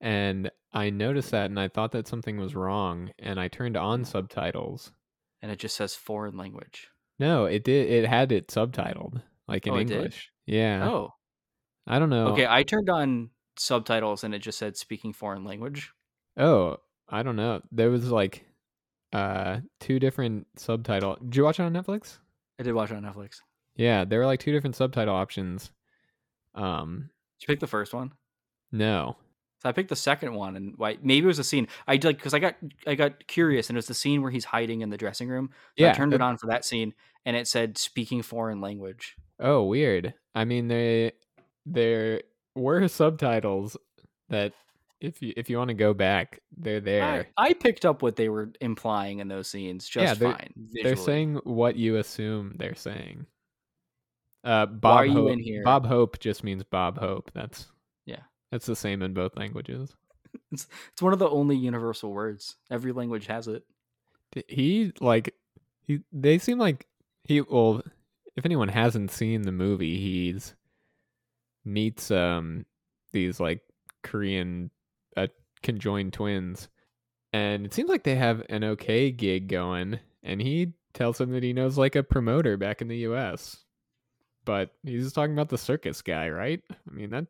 and 0.00 0.50
I 0.72 0.90
noticed 0.90 1.30
that, 1.32 1.46
and 1.46 1.58
I 1.58 1.68
thought 1.68 1.92
that 1.92 2.06
something 2.06 2.36
was 2.38 2.54
wrong, 2.54 3.10
and 3.18 3.40
I 3.40 3.48
turned 3.48 3.76
on 3.76 4.00
hmm. 4.00 4.04
subtitles. 4.04 4.92
and 5.42 5.50
it 5.50 5.58
just 5.58 5.74
says 5.76 5.94
foreign 5.94 6.36
language 6.36 6.88
No, 7.18 7.46
it 7.46 7.64
did. 7.64 7.88
It 7.90 8.06
had 8.08 8.30
it 8.32 8.48
subtitled, 8.48 9.22
like 9.48 9.66
in 9.66 9.72
Oh. 9.74 9.78
English. 9.78 10.30
Yeah. 10.46 10.88
oh 10.88 11.14
I 11.86 11.98
don't 11.98 12.10
know. 12.10 12.28
okay 12.28 12.46
i 12.46 12.62
turned 12.62 12.90
on 12.90 13.30
subtitles 13.60 14.24
and 14.24 14.34
it 14.34 14.38
just 14.40 14.58
said 14.58 14.76
speaking 14.76 15.12
foreign 15.12 15.44
language 15.44 15.92
Oh, 16.36 16.76
I 17.08 17.22
don't 17.22 17.36
know. 17.36 17.60
There 17.72 17.90
was 17.90 18.10
like 18.10 18.46
uh 19.12 19.60
two 19.80 19.98
different 19.98 20.46
subtitle. 20.56 21.16
Did 21.22 21.36
you 21.36 21.44
watch 21.44 21.58
it 21.60 21.64
on 21.64 21.72
Netflix? 21.72 22.18
i 22.58 22.62
did 22.62 22.72
watch 22.74 22.90
it 22.90 22.94
on 22.96 23.02
netflix 23.02 23.36
Yeah, 23.76 24.04
there 24.04 24.18
were 24.20 24.26
like 24.26 24.40
two 24.40 24.52
different 24.52 24.76
subtitle 24.76 25.14
options. 25.14 25.70
Um, 26.54 27.10
did 27.38 27.48
you 27.48 27.52
pick 27.54 27.60
the 27.60 27.66
first 27.66 27.92
one 27.94 28.12
no. 28.72 29.16
So 29.62 29.68
I 29.68 29.72
picked 29.72 29.88
the 29.90 29.96
second 29.96 30.32
one, 30.32 30.56
and 30.56 30.74
why? 30.78 30.96
Maybe 31.02 31.24
it 31.24 31.26
was 31.26 31.38
a 31.40 31.44
scene. 31.44 31.66
I 31.86 31.98
did 31.98 32.16
because 32.16 32.32
I 32.32 32.38
got 32.38 32.54
I 32.86 32.94
got 32.94 33.26
curious, 33.26 33.68
and 33.68 33.76
it 33.76 33.78
was 33.80 33.88
the 33.88 33.94
scene 33.94 34.22
where 34.22 34.30
he's 34.30 34.44
hiding 34.46 34.80
in 34.80 34.88
the 34.88 34.96
dressing 34.96 35.28
room. 35.28 35.50
So 35.76 35.84
Yeah. 35.84 35.90
I 35.90 35.94
turned 35.94 36.14
it 36.14 36.18
that- 36.18 36.24
on 36.24 36.38
for 36.38 36.46
that 36.46 36.64
scene, 36.64 36.94
and 37.26 37.36
it 37.36 37.46
said 37.46 37.76
speaking 37.76 38.22
foreign 38.22 38.60
language. 38.62 39.16
Oh, 39.38 39.64
weird. 39.64 40.14
I 40.34 40.44
mean, 40.46 40.68
they 40.68 41.12
there 41.66 42.22
were 42.54 42.86
subtitles 42.88 43.76
that 44.28 44.52
if 45.00 45.22
you 45.22 45.32
if 45.36 45.48
you 45.48 45.56
want 45.58 45.68
to 45.68 45.74
go 45.74 45.94
back, 45.94 46.40
they're 46.56 46.80
there. 46.80 47.26
I, 47.36 47.48
I 47.48 47.52
picked 47.54 47.84
up 47.86 48.02
what 48.02 48.16
they 48.16 48.28
were 48.28 48.52
implying 48.60 49.20
in 49.20 49.28
those 49.28 49.48
scenes 49.48 49.88
just 49.88 50.04
Yeah, 50.04 50.14
they're- 50.14 50.32
fine. 50.32 50.52
They're 50.82 50.96
saying 50.96 51.40
what 51.44 51.76
you 51.76 51.96
assume 51.96 52.54
they're 52.58 52.74
saying. 52.74 53.26
Uh, 54.44 54.66
Why 54.66 54.72
Bob 54.72 54.96
are 54.98 55.06
you 55.06 55.12
Hope, 55.14 55.30
in 55.32 55.38
here? 55.38 55.62
Bob 55.64 55.86
Hope 55.86 56.18
just 56.18 56.44
means 56.44 56.62
Bob 56.64 56.98
Hope. 56.98 57.30
That's 57.34 57.66
Yeah. 58.06 58.20
That's 58.50 58.66
the 58.66 58.76
same 58.76 59.02
in 59.02 59.14
both 59.14 59.36
languages. 59.36 59.94
it's 60.52 60.66
it's 60.92 61.02
one 61.02 61.12
of 61.12 61.18
the 61.18 61.28
only 61.30 61.56
universal 61.56 62.12
words. 62.12 62.56
Every 62.70 62.92
language 62.92 63.26
has 63.26 63.48
it. 63.48 63.64
He 64.48 64.92
like 65.00 65.34
he 65.82 66.00
they 66.12 66.38
seem 66.38 66.58
like 66.58 66.86
he 67.24 67.40
well 67.40 67.82
if 68.36 68.44
anyone 68.44 68.68
hasn't 68.68 69.10
seen 69.10 69.42
the 69.42 69.52
movie, 69.52 69.98
he's 69.98 70.54
meets 71.72 72.10
um 72.10 72.64
these 73.12 73.40
like 73.40 73.60
Korean 74.02 74.70
uh, 75.16 75.26
conjoined 75.62 76.12
twins 76.12 76.68
and 77.32 77.64
it 77.66 77.72
seems 77.74 77.88
like 77.88 78.02
they 78.04 78.14
have 78.16 78.42
an 78.48 78.64
okay 78.64 79.10
gig 79.10 79.48
going 79.48 79.98
and 80.22 80.40
he 80.40 80.72
tells 80.94 81.20
him 81.20 81.30
that 81.32 81.42
he 81.42 81.52
knows 81.52 81.78
like 81.78 81.96
a 81.96 82.02
promoter 82.02 82.56
back 82.56 82.82
in 82.82 82.88
the 82.88 82.98
US. 83.08 83.56
But 84.44 84.70
he's 84.82 85.04
just 85.04 85.14
talking 85.14 85.34
about 85.34 85.48
the 85.50 85.58
circus 85.58 86.02
guy, 86.02 86.28
right? 86.30 86.60
I 86.70 86.92
mean 86.92 87.10
that 87.10 87.26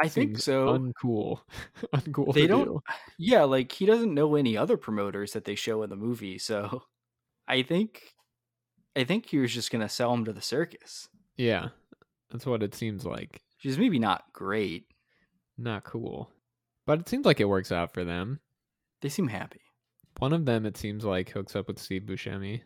I 0.00 0.08
think 0.08 0.38
so. 0.38 0.66
uncool. 0.78 1.40
uncool 1.94 2.34
They 2.34 2.46
don't- 2.48 2.64
do. 2.66 2.82
yeah, 3.18 3.44
like 3.44 3.70
he 3.70 3.86
doesn't 3.86 4.14
know 4.14 4.34
any 4.34 4.56
other 4.56 4.76
promoters 4.76 5.32
that 5.32 5.44
they 5.44 5.54
show 5.54 5.82
in 5.82 5.90
the 5.90 5.96
movie, 5.96 6.38
so 6.38 6.82
I 7.46 7.62
think 7.62 8.02
I 8.96 9.04
think 9.04 9.26
he 9.26 9.38
was 9.38 9.52
just 9.52 9.70
gonna 9.70 9.88
sell 9.88 10.12
him 10.12 10.24
to 10.24 10.32
the 10.32 10.42
circus. 10.42 11.08
Yeah. 11.36 11.68
That's 12.32 12.46
what 12.46 12.62
it 12.62 12.74
seems 12.74 13.04
like. 13.04 13.42
She's 13.58 13.78
maybe 13.78 13.98
not 14.00 14.24
great. 14.32 14.86
Not 15.58 15.84
cool. 15.84 16.30
but 16.86 16.98
it 17.00 17.08
seems 17.08 17.24
like 17.26 17.38
it 17.40 17.44
works 17.44 17.70
out 17.70 17.92
for 17.92 18.02
them. 18.04 18.40
They 19.02 19.08
seem 19.08 19.28
happy. 19.28 19.60
One 20.18 20.32
of 20.32 20.44
them, 20.46 20.66
it 20.66 20.76
seems 20.76 21.04
like, 21.04 21.30
hooks 21.30 21.54
up 21.54 21.68
with 21.68 21.78
Steve 21.78 22.02
Buscemi. 22.02 22.62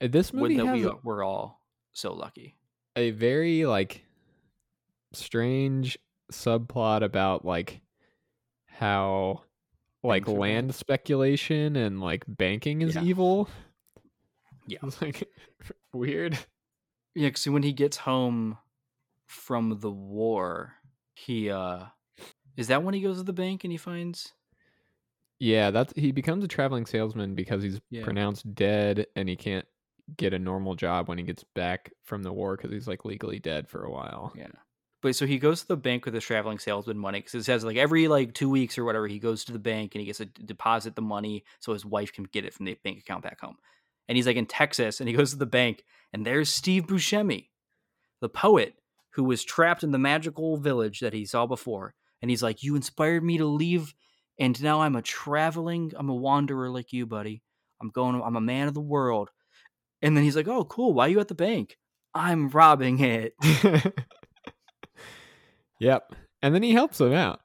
Uh, 0.00 0.06
This 0.08 0.32
movie 0.32 0.54
has 0.56 0.72
we 0.84 0.90
we're 1.02 1.24
all 1.24 1.60
so 1.92 2.12
lucky. 2.14 2.56
a 2.96 3.10
very 3.10 3.66
like 3.66 4.04
strange 5.12 5.98
subplot 6.32 7.02
about 7.02 7.44
like 7.44 7.80
how 8.66 9.42
like 10.02 10.28
land 10.28 10.74
speculation 10.74 11.76
and 11.76 12.00
like 12.00 12.24
banking 12.28 12.82
is 12.82 12.94
Yeah. 12.94 13.02
evil. 13.02 13.48
Yeah. 14.66 14.78
It's 14.84 15.00
like 15.02 15.28
weird. 15.92 16.38
Yeah, 17.14 17.28
because 17.28 17.46
when 17.48 17.62
he 17.62 17.72
gets 17.72 17.96
home 17.96 18.58
from 19.28 19.78
the 19.80 19.90
war, 19.92 20.74
he 21.14 21.50
uh 21.50 21.86
is 22.56 22.68
that 22.68 22.82
when 22.82 22.94
he 22.94 23.00
goes 23.02 23.18
to 23.18 23.22
the 23.22 23.32
bank 23.32 23.64
and 23.64 23.70
he 23.72 23.78
finds 23.78 24.32
Yeah, 25.40 25.70
that's 25.70 25.92
he 25.94 26.10
becomes 26.12 26.44
a 26.44 26.48
traveling 26.48 26.86
salesman 26.86 27.34
because 27.34 27.62
he's 27.62 27.80
Yeah. 27.90 28.02
pronounced 28.02 28.54
dead 28.54 29.06
and 29.14 29.28
he 29.28 29.36
can't 29.36 29.66
get 30.16 30.32
a 30.32 30.38
normal 30.38 30.74
job 30.74 31.08
when 31.08 31.18
he 31.18 31.24
gets 31.24 31.44
back 31.54 31.92
from 32.04 32.22
the 32.22 32.32
war 32.32 32.56
because 32.56 32.72
he's 32.72 32.88
like 32.88 33.04
legally 33.04 33.38
dead 33.38 33.68
for 33.68 33.84
a 33.84 33.90
while. 33.90 34.32
Yeah. 34.34 34.48
But 35.00 35.14
so 35.14 35.26
he 35.26 35.38
goes 35.38 35.60
to 35.60 35.68
the 35.68 35.76
bank 35.76 36.04
with 36.04 36.14
his 36.14 36.24
traveling 36.24 36.58
salesman 36.58 36.98
money 36.98 37.20
because 37.20 37.34
it 37.34 37.44
says 37.44 37.62
like 37.64 37.76
every 37.76 38.08
like 38.08 38.34
two 38.34 38.50
weeks 38.50 38.76
or 38.78 38.84
whatever 38.84 39.06
he 39.06 39.20
goes 39.20 39.44
to 39.44 39.52
the 39.52 39.58
bank 39.60 39.94
and 39.94 40.00
he 40.00 40.06
gets 40.06 40.18
to 40.18 40.24
deposit 40.26 40.96
the 40.96 41.02
money 41.02 41.44
so 41.60 41.72
his 41.72 41.86
wife 41.86 42.12
can 42.12 42.24
get 42.24 42.44
it 42.44 42.52
from 42.52 42.66
the 42.66 42.76
bank 42.82 42.98
account 42.98 43.22
back 43.22 43.40
home. 43.40 43.58
And 44.08 44.16
he's 44.16 44.26
like 44.26 44.36
in 44.36 44.46
Texas 44.46 44.98
and 44.98 45.08
he 45.08 45.14
goes 45.14 45.30
to 45.30 45.36
the 45.36 45.46
bank 45.46 45.84
and 46.12 46.26
there's 46.26 46.48
Steve 46.48 46.86
Buscemi, 46.86 47.50
the 48.20 48.28
poet 48.28 48.74
who 49.18 49.24
was 49.24 49.42
trapped 49.42 49.82
in 49.82 49.90
the 49.90 49.98
magical 49.98 50.56
village 50.58 51.00
that 51.00 51.12
he 51.12 51.26
saw 51.26 51.44
before. 51.44 51.92
And 52.22 52.30
he's 52.30 52.40
like, 52.40 52.62
"You 52.62 52.76
inspired 52.76 53.24
me 53.24 53.38
to 53.38 53.46
leave, 53.46 53.92
and 54.38 54.62
now 54.62 54.82
I'm 54.82 54.94
a 54.94 55.02
traveling, 55.02 55.90
I'm 55.96 56.08
a 56.08 56.14
wanderer 56.14 56.70
like 56.70 56.92
you, 56.92 57.04
buddy. 57.04 57.42
I'm 57.82 57.90
going, 57.90 58.22
I'm 58.22 58.36
a 58.36 58.40
man 58.40 58.68
of 58.68 58.74
the 58.74 58.80
world." 58.80 59.30
And 60.02 60.16
then 60.16 60.22
he's 60.22 60.36
like, 60.36 60.46
"Oh, 60.46 60.64
cool. 60.64 60.94
Why 60.94 61.06
are 61.06 61.08
you 61.08 61.18
at 61.18 61.26
the 61.26 61.34
bank? 61.34 61.78
I'm 62.14 62.48
robbing 62.48 63.00
it." 63.00 63.34
yep. 65.80 66.14
And 66.40 66.54
then 66.54 66.62
he 66.62 66.72
helps 66.72 67.00
him 67.00 67.12
out. 67.12 67.40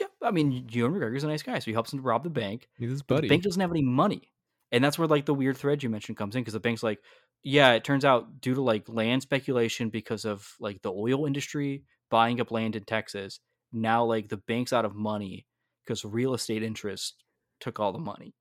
Yeah, 0.00 0.06
I 0.22 0.30
mean, 0.30 0.70
Ewan 0.70 0.94
McGregor's 0.94 1.24
a 1.24 1.28
nice 1.28 1.42
guy, 1.42 1.58
so 1.58 1.66
he 1.66 1.74
helps 1.74 1.92
him 1.92 1.98
to 1.98 2.02
rob 2.02 2.24
the 2.24 2.30
bank. 2.30 2.66
He's 2.78 2.90
his 2.90 3.02
buddy. 3.02 3.28
the 3.28 3.34
bank 3.34 3.42
doesn't 3.42 3.60
have 3.60 3.70
any 3.70 3.82
money, 3.82 4.32
and 4.72 4.82
that's 4.82 4.98
where 4.98 5.06
like 5.06 5.26
the 5.26 5.34
weird 5.34 5.58
thread 5.58 5.82
you 5.82 5.90
mentioned 5.90 6.16
comes 6.16 6.34
in 6.34 6.40
because 6.40 6.54
the 6.54 6.60
bank's 6.60 6.82
like, 6.82 7.00
yeah, 7.44 7.72
it 7.74 7.84
turns 7.84 8.04
out 8.04 8.40
due 8.40 8.54
to 8.54 8.62
like 8.62 8.88
land 8.88 9.22
speculation 9.22 9.90
because 9.90 10.24
of 10.24 10.54
like 10.60 10.82
the 10.82 10.92
oil 10.92 11.26
industry 11.26 11.84
buying 12.10 12.40
up 12.40 12.50
land 12.50 12.76
in 12.76 12.84
Texas, 12.84 13.40
now 13.72 14.04
like 14.04 14.28
the 14.28 14.38
bank's 14.38 14.72
out 14.72 14.84
of 14.84 14.94
money 14.96 15.46
because 15.84 16.04
real 16.04 16.34
estate 16.34 16.62
interest 16.62 17.24
took 17.60 17.80
all 17.80 17.92
the 17.92 17.98
money 17.98 18.34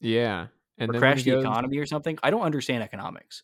yeah. 0.00 0.48
And 0.78 0.90
or 0.90 0.94
then 0.94 1.00
crashed 1.00 1.24
he 1.24 1.30
the 1.30 1.32
goes- 1.32 1.44
economy 1.44 1.78
or 1.78 1.86
something. 1.86 2.18
I 2.22 2.30
don't 2.30 2.42
understand 2.42 2.82
economics. 2.82 3.42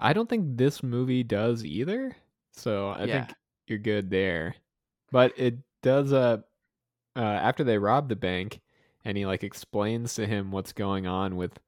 I 0.00 0.12
don't 0.12 0.28
think 0.28 0.56
this 0.56 0.82
movie 0.82 1.22
does 1.24 1.64
either. 1.64 2.16
So 2.52 2.90
I 2.90 3.06
Yeah. 3.06 3.26
think 3.26 3.34
you're 3.66 3.78
good 3.78 4.10
there. 4.10 4.54
But 5.10 5.32
it 5.38 5.58
does 5.82 6.12
uh 6.12 6.38
uh 7.16 7.20
after 7.20 7.64
they 7.64 7.78
rob 7.78 8.08
the 8.08 8.16
bank 8.16 8.60
and 9.04 9.16
he 9.18 9.26
like 9.26 9.44
explains 9.44 10.14
to 10.14 10.26
him 10.26 10.50
what's 10.52 10.72
going 10.72 11.06
on 11.06 11.36
with 11.36 11.58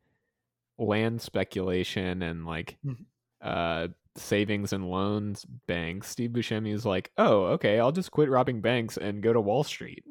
land 0.81 1.21
speculation 1.23 2.23
and 2.23 2.47
like 2.47 2.77
Mhm. 2.85 3.05
uh 3.43 3.89
savings 4.17 4.73
and 4.73 4.91
loans 4.91 5.45
banks, 5.69 6.09
Steve 6.09 6.31
Buscemi 6.31 6.73
is 6.75 6.85
like, 6.85 7.13
"Oh, 7.17 7.45
okay, 7.55 7.79
I'll 7.79 7.93
just 7.93 8.11
quit 8.11 8.29
robbing 8.29 8.61
banks 8.61 8.97
and 8.97 9.23
go 9.23 9.33
to 9.33 9.41
Wall 9.41 9.63
Street." 9.63 10.03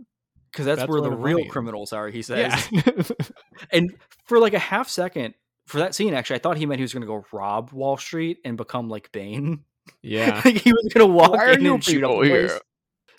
Because 0.51 0.65
that's, 0.65 0.79
That's 0.79 0.89
where 0.89 1.01
where 1.01 1.09
the 1.11 1.15
the 1.15 1.21
real 1.21 1.37
money 1.39 1.49
criminals 1.49 1.93
are, 1.93 2.07
he 2.09 2.21
says. 2.23 2.67
Yeah. 2.71 3.03
And 3.71 3.93
for 4.25 4.39
like 4.39 4.53
a 4.53 4.59
half 4.59 4.89
second, 4.89 5.35
for 5.67 5.77
that 5.79 5.93
scene, 5.93 6.13
actually, 6.15 6.37
I 6.37 6.39
thought 6.39 6.57
he 6.57 6.65
meant 6.65 6.79
he 6.79 6.83
was 6.83 6.93
going 6.93 7.01
to 7.01 7.07
go 7.07 7.23
rob 7.31 7.71
Wall 7.71 7.97
Street 7.97 8.39
and 8.45 8.57
become 8.57 8.89
like 8.89 9.11
Bane. 9.11 9.63
yeah. 10.01 10.41
like 10.45 10.55
he 10.57 10.71
was 10.71 10.91
going 10.93 11.07
to 11.07 11.13
walk 11.13 11.33
Why 11.33 11.45
are 11.45 11.49
in 11.51 11.65
and 11.65 11.83
shoot 11.83 12.03
up 12.03 12.09
people 12.11 12.23
the 12.23 12.29
place. 12.47 12.59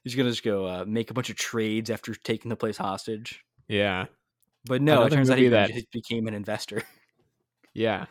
He's 0.02 0.14
going 0.16 0.26
to 0.26 0.32
just 0.32 0.42
go 0.42 0.66
uh, 0.66 0.84
make 0.88 1.10
a 1.10 1.14
bunch 1.14 1.30
of 1.30 1.36
trades 1.36 1.90
after 1.90 2.14
taking 2.14 2.48
the 2.48 2.56
place 2.56 2.78
hostage. 2.78 3.44
Yeah. 3.68 4.06
But 4.64 4.82
no, 4.82 5.04
it 5.04 5.10
turns 5.10 5.30
out 5.30 5.38
he 5.38 5.48
that- 5.48 5.72
just 5.72 5.92
became 5.92 6.26
an 6.26 6.34
investor. 6.34 6.82
Yeah. 7.74 8.06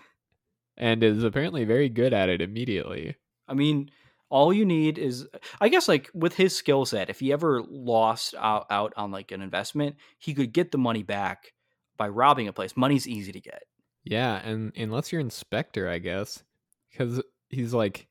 And 0.78 1.04
is 1.04 1.24
apparently 1.24 1.66
very 1.66 1.90
good 1.90 2.14
at 2.14 2.30
it 2.30 2.42
immediately. 2.42 3.16
I 3.48 3.54
mean, 3.54 3.90
all 4.30 4.54
you 4.54 4.66
need 4.66 4.98
is, 4.98 5.28
I 5.60 5.70
guess, 5.70 5.88
like 5.88 6.10
with 6.14 6.36
his 6.36 6.56
skill 6.56 6.86
set, 6.86 7.10
if 7.10 7.20
he 7.20 7.34
ever 7.34 7.62
lost 7.68 8.36
out, 8.38 8.68
out 8.70 8.94
on 8.96 9.12
like 9.12 9.32
an 9.32 9.42
investment, 9.42 9.98
he 10.20 10.34
could 10.34 10.54
get 10.54 10.72
the 10.72 10.78
money 10.78 11.04
back 11.04 11.54
by 11.98 12.08
robbing 12.08 12.48
a 12.48 12.54
place. 12.54 12.78
Money's 12.78 13.08
easy 13.08 13.32
to 13.32 13.42
get. 13.42 13.64
Yeah, 14.04 14.36
and 14.44 14.72
unless 14.78 15.12
you're 15.12 15.22
in 15.22 15.30
Spectre, 15.30 15.90
I 15.90 16.00
guess, 16.00 16.44
because 16.92 17.22
he's 17.50 17.74
like, 17.74 18.08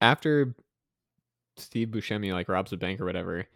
after 0.00 0.54
Steve 1.56 1.88
Buscemi 1.88 2.32
like 2.32 2.48
robs 2.48 2.72
a 2.72 2.76
bank 2.76 3.00
or 3.00 3.04
whatever, 3.04 3.46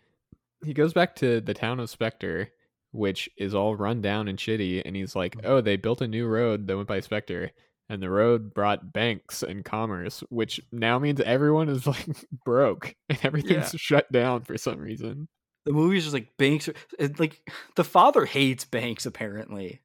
he 0.65 0.75
goes 0.75 0.93
back 0.93 1.17
to 1.17 1.41
the 1.41 1.55
town 1.55 1.81
of 1.81 1.89
Spectre, 1.89 2.51
which 2.93 3.29
is 3.37 3.55
all 3.55 3.75
run 3.75 4.01
down 4.01 4.29
and 4.29 4.39
shitty, 4.39 4.83
and 4.85 4.95
he's 4.95 5.17
like, 5.17 5.37
mm. 5.37 5.45
oh, 5.45 5.61
they 5.61 5.77
built 5.77 6.01
a 6.01 6.09
new 6.09 6.27
road 6.27 6.67
that 6.67 6.77
went 6.77 6.89
by 6.89 7.01
Spectre, 7.01 7.51
and 7.89 8.03
the 8.03 8.11
road 8.11 8.55
brought 8.55 8.93
banks 8.93 9.43
and 9.43 9.65
commerce, 9.65 10.23
which 10.31 10.61
now 10.71 10.99
means 10.99 11.21
everyone 11.21 11.69
is 11.69 11.87
like 11.87 12.07
broke 12.45 12.95
and 13.09 13.19
everything's 13.23 13.73
shut 13.73 14.11
down 14.13 14.43
for 14.43 14.57
some 14.57 14.79
reason. 14.79 15.29
The 15.65 15.73
movie's 15.73 16.05
just 16.05 16.15
like 16.15 16.37
banks. 16.39 16.69
Are, 16.69 16.75
like 17.19 17.41
the 17.77 17.85
father 17.85 18.25
hates 18.25 18.65
banks 18.65 19.07
apparently. 19.07 19.81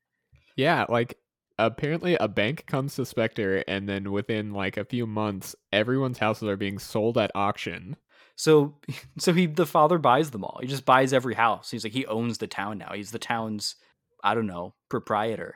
Yeah, 0.55 0.85
like 0.89 1.17
apparently 1.59 2.15
a 2.15 2.27
bank 2.27 2.65
comes 2.65 2.95
to 2.95 3.05
Spectre, 3.05 3.63
and 3.67 3.87
then 3.87 4.11
within 4.11 4.53
like 4.53 4.77
a 4.77 4.85
few 4.85 5.05
months, 5.05 5.55
everyone's 5.71 6.17
houses 6.17 6.47
are 6.47 6.57
being 6.57 6.79
sold 6.79 7.17
at 7.17 7.31
auction. 7.35 7.97
So, 8.37 8.75
so 9.17 9.33
he 9.33 9.47
the 9.47 9.65
father 9.65 9.97
buys 9.97 10.31
them 10.31 10.45
all. 10.45 10.59
He 10.61 10.67
just 10.67 10.85
buys 10.85 11.11
every 11.11 11.35
house. 11.35 11.69
He's 11.69 11.83
like 11.83 11.93
he 11.93 12.05
owns 12.05 12.37
the 12.37 12.47
town 12.47 12.77
now. 12.77 12.93
He's 12.93 13.11
the 13.11 13.19
town's 13.19 13.75
I 14.23 14.33
don't 14.33 14.47
know 14.47 14.73
proprietor. 14.87 15.55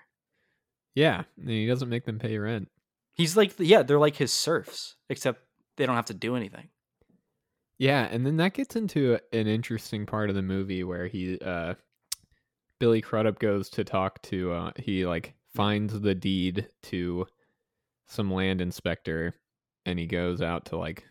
Yeah, 0.93 1.23
and 1.39 1.49
he 1.49 1.65
doesn't 1.65 1.87
make 1.87 2.05
them 2.05 2.19
pay 2.19 2.37
rent. 2.37 2.67
He's 3.13 3.37
like 3.37 3.53
yeah, 3.57 3.83
they're 3.83 3.99
like 3.99 4.17
his 4.17 4.33
serfs, 4.33 4.95
except 5.09 5.39
they 5.77 5.85
don't 5.85 5.95
have 5.95 6.05
to 6.05 6.13
do 6.13 6.35
anything. 6.35 6.67
Yeah, 7.81 8.07
and 8.11 8.23
then 8.23 8.37
that 8.37 8.53
gets 8.53 8.75
into 8.75 9.17
an 9.33 9.47
interesting 9.47 10.05
part 10.05 10.29
of 10.29 10.35
the 10.35 10.43
movie 10.43 10.83
where 10.83 11.07
he, 11.07 11.39
uh, 11.39 11.73
Billy 12.77 13.01
Crudup 13.01 13.39
goes 13.39 13.71
to 13.71 13.83
talk 13.83 14.21
to, 14.21 14.51
uh, 14.51 14.71
he 14.75 15.03
like 15.03 15.33
finds 15.55 15.99
the 15.99 16.13
deed 16.13 16.67
to 16.83 17.25
some 18.05 18.31
land 18.31 18.61
in 18.61 18.71
Spectre, 18.71 19.33
and 19.87 19.97
he 19.97 20.05
goes 20.05 20.43
out 20.43 20.65
to 20.65 20.77
like 20.77 21.05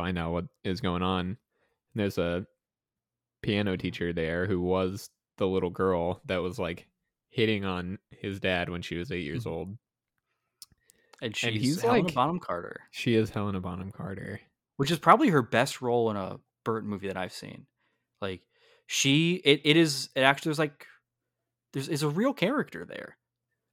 find 0.00 0.18
out 0.18 0.32
what 0.32 0.46
is 0.64 0.80
going 0.80 1.02
on. 1.02 1.20
And 1.26 1.36
there's 1.94 2.18
a 2.18 2.46
piano 3.42 3.76
teacher 3.76 4.12
there 4.12 4.46
who 4.46 4.60
was 4.60 5.10
the 5.38 5.46
little 5.46 5.70
girl 5.70 6.20
that 6.26 6.38
was 6.42 6.58
like 6.58 6.86
hitting 7.30 7.64
on 7.64 7.98
his 8.10 8.40
dad 8.40 8.68
when 8.68 8.82
she 8.82 8.96
was 8.96 9.12
eight 9.12 9.24
years 9.24 9.44
Mhm. 9.44 9.50
old. 9.50 9.78
And 11.22 11.36
she's 11.36 11.60
he's 11.62 11.80
Helena 11.82 12.04
like- 12.06 12.14
Bonham 12.14 12.40
Carter, 12.40 12.80
She 12.90 13.14
is 13.14 13.30
Helena 13.30 13.60
Bonham 13.60 13.90
Carter. 13.92 14.40
which 14.76 14.90
is 14.90 14.98
probably 14.98 15.28
her 15.28 15.42
best 15.42 15.82
role 15.82 16.10
in 16.10 16.16
a 16.16 16.38
Burton 16.64 16.88
movie 16.88 17.08
that 17.08 17.16
I've 17.16 17.32
seen. 17.32 17.66
Like 18.20 18.42
she, 18.86 19.34
it, 19.44 19.60
it 19.64 19.76
is. 19.76 20.08
It 20.16 20.20
actually 20.22 20.50
there's 20.50 20.58
like 20.58 20.86
there's 21.72 21.88
is 21.88 22.02
a 22.02 22.08
real 22.08 22.32
character 22.32 22.84
there 22.86 23.16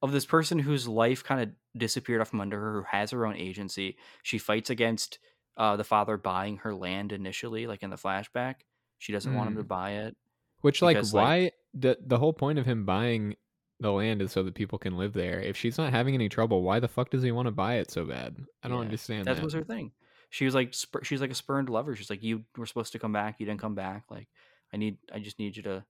of 0.02 0.12
this 0.12 0.26
person 0.26 0.60
whose 0.60 0.88
life 0.88 1.24
kind 1.24 1.42
of 1.42 1.50
disappeared 1.80 2.22
off 2.22 2.30
from 2.30 2.42
under 2.42 2.60
her, 2.60 2.74
who 2.82 2.84
has 2.92 3.12
her 3.12 3.26
own 3.26 3.36
agency. 3.36 3.98
She 4.24 4.38
fights 4.38 4.70
against 4.70 5.18
uh, 5.58 5.76
the 5.76 5.84
father 5.84 6.18
buying 6.18 6.58
her 6.58 6.74
land 6.74 7.12
initially, 7.12 7.68
like 7.68 7.84
in 7.84 7.90
the 7.90 7.96
flashback. 7.98 8.56
She 9.00 9.12
doesn't 9.14 9.34
want 9.34 9.50
him 9.50 9.56
to 9.58 9.64
Mm. 9.64 9.68
buy 9.68 9.92
it. 9.92 10.18
Which, 10.62 10.82
like, 10.82 10.96
Because, 10.98 11.14
like- 11.14 11.24
why 11.24 11.52
the 11.74 11.98
the 12.02 12.18
whole 12.20 12.34
point 12.34 12.58
of 12.60 12.66
him 12.66 12.86
buying 12.86 13.36
the 13.80 13.92
land 13.92 14.22
is 14.24 14.32
so 14.32 14.42
that 14.44 14.56
people 14.56 14.80
can 14.80 14.98
live 14.98 15.14
there. 15.14 15.40
If 15.40 15.56
she's 15.56 15.78
not 15.78 15.92
having 15.94 16.16
any 16.16 16.30
trouble, 16.30 16.64
why 16.64 16.80
the 16.80 16.88
fuck 16.88 17.12
does 17.12 17.22
he 17.22 17.32
want 17.32 17.46
to 17.48 17.52
buy 17.52 17.76
it 17.76 17.92
so 17.92 18.06
bad? 18.06 18.38
I 18.64 18.68
don't 18.68 18.80
Yeah, 18.80 18.86
understand 18.86 19.28
That 19.28 19.36
that. 19.36 19.44
was 19.44 19.54
her 19.54 19.64
thing. 19.64 19.92
She 20.32 20.46
was 20.46 20.56
like, 20.56 20.74
spur- 20.74 21.04
she's 21.04 21.22
like 21.22 21.30
a 21.32 21.36
spurned 21.36 21.70
lover. 21.70 21.96
She's 21.96 22.10
like, 22.10 22.24
you 22.24 22.44
were 22.58 22.66
supposed 22.66 22.92
to 22.94 23.00
come 23.00 23.14
back, 23.14 23.40
you 23.40 23.46
didn't 23.46 23.62
come 23.62 23.76
back. 23.76 24.06
Like, 24.10 24.28
I 24.74 24.78
need, 24.78 24.98
I 25.14 25.20
just 25.20 25.38
need 25.40 25.56
you 25.56 25.64
to 25.64 25.86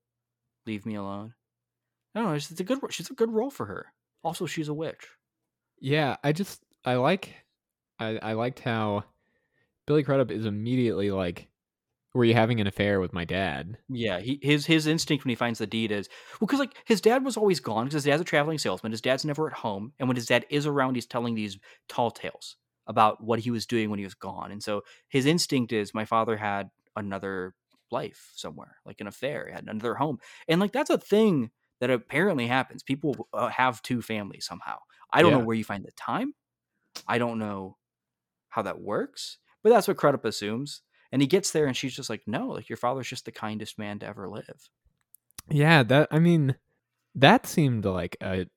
leave 0.65 0.86
me 0.86 0.95
alone. 0.95 1.34
I 2.13 2.20
don't 2.20 2.30
know. 2.30 2.36
It's, 2.36 2.51
it's 2.51 2.59
a 2.59 2.63
good. 2.65 2.80
She's 2.89 3.09
a 3.09 3.13
good 3.13 3.32
role 3.32 3.49
for 3.49 3.65
her. 3.68 3.93
Also, 4.24 4.45
she's 4.45 4.68
a 4.68 4.74
witch. 4.74 5.07
Yeah, 5.80 6.18
I 6.24 6.34
just 6.34 6.61
I 6.84 6.95
like 6.95 7.34
I 7.99 8.18
I 8.18 8.34
liked 8.34 8.59
how 8.59 9.05
Billy 9.88 10.03
Crudup 10.03 10.29
is 10.31 10.45
immediately 10.45 11.09
like, 11.09 11.49
"Were 12.13 12.25
you 12.25 12.33
having 12.35 12.61
an 12.61 12.67
affair 12.67 12.99
with 13.01 13.13
my 13.13 13.25
dad?" 13.25 13.79
Yeah, 13.89 14.19
he 14.19 14.38
his 14.41 14.65
his 14.65 14.85
instinct 14.85 15.23
when 15.23 15.29
he 15.29 15.35
finds 15.35 15.59
the 15.59 15.67
deed 15.67 15.91
is 15.93 16.09
well, 16.41 16.47
because 16.47 16.59
like 16.59 16.75
his 16.85 16.99
dad 16.99 17.23
was 17.23 17.38
always 17.38 17.61
gone 17.61 17.85
because 17.85 18.03
his 18.03 18.11
dad's 18.11 18.21
a 18.21 18.25
traveling 18.25 18.57
salesman. 18.57 18.91
His 18.91 18.99
dad's 19.01 19.23
never 19.23 19.47
at 19.47 19.53
home, 19.53 19.93
and 19.97 20.09
when 20.09 20.17
his 20.17 20.25
dad 20.25 20.45
is 20.49 20.65
around, 20.65 20.95
he's 20.95 21.05
telling 21.05 21.35
these 21.35 21.57
tall 21.88 22.11
tales 22.11 22.57
about 22.88 23.23
what 23.23 23.39
he 23.39 23.49
was 23.51 23.65
doing 23.65 23.89
when 23.89 23.99
he 23.99 24.05
was 24.05 24.13
gone. 24.13 24.51
And 24.51 24.61
so 24.61 24.83
his 25.07 25.25
instinct 25.25 25.71
is, 25.71 25.93
my 25.93 26.03
father 26.05 26.35
had 26.38 26.69
another 26.97 27.55
life 27.91 28.31
somewhere, 28.35 28.77
like 28.85 28.99
an 28.99 29.07
affair, 29.07 29.49
had 29.53 29.63
another 29.63 29.95
home, 29.95 30.19
and 30.49 30.59
like 30.59 30.73
that's 30.73 30.89
a 30.89 30.97
thing 30.97 31.51
that 31.79 31.89
apparently 31.89 32.47
happens. 32.47 32.83
People 32.83 33.29
uh, 33.33 33.47
have 33.47 33.81
two 33.83 34.01
families 34.01 34.45
somehow. 34.45 34.79
I 35.13 35.21
don't 35.21 35.31
Yeah. 35.31 35.33
know 35.33 35.39
where 35.39 35.55
you 35.55 35.63
find 35.63 35.85
the 35.85 35.91
time. 35.93 36.33
I 37.07 37.17
don't 37.19 37.39
know 37.39 37.77
how 38.49 38.61
that 38.63 38.81
works, 38.81 39.38
but 39.64 39.70
that's 39.70 39.88
what 39.88 39.97
Crudup 39.97 40.26
assumes. 40.26 40.82
And 41.12 41.22
he 41.22 41.28
gets 41.28 41.51
there, 41.51 41.68
and 41.68 41.76
she's 41.78 41.95
just 41.95 42.10
like, 42.10 42.24
"No, 42.28 42.47
like 42.47 42.68
your 42.70 42.78
father's 42.78 43.08
just 43.08 43.26
the 43.26 43.32
kindest 43.32 43.80
man 43.80 43.99
to 43.99 44.05
ever 44.05 44.28
live." 44.30 44.70
Yeah, 45.49 45.84
that 45.84 46.10
I 46.12 46.20
mean, 46.20 46.55
that 47.16 47.45
seemed 47.47 47.86
like 47.86 48.18
a 48.22 48.47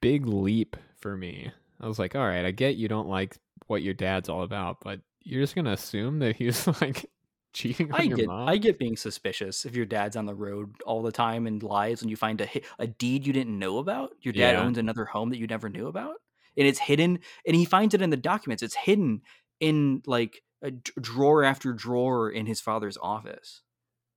big 0.00 0.26
leap 0.26 0.76
for 0.98 1.16
me. 1.16 1.50
I 1.80 1.86
was 1.88 1.98
like, 1.98 2.14
all 2.14 2.26
right, 2.26 2.44
I 2.44 2.50
get 2.50 2.76
you 2.76 2.88
don't 2.88 3.08
like 3.08 3.36
what 3.66 3.82
your 3.82 3.94
dad's 3.94 4.28
all 4.28 4.42
about, 4.42 4.78
but 4.82 5.00
you're 5.22 5.42
just 5.42 5.54
gonna 5.54 5.72
assume 5.72 6.20
that 6.20 6.36
he's 6.36 6.66
like 6.80 7.06
cheating 7.52 7.92
on 7.92 8.00
I 8.00 8.02
your 8.04 8.16
get, 8.16 8.26
mom. 8.26 8.48
I 8.48 8.56
get 8.56 8.78
being 8.78 8.96
suspicious 8.96 9.64
if 9.64 9.74
your 9.74 9.86
dad's 9.86 10.16
on 10.16 10.26
the 10.26 10.34
road 10.34 10.74
all 10.84 11.02
the 11.02 11.12
time 11.12 11.46
and 11.46 11.62
lies, 11.62 12.02
and 12.02 12.10
you 12.10 12.16
find 12.16 12.40
a 12.40 12.48
a 12.78 12.86
deed 12.86 13.26
you 13.26 13.32
didn't 13.32 13.58
know 13.58 13.78
about. 13.78 14.12
Your 14.22 14.32
dad 14.32 14.54
Yeah. 14.54 14.62
owns 14.62 14.78
another 14.78 15.04
home 15.04 15.30
that 15.30 15.38
you 15.38 15.46
never 15.46 15.68
knew 15.68 15.88
about, 15.88 16.16
and 16.56 16.66
it's 16.66 16.78
hidden. 16.78 17.18
And 17.46 17.56
he 17.56 17.64
finds 17.64 17.94
it 17.94 18.02
in 18.02 18.10
the 18.10 18.16
documents. 18.16 18.62
It's 18.62 18.74
hidden 18.76 19.22
in 19.60 20.02
like 20.06 20.42
a 20.62 20.70
d- 20.70 20.92
drawer 21.00 21.44
after 21.44 21.72
drawer 21.72 22.30
in 22.30 22.46
his 22.46 22.60
father's 22.60 22.98
office. 23.00 23.62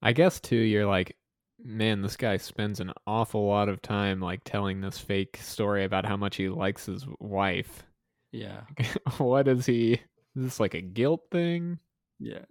I 0.02 0.14
guess 0.14 0.40
too, 0.40 0.56
you're 0.56 0.86
like, 0.86 1.16
man, 1.62 2.02
this 2.02 2.16
guy 2.16 2.38
spends 2.38 2.80
an 2.80 2.94
awful 3.06 3.46
lot 3.46 3.70
of 3.70 3.82
time 3.82 4.20
like 4.20 4.44
telling 4.44 4.82
this 4.82 4.98
fake 4.98 5.38
story 5.42 5.84
about 5.84 6.06
how 6.06 6.18
much 6.18 6.38
he 6.38 6.50
likes 6.50 6.86
his 6.86 7.06
wife. 7.20 7.84
Yeah, 8.32 8.62
what 9.18 9.48
is 9.48 9.66
he? 9.66 9.94
Is 10.36 10.44
this 10.44 10.60
like 10.60 10.74
a 10.74 10.82
guilt 10.82 11.22
thing? 11.32 11.80
yeah. 12.20 12.46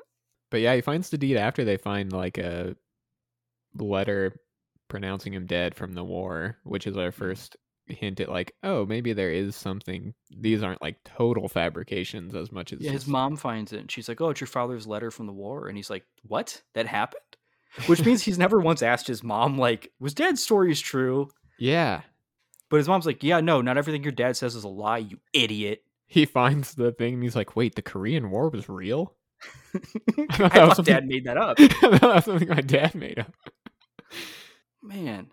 But 0.51 0.61
yeah, 0.61 0.75
he 0.75 0.81
finds 0.81 1.11
the 1.11 1.19
deed 1.19 1.37
after 1.37 1.65
they 1.65 1.77
find 1.77 2.13
like 2.13 2.39
a 2.39 2.75
letter 3.77 4.35
pronouncing 4.89 5.35
him 5.35 5.47
dead 5.47 5.75
from 5.75 5.93
the 5.93 6.05
war, 6.05 6.57
which 6.65 6.87
is 6.87 6.97
our 6.97 7.11
mm. 7.11 7.15
first 7.15 7.57
hint 7.89 8.21
at 8.21 8.29
like, 8.29 8.55
oh, 8.63 8.87
maybe 8.87 9.13
there 9.13 9.31
is 9.31 9.57
something. 9.57 10.15
These 10.31 10.63
aren't 10.63 10.83
like 10.83 11.03
total 11.05 11.49
fabrications 11.49 12.35
as 12.35 12.53
much 12.53 12.73
as 12.73 12.81
Yeah, 12.81 12.93
his 12.93 13.07
mom 13.07 13.37
finds 13.37 13.73
it, 13.73 13.81
and 13.81 13.91
she's 13.91 14.09
like, 14.09 14.21
"Oh, 14.21 14.31
it's 14.31 14.41
your 14.41 14.49
father's 14.49 14.87
letter 14.87 15.11
from 15.11 15.27
the 15.27 15.33
war," 15.33 15.69
and 15.69 15.77
he's 15.77 15.91
like, 15.91 16.05
"What? 16.23 16.63
That 16.75 16.87
happened?" 16.87 17.23
Which 17.87 18.05
means 18.05 18.23
he's 18.23 18.39
never 18.39 18.61
once 18.61 18.83
asked 18.83 19.07
his 19.07 19.23
mom, 19.23 19.59
like, 19.59 19.93
"Was 20.01 20.15
Dad's 20.15 20.43
stories 20.43 20.81
true?" 20.81 21.29
Yeah, 21.59 22.03
But 22.71 22.77
his 22.79 22.89
mom's 22.89 23.07
like, 23.07 23.23
"Yeah, 23.23 23.41
no, 23.41 23.61
not 23.61 23.79
everything 23.79 24.03
your 24.03 24.13
dad 24.13 24.37
says 24.37 24.55
is 24.55 24.65
a 24.65 24.69
lie, 24.69 24.99
you 24.99 25.19
idiot." 25.33 25.83
he 26.09 26.25
finds 26.25 26.75
the 26.75 26.91
thing 26.91 27.15
and 27.15 27.23
he's 27.23 27.37
like, 27.37 27.55
wait, 27.55 27.75
the 27.75 27.83
Korean 27.83 28.31
War 28.31 28.49
was 28.49 28.69
real. 28.69 29.15
I 29.75 29.81
that 30.49 30.69
was 30.69 30.77
thought 30.77 30.87
Dad 30.87 31.07
made 31.07 31.25
that 31.25 31.37
up. 31.37 31.59
That's 32.01 32.25
something 32.25 32.49
my 32.49 32.63
dad 32.63 32.95
made 32.95 33.19
up. 33.19 33.33
Man, 34.83 35.29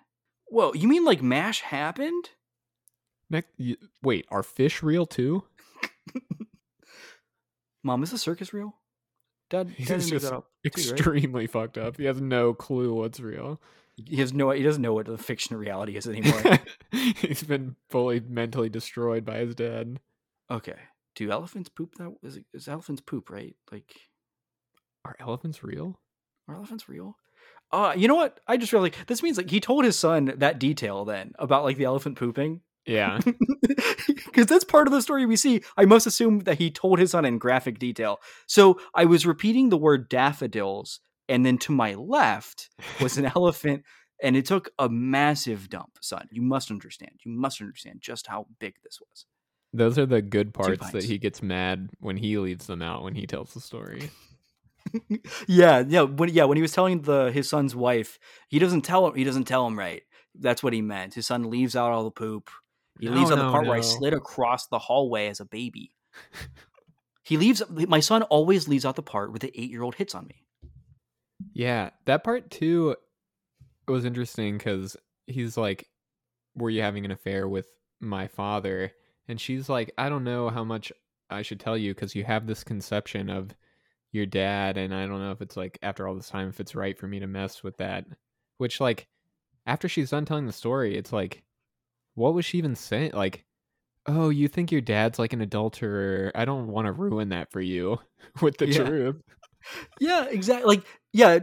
whoa, 0.49 0.73
you 0.73 0.87
mean 0.87 1.05
like 1.05 1.23
Mash 1.23 1.61
happened? 1.61 2.29
Next, 3.29 3.49
y- 3.59 3.75
wait, 4.03 4.25
are 4.29 4.43
fish 4.43 4.83
real 4.83 5.05
too? 5.05 5.43
Mom, 7.83 8.03
is 8.03 8.11
the 8.11 8.17
circus 8.17 8.53
real? 8.53 8.75
Dad, 9.49 9.69
He's 9.75 9.87
Dad 9.87 10.01
just 10.01 10.23
that 10.25 10.33
up. 10.33 10.43
too, 10.43 10.47
right? 10.65 10.65
Extremely 10.65 11.47
fucked 11.47 11.77
up. 11.77 11.97
He 11.97 12.05
has 12.05 12.19
no 12.19 12.53
clue 12.53 12.93
what's 12.93 13.19
real. 13.19 13.61
He 13.95 14.17
has 14.17 14.33
no. 14.33 14.49
He 14.51 14.63
doesn't 14.63 14.81
know 14.81 14.93
what 14.93 15.05
the 15.05 15.17
fiction 15.17 15.55
reality 15.55 15.95
is 15.95 16.07
anymore. 16.07 16.41
He's 16.91 17.43
been 17.43 17.75
fully 17.89 18.19
mentally 18.19 18.69
destroyed 18.69 19.23
by 19.23 19.37
his 19.37 19.55
dad. 19.55 19.99
okay. 20.51 20.75
Do 21.15 21.31
elephants 21.31 21.69
poop? 21.69 21.95
That 21.97 22.13
is, 22.23 22.39
is 22.53 22.67
elephants 22.67 23.01
poop 23.01 23.29
right? 23.29 23.55
Like, 23.71 23.95
Are 25.05 25.15
elephants 25.19 25.63
real? 25.63 25.97
are 26.49 26.55
elephants 26.55 26.89
real? 26.89 27.15
Uh, 27.71 27.93
you 27.95 28.07
know 28.09 28.15
what? 28.15 28.39
I 28.47 28.57
just 28.57 28.73
realized 28.73 28.97
like, 28.97 29.07
this 29.07 29.23
means 29.23 29.37
like 29.37 29.49
he 29.49 29.61
told 29.61 29.85
his 29.85 29.97
son 29.97 30.33
that 30.37 30.59
detail 30.59 31.05
then 31.05 31.31
about 31.39 31.63
like 31.63 31.77
the 31.77 31.85
elephant 31.85 32.17
pooping. 32.17 32.59
Yeah. 32.85 33.19
Because 34.25 34.47
that's 34.47 34.65
part 34.65 34.85
of 34.85 34.91
the 34.91 35.01
story 35.01 35.25
we 35.25 35.37
see. 35.37 35.61
I 35.77 35.85
must 35.85 36.05
assume 36.05 36.39
that 36.39 36.57
he 36.57 36.69
told 36.69 36.99
his 36.99 37.11
son 37.11 37.23
in 37.23 37.37
graphic 37.37 37.79
detail. 37.79 38.19
So 38.47 38.81
I 38.93 39.05
was 39.05 39.25
repeating 39.25 39.69
the 39.69 39.77
word 39.77 40.09
daffodils, 40.09 40.99
and 41.29 41.45
then 41.45 41.57
to 41.59 41.71
my 41.71 41.93
left 41.93 42.69
was 42.99 43.17
an 43.17 43.25
elephant, 43.35 43.83
and 44.21 44.35
it 44.35 44.45
took 44.45 44.71
a 44.77 44.89
massive 44.89 45.69
dump, 45.69 45.97
son. 46.01 46.27
You 46.31 46.41
must 46.41 46.69
understand. 46.69 47.11
You 47.23 47.31
must 47.31 47.61
understand 47.61 48.01
just 48.01 48.27
how 48.27 48.47
big 48.59 48.75
this 48.83 48.99
was. 48.99 49.25
Those 49.71 49.97
are 49.97 50.05
the 50.05 50.21
good 50.21 50.53
parts 50.53 50.91
that 50.91 51.05
he 51.05 51.17
gets 51.17 51.41
mad 51.41 51.89
when 51.99 52.17
he 52.17 52.37
leaves 52.37 52.67
them 52.67 52.81
out 52.81 53.03
when 53.03 53.15
he 53.15 53.25
tells 53.25 53.53
the 53.53 53.61
story. 53.61 54.09
yeah, 55.47 55.83
yeah. 55.87 56.01
When 56.01 56.29
yeah, 56.29 56.43
when 56.43 56.57
he 56.57 56.61
was 56.61 56.71
telling 56.71 57.01
the 57.01 57.31
his 57.31 57.49
son's 57.49 57.75
wife, 57.75 58.19
he 58.49 58.59
doesn't 58.59 58.81
tell 58.81 59.07
him. 59.07 59.15
He 59.15 59.23
doesn't 59.23 59.45
tell 59.45 59.65
him 59.65 59.77
right. 59.77 60.03
That's 60.37 60.61
what 60.61 60.73
he 60.73 60.81
meant. 60.81 61.13
His 61.13 61.27
son 61.27 61.49
leaves 61.49 61.75
out 61.75 61.91
all 61.91 62.03
the 62.03 62.11
poop. 62.11 62.49
He 62.99 63.07
No, 63.07 63.13
leaves 63.15 63.31
out 63.31 63.37
the 63.37 63.43
no, 63.43 63.51
part 63.51 63.65
where 63.67 63.77
I 63.77 63.81
slid 63.81 64.13
across 64.13 64.67
the 64.67 64.79
hallway 64.79 65.27
as 65.27 65.39
a 65.39 65.45
baby. 65.45 65.91
he 67.23 67.37
leaves. 67.37 67.61
My 67.69 67.99
son 67.99 68.23
always 68.23 68.67
leaves 68.67 68.85
out 68.85 68.95
the 68.95 69.03
part 69.03 69.31
where 69.31 69.39
the 69.39 69.51
eight 69.59 69.69
year 69.69 69.83
old 69.83 69.95
hits 69.95 70.15
on 70.15 70.27
me. 70.27 70.45
Yeah, 71.53 71.89
that 72.05 72.23
part 72.23 72.49
too 72.51 72.95
was 73.87 74.05
interesting 74.05 74.57
because 74.57 74.95
he's 75.27 75.57
like, 75.57 75.89
"Were 76.55 76.69
you 76.69 76.81
having 76.81 77.05
an 77.05 77.11
affair 77.11 77.47
with 77.47 77.67
my 77.99 78.27
father?" 78.27 78.91
And 79.27 79.39
she's 79.39 79.69
like, 79.69 79.91
"I 79.97 80.09
don't 80.09 80.23
know 80.23 80.49
how 80.49 80.63
much 80.63 80.91
I 81.29 81.41
should 81.41 81.59
tell 81.59 81.77
you 81.77 81.93
because 81.93 82.15
you 82.15 82.23
have 82.23 82.47
this 82.47 82.63
conception 82.63 83.29
of 83.29 83.51
your 84.11 84.25
dad, 84.25 84.77
and 84.77 84.93
I 84.93 85.05
don't 85.07 85.19
know 85.19 85.31
if 85.31 85.41
it's 85.41 85.57
like 85.57 85.77
after 85.81 86.07
all 86.07 86.15
this 86.15 86.29
time 86.29 86.49
if 86.49 86.59
it's 86.59 86.75
right 86.75 86.97
for 86.97 87.07
me 87.07 87.19
to 87.19 87.27
mess 87.27 87.63
with 87.63 87.77
that." 87.77 88.05
Which 88.57 88.79
like, 88.79 89.07
after 89.65 89.89
she's 89.89 90.11
done 90.11 90.25
telling 90.25 90.45
the 90.47 90.53
story, 90.53 90.95
it's 90.97 91.11
like, 91.13 91.43
what 92.15 92.33
was 92.33 92.45
she 92.45 92.57
even 92.57 92.75
saying? 92.75 93.11
Like, 93.13 93.43
oh, 94.07 94.29
you 94.29 94.47
think 94.47 94.71
your 94.71 94.81
dad's 94.81 95.19
like 95.19 95.33
an 95.33 95.41
adulterer? 95.41 96.31
I 96.35 96.45
don't 96.45 96.67
want 96.67 96.87
to 96.87 96.91
ruin 96.91 97.29
that 97.29 97.51
for 97.51 97.61
you 97.61 97.99
with 98.41 98.57
the 98.57 98.67
Yeah. 98.67 98.83
truth. 98.83 99.21
Yeah, 99.99 100.25
exactly. 100.25 100.77
Like, 100.77 100.85
yeah, 101.11 101.39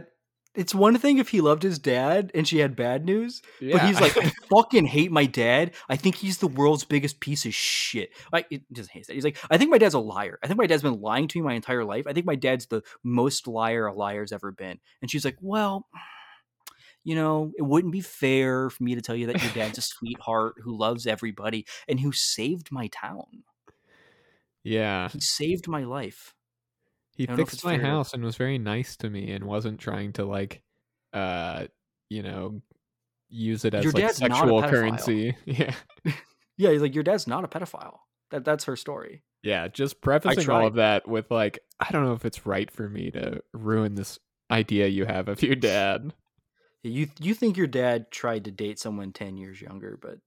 it's 0.55 0.73
one 0.75 0.97
thing 0.97 1.17
if 1.17 1.29
he 1.29 1.41
loved 1.41 1.63
his 1.63 1.79
dad 1.79 2.31
and 2.35 2.47
she 2.47 2.59
had 2.59 2.75
bad 2.75 3.05
news, 3.05 3.41
yeah. 3.59 3.73
but 3.73 3.81
he's 3.87 3.99
like, 3.99 4.15
I 4.15 4.31
fucking 4.49 4.85
hate 4.85 5.11
my 5.11 5.25
dad. 5.25 5.71
I 5.89 5.95
think 5.95 6.15
he's 6.15 6.37
the 6.37 6.47
world's 6.47 6.83
biggest 6.85 7.19
piece 7.19 7.45
of 7.45 7.53
shit. 7.55 8.11
Like, 8.31 8.45
it 8.51 8.61
doesn't 8.71 8.91
hate 8.91 9.07
that. 9.07 9.13
He's 9.13 9.23
like, 9.23 9.37
I 9.49 9.57
think 9.57 9.71
my 9.71 9.79
dad's 9.79 9.95
a 9.95 9.99
liar. 9.99 10.37
I 10.43 10.47
think 10.47 10.59
my 10.59 10.67
dad's 10.67 10.83
been 10.83 11.01
lying 11.01 11.27
to 11.27 11.39
me 11.39 11.43
my 11.43 11.53
entire 11.55 11.83
life. 11.83 12.05
I 12.07 12.13
think 12.13 12.25
my 12.27 12.35
dad's 12.35 12.67
the 12.67 12.83
most 13.03 13.47
liar 13.47 13.87
a 13.87 13.93
liar's 13.93 14.31
ever 14.31 14.51
been. 14.51 14.79
And 15.01 15.09
she's 15.09 15.25
like, 15.25 15.37
well, 15.41 15.87
you 17.03 17.15
know, 17.15 17.51
it 17.57 17.61
wouldn't 17.61 17.91
be 17.93 18.01
fair 18.01 18.69
for 18.69 18.83
me 18.83 18.95
to 18.95 19.01
tell 19.01 19.15
you 19.15 19.27
that 19.27 19.41
your 19.41 19.51
dad's 19.53 19.77
a 19.77 19.81
sweetheart 19.81 20.55
who 20.63 20.77
loves 20.77 21.05
everybody 21.05 21.65
and 21.87 21.99
who 21.99 22.11
saved 22.11 22.71
my 22.71 22.87
town. 22.87 23.43
yeah. 24.63 25.09
He 25.09 25.19
saved 25.19 25.67
my 25.67 25.83
life. 25.83 26.33
He 27.15 27.23
I 27.23 27.27
don't 27.27 27.37
know 27.37 27.43
if 27.43 27.49
fixed 27.49 27.65
my 27.65 27.77
fair 27.77 27.85
house 27.85 28.13
and 28.13 28.23
was 28.23 28.37
very 28.37 28.57
nice 28.57 28.95
to 28.97 29.09
me 29.09 29.31
and 29.31 29.43
wasn't 29.43 29.79
trying 29.79 30.13
to 30.13 30.25
like 30.25 30.63
uh 31.13 31.65
you 32.09 32.23
know 32.23 32.61
use 33.29 33.65
it 33.65 33.73
as 33.73 33.83
Your 33.83 33.93
like 33.93 34.03
dad's 34.03 34.17
sexual 34.17 34.61
currency. 34.63 35.35
Yeah. 35.45 35.73
Yeah, 36.55 36.69
he's 36.69 36.81
like, 36.83 36.93
your 36.93 37.03
dad's 37.03 37.25
not 37.25 37.43
a 37.43 37.47
pedophile. 37.47 37.97
That 38.29 38.45
that's 38.45 38.65
her 38.65 38.75
story. 38.75 39.23
Yeah, 39.41 39.67
just 39.67 40.01
prefacing 40.01 40.49
all 40.49 40.67
of 40.67 40.75
that 40.75 41.07
with 41.07 41.31
like 41.31 41.59
I 41.79 41.91
don't 41.91 42.05
know 42.05 42.13
if 42.13 42.25
it's 42.25 42.45
right 42.45 42.69
for 42.69 42.87
me 42.87 43.09
to 43.11 43.41
ruin 43.53 43.95
this 43.95 44.19
idea 44.51 44.87
you 44.87 45.05
have 45.05 45.27
of 45.29 45.41
your 45.41 45.55
dad. 45.55 46.13
You 46.83 47.07
you 47.19 47.33
think 47.33 47.55
your 47.55 47.67
dad 47.67 48.11
tried 48.11 48.45
to 48.45 48.51
date 48.51 48.77
someone 48.77 49.13
ten 49.13 49.37
years 49.37 49.61
younger, 49.61 49.97
but 50.01 50.19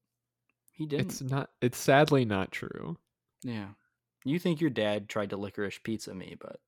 he 0.72 0.86
didn't. 0.86 1.06
It's 1.12 1.22
not 1.22 1.50
it's 1.60 1.78
sadly 1.78 2.24
not 2.24 2.50
true. 2.50 2.96
yeah, 3.42 3.68
you 4.24 4.38
think 4.38 4.60
your 4.60 4.70
dad 4.70 5.08
tried 5.08 5.30
to 5.30 5.36
licorice 5.36 5.78
pizza 5.82 6.14
me, 6.14 6.36
but 6.40 6.58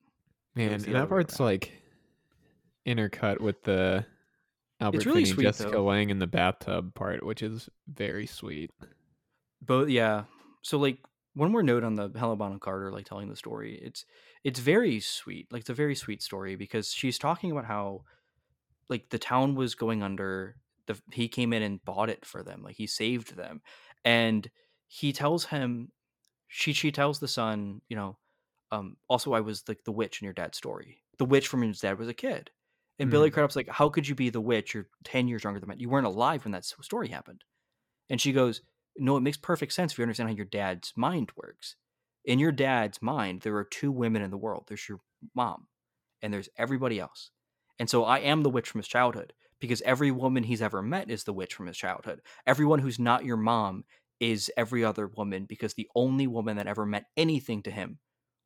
Man, 0.55 0.73
was 0.73 0.85
the 0.85 0.89
and 0.89 0.97
that 0.97 1.09
part's 1.09 1.41
like 1.41 1.73
intercut 2.87 3.41
with 3.41 3.63
the 3.63 4.05
Albert 4.81 5.07
really 5.07 5.25
Finney 5.25 5.35
sweet, 5.35 5.45
Jessica 5.45 5.71
though. 5.71 5.85
Lange 5.85 6.11
in 6.11 6.19
the 6.19 6.27
bathtub 6.27 6.95
part, 6.95 7.25
which 7.25 7.43
is 7.43 7.69
very 7.87 8.27
sweet. 8.27 8.71
both 9.63 9.89
yeah. 9.89 10.25
So 10.63 10.79
like 10.79 10.99
one 11.35 11.53
more 11.53 11.63
note 11.63 11.85
on 11.85 11.95
the 11.95 12.11
Helena 12.17 12.37
Bonham 12.37 12.61
Carter 12.61 12.93
like 12.93 13.07
telling 13.07 13.29
the 13.29 13.37
story. 13.37 13.79
It's 13.83 14.05
it's 14.45 14.61
very 14.61 15.01
sweet. 15.01 15.53
Like 15.53 15.61
it's 15.61 15.71
a 15.71 15.75
very 15.75 15.95
sweet 15.95 16.23
story 16.23 16.57
because 16.57 16.93
she's 16.93 17.19
talking 17.19 17.51
about 17.51 17.65
how 17.65 18.03
like 18.89 19.11
the 19.11 19.19
town 19.19 19.55
was 19.55 19.75
going 19.75 20.03
under. 20.03 20.57
The 20.87 20.99
he 21.13 21.29
came 21.29 21.53
in 21.53 21.63
and 21.63 21.85
bought 21.85 22.11
it 22.11 22.25
for 22.25 22.43
them. 22.43 22.63
Like 22.63 22.77
he 22.77 22.87
saved 22.87 23.37
them, 23.37 23.63
and 24.05 24.51
he 24.87 25.13
tells 25.13 25.47
him. 25.47 25.93
She 26.51 26.73
she 26.73 26.91
tells 26.91 27.19
the 27.21 27.29
son, 27.29 27.83
you 27.91 27.97
know, 27.97 28.17
um, 28.71 28.97
also 29.07 29.35
I 29.35 29.41
was 29.41 29.65
like 29.69 29.85
the 29.85 29.93
witch 29.93 30.23
in 30.23 30.25
your 30.25 30.33
dad's 30.33 30.57
story. 30.57 31.03
The 31.19 31.27
witch 31.27 31.47
from 31.49 31.63
his 31.63 31.81
dad 31.81 31.99
was 31.99 32.09
a 32.09 32.15
kid. 32.15 32.51
And 32.99 33.11
Billy 33.11 33.31
Crudup's 33.31 33.57
like, 33.57 33.69
How 33.69 33.89
could 33.89 34.09
you 34.09 34.15
be 34.15 34.31
the 34.31 34.41
witch? 34.41 34.75
You're 34.75 34.89
10 35.05 35.29
years 35.29 35.45
younger 35.45 35.61
than 35.61 35.69
me. 35.69 35.77
You 35.79 35.89
weren't 35.89 36.07
alive 36.07 36.45
when 36.45 36.53
that 36.53 36.65
story 36.65 37.09
happened. 37.09 37.45
And 38.11 38.21
she 38.21 38.33
goes, 38.33 38.63
No, 38.97 39.17
it 39.17 39.21
makes 39.21 39.37
perfect 39.37 39.73
sense 39.73 39.93
if 39.93 39.99
you 39.99 40.03
understand 40.03 40.31
how 40.31 40.37
your 40.37 40.45
dad's 40.45 40.93
mind 40.97 41.31
works. 41.37 41.77
In 42.25 42.39
your 42.39 42.53
dad's 42.53 43.01
mind, 43.01 43.43
there 43.43 43.57
are 43.57 43.65
two 43.65 43.93
women 43.93 44.23
in 44.23 44.31
the 44.31 44.37
world 44.37 44.65
there's 44.67 44.89
your 44.89 45.01
mom, 45.35 45.69
and 46.21 46.33
there's 46.33 46.49
everybody 46.59 46.99
else. 46.99 47.31
And 47.79 47.89
so 47.89 48.05
I 48.05 48.19
am 48.19 48.43
the 48.43 48.51
witch 48.51 48.69
from 48.69 48.81
his 48.81 48.89
childhood 48.89 49.33
because 49.61 49.83
every 49.83 50.11
woman 50.11 50.45
he's 50.45 50.63
ever 50.63 50.83
met 50.83 51.11
is 51.11 51.25
the 51.25 51.33
witch 51.33 51.55
from 51.55 51.67
his 51.67 51.77
childhood. 51.77 52.21
Everyone 52.47 52.79
who's 52.79 52.99
not 52.99 53.25
your 53.25 53.37
mom 53.37 53.85
is 54.21 54.51
every 54.57 54.85
other 54.85 55.07
woman 55.07 55.45
because 55.45 55.75
the 55.75 55.89
only 55.95 56.27
woman 56.27 56.57
that 56.57 56.67
ever 56.67 56.85
meant 56.85 57.07
anything 57.17 57.63
to 57.63 57.71
him 57.71 57.99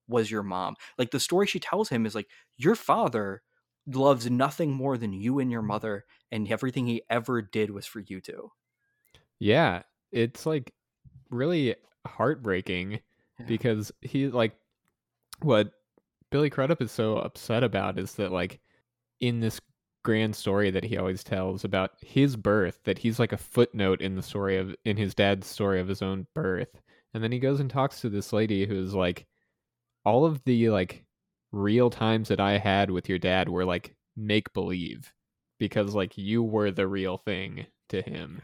was 0.09 0.31
your 0.31 0.43
mom. 0.43 0.77
Like 0.99 1.11
the 1.11 1.21
story 1.21 1.47
she 1.47 1.61
tells 1.61 1.89
him 1.89 2.05
is 2.07 2.15
like 2.15 2.29
your 2.57 2.75
father 2.75 3.43
loves 3.87 4.31
nothing 4.31 4.71
more 4.73 4.97
than 4.99 5.13
you 5.13 5.39
and 5.39 5.51
your 5.51 5.63
mother 5.63 6.05
and 6.31 6.51
everything 6.51 6.87
he 6.87 7.03
ever 7.11 7.43
did 7.43 7.71
was 7.71 7.87
for 7.87 8.01
you 8.01 8.21
two. 8.21 8.51
Yeah, 9.39 9.83
it's 10.13 10.47
like 10.47 10.73
really 11.31 11.75
heartbreaking 12.07 13.01
Yeah. 13.39 13.47
because 13.47 13.93
he 14.01 14.29
like 14.29 14.55
what 15.41 15.73
Billy 16.31 16.51
Crudup 16.51 16.81
is 16.81 16.93
so 16.93 17.17
upset 17.17 17.65
about 17.65 17.99
is 17.99 18.15
that 18.15 18.31
like 18.33 18.61
in 19.23 19.41
this 19.41 19.61
grand 20.05 20.35
story 20.35 20.71
that 20.71 20.85
he 20.85 20.99
always 20.99 21.23
tells 21.23 21.65
about 21.65 21.93
his 22.03 22.37
birth 22.37 22.81
that 22.85 22.99
he's 22.99 23.21
like 23.21 23.33
a 23.33 23.37
footnote 23.37 24.03
in 24.03 24.17
the 24.17 24.23
story 24.23 24.59
of 24.59 24.75
in 24.85 24.97
his 24.97 25.15
dad's 25.15 25.47
story 25.47 25.81
of 25.81 25.87
his 25.87 26.03
own 26.03 26.27
birth 26.35 26.83
and 27.15 27.23
then 27.23 27.31
he 27.31 27.39
goes 27.39 27.61
and 27.61 27.71
talks 27.71 28.01
to 28.01 28.11
this 28.11 28.33
lady 28.33 28.67
who's 28.67 28.95
like 28.95 29.27
all 30.05 30.25
of 30.25 30.43
the 30.45 30.69
like 30.71 31.05
real 31.53 31.89
times 31.89 32.29
that 32.29 32.41
I 32.41 32.59
had 32.59 32.91
with 32.91 33.09
your 33.09 33.19
dad 33.19 33.49
were 33.49 33.65
like 33.65 33.95
make 34.17 34.53
believe 34.53 35.13
because 35.61 35.95
like 35.95 36.19
you 36.19 36.43
were 36.43 36.73
the 36.73 36.89
real 36.89 37.17
thing 37.17 37.67
to 37.91 38.03
him 38.03 38.43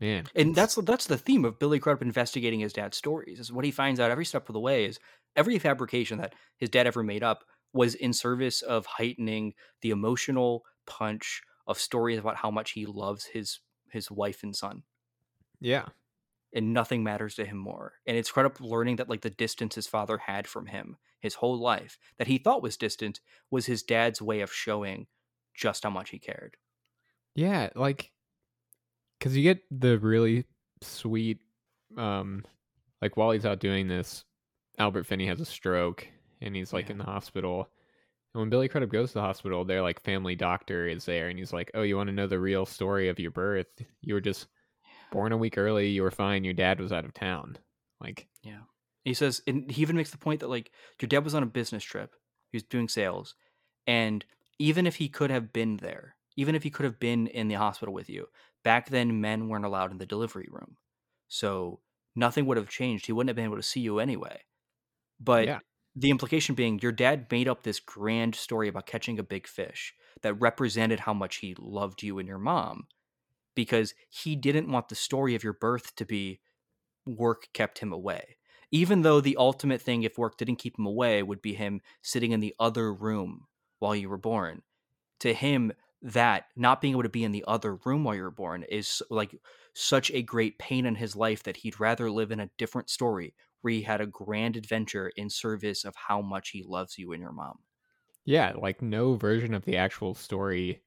man 0.00 0.24
And 0.34 0.56
that's 0.56 0.74
that's 0.74 1.06
the 1.06 1.16
theme 1.16 1.44
of 1.44 1.60
Billy 1.60 1.78
Crudup 1.78 2.02
investigating 2.02 2.58
his 2.58 2.72
dad's 2.72 2.96
stories. 2.96 3.38
Is 3.38 3.52
what 3.52 3.64
he 3.64 3.70
finds 3.70 4.00
out 4.00 4.10
every 4.10 4.24
step 4.24 4.48
of 4.48 4.52
the 4.52 4.60
way 4.60 4.86
is 4.86 4.98
every 5.36 5.58
fabrication 5.60 6.18
that 6.18 6.34
his 6.58 6.68
dad 6.70 6.88
ever 6.88 7.04
made 7.04 7.22
up 7.22 7.44
was 7.74 7.94
in 7.94 8.12
service 8.14 8.62
of 8.62 8.86
heightening 8.86 9.54
the 9.82 9.90
emotional 9.90 10.64
punch 10.86 11.42
of 11.66 11.78
stories 11.78 12.18
about 12.18 12.36
how 12.36 12.50
much 12.50 12.72
he 12.72 12.86
loves 12.86 13.26
his 13.26 13.60
his 13.90 14.10
wife 14.10 14.42
and 14.42 14.56
son. 14.56 14.84
yeah 15.60 15.88
and 16.54 16.72
nothing 16.72 17.02
matters 17.02 17.34
to 17.34 17.44
him 17.44 17.56
more. 17.58 17.94
And 18.06 18.16
it's 18.16 18.30
Crudup 18.30 18.60
learning 18.60 18.96
that 18.96 19.08
like 19.08 19.22
the 19.22 19.30
distance 19.30 19.74
his 19.74 19.88
father 19.88 20.18
had 20.18 20.46
from 20.46 20.66
him 20.66 20.96
his 21.20 21.34
whole 21.34 21.58
life 21.58 21.98
that 22.18 22.28
he 22.28 22.38
thought 22.38 22.62
was 22.62 22.76
distant 22.76 23.20
was 23.50 23.66
his 23.66 23.82
dad's 23.82 24.22
way 24.22 24.40
of 24.40 24.52
showing 24.52 25.06
just 25.54 25.82
how 25.84 25.90
much 25.90 26.10
he 26.10 26.18
cared. 26.18 26.56
Yeah, 27.34 27.70
like 27.74 28.12
cuz 29.20 29.36
you 29.36 29.42
get 29.42 29.62
the 29.70 29.98
really 29.98 30.46
sweet 30.82 31.40
um 31.96 32.44
like 33.02 33.16
while 33.16 33.30
he's 33.30 33.46
out 33.46 33.58
doing 33.60 33.88
this 33.88 34.24
Albert 34.78 35.04
Finney 35.04 35.26
has 35.26 35.40
a 35.40 35.44
stroke 35.44 36.08
and 36.40 36.54
he's 36.56 36.72
like 36.72 36.88
Yeah. 36.88 36.90
in 36.90 36.98
the 36.98 37.04
hospital. 37.04 37.70
And 38.34 38.40
when 38.42 38.50
Billy 38.50 38.68
Crudup 38.68 38.90
goes 38.90 39.10
to 39.10 39.14
the 39.14 39.22
hospital, 39.22 39.64
their 39.64 39.82
like 39.82 40.00
family 40.02 40.34
doctor 40.36 40.86
is 40.88 41.04
there 41.06 41.28
and 41.28 41.38
he's 41.38 41.52
like, 41.52 41.70
"Oh, 41.74 41.82
you 41.82 41.96
want 41.96 42.08
to 42.08 42.12
know 42.14 42.26
the 42.28 42.40
real 42.40 42.66
story 42.66 43.08
of 43.08 43.20
your 43.20 43.30
birth? 43.32 43.82
You 44.02 44.14
were 44.14 44.20
just 44.20 44.48
born 45.10 45.32
a 45.32 45.36
week 45.38 45.58
early, 45.58 45.90
you 45.90 46.02
were 46.02 46.10
fine, 46.12 46.44
your 46.44 46.54
dad 46.54 46.80
was 46.80 46.92
out 46.92 47.04
of 47.06 47.14
town." 47.14 47.58
Like, 48.00 48.28
yeah." 48.42 48.62
He 49.04 49.14
says, 49.14 49.42
and 49.46 49.70
he 49.70 49.82
even 49.82 49.96
makes 49.96 50.10
the 50.10 50.18
point 50.18 50.40
that 50.40 50.48
like 50.48 50.72
your 51.00 51.08
dad 51.08 51.24
was 51.24 51.34
on 51.34 51.42
a 51.42 51.46
business 51.46 51.84
trip, 51.84 52.14
he 52.52 52.56
was 52.56 52.62
doing 52.62 52.88
sales, 52.88 53.34
and 53.86 54.24
even 54.58 54.86
if 54.86 54.96
he 54.96 55.08
could 55.08 55.30
have 55.30 55.52
been 55.52 55.76
there, 55.78 56.16
even 56.36 56.54
if 56.54 56.62
he 56.62 56.70
could 56.70 56.84
have 56.84 56.98
been 57.00 57.26
in 57.28 57.48
the 57.48 57.54
hospital 57.56 57.92
with 57.94 58.08
you, 58.08 58.28
back 58.62 58.88
then 58.88 59.20
men 59.20 59.48
weren't 59.48 59.64
allowed 59.66 59.90
in 59.92 59.98
the 59.98 60.06
delivery 60.06 60.48
room, 60.50 60.78
so 61.28 61.80
nothing 62.16 62.46
would 62.46 62.56
have 62.56 62.68
changed. 62.70 63.06
He 63.06 63.12
wouldn't 63.12 63.28
have 63.28 63.36
been 63.36 63.44
able 63.46 63.56
to 63.56 63.62
see 63.62 63.80
you 63.80 63.98
anyway. 64.00 64.42
But 65.20 65.44
Yeah. 65.46 65.60
The 65.96 66.10
implication 66.10 66.54
being 66.54 66.78
your 66.80 66.92
dad 66.92 67.26
made 67.30 67.48
up 67.48 67.62
this 67.62 67.80
grand 67.80 68.34
story 68.34 68.68
about 68.68 68.86
catching 68.86 69.18
a 69.18 69.22
big 69.22 69.46
fish 69.46 69.94
that 70.22 70.34
represented 70.34 71.00
how 71.00 71.14
much 71.14 71.36
he 71.36 71.54
loved 71.58 72.02
you 72.02 72.18
and 72.18 72.28
your 72.28 72.38
mom 72.38 72.86
because 73.54 73.94
he 74.08 74.34
didn't 74.34 74.70
want 74.70 74.88
the 74.88 74.94
story 74.94 75.34
of 75.34 75.44
your 75.44 75.52
birth 75.52 75.94
to 75.96 76.04
be 76.04 76.40
work 77.06 77.48
kept 77.52 77.78
him 77.78 77.92
away. 77.92 78.36
Even 78.70 79.02
though 79.02 79.20
the 79.20 79.36
ultimate 79.36 79.80
thing, 79.80 80.02
if 80.02 80.18
work 80.18 80.36
didn't 80.36 80.56
keep 80.56 80.78
him 80.78 80.86
away, 80.86 81.22
would 81.22 81.40
be 81.40 81.54
him 81.54 81.80
sitting 82.02 82.32
in 82.32 82.40
the 82.40 82.54
other 82.58 82.92
room 82.92 83.46
while 83.78 83.94
you 83.94 84.08
were 84.08 84.18
born. 84.18 84.62
To 85.20 85.32
him, 85.32 85.72
that 86.02 86.46
not 86.56 86.80
being 86.80 86.94
able 86.94 87.04
to 87.04 87.08
be 87.08 87.24
in 87.24 87.32
the 87.32 87.44
other 87.46 87.76
room 87.84 88.04
while 88.04 88.14
you 88.14 88.22
were 88.22 88.30
born 88.30 88.64
is 88.64 89.00
like 89.10 89.34
such 89.74 90.10
a 90.10 90.22
great 90.22 90.58
pain 90.58 90.86
in 90.86 90.96
his 90.96 91.14
life 91.14 91.44
that 91.44 91.58
he'd 91.58 91.80
rather 91.80 92.10
live 92.10 92.30
in 92.30 92.40
a 92.40 92.50
different 92.58 92.90
story 92.90 93.32
where 93.64 93.72
he 93.72 93.80
had 93.82 94.00
a 94.02 94.06
grand 94.06 94.56
adventure 94.56 95.10
in 95.16 95.30
service 95.30 95.84
of 95.84 95.94
how 95.96 96.20
much 96.20 96.50
he 96.50 96.62
loves 96.62 96.98
you 96.98 97.12
and 97.12 97.22
your 97.22 97.32
mom. 97.32 97.58
yeah, 98.26 98.52
like 98.56 98.82
no 98.82 99.14
version 99.14 99.54
of 99.54 99.64
the 99.64 99.76
actual 99.78 100.14
story 100.14 100.82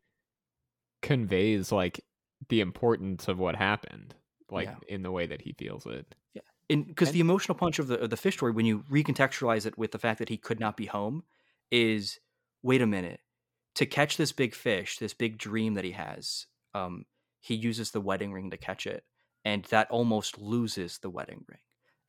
conveys 1.02 1.72
like 1.72 2.04
the 2.50 2.62
importance 2.62 3.28
of 3.28 3.40
what 3.40 3.56
happened 3.56 4.16
like 4.50 4.68
Yeah. 4.68 4.76
in 4.88 5.02
the 5.04 5.12
way 5.12 5.26
that 5.28 5.42
he 5.42 5.54
feels 5.54 5.86
it. 5.86 6.16
Yeah. 6.34 6.42
Because 6.70 7.12
the 7.12 7.20
emotional 7.20 7.58
punch 7.58 7.80
of 7.80 7.88
the 7.88 8.00
of 8.00 8.10
the 8.10 8.18
fish 8.18 8.36
story, 8.36 8.52
when 8.52 8.66
you 8.66 8.80
recontextualize 8.90 9.66
it 9.66 9.78
with 9.78 9.92
the 9.92 10.00
fact 10.00 10.20
that 10.20 10.30
he 10.30 10.38
could 10.38 10.60
not 10.60 10.78
be 10.78 10.86
home, 10.86 11.24
is 11.72 12.20
wait 12.62 12.82
a 12.82 12.88
minute 12.88 13.22
to 13.76 13.86
catch 13.86 14.18
this 14.18 14.32
big 14.32 14.54
fish, 14.56 14.98
this 14.98 15.14
big 15.14 15.38
dream 15.38 15.74
that 15.76 15.84
he 15.86 15.92
has. 15.92 16.46
Um, 16.74 17.06
he 17.40 17.56
uses 17.56 17.92
the 17.92 18.02
wedding 18.02 18.34
ring 18.34 18.50
to 18.52 18.58
catch 18.58 18.86
it, 18.88 19.04
and 19.46 19.64
that 19.66 19.90
almost 19.92 20.40
loses 20.40 20.98
the 21.00 21.10
wedding 21.10 21.46
ring. 21.48 21.60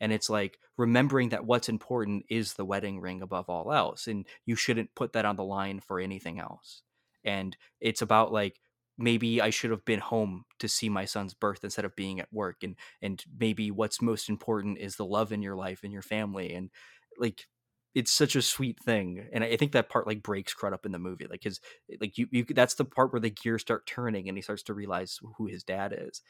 And 0.00 0.12
it's 0.12 0.30
like 0.30 0.58
remembering 0.76 1.30
that 1.30 1.44
what's 1.44 1.68
important 1.68 2.24
is 2.28 2.54
the 2.54 2.64
wedding 2.64 3.00
ring 3.00 3.22
above 3.22 3.48
all 3.48 3.72
else, 3.72 4.06
and 4.06 4.26
you 4.46 4.56
shouldn't 4.56 4.94
put 4.94 5.12
that 5.12 5.24
on 5.24 5.36
the 5.36 5.44
line 5.44 5.80
for 5.80 6.00
anything 6.00 6.38
else. 6.38 6.82
And 7.24 7.56
it's 7.80 8.02
about 8.02 8.32
like 8.32 8.60
maybe 8.96 9.40
I 9.40 9.50
should 9.50 9.70
have 9.70 9.84
been 9.84 10.00
home 10.00 10.44
to 10.58 10.68
see 10.68 10.88
my 10.88 11.04
son's 11.04 11.34
birth 11.34 11.64
instead 11.64 11.84
of 11.84 11.96
being 11.96 12.20
at 12.20 12.32
work, 12.32 12.62
and 12.62 12.76
and 13.02 13.22
maybe 13.38 13.70
what's 13.70 14.02
most 14.02 14.28
important 14.28 14.78
is 14.78 14.96
the 14.96 15.04
love 15.04 15.32
in 15.32 15.42
your 15.42 15.56
life 15.56 15.80
and 15.82 15.92
your 15.92 16.02
family 16.02 16.52
and 16.54 16.70
like 17.18 17.46
it's 17.94 18.12
such 18.12 18.36
a 18.36 18.42
sweet 18.42 18.78
thing 18.78 19.28
and 19.32 19.42
i 19.42 19.56
think 19.56 19.72
that 19.72 19.88
part 19.88 20.06
like 20.06 20.22
breaks 20.22 20.54
Crudup 20.54 20.86
in 20.86 20.92
the 20.92 20.98
movie 20.98 21.26
like 21.28 21.42
his 21.42 21.60
like 22.00 22.18
you, 22.18 22.28
you 22.30 22.44
that's 22.44 22.74
the 22.74 22.84
part 22.84 23.12
where 23.12 23.20
the 23.20 23.30
gears 23.30 23.62
start 23.62 23.86
turning 23.86 24.28
and 24.28 24.38
he 24.38 24.42
starts 24.42 24.62
to 24.64 24.74
realize 24.74 25.18
who 25.36 25.46
his 25.46 25.64
dad 25.64 25.94
is 25.96 26.22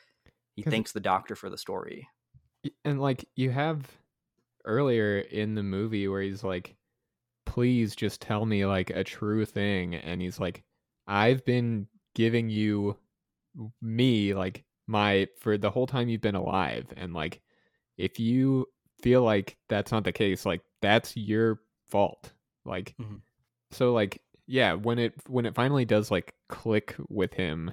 he 0.55 0.63
thanks 0.63 0.93
the 0.93 1.01
doctor 1.01 1.37
for 1.37 1.51
the 1.51 1.59
story 1.59 2.09
And 2.85 3.01
like 3.01 3.25
you 3.37 3.51
have 3.51 3.87
earlier 4.65 5.19
in 5.19 5.55
the 5.55 5.63
movie 5.63 6.09
where 6.09 6.23
he's 6.23 6.45
like, 6.45 6.77
please 7.47 7.97
just 7.97 8.21
tell 8.21 8.45
me 8.45 8.67
like 8.67 8.91
a 8.91 9.05
true 9.05 9.45
thing. 9.45 9.95
And 9.95 10.21
he's 10.21 10.39
like, 10.41 10.65
I've 11.07 11.45
been 11.45 11.87
giving 12.15 12.49
you 12.51 12.97
me 13.81 14.35
like 14.35 14.65
my 14.87 15.29
for 15.41 15.59
the 15.59 15.71
whole 15.71 15.87
time 15.87 16.09
you've 16.09 16.21
been 16.21 16.35
alive. 16.35 16.87
And 16.97 17.15
like, 17.15 17.41
if 17.97 18.19
you 18.21 18.67
feel 19.03 19.23
like 19.23 19.57
that's 19.69 19.93
not 19.93 20.05
the 20.05 20.13
case, 20.13 20.45
like 20.45 20.63
that's 20.83 21.17
your 21.17 21.61
fault. 21.89 22.33
Like, 22.65 22.95
Mhm. 23.01 23.21
so 23.71 23.93
like, 23.93 24.21
yeah, 24.47 24.75
when 24.75 24.99
it 24.99 25.15
when 25.29 25.47
it 25.47 25.55
finally 25.55 25.85
does 25.85 26.11
like 26.11 26.35
click 26.49 26.95
with 27.09 27.33
him 27.35 27.73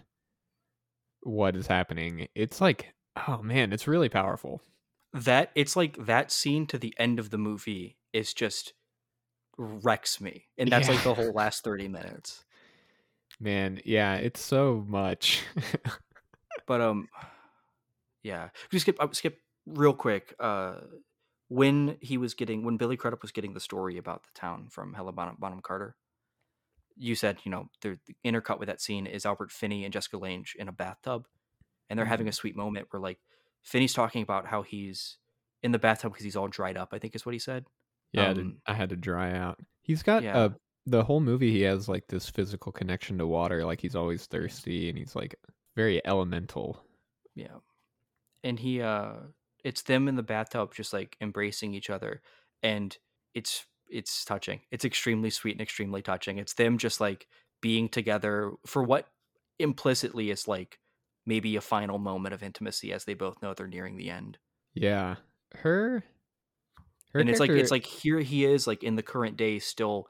what 1.22 1.56
is 1.56 1.68
happening, 1.68 2.28
it's 2.36 2.62
like, 2.62 2.94
oh 3.28 3.42
man, 3.42 3.74
it's 3.74 3.88
really 3.88 4.10
powerful. 4.10 4.62
That 5.16 5.52
it's 5.56 5.76
like 5.76 6.06
that 6.06 6.32
scene 6.32 6.68
to 6.68 6.78
the 6.78 6.94
end 6.98 7.20
of 7.20 7.30
the 7.30 7.38
movie 7.38 7.98
is 8.14 8.34
just 8.34 8.74
wrecks 9.58 10.20
me 10.20 10.46
and 10.58 10.70
that's 10.70 10.90
like 10.90 11.02
the 11.04 11.14
whole 11.14 11.32
last 11.34 11.64
30 11.64 11.88
minutes. 11.88 12.44
Man, 13.40 13.82
yeah, 13.84 14.16
it's 14.16 14.42
so 14.42 14.86
much. 14.88 15.44
but 16.66 16.82
um 16.82 17.08
yeah 18.24 18.50
we 18.72 18.80
skip 18.80 18.98
uh, 19.00 19.08
skip 19.12 19.40
real 19.66 19.94
quick 19.94 20.34
uh 20.40 20.76
when 21.48 21.98
he 22.02 22.18
was 22.18 22.34
getting 22.34 22.64
when 22.64 22.78
billy 22.78 22.98
crudup 22.98 23.22
was 23.22 23.32
getting 23.32 23.54
the 23.54 23.60
story 23.60 23.98
about 23.98 24.24
the 24.24 24.40
town 24.40 24.68
from 24.70 24.94
hella 24.94 25.12
bonham, 25.12 25.36
bonham 25.40 25.62
carter 25.62 25.96
you 26.98 27.16
said 27.16 27.38
you 27.44 27.52
know 27.52 27.68
the 27.82 28.00
the 28.08 28.16
intercut 28.26 28.60
with 28.60 28.68
that 28.68 28.82
scene 28.82 29.06
is 29.06 29.26
albert 29.26 29.52
finney 29.52 29.84
and 29.84 29.94
jessica 29.94 30.18
lange 30.18 30.56
in 30.58 30.68
a 30.68 30.72
bathtub 30.72 31.28
and 31.90 32.00
they're 32.00 32.06
having 32.06 32.28
a 32.28 32.34
sweet 32.34 32.56
moment 32.56 32.88
where 32.90 33.00
like 33.00 33.20
finney's 33.66 33.94
talking 33.94 34.22
about 34.24 34.46
how 34.48 34.62
he's 34.62 35.18
in 35.64 35.72
the 35.74 35.80
bathtub 35.80 36.14
because 36.14 36.24
he's 36.24 36.36
all 36.38 36.48
dried 36.48 36.78
up 36.78 36.90
i 36.94 37.00
think 37.00 37.16
is 37.16 37.26
what 37.26 37.34
he 37.34 37.40
said 37.40 37.66
yeah, 38.14 38.22
I 38.22 38.28
had 38.28 38.36
to- 38.38 38.42
Um, 38.44 38.58
I 38.66 38.74
had 38.74 38.90
to 38.90 38.96
dry 38.96 39.34
out. 39.34 39.60
He's 39.82 40.02
got 40.02 40.24
yeah. 40.24 40.38
uh 40.38 40.50
the 40.86 41.04
whole 41.04 41.20
movie 41.20 41.52
he 41.52 41.64
has 41.64 41.90
like 41.90 42.08
this 42.08 42.30
physical 42.30 42.72
connection 42.72 43.18
to 43.18 43.28
water, 43.28 43.66
like 43.66 43.82
he's 43.82 43.96
always 43.96 44.26
thirsty 44.28 44.88
and 44.88 44.98
he's 44.98 45.16
like 45.18 45.36
very 45.76 46.00
elemental. 46.06 46.86
Yeah. 47.36 47.58
And 48.44 48.58
he 48.60 48.82
uh 48.82 49.14
it's 49.66 49.82
them 49.82 50.08
in 50.08 50.16
the 50.16 50.24
bathtub 50.24 50.74
just 50.74 50.94
like 50.94 51.18
embracing 51.20 51.74
each 51.74 51.90
other 51.90 52.22
and 52.64 52.96
it's 53.34 53.66
it's 53.90 54.24
touching. 54.24 54.62
It's 54.72 54.86
extremely 54.86 55.30
sweet 55.32 55.54
and 55.54 55.62
extremely 55.62 56.02
touching. 56.04 56.38
It's 56.38 56.54
them 56.54 56.78
just 56.78 57.02
like 57.02 57.28
being 57.62 57.90
together 57.90 58.52
for 58.66 58.84
what 58.84 59.08
implicitly 59.60 60.30
is 60.30 60.48
like 60.48 60.80
maybe 61.26 61.56
a 61.56 61.62
final 61.62 62.00
moment 62.00 62.34
of 62.34 62.44
intimacy 62.44 62.94
as 62.94 63.06
they 63.06 63.14
both 63.14 63.42
know 63.42 63.54
they're 63.54 63.68
nearing 63.68 63.98
the 63.98 64.10
end. 64.10 64.38
Yeah. 64.76 65.16
Her 65.54 66.04
her 67.14 67.20
and 67.20 67.30
it's 67.30 67.40
like 67.40 67.56
it's 67.56 67.72
like 67.72 67.86
here 67.86 68.20
he 68.20 68.46
is 68.46 68.68
like 68.68 68.84
in 68.84 68.96
the 68.96 69.04
current 69.04 69.38
day 69.38 69.60
still 69.60 70.08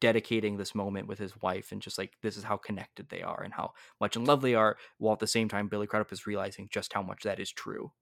dedicating 0.00 0.56
this 0.56 0.74
moment 0.74 1.08
with 1.08 1.18
his 1.18 1.40
wife 1.42 1.72
and 1.72 1.82
just 1.82 1.98
like 1.98 2.14
this 2.22 2.36
is 2.36 2.44
how 2.44 2.56
connected 2.56 3.08
they 3.10 3.22
are 3.22 3.42
and 3.42 3.54
how 3.54 3.72
much 4.00 4.16
in 4.16 4.24
love 4.24 4.42
they 4.42 4.54
are 4.54 4.78
while 4.98 5.14
at 5.14 5.20
the 5.20 5.26
same 5.26 5.48
time 5.48 5.68
billy 5.68 5.86
crudup 5.86 6.12
is 6.12 6.26
realizing 6.26 6.68
just 6.70 6.92
how 6.94 7.02
much 7.02 7.22
that 7.24 7.40
is 7.40 7.52
true 7.52 7.92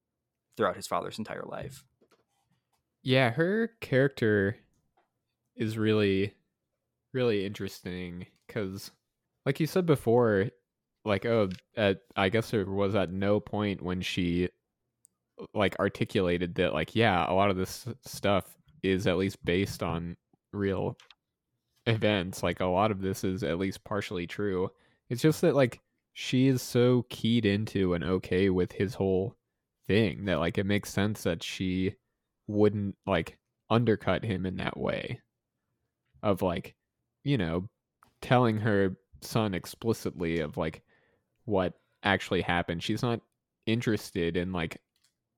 throughout 0.57 0.77
his 0.77 0.87
father's 0.87 1.19
entire 1.19 1.45
life 1.45 1.83
Yeah, 3.01 3.31
her 3.31 3.75
character 3.81 4.57
is 5.55 5.77
really, 5.77 6.35
really 7.13 7.45
interesting 7.45 8.27
because, 8.47 8.91
like 9.45 9.59
you 9.59 9.67
said 9.67 9.85
before, 9.85 10.51
like 11.05 11.25
oh, 11.25 11.49
at 11.75 11.99
I 12.15 12.29
guess 12.29 12.51
there 12.51 12.65
was 12.65 12.95
at 12.95 13.11
no 13.11 13.39
point 13.39 13.81
when 13.81 14.01
she 14.01 14.49
uh, 15.39 15.45
like 15.53 15.79
articulated 15.79 16.55
that 16.55 16.73
like 16.73 16.95
yeah, 16.95 17.29
a 17.29 17.33
lot 17.33 17.49
of 17.49 17.57
this 17.57 17.87
stuff 18.05 18.45
is 18.83 19.07
at 19.07 19.17
least 19.17 19.43
based 19.43 19.83
on 19.83 20.15
real 20.53 20.97
events. 21.85 22.43
Like 22.43 22.59
a 22.59 22.65
lot 22.65 22.91
of 22.91 23.01
this 23.01 23.23
is 23.23 23.43
at 23.43 23.59
least 23.59 23.83
partially 23.83 24.27
true. 24.27 24.69
It's 25.09 25.21
just 25.21 25.41
that 25.41 25.55
like 25.55 25.81
she 26.13 26.47
is 26.47 26.61
so 26.61 27.05
keyed 27.09 27.45
into 27.45 27.93
and 27.93 28.03
okay 28.03 28.49
with 28.49 28.71
his 28.73 28.93
whole 28.93 29.35
thing 29.87 30.25
that 30.25 30.39
like 30.39 30.57
it 30.57 30.65
makes 30.65 30.91
sense 30.91 31.23
that 31.23 31.43
she 31.43 31.95
wouldn't 32.47 32.95
like 33.05 33.37
undercut 33.69 34.23
him 34.23 34.45
in 34.45 34.57
that 34.57 34.77
way 34.77 35.19
of 36.21 36.41
like 36.41 36.75
you 37.23 37.37
know 37.37 37.67
telling 38.21 38.57
her 38.57 38.97
son 39.21 39.53
explicitly 39.53 40.39
of 40.39 40.57
like 40.57 40.83
what 41.49 41.73
actually 42.03 42.41
happened. 42.41 42.83
She's 42.83 43.03
not 43.03 43.21
interested 43.65 44.37
in 44.37 44.51
like 44.53 44.81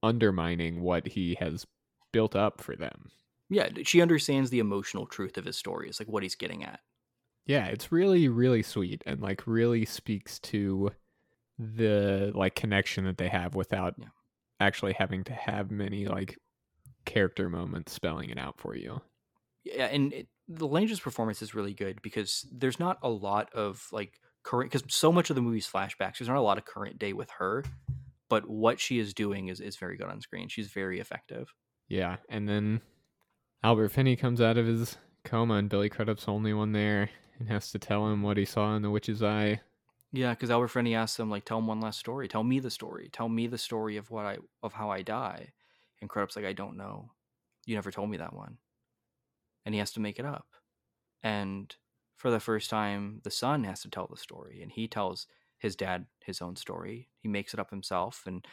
undermining 0.03 0.81
what 0.81 1.07
he 1.07 1.35
has 1.39 1.65
built 2.13 2.35
up 2.35 2.61
for 2.61 2.75
them. 2.75 3.11
Yeah 3.49 3.69
she 3.83 4.01
understands 4.01 4.49
the 4.49 4.59
emotional 4.59 5.05
truth 5.05 5.37
of 5.37 5.45
his 5.45 5.57
story 5.57 5.89
is 5.89 5.99
like 5.99 6.07
what 6.09 6.23
he's 6.23 6.35
getting 6.35 6.63
at. 6.63 6.79
Yeah 7.45 7.65
it's 7.67 7.91
really 7.91 8.29
really 8.29 8.63
sweet 8.63 9.03
and 9.05 9.21
like 9.21 9.45
really 9.47 9.85
speaks 9.85 10.39
to 10.39 10.91
the 11.59 12.31
like 12.35 12.55
connection 12.55 13.05
that 13.05 13.17
they 13.17 13.29
have 13.29 13.55
without 13.55 13.95
Yeah. 13.97 14.07
actually 14.59 14.93
having 14.93 15.23
to 15.25 15.33
have 15.33 15.71
many 15.71 16.05
like 16.07 16.37
character 17.05 17.49
moments 17.49 17.91
spelling 17.93 18.29
it 18.29 18.37
out 18.37 18.59
for 18.59 18.75
you. 18.75 19.01
Yeah 19.63 19.85
and 19.85 20.13
it, 20.13 20.27
the 20.47 20.67
lange's 20.67 20.99
performance 20.99 21.41
is 21.41 21.53
really 21.55 21.73
good 21.73 22.01
because 22.01 22.45
there's 22.51 22.79
not 22.79 22.97
a 23.03 23.09
lot 23.09 23.53
of 23.53 23.87
like 23.91 24.19
current 24.43 24.71
because 24.71 24.83
so 24.93 25.11
much 25.11 25.29
of 25.29 25.35
the 25.35 25.41
movie's 25.41 25.69
flashbacks 25.69 26.17
there's 26.17 26.27
not 26.27 26.37
a 26.37 26.41
lot 26.41 26.57
of 26.57 26.65
current 26.65 26.97
day 26.97 27.13
with 27.13 27.29
her 27.37 27.63
but 28.31 28.49
what 28.49 28.79
she 28.79 28.97
is 28.97 29.13
doing 29.13 29.49
is, 29.49 29.59
is 29.59 29.75
very 29.75 29.97
good 29.97 30.07
on 30.07 30.21
screen. 30.21 30.47
She's 30.47 30.71
very 30.71 31.01
effective. 31.01 31.53
Yeah, 31.89 32.15
and 32.29 32.47
then 32.47 32.79
Albert 33.61 33.89
Finney 33.89 34.15
comes 34.15 34.39
out 34.39 34.57
of 34.57 34.65
his 34.65 34.95
coma, 35.25 35.55
and 35.55 35.69
Billy 35.69 35.89
Crudup's 35.89 36.23
the 36.23 36.31
only 36.31 36.53
one 36.53 36.71
there, 36.71 37.09
and 37.37 37.49
has 37.49 37.71
to 37.71 37.77
tell 37.77 38.07
him 38.07 38.23
what 38.23 38.37
he 38.37 38.45
saw 38.45 38.73
in 38.77 38.83
the 38.83 38.89
witch's 38.89 39.21
eye. 39.21 39.59
yeah 40.13 40.29
because 40.29 40.49
albert 40.49 40.69
Finney 40.69 40.95
asks 40.95 41.19
him 41.19 41.29
like 41.29 41.43
tell 41.43 41.57
him 41.57 41.67
one 41.67 41.81
last 41.81 41.99
story. 41.99 42.29
Tell 42.29 42.43
me 42.43 42.59
the 42.61 42.69
story. 42.69 43.09
Tell 43.11 43.27
me 43.27 43.47
the 43.47 43.57
story 43.57 43.97
of 43.97 44.09
what 44.09 44.25
i 44.25 44.37
of 44.63 44.71
how 44.71 44.89
i 44.89 45.01
die. 45.01 45.49
And 45.99 46.09
Crudup's 46.09 46.37
like 46.37 46.45
i 46.45 46.53
don't 46.53 46.77
know. 46.77 47.11
You 47.65 47.75
never 47.75 47.91
told 47.91 48.09
me 48.09 48.15
that 48.15 48.33
one. 48.33 48.59
And 49.65 49.75
he 49.75 49.79
has 49.79 49.91
to 49.91 49.99
make 49.99 50.19
it 50.19 50.25
up. 50.25 50.47
And 51.21 51.75
for 52.21 52.29
the 52.29 52.39
first 52.39 52.69
time 52.69 53.19
the 53.23 53.31
son 53.31 53.63
has 53.63 53.81
to 53.81 53.89
tell 53.89 54.07
the 54.07 54.17
story 54.17 54.61
and 54.61 54.71
he 54.71 54.87
tells 54.87 55.25
his 55.57 55.75
dad 55.75 56.05
his 56.23 56.41
own 56.41 56.55
story 56.55 57.09
he 57.19 57.27
makes 57.27 57.53
it 57.53 57.59
up 57.59 57.71
himself 57.71 58.23
and 58.27 58.45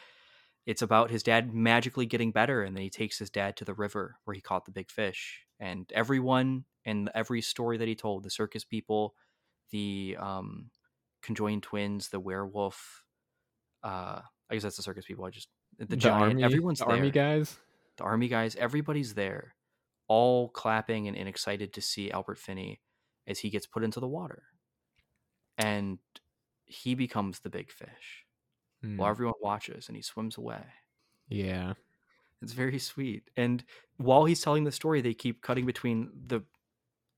it's 0.65 0.81
about 0.81 1.11
his 1.11 1.23
dad 1.23 1.53
magically 1.53 2.05
getting 2.05 2.31
better 2.31 2.63
and 2.63 2.75
then 2.75 2.81
he 2.81 2.89
takes 2.89 3.19
his 3.19 3.29
dad 3.29 3.55
to 3.55 3.63
the 3.63 3.73
river 3.73 4.17
where 4.23 4.33
he 4.33 4.41
caught 4.41 4.65
the 4.65 4.71
big 4.71 4.89
fish 4.89 5.41
and 5.59 5.91
everyone 5.93 6.65
and 6.83 7.11
every 7.13 7.41
story 7.41 7.77
that 7.77 7.87
he 7.87 7.95
told 7.95 8.23
the 8.23 8.29
circus 8.29 8.63
people 8.63 9.13
the 9.69 10.17
um 10.19 10.71
conjoined 11.21 11.61
twins 11.61 12.09
the 12.09 12.19
werewolf 12.19 13.03
uh 13.83 14.19
i 14.49 14.53
guess 14.53 14.63
that's 14.63 14.77
the 14.77 14.83
circus 14.83 15.05
people 15.05 15.25
i 15.25 15.29
just 15.29 15.49
the, 15.77 15.95
giant 15.95 16.21
army, 16.23 16.43
everyone's 16.43 16.79
the 16.79 16.85
there 16.85 16.95
army 16.95 17.11
guys. 17.11 17.57
the 17.97 18.03
army 18.03 18.27
guys, 18.27 18.55
everybody's 18.55 19.13
there, 19.13 19.55
all 20.07 20.49
clapping 20.49 21.07
and, 21.07 21.15
and 21.15 21.29
excited 21.29 21.73
to 21.73 21.81
see 21.81 22.11
Albert 22.11 22.37
Finney 22.37 22.81
as 23.29 23.39
he 23.41 23.51
gets 23.51 23.67
put 23.67 23.85
into 23.85 24.01
the 24.01 24.09
water. 24.09 24.45
And 25.57 25.99
he 26.65 26.95
becomes 26.95 27.39
the 27.39 27.49
big 27.49 27.71
fish 27.71 28.25
Hmm, 28.81 28.97
while 28.97 29.11
everyone 29.11 29.35
watches 29.41 29.87
and 29.89 29.95
he 29.95 30.03
swims 30.03 30.37
away. 30.37 30.73
Yeah, 31.29 31.75
It's 32.41 32.53
very 32.53 32.79
sweet. 32.79 33.29
And 33.35 33.63
while 33.97 34.25
he's 34.25 34.41
telling 34.41 34.63
the 34.63 34.71
story, 34.71 35.01
they 35.01 35.13
keep 35.13 35.41
cutting 35.41 35.65
between 35.65 36.11
the 36.27 36.41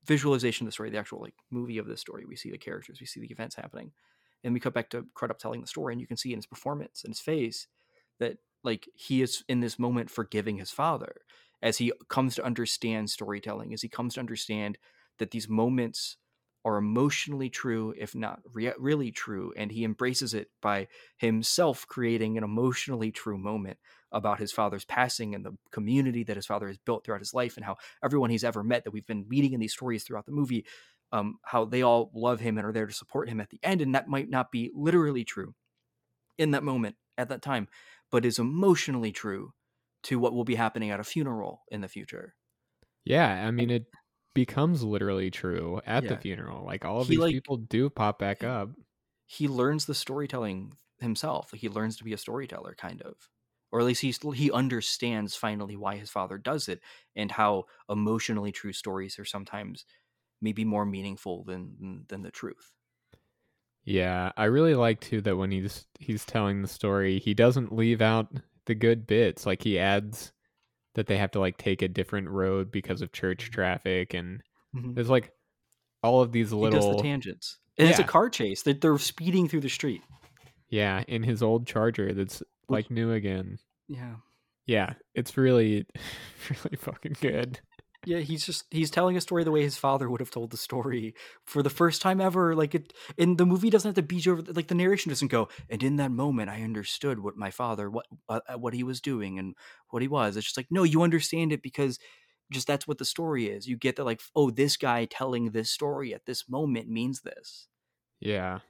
visualization 0.04 0.66
of 0.66 0.68
the 0.68 0.72
story, 0.72 0.90
the 0.90 0.98
actual 0.98 1.20
like 1.22 1.36
movie 1.50 1.78
of 1.78 1.86
the 1.86 1.96
story. 1.96 2.26
We 2.26 2.36
see 2.36 2.50
the 2.50 2.58
characters, 2.58 3.00
we 3.00 3.06
see 3.06 3.20
the 3.20 3.30
events 3.32 3.56
happening. 3.56 3.92
And 4.44 4.54
we 4.54 4.60
cut 4.60 4.74
back 4.74 4.90
to 4.90 5.06
Crudup 5.14 5.38
telling 5.38 5.60
the 5.62 5.68
story, 5.68 5.94
and 5.94 6.00
you 6.00 6.06
can 6.08 6.16
see 6.18 6.32
in 6.32 6.38
his 6.38 6.46
performance 6.46 7.04
and 7.04 7.12
his 7.12 7.20
face 7.20 7.68
that 8.20 8.38
like 8.64 8.88
he 8.94 9.22
is 9.22 9.44
in 9.48 9.60
this 9.60 9.78
moment 9.78 10.10
forgiving 10.10 10.58
his 10.58 10.70
father 10.72 11.22
as 11.62 11.78
he 11.78 11.92
comes 12.08 12.36
to 12.36 12.44
understand 12.44 13.10
storytelling, 13.10 13.74
as 13.74 13.82
he 13.82 13.88
comes 13.88 14.14
to 14.14 14.20
understand 14.20 14.78
that 15.22 15.30
these 15.30 15.48
moments 15.48 16.16
are 16.64 16.76
emotionally 16.76 17.48
true, 17.48 17.94
if 17.96 18.12
not 18.12 18.40
rea- 18.52 18.74
really 18.76 19.12
true, 19.12 19.52
and 19.56 19.70
he 19.70 19.84
embraces 19.84 20.34
it 20.34 20.50
by 20.60 20.88
himself 21.16 21.86
creating 21.86 22.36
an 22.36 22.42
emotionally 22.42 23.12
true 23.12 23.38
moment 23.38 23.78
about 24.10 24.40
his 24.40 24.50
father's 24.50 24.84
passing 24.84 25.32
and 25.32 25.44
the 25.44 25.56
community 25.70 26.24
that 26.24 26.34
his 26.34 26.46
father 26.46 26.66
has 26.66 26.76
built 26.78 27.04
throughout 27.04 27.20
his 27.20 27.32
life 27.32 27.56
and 27.56 27.64
how 27.64 27.76
everyone 28.04 28.30
he's 28.30 28.42
ever 28.42 28.64
met 28.64 28.82
that 28.82 28.90
we've 28.90 29.06
been 29.06 29.28
meeting 29.28 29.52
in 29.52 29.60
these 29.60 29.72
stories 29.72 30.02
throughout 30.02 30.26
the 30.26 30.32
movie 30.32 30.66
um, 31.12 31.38
how 31.44 31.64
they 31.64 31.82
all 31.82 32.10
love 32.14 32.40
him 32.40 32.58
and 32.58 32.66
are 32.66 32.72
there 32.72 32.86
to 32.86 32.92
support 32.92 33.28
him 33.28 33.40
at 33.40 33.50
the 33.50 33.60
end 33.62 33.80
and 33.80 33.94
that 33.94 34.08
might 34.08 34.28
not 34.28 34.50
be 34.50 34.70
literally 34.74 35.24
true 35.24 35.54
in 36.36 36.50
that 36.50 36.62
moment 36.62 36.96
at 37.16 37.30
that 37.30 37.42
time 37.42 37.68
but 38.10 38.26
is 38.26 38.38
emotionally 38.38 39.12
true 39.12 39.54
to 40.02 40.18
what 40.18 40.34
will 40.34 40.44
be 40.44 40.56
happening 40.56 40.90
at 40.90 41.00
a 41.00 41.04
funeral 41.04 41.62
in 41.70 41.80
the 41.80 41.88
future 41.88 42.34
yeah. 43.04 43.46
I 43.46 43.50
mean, 43.50 43.70
it 43.70 43.86
becomes 44.34 44.82
literally 44.82 45.30
true 45.30 45.80
at 45.86 46.06
the 46.08 46.16
funeral. 46.16 46.64
Like 46.64 46.84
all 46.84 47.00
of 47.00 47.06
He, 47.08 47.14
these 47.14 47.20
like- 47.20 47.32
people 47.34 47.56
do 47.58 47.90
pop 47.90 48.18
back 48.18 48.42
Yeah. 48.42 48.62
up. 48.62 48.70
he 49.26 49.48
learns 49.48 49.86
the 49.86 49.94
storytelling 49.94 50.74
himself 51.00 51.50
he 51.52 51.68
learns 51.68 51.96
to 51.96 52.04
be 52.04 52.12
a 52.12 52.18
storyteller 52.18 52.74
kind 52.76 53.02
of 53.02 53.14
or 53.72 53.80
at 53.80 53.86
least 53.86 54.02
he's, 54.02 54.18
he 54.34 54.52
understands 54.52 55.34
finally 55.34 55.74
why 55.76 55.96
his 55.96 56.10
father 56.10 56.36
does 56.38 56.68
it 56.68 56.80
and 57.16 57.30
how 57.32 57.64
emotionally 57.88 58.52
true 58.52 58.72
stories 58.72 59.18
are 59.18 59.24
sometimes 59.24 59.84
maybe 60.40 60.64
more 60.64 60.84
meaningful 60.86 61.44
than 61.44 62.04
than 62.08 62.22
the 62.22 62.30
truth 62.30 62.72
Yeah, 63.84 64.32
I 64.36 64.44
really 64.44 64.74
like 64.74 65.00
too 65.00 65.20
that 65.22 65.36
when 65.36 65.50
he's 65.50 65.86
he's 65.98 66.24
telling 66.24 66.62
the 66.62 66.68
story, 66.68 67.18
he 67.18 67.34
doesn't 67.34 67.74
leave 67.74 68.00
out 68.00 68.28
the 68.66 68.74
good 68.76 69.06
bits. 69.06 69.44
Like 69.46 69.62
he 69.62 69.78
adds 69.78 70.32
that 70.94 71.06
they 71.06 71.16
have 71.16 71.30
to 71.32 71.40
like 71.40 71.56
take 71.56 71.82
a 71.82 71.88
different 71.88 72.28
road 72.28 72.70
because 72.70 73.02
of 73.02 73.12
church 73.12 73.50
traffic, 73.50 74.14
and 74.14 74.42
mm-hmm. 74.74 74.94
there's 74.94 75.10
like 75.10 75.32
all 76.02 76.20
of 76.20 76.32
these 76.32 76.50
he 76.50 76.56
does 76.56 76.74
little 76.74 76.96
the 76.96 77.02
tangents 77.02 77.58
and 77.78 77.88
it's 77.88 77.98
a 77.98 78.04
car 78.04 78.28
chase 78.28 78.62
that 78.62 78.80
they're 78.80 78.98
speeding 78.98 79.48
through 79.48 79.60
the 79.60 79.68
street 79.68 80.02
yeah 80.68 81.04
in 81.06 81.22
his 81.22 81.42
old 81.42 81.66
Charger 81.66 82.12
that's 82.12 82.42
like 82.68 82.90
new 82.90 83.12
again. 83.12 83.58
yeah 83.88 84.14
Yeah, 84.66 84.94
it's 85.14 85.36
really 85.36 85.86
really 86.50 86.76
fucking 86.76 87.16
good. 87.20 87.60
Yeah 88.04 88.18
he's 88.18 88.44
just 88.44 88.64
he's 88.70 88.90
telling 88.90 89.16
a 89.16 89.20
story 89.20 89.44
the 89.44 89.50
way 89.50 89.62
his 89.62 89.78
father 89.78 90.10
would 90.10 90.20
have 90.20 90.30
told 90.30 90.50
the 90.50 90.56
story 90.56 91.14
for 91.44 91.62
the 91.62 91.70
first 91.70 92.02
time 92.02 92.20
ever 92.20 92.54
like 92.54 92.74
it 92.74 92.92
in 93.16 93.36
the 93.36 93.46
movie 93.46 93.70
doesn't 93.70 93.90
have 93.90 93.94
to 93.94 94.02
beat 94.02 94.26
you 94.26 94.32
over 94.32 94.42
like 94.52 94.68
the 94.68 94.74
narration 94.74 95.10
doesn't 95.10 95.30
go 95.30 95.48
and 95.70 95.82
in 95.82 95.96
that 95.96 96.10
moment 96.10 96.50
i 96.50 96.62
understood 96.62 97.20
what 97.20 97.36
my 97.36 97.50
father 97.50 97.88
what 97.88 98.06
uh, 98.28 98.40
uh, 98.48 98.58
what 98.58 98.74
he 98.74 98.82
was 98.82 99.00
doing 99.00 99.38
and 99.38 99.54
what 99.90 100.02
he 100.02 100.08
was. 100.08 100.36
It's 100.36 100.46
just 100.46 100.56
like 100.56 100.68
no 100.70 100.82
you 100.82 101.02
understand 101.02 101.52
it 101.52 101.62
because 101.62 101.98
just 102.52 102.66
that's 102.66 102.86
what 102.86 102.98
the 102.98 103.04
story 103.04 103.46
is. 103.48 103.66
You 103.66 103.76
get 103.76 103.96
that 103.96 104.04
like 104.04 104.20
oh 104.34 104.50
this 104.50 104.76
guy 104.76 105.04
telling 105.04 105.50
this 105.50 105.70
story 105.70 106.14
at 106.14 106.26
this 106.26 106.48
moment 106.48 106.88
means 106.88 107.22
this. 107.22 107.68
Yeah. 108.20 108.60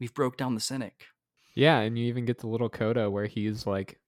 we've 0.00 0.14
broke 0.14 0.36
down 0.36 0.54
the 0.54 0.60
cynic. 0.60 1.06
Yeah, 1.54 1.80
and 1.80 1.96
you 1.98 2.06
even 2.06 2.24
get 2.24 2.38
the 2.38 2.48
little 2.48 2.68
coda 2.68 3.10
where 3.10 3.26
he's 3.26 3.66
like 3.66 4.00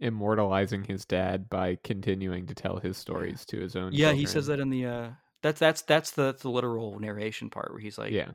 immortalizing 0.00 0.84
his 0.84 1.04
dad 1.04 1.48
by 1.48 1.78
continuing 1.84 2.46
to 2.46 2.54
tell 2.54 2.78
his 2.78 2.96
stories 2.96 3.44
to 3.44 3.58
his 3.60 3.76
own 3.76 3.92
yeah 3.92 4.12
he 4.12 4.26
says 4.26 4.46
that 4.46 4.58
in 4.58 4.68
the 4.68 4.84
uh 4.84 5.08
that's 5.44 5.60
that's 5.60 5.82
that's 5.82 6.12
the 6.12 6.34
the 6.40 6.48
literal 6.48 6.98
narration 6.98 7.50
part 7.50 7.70
where 7.70 7.78
he's 7.78 7.98
like 7.98 8.12
yeah. 8.12 8.30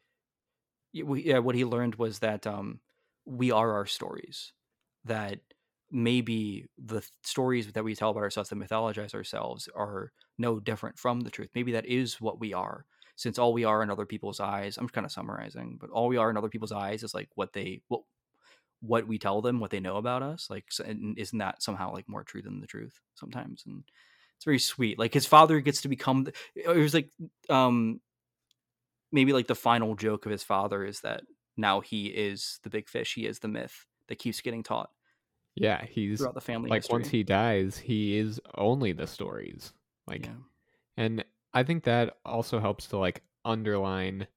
we, 0.93 1.23
yeah, 1.23 1.39
what 1.39 1.55
he 1.55 1.65
learned 1.65 1.95
was 1.95 2.19
that 2.19 2.45
um, 2.45 2.81
we 3.25 3.51
are 3.51 3.73
our 3.73 3.87
stories. 3.87 4.53
That 5.05 5.39
maybe 5.89 6.67
the 6.77 6.99
th- 6.99 7.11
stories 7.23 7.71
that 7.71 7.83
we 7.83 7.95
tell 7.95 8.11
about 8.11 8.21
ourselves, 8.21 8.49
that 8.49 8.59
mythologize 8.59 9.15
ourselves, 9.15 9.67
are 9.75 10.11
no 10.37 10.59
different 10.59 10.99
from 10.99 11.21
the 11.21 11.31
truth. 11.31 11.49
Maybe 11.55 11.71
that 11.71 11.87
is 11.87 12.21
what 12.21 12.39
we 12.39 12.53
are, 12.53 12.85
since 13.15 13.39
all 13.39 13.53
we 13.53 13.63
are 13.63 13.81
in 13.81 13.89
other 13.89 14.05
people's 14.05 14.39
eyes. 14.39 14.77
I'm 14.77 14.87
kind 14.87 15.05
of 15.05 15.11
summarizing, 15.11 15.79
but 15.81 15.89
all 15.89 16.09
we 16.09 16.17
are 16.17 16.29
in 16.29 16.37
other 16.37 16.49
people's 16.49 16.71
eyes 16.71 17.01
is 17.01 17.15
like 17.15 17.29
what 17.33 17.53
they 17.53 17.81
what 17.87 18.01
what 18.81 19.07
we 19.07 19.17
tell 19.19 19.41
them, 19.41 19.59
what 19.59 19.71
they 19.71 19.79
know 19.79 19.97
about 19.97 20.23
us. 20.23 20.49
Like, 20.49 20.65
isn't 20.79 21.37
that 21.39 21.61
somehow 21.61 21.93
like 21.93 22.07
more 22.07 22.23
true 22.23 22.41
than 22.41 22.61
the 22.61 22.67
truth 22.67 22.99
sometimes? 23.15 23.63
And 23.65 23.83
it's 24.35 24.45
very 24.45 24.59
sweet. 24.59 24.97
Like 24.97 25.13
his 25.13 25.25
father 25.25 25.59
gets 25.59 25.81
to 25.81 25.87
become. 25.89 26.25
The, 26.25 26.33
it 26.55 26.67
was 26.67 26.93
like 26.93 27.09
um 27.49 28.01
maybe 29.11 29.33
like 29.33 29.47
the 29.47 29.55
final 29.55 29.95
joke 29.95 30.25
of 30.25 30.31
his 30.31 30.43
father 30.43 30.85
is 30.85 31.01
that 31.01 31.23
now 31.57 31.81
he 31.81 32.07
is 32.07 32.59
the 32.63 32.69
big 32.69 32.87
fish. 32.87 33.15
He 33.15 33.25
is 33.25 33.39
the 33.39 33.47
myth 33.47 33.85
that 34.07 34.19
keeps 34.19 34.41
getting 34.41 34.63
taught 34.63 34.89
Yeah, 35.55 35.83
he's 35.85 36.19
throughout 36.19 36.35
the 36.35 36.41
family 36.41 36.69
like 36.69 36.81
history. 36.81 36.93
once 36.93 37.09
he 37.09 37.23
dies, 37.23 37.77
he 37.77 38.17
is 38.17 38.39
only 38.55 38.93
the 38.93 39.07
stories. 39.07 39.73
Like 40.07 40.25
yeah. 40.25 40.35
And 40.97 41.25
I 41.53 41.63
think 41.63 41.83
that 41.85 42.17
also 42.25 42.59
helps 42.59 42.87
to 42.87 42.97
like 42.97 43.23
underline 43.45 44.27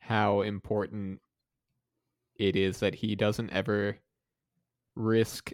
how 0.00 0.42
important 0.42 1.20
it 2.38 2.56
is 2.56 2.80
that 2.80 2.94
he 2.94 3.14
doesn't 3.14 3.50
ever 3.50 3.98
risk 4.94 5.52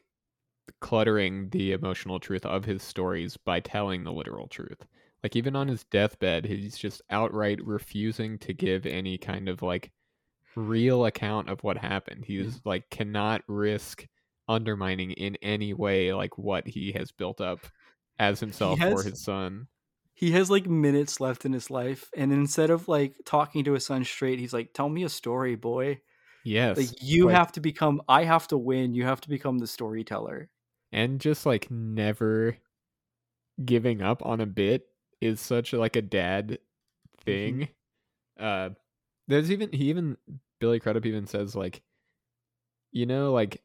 cluttering 0.80 1.48
the 1.50 1.72
emotional 1.72 2.20
truth 2.20 2.44
of 2.46 2.64
his 2.64 2.82
stories 2.82 3.36
by 3.36 3.60
telling 3.60 4.04
the 4.04 4.12
literal 4.12 4.48
truth. 4.48 4.84
Like 5.22 5.36
even 5.36 5.54
on 5.54 5.68
his 5.68 5.84
deathbed, 5.84 6.44
he's 6.46 6.76
just 6.76 7.02
outright 7.10 7.64
refusing 7.64 8.38
to 8.40 8.52
give 8.52 8.86
any 8.86 9.18
kind 9.18 9.48
of 9.48 9.62
like 9.62 9.92
real 10.56 11.06
account 11.06 11.48
of 11.48 11.62
what 11.62 11.78
happened. 11.78 12.24
He's 12.24 12.60
like 12.64 12.90
cannot 12.90 13.42
risk 13.46 14.06
undermining 14.48 15.12
in 15.12 15.36
any 15.42 15.72
way 15.72 16.12
like 16.12 16.36
what 16.36 16.66
he 16.66 16.92
has 16.92 17.12
built 17.12 17.40
up 17.40 17.60
as 18.18 18.40
himself 18.40 18.80
or 18.82 19.02
his 19.02 19.22
son. 19.22 19.68
he 20.14 20.32
has 20.32 20.50
like 20.50 20.66
minutes 20.66 21.20
left 21.20 21.44
in 21.44 21.52
his 21.52 21.70
life 21.70 22.10
and 22.16 22.32
instead 22.32 22.68
of 22.68 22.88
like 22.88 23.14
talking 23.24 23.64
to 23.64 23.72
his 23.72 23.86
son 23.86 24.04
straight 24.04 24.38
he's 24.40 24.52
like 24.52 24.72
tell 24.74 24.88
me 24.88 25.04
a 25.04 25.08
story 25.08 25.54
boy 25.54 25.98
Yes. 26.44 26.76
like 26.76 27.02
you 27.02 27.26
like- 27.26 27.36
have 27.36 27.52
to 27.52 27.60
become 27.60 28.02
i 28.08 28.24
have 28.24 28.48
to 28.48 28.58
win 28.58 28.94
you 28.94 29.04
have 29.04 29.20
to 29.22 29.28
become 29.28 29.58
the 29.58 29.66
storyteller 29.66 30.48
and 30.92 31.20
just 31.20 31.46
like 31.46 31.70
never 31.70 32.56
giving 33.64 34.02
up 34.02 34.24
on 34.24 34.40
a 34.40 34.46
bit 34.46 34.86
is 35.20 35.40
such 35.40 35.72
like 35.72 35.96
a 35.96 36.02
dad 36.02 36.58
thing. 37.24 37.68
Uh 38.38 38.70
there's 39.28 39.50
even 39.50 39.70
he 39.72 39.90
even 39.90 40.16
Billy 40.58 40.80
Crudup 40.80 41.06
even 41.06 41.26
says 41.26 41.54
like 41.54 41.82
you 42.90 43.06
know 43.06 43.32
like 43.32 43.62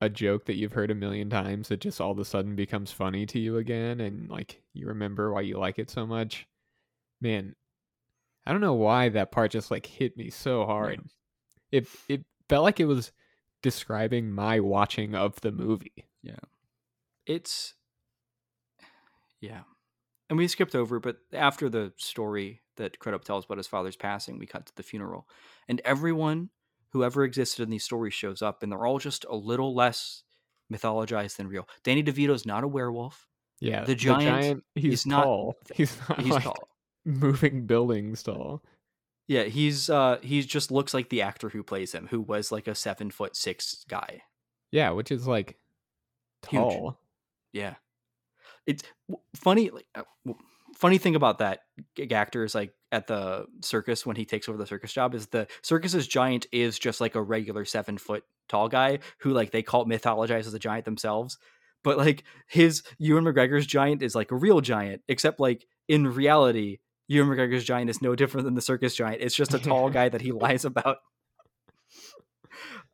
a 0.00 0.08
joke 0.08 0.46
that 0.46 0.56
you've 0.56 0.72
heard 0.72 0.90
a 0.90 0.94
million 0.96 1.30
times 1.30 1.68
that 1.68 1.80
just 1.80 2.00
all 2.00 2.10
of 2.10 2.18
a 2.18 2.24
sudden 2.24 2.56
becomes 2.56 2.90
funny 2.90 3.24
to 3.26 3.38
you 3.38 3.58
again 3.58 4.00
and 4.00 4.28
like 4.28 4.60
you 4.74 4.88
remember 4.88 5.32
why 5.32 5.42
you 5.42 5.58
like 5.58 5.78
it 5.78 5.88
so 5.90 6.04
much. 6.06 6.48
Man, 7.20 7.54
I 8.44 8.50
don't 8.50 8.60
know 8.60 8.74
why 8.74 9.10
that 9.10 9.30
part 9.30 9.52
just 9.52 9.70
like 9.70 9.86
hit 9.86 10.16
me 10.16 10.28
so 10.30 10.66
hard. 10.66 11.00
It 11.72 11.88
it 12.08 12.24
felt 12.48 12.62
like 12.62 12.78
it 12.78 12.84
was 12.84 13.10
describing 13.62 14.30
my 14.30 14.60
watching 14.60 15.14
of 15.14 15.40
the 15.40 15.50
movie. 15.52 16.06
Yeah. 16.22 16.36
It's 17.26 17.74
yeah 19.40 19.62
and 20.30 20.38
we 20.38 20.46
skipped 20.48 20.74
over 20.74 21.00
but 21.00 21.16
after 21.32 21.68
the 21.68 21.92
story 21.96 22.60
that 22.76 22.98
crudup 22.98 23.24
tells 23.24 23.44
about 23.44 23.58
his 23.58 23.66
father's 23.66 23.96
passing 23.96 24.38
we 24.38 24.46
cut 24.46 24.66
to 24.66 24.74
the 24.76 24.82
funeral 24.82 25.26
and 25.68 25.80
everyone 25.84 26.48
who 26.92 27.02
ever 27.04 27.24
existed 27.24 27.62
in 27.62 27.70
these 27.70 27.82
stories 27.84 28.14
shows 28.14 28.40
up 28.42 28.62
and 28.62 28.70
they're 28.70 28.86
all 28.86 28.98
just 29.00 29.24
a 29.28 29.34
little 29.34 29.74
less 29.74 30.22
mythologized 30.72 31.36
than 31.36 31.48
real 31.48 31.68
danny 31.82 32.02
devito's 32.04 32.46
not 32.46 32.62
a 32.64 32.68
werewolf 32.68 33.26
Yeah, 33.60 33.84
The 33.84 33.94
giant 33.96 34.62
he's 34.76 35.00
is 35.00 35.06
not- 35.06 35.24
tall. 35.24 35.56
he's 35.74 35.96
not 36.08 36.20
he's 36.20 36.32
like 36.32 36.44
tall 36.44 36.68
moving 37.04 37.66
buildings 37.66 38.22
tall. 38.22 38.62
Yeah, 39.28 39.44
he's 39.44 39.88
uh 39.88 40.18
he 40.22 40.42
just 40.42 40.70
looks 40.70 40.92
like 40.92 41.08
the 41.08 41.22
actor 41.22 41.48
who 41.48 41.62
plays 41.62 41.92
him, 41.92 42.08
who 42.10 42.20
was 42.20 42.52
like 42.52 42.66
a 42.66 42.74
seven 42.74 43.10
foot 43.10 43.36
six 43.36 43.84
guy. 43.88 44.22
Yeah, 44.70 44.90
which 44.90 45.10
is 45.10 45.26
like 45.26 45.58
Huge. 46.48 46.60
tall. 46.60 46.98
Yeah, 47.52 47.74
it's 48.66 48.82
funny. 49.36 49.70
Like 49.70 49.86
uh, 49.94 50.02
funny 50.76 50.98
thing 50.98 51.14
about 51.14 51.38
that 51.38 51.60
gig 51.94 52.12
actor 52.12 52.44
is 52.44 52.54
like 52.54 52.72
at 52.90 53.06
the 53.06 53.46
circus 53.60 54.04
when 54.04 54.16
he 54.16 54.24
takes 54.24 54.48
over 54.48 54.58
the 54.58 54.66
circus 54.66 54.92
job 54.92 55.14
is 55.14 55.28
the 55.28 55.46
circus's 55.62 56.06
giant 56.06 56.46
is 56.52 56.78
just 56.78 57.00
like 57.00 57.14
a 57.14 57.22
regular 57.22 57.64
seven 57.64 57.98
foot 57.98 58.24
tall 58.48 58.68
guy 58.68 58.98
who 59.18 59.30
like 59.30 59.50
they 59.50 59.62
call 59.62 59.86
mythologize 59.86 60.46
as 60.46 60.54
a 60.54 60.58
giant 60.58 60.84
themselves. 60.84 61.38
But 61.84 61.98
like 61.98 62.24
his 62.46 62.82
Ewan 62.98 63.24
McGregor's 63.24 63.66
giant 63.66 64.02
is 64.02 64.14
like 64.14 64.30
a 64.30 64.36
real 64.36 64.60
giant, 64.60 65.02
except 65.08 65.40
like 65.40 65.66
in 65.88 66.06
reality, 66.06 66.78
Ewan 67.08 67.28
McGregor's 67.28 67.64
giant 67.64 67.90
is 67.90 68.02
no 68.02 68.14
different 68.14 68.44
than 68.44 68.54
the 68.54 68.60
circus 68.60 68.94
giant. 68.94 69.22
It's 69.22 69.34
just 69.34 69.54
a 69.54 69.58
tall 69.58 69.90
guy 69.90 70.08
that 70.08 70.20
he 70.20 70.32
lies 70.32 70.64
about. 70.64 70.98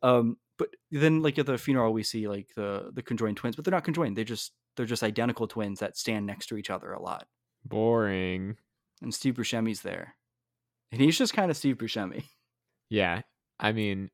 Um, 0.01 0.37
but 0.57 0.69
then 0.91 1.21
like 1.21 1.39
at 1.39 1.45
the 1.45 1.57
funeral 1.57 1.93
we 1.93 2.03
see 2.03 2.27
like 2.27 2.49
the 2.55 2.91
the 2.93 3.01
conjoined 3.01 3.37
twins, 3.37 3.55
but 3.55 3.65
they're 3.65 3.71
not 3.71 3.83
conjoined. 3.83 4.17
They 4.17 4.23
just 4.23 4.51
they're 4.75 4.85
just 4.85 5.03
identical 5.03 5.47
twins 5.47 5.79
that 5.79 5.97
stand 5.97 6.25
next 6.25 6.47
to 6.47 6.57
each 6.57 6.69
other 6.69 6.91
a 6.91 7.01
lot. 7.01 7.27
Boring. 7.65 8.57
And 9.01 9.13
Steve 9.13 9.35
Buscemi's 9.35 9.81
there, 9.81 10.15
and 10.91 10.99
he's 10.99 11.17
just 11.17 11.33
kind 11.33 11.49
of 11.49 11.57
Steve 11.57 11.77
Buscemi. 11.77 12.25
Yeah. 12.89 13.21
I 13.59 13.71
mean, 13.71 14.09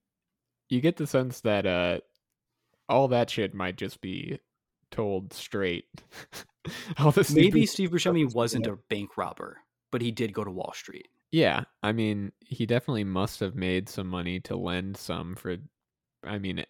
you 0.70 0.82
get 0.82 0.98
the 0.98 1.08
sense 1.08 1.42
that 1.42 1.66
uh 1.66 2.00
all 2.88 3.08
that 3.10 3.30
shit 3.30 3.54
might 3.54 3.78
just 3.78 4.02
be 4.02 4.40
told 4.92 5.34
straight. 5.34 5.86
all 6.98 7.14
Maybe 7.34 7.66
Steve 7.66 7.92
Buscemi 7.92 8.32
wasn't 8.32 8.68
a 8.68 8.78
bank 8.90 9.18
robber, 9.18 9.58
but 9.96 10.02
he 10.02 10.12
did 10.12 10.34
go 10.34 10.44
to 10.44 10.52
Wall 10.52 10.74
Street. 10.76 11.08
Yeah, 11.32 11.64
I 11.82 11.94
mean, 11.94 12.34
he 12.42 12.66
definitely 12.66 13.06
must 13.06 13.40
have 13.40 13.56
made 13.56 13.88
some 13.88 14.08
money 14.08 14.42
to 14.42 14.58
lend 14.58 14.98
some 14.98 15.38
for, 15.38 15.56
I 16.22 16.38
mean, 16.38 16.66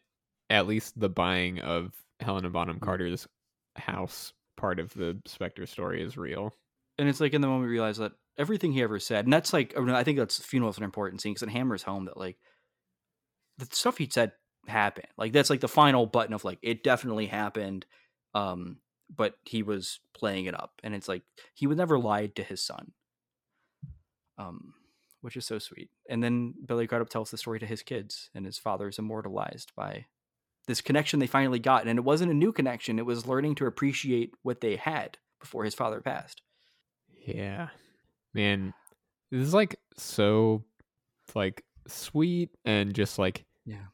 at 0.51 0.67
least 0.67 0.99
the 0.99 1.09
buying 1.09 1.59
of 1.59 1.91
Helena 2.19 2.51
Bonham 2.51 2.80
Carter's 2.80 3.28
house 3.78 4.34
part 4.57 4.80
of 4.80 4.93
the 4.93 5.19
Spectre 5.26 5.65
story 5.65 6.03
is 6.03 6.17
real. 6.17 6.53
And 6.99 7.09
it's 7.09 7.19
like 7.19 7.34
in 7.34 7.41
the 7.41 7.47
moment 7.47 7.63
we 7.63 7.71
realize 7.73 7.97
that 7.97 8.11
everything 8.38 8.73
he 8.73 8.84
ever 8.84 8.99
said, 8.99 9.26
and 9.26 9.34
that's 9.34 9.53
like 9.53 9.73
I, 9.76 9.80
mean, 9.80 9.95
I 9.95 10.03
think 10.03 10.19
that's 10.19 10.38
funeral 10.38 10.69
is 10.69 10.78
an 10.78 10.84
important 10.84 11.19
scene 11.19 11.34
because 11.34 11.47
it 11.47 11.51
hammers 11.51 11.82
home 11.82 12.05
that 12.05 12.17
like 12.17 12.38
the 13.57 13.65
stuff 13.71 13.97
he 13.97 14.07
said 14.07 14.34
happened. 14.67 15.07
Like 15.17 15.34
that's 15.34 15.49
like 15.49 15.61
the 15.61 15.67
final 15.67 16.05
button 16.05 16.36
of 16.36 16.45
like 16.45 16.59
it 16.61 16.84
definitely 16.84 17.26
happened. 17.26 17.88
Um, 18.36 18.78
but 19.09 19.34
he 19.45 19.63
was 19.63 19.99
playing 20.13 20.45
it 20.45 20.53
up, 20.53 20.73
and 20.84 20.93
it's 20.93 21.07
like 21.07 21.23
he 21.55 21.65
would 21.65 21.78
never 21.78 21.97
lied 21.97 22.36
to 22.36 22.43
his 22.43 22.61
son. 22.61 22.91
Um, 24.38 24.73
which 25.21 25.38
is 25.38 25.45
so 25.45 25.57
sweet. 25.57 25.89
And 26.09 26.23
then 26.23 26.53
Billy 26.67 26.86
Crudup 26.88 27.09
tells 27.09 27.31
the 27.31 27.38
story 27.38 27.59
to 27.59 27.65
his 27.65 27.81
kids, 27.81 28.29
and 28.36 28.45
his 28.45 28.59
father 28.59 28.88
is 28.88 28.99
immortalized 28.99 29.71
by 29.75 30.05
this 30.67 30.82
connection 30.82 31.20
they 31.20 31.28
finally 31.28 31.59
got. 31.59 31.87
And 31.87 31.97
it 31.97 32.03
wasn't 32.03 32.32
a 32.32 32.36
new 32.36 32.51
connection; 32.51 32.99
it 32.99 33.05
was 33.05 33.28
learning 33.28 33.55
to 33.55 33.66
appreciate 33.66 34.33
what 34.43 34.62
they 34.62 34.75
had 34.75 35.17
before 35.39 35.63
his 35.63 35.75
father 35.75 36.01
passed. 36.01 36.41
Yeah. 37.25 37.70
Man, 38.33 38.74
this 39.32 39.41
is 39.47 39.53
like 39.53 39.78
so 39.97 40.63
like 41.36 41.63
sweet 41.87 42.51
and 42.66 42.93
just 42.93 43.20
like 43.20 43.45
Yeah. 43.66 43.87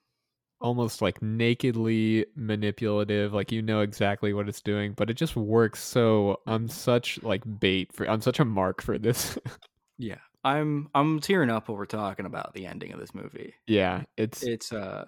almost 0.59 1.01
like 1.01 1.21
nakedly 1.21 2.25
manipulative 2.35 3.33
like 3.33 3.51
you 3.51 3.61
know 3.61 3.81
exactly 3.81 4.31
what 4.33 4.47
it's 4.47 4.61
doing 4.61 4.93
but 4.93 5.09
it 5.09 5.15
just 5.15 5.35
works 5.35 5.81
so 5.83 6.39
i'm 6.45 6.67
such 6.67 7.21
like 7.23 7.41
bait 7.59 7.91
for 7.93 8.07
i'm 8.09 8.21
such 8.21 8.39
a 8.39 8.45
mark 8.45 8.81
for 8.81 8.97
this 8.99 9.37
Yeah, 9.97 10.19
I'm 10.43 10.89
I'm 10.93 11.19
tearing 11.19 11.49
up 11.49 11.69
we're 11.69 11.85
talking 11.85 12.25
about 12.25 12.53
the 12.53 12.65
ending 12.65 12.91
of 12.93 12.99
this 12.99 13.13
movie. 13.13 13.53
yeah 13.67 14.03
it's 14.17 14.43
It's 14.43 14.71
uh, 14.71 15.05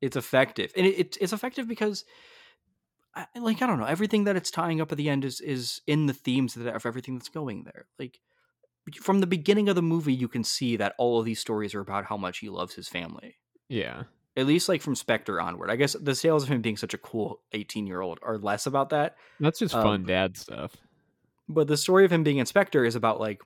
it's 0.00 0.16
effective, 0.16 0.72
and 0.76 0.86
it, 0.86 0.98
it 0.98 1.18
it's 1.20 1.32
effective 1.32 1.68
because, 1.68 2.04
I, 3.14 3.26
like 3.38 3.60
I 3.60 3.66
don't 3.66 3.78
know, 3.78 3.84
everything 3.84 4.24
that 4.24 4.36
it's 4.36 4.50
tying 4.50 4.80
up 4.80 4.90
at 4.92 4.98
the 4.98 5.08
end 5.10 5.24
is 5.24 5.40
is 5.40 5.80
in 5.86 6.06
the 6.06 6.14
themes 6.14 6.56
of, 6.56 6.66
of 6.66 6.86
everything 6.86 7.16
that's 7.16 7.28
going 7.28 7.64
there. 7.64 7.86
Like 7.98 8.18
from 9.02 9.20
the 9.20 9.26
beginning 9.26 9.68
of 9.68 9.76
the 9.76 9.82
movie, 9.82 10.14
you 10.14 10.28
can 10.28 10.44
see 10.44 10.76
that 10.76 10.94
all 10.98 11.18
of 11.18 11.26
these 11.26 11.40
stories 11.40 11.74
are 11.74 11.80
about 11.80 12.06
how 12.06 12.16
much 12.16 12.38
he 12.38 12.48
loves 12.48 12.74
his 12.74 12.88
family. 12.88 13.36
yeah 13.68 14.04
At 14.36 14.46
least 14.46 14.68
like 14.68 14.80
from 14.82 14.94
Spectre 14.94 15.40
onward. 15.40 15.70
I 15.70 15.76
guess 15.76 15.92
the 15.92 16.14
sales 16.14 16.44
of 16.44 16.48
him 16.48 16.62
being 16.62 16.78
such 16.78 16.94
a 16.94 16.98
cool 16.98 17.42
18 17.52 17.86
year 17.86 18.00
old 18.00 18.18
are 18.22 18.38
less 18.38 18.66
about 18.66 18.90
that. 18.90 19.16
that's 19.38 19.58
just 19.58 19.74
Um, 19.74 19.82
fun 19.82 20.04
dad 20.04 20.36
stuff 20.36 20.76
but 21.48 21.66
the 21.66 21.76
story 21.76 22.04
of 22.04 22.12
him 22.12 22.22
being 22.22 22.38
in 22.38 22.46
Spectre 22.46 22.84
is 22.84 22.94
about 22.94 23.20
like 23.20 23.42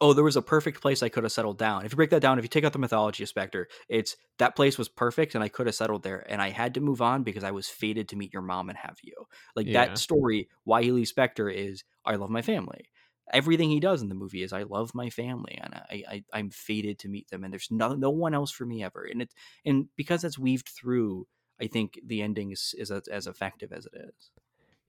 oh 0.00 0.12
there 0.12 0.24
was 0.24 0.36
a 0.36 0.42
perfect 0.42 0.80
place 0.80 1.02
i 1.02 1.08
could 1.08 1.22
have 1.24 1.32
settled 1.32 1.58
down. 1.58 1.84
If 1.84 1.92
you 1.92 1.96
break 1.96 2.10
that 2.10 2.22
down 2.22 2.38
if 2.38 2.44
you 2.44 2.48
take 2.48 2.64
out 2.64 2.72
the 2.72 2.78
mythology 2.78 3.22
of 3.22 3.28
spectre 3.28 3.68
it's 3.88 4.16
that 4.38 4.56
place 4.56 4.78
was 4.78 4.88
perfect 4.88 5.34
and 5.34 5.44
i 5.44 5.48
could 5.48 5.66
have 5.66 5.74
settled 5.74 6.02
there 6.02 6.24
and 6.30 6.40
i 6.40 6.50
had 6.50 6.74
to 6.74 6.80
move 6.80 7.02
on 7.02 7.22
because 7.22 7.44
i 7.44 7.50
was 7.50 7.68
fated 7.68 8.08
to 8.08 8.16
meet 8.16 8.32
your 8.32 8.42
mom 8.42 8.68
and 8.68 8.78
have 8.78 8.96
you. 9.02 9.14
Like 9.56 9.66
Yeah. 9.66 9.84
that 9.86 9.98
story 9.98 10.48
why 10.64 10.82
he 10.82 10.92
leaves 10.92 11.10
spectre 11.10 11.48
is 11.48 11.84
i 12.04 12.14
love 12.16 12.30
my 12.30 12.42
family. 12.42 12.86
Everything 13.32 13.70
he 13.70 13.80
does 13.80 14.02
in 14.02 14.08
the 14.08 14.14
movie 14.14 14.42
is 14.42 14.52
i 14.52 14.62
love 14.64 14.94
my 14.94 15.10
family 15.10 15.58
and 15.62 15.74
i, 15.74 16.02
I 16.08 16.24
i'm 16.32 16.50
fated 16.50 16.98
to 17.00 17.08
meet 17.08 17.28
them 17.30 17.44
and 17.44 17.52
there's 17.52 17.68
no, 17.70 17.94
no 17.94 18.10
one 18.10 18.34
else 18.34 18.50
for 18.50 18.66
me 18.66 18.82
ever. 18.82 19.04
And 19.04 19.22
it 19.22 19.32
and 19.64 19.86
because 19.96 20.22
that's 20.22 20.38
weaved 20.38 20.68
through 20.68 21.26
i 21.60 21.66
think 21.66 21.98
the 22.04 22.22
ending 22.22 22.52
is, 22.52 22.74
is 22.78 22.90
as, 22.90 23.08
as 23.08 23.26
effective 23.26 23.72
as 23.72 23.86
it 23.86 23.92
is. 23.94 24.30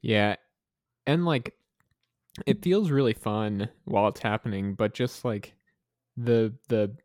Yeah 0.01 0.35
and 1.05 1.25
like 1.25 1.53
it 2.45 2.61
feels 2.63 2.91
really 2.91 3.13
fun 3.13 3.69
while 3.85 4.07
it's 4.07 4.21
happening 4.21 4.73
but 4.73 4.93
just 4.93 5.23
like 5.23 5.53
the 6.17 6.53
the 6.69 6.95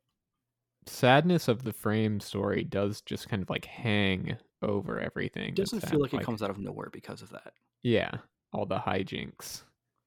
sadness 0.87 1.49
of 1.49 1.65
the 1.65 1.73
frame 1.73 2.19
story 2.19 2.65
does 2.65 3.03
just 3.03 3.29
kind 3.29 3.43
of 3.43 3.51
like 3.51 3.67
hang 3.67 4.37
over 4.63 4.99
everything 4.99 5.51
it 5.51 5.55
doesn't 5.55 5.87
feel 5.87 6.01
like 6.01 6.13
hap- 6.13 6.23
it 6.23 6.25
comes 6.25 6.43
out 6.43 6.51
of 6.51 6.59
nowhere 6.59 6.89
because 6.93 7.21
of 7.21 7.31
that 7.31 7.53
yeah 7.83 8.11
all 8.53 8.65
the 8.65 8.79
hijinks 8.79 9.63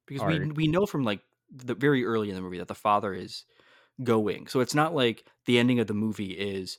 because 0.08 0.26
we 0.28 0.52
we 0.52 0.68
know 0.68 0.86
from 0.86 1.04
like 1.04 1.22
the 1.52 1.76
very 1.76 2.06
early 2.06 2.30
in 2.30 2.36
the 2.36 2.42
movie 2.42 2.58
that 2.58 2.68
the 2.68 2.76
father 2.76 3.14
is 3.14 3.46
going. 4.04 4.48
So 4.48 4.60
it's 4.60 4.76
not 4.76 4.96
like 4.96 5.26
the 5.46 5.60
ending 5.60 5.80
of 5.80 5.88
the 5.88 5.94
movie 5.94 6.32
is 6.32 6.78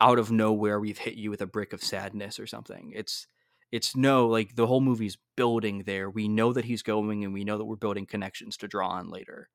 out 0.00 0.18
of 0.18 0.30
nowhere 0.30 0.80
we've 0.80 0.98
hit 0.98 1.14
you 1.14 1.30
with 1.30 1.42
a 1.42 1.46
brick 1.46 1.72
of 1.72 1.82
sadness 1.82 2.38
or 2.38 2.46
something. 2.46 2.92
It's 2.94 3.26
it's 3.72 3.96
no 3.96 4.26
like 4.26 4.56
the 4.56 4.66
whole 4.66 4.80
movie's 4.80 5.18
building 5.36 5.84
there. 5.84 6.10
We 6.10 6.28
know 6.28 6.52
that 6.52 6.64
he's 6.64 6.82
going 6.82 7.24
and 7.24 7.32
we 7.32 7.44
know 7.44 7.58
that 7.58 7.64
we're 7.64 7.76
building 7.76 8.06
connections 8.06 8.56
to 8.58 8.68
draw 8.68 8.88
on 8.88 9.10
later. 9.10 9.48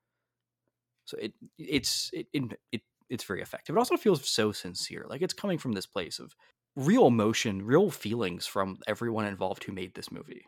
So 1.05 1.17
it 1.17 1.33
it's 1.57 2.09
it, 2.13 2.27
it, 2.33 2.59
it 2.71 2.81
it's 3.09 3.23
very 3.23 3.41
effective. 3.41 3.75
It 3.75 3.79
also 3.79 3.97
feels 3.97 4.27
so 4.27 4.51
sincere. 4.51 5.05
Like 5.07 5.21
it's 5.21 5.33
coming 5.33 5.57
from 5.57 5.73
this 5.73 5.85
place 5.85 6.19
of 6.19 6.35
real 6.75 7.07
emotion, 7.07 7.61
real 7.61 7.89
feelings 7.89 8.45
from 8.45 8.77
everyone 8.87 9.25
involved 9.25 9.63
who 9.63 9.71
made 9.71 9.93
this 9.93 10.11
movie. 10.11 10.45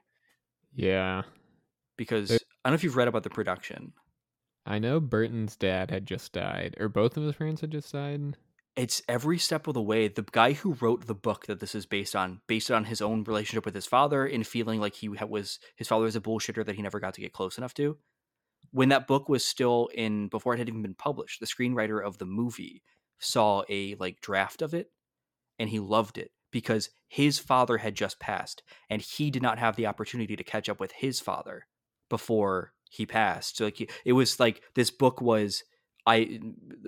Yeah. 0.74 1.24
Because 1.98 2.32
I 2.32 2.38
don't 2.66 2.72
know 2.72 2.76
if 2.76 2.84
you've 2.84 2.98
read 2.98 3.08
about 3.08 3.24
the 3.24 3.30
production. 3.30 3.94
I 4.66 4.80
know 4.80 5.00
Burton's 5.00 5.56
dad 5.56 5.90
had 5.92 6.06
just 6.06 6.34
died, 6.34 6.76
or 6.78 6.90
both 6.90 7.16
of 7.16 7.24
his 7.24 7.36
parents 7.36 7.62
had 7.62 7.72
just 7.72 7.94
died. 7.94 8.36
It's 8.78 9.02
every 9.10 9.40
step 9.40 9.66
of 9.66 9.74
the 9.74 9.82
way. 9.82 10.08
The 10.08 10.22
guy 10.32 10.54
who 10.54 10.78
wrote 10.80 11.08
the 11.08 11.16
book 11.16 11.48
that 11.48 11.60
this 11.60 11.74
is 11.74 11.88
based 11.88 12.16
on, 12.16 12.42
based 12.48 12.70
on 12.70 12.86
his 12.86 13.02
own 13.02 13.24
relationship 13.24 13.66
with 13.66 13.74
his 13.74 13.88
father 13.88 14.24
and 14.26 14.46
feeling 14.46 14.80
like 14.80 14.94
he 14.94 15.10
was 15.10 15.60
his 15.76 15.88
father 15.88 16.06
was 16.06 16.16
a 16.16 16.22
bullshitter 16.22 16.64
that 16.64 16.76
he 16.76 16.84
never 16.84 17.00
got 17.00 17.16
to 17.16 17.22
get 17.22 17.34
close 17.34 17.58
enough 17.58 17.74
to. 17.74 17.98
When 18.72 18.90
that 18.90 19.08
book 19.08 19.30
was 19.30 19.44
still 19.44 19.90
in, 19.96 20.28
before 20.28 20.54
it 20.54 20.60
had 20.60 20.70
even 20.70 20.84
been 20.84 20.94
published, 20.94 21.40
the 21.40 21.48
screenwriter 21.48 22.06
of 22.06 22.20
the 22.20 22.26
movie 22.26 22.84
saw 23.18 23.64
a 23.68 23.96
like 23.96 24.22
draft 24.22 24.62
of 24.62 24.76
it, 24.76 24.92
and 25.58 25.70
he 25.70 25.80
loved 25.80 26.20
it 26.20 26.30
because 26.52 26.92
his 27.08 27.40
father 27.40 27.80
had 27.80 27.96
just 27.96 28.20
passed, 28.20 28.62
and 28.92 29.02
he 29.02 29.32
did 29.32 29.42
not 29.42 29.58
have 29.58 29.76
the 29.76 29.88
opportunity 29.88 30.36
to 30.36 30.44
catch 30.44 30.70
up 30.70 30.80
with 30.80 30.92
his 30.92 31.20
father 31.20 31.66
before 32.10 32.74
he 32.92 33.08
passed. 33.08 33.58
So 33.58 33.66
like 33.66 33.92
it 34.06 34.14
was 34.14 34.40
like 34.40 34.62
this 34.76 34.92
book 34.92 35.20
was 35.20 35.64
I 36.06 36.40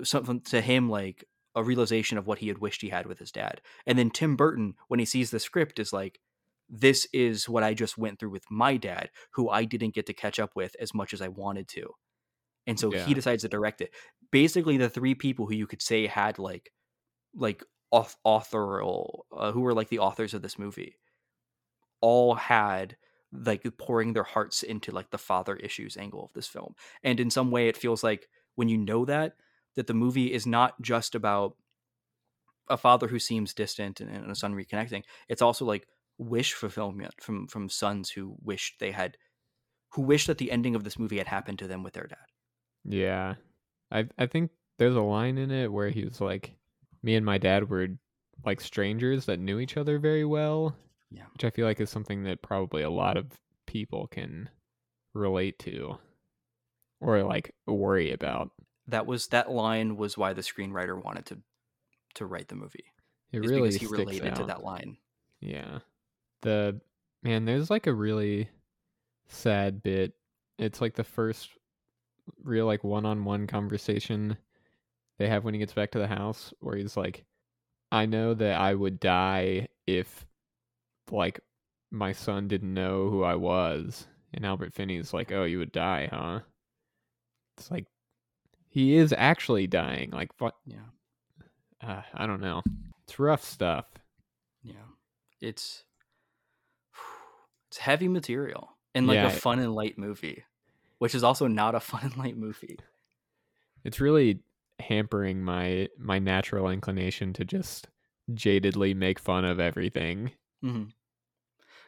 something 0.03 0.41
to 0.41 0.61
him 0.61 0.87
like 0.87 1.25
a 1.59 1.63
realization 1.63 2.17
of 2.17 2.27
what 2.27 2.39
he 2.39 2.47
had 2.47 2.59
wished 2.59 2.81
he 2.81 2.89
had 2.89 3.05
with 3.05 3.19
his 3.19 3.31
dad. 3.31 3.61
And 3.85 3.97
then 3.99 4.09
Tim 4.11 4.35
Burton, 4.35 4.75
when 4.87 4.99
he 4.99 5.05
sees 5.05 5.31
the 5.31 5.39
script, 5.39 5.79
is 5.79 5.93
like, 5.93 6.19
this 6.69 7.07
is 7.13 7.49
what 7.49 7.63
I 7.63 7.73
just 7.73 7.97
went 7.97 8.19
through 8.19 8.29
with 8.31 8.45
my 8.51 8.77
dad, 8.77 9.09
who 9.33 9.49
I 9.49 9.65
didn't 9.65 9.95
get 9.95 10.05
to 10.07 10.13
catch 10.13 10.39
up 10.39 10.55
with 10.55 10.75
as 10.79 10.93
much 10.93 11.13
as 11.13 11.21
I 11.21 11.27
wanted 11.29 11.67
to. 11.69 11.93
And 12.67 12.79
so 12.79 12.91
Yeah. 12.91 13.03
he 13.05 13.13
decides 13.13 13.43
to 13.43 13.49
direct 13.49 13.81
it. 13.81 13.93
Basically, 14.31 14.77
the 14.77 14.89
three 14.89 15.15
people 15.15 15.47
who 15.47 15.55
you 15.55 15.67
could 15.67 15.81
say 15.81 16.07
had 16.07 16.39
like, 16.39 16.71
like 17.35 17.63
auth- 17.93 18.17
authorial, 18.25 19.25
uh, 19.35 19.51
who 19.51 19.61
were 19.61 19.73
like 19.73 19.89
the 19.89 19.99
authors 19.99 20.33
of 20.33 20.41
this 20.43 20.59
movie, 20.59 20.97
all 22.01 22.35
had 22.35 22.97
like 23.31 23.63
pouring 23.77 24.13
their 24.13 24.23
hearts 24.23 24.63
into 24.63 24.91
like 24.91 25.11
the 25.11 25.17
father 25.17 25.55
issues 25.57 25.97
angle 25.97 26.23
of 26.25 26.33
this 26.33 26.47
film. 26.47 26.75
And 27.03 27.19
in 27.19 27.29
some 27.29 27.51
way, 27.51 27.67
it 27.67 27.77
feels 27.77 28.03
like 28.03 28.27
when 28.55 28.69
you 28.69 28.77
know 28.77 29.05
that, 29.05 29.35
that 29.75 29.87
the 29.87 29.93
movie 29.93 30.33
is 30.33 30.45
not 30.45 30.79
just 30.81 31.15
about 31.15 31.55
a 32.69 32.77
father 32.77 33.07
who 33.07 33.19
seems 33.19 33.53
distant 33.53 33.99
and, 33.99 34.09
and 34.09 34.29
a 34.31 34.35
son 34.35 34.53
reconnecting. 34.53 35.03
It's 35.27 35.41
also 35.41 35.65
like 35.65 35.87
wish 36.17 36.53
fulfillment 36.53 37.13
from 37.19 37.47
from 37.47 37.69
sons 37.69 38.09
who 38.09 38.35
wished 38.43 38.79
they 38.79 38.91
had, 38.91 39.17
who 39.93 40.01
wish 40.03 40.27
that 40.27 40.37
the 40.37 40.51
ending 40.51 40.75
of 40.75 40.83
this 40.83 40.99
movie 40.99 41.17
had 41.17 41.27
happened 41.27 41.59
to 41.59 41.67
them 41.67 41.83
with 41.83 41.93
their 41.93 42.07
dad. 42.07 42.17
Yeah. 42.85 43.35
I 43.91 44.07
I 44.17 44.27
think 44.27 44.51
there's 44.77 44.95
a 44.95 45.01
line 45.01 45.37
in 45.37 45.51
it 45.51 45.71
where 45.71 45.89
he 45.89 46.05
was 46.05 46.21
like, 46.21 46.55
Me 47.03 47.15
and 47.15 47.25
my 47.25 47.37
dad 47.37 47.69
were 47.69 47.87
like 48.45 48.61
strangers 48.61 49.25
that 49.25 49.39
knew 49.39 49.59
each 49.59 49.77
other 49.77 49.99
very 49.99 50.25
well. 50.25 50.75
Yeah. 51.11 51.25
Which 51.33 51.43
I 51.43 51.49
feel 51.49 51.65
like 51.65 51.79
is 51.79 51.89
something 51.89 52.23
that 52.23 52.41
probably 52.41 52.83
a 52.83 52.89
lot 52.89 53.17
of 53.17 53.27
people 53.65 54.07
can 54.07 54.49
relate 55.13 55.57
to. 55.59 55.97
Or 57.01 57.23
like 57.23 57.55
worry 57.65 58.11
about. 58.11 58.51
That 58.89 59.05
was 59.05 59.27
that 59.27 59.51
line 59.51 59.97
was 59.97 60.17
why 60.17 60.33
the 60.33 60.41
screenwriter 60.41 61.01
wanted 61.01 61.25
to 61.27 61.39
to 62.15 62.25
write 62.25 62.47
the 62.47 62.55
movie. 62.55 62.85
It 63.31 63.39
really 63.39 63.61
because 63.61 63.75
he 63.75 63.85
sticks 63.85 63.99
related 63.99 64.35
to 64.35 64.41
out. 64.41 64.47
that 64.47 64.63
line. 64.63 64.97
Yeah. 65.39 65.79
The 66.41 66.81
man, 67.21 67.45
there's 67.45 67.69
like 67.69 67.87
a 67.87 67.93
really 67.93 68.49
sad 69.27 69.83
bit. 69.83 70.13
It's 70.57 70.81
like 70.81 70.95
the 70.95 71.03
first 71.03 71.49
real 72.43 72.65
like 72.65 72.83
one-on-one 72.83 73.47
conversation 73.47 74.37
they 75.17 75.27
have 75.27 75.43
when 75.43 75.53
he 75.53 75.59
gets 75.59 75.73
back 75.73 75.91
to 75.91 75.99
the 75.99 76.07
house 76.07 76.53
where 76.59 76.75
he's 76.75 76.95
like 76.95 77.25
I 77.91 78.05
know 78.05 78.33
that 78.35 78.59
I 78.59 78.73
would 78.73 78.99
die 78.99 79.67
if 79.87 80.25
like 81.11 81.39
my 81.91 82.11
son 82.11 82.47
didn't 82.47 82.73
know 82.73 83.09
who 83.09 83.23
I 83.23 83.35
was. 83.35 84.07
And 84.33 84.45
Albert 84.45 84.75
Finney's 84.75 85.11
like, 85.11 85.31
"Oh, 85.31 85.43
you 85.43 85.57
would 85.57 85.71
die, 85.71 86.07
huh?" 86.11 86.41
It's 87.57 87.71
like 87.71 87.87
he 88.69 88.95
is 88.95 89.13
actually 89.17 89.67
dying. 89.67 90.11
Like 90.11 90.31
what 90.39 90.55
Yeah. 90.65 90.85
uh, 91.81 92.01
I 92.13 92.25
don't 92.27 92.41
know. 92.41 92.61
It's 93.03 93.19
rough 93.19 93.43
stuff. 93.43 93.85
Yeah. 94.63 94.73
It's 95.41 95.83
it's 97.69 97.77
heavy 97.77 98.07
material 98.07 98.77
and 98.95 99.07
like 99.07 99.17
Yeah. 99.17 99.27
a 99.27 99.31
fun 99.31 99.59
and 99.59 99.73
light 99.73 99.97
movie, 99.97 100.43
which 100.97 101.15
is 101.15 101.23
also 101.23 101.47
not 101.47 101.75
a 101.75 101.79
fun 101.89 102.01
and 102.03 102.17
light 102.17 102.37
movie. 102.37 102.77
it's 103.83 103.99
really 103.99 104.41
hampering 104.79 105.41
my 105.41 105.87
my 105.97 106.19
natural 106.19 106.69
inclination 106.69 107.33
to 107.33 107.43
just 107.45 107.87
jadedly 108.31 108.95
make 108.95 109.19
fun 109.19 109.43
of 109.45 109.59
everything. 109.59 110.31
hmm 110.61 110.85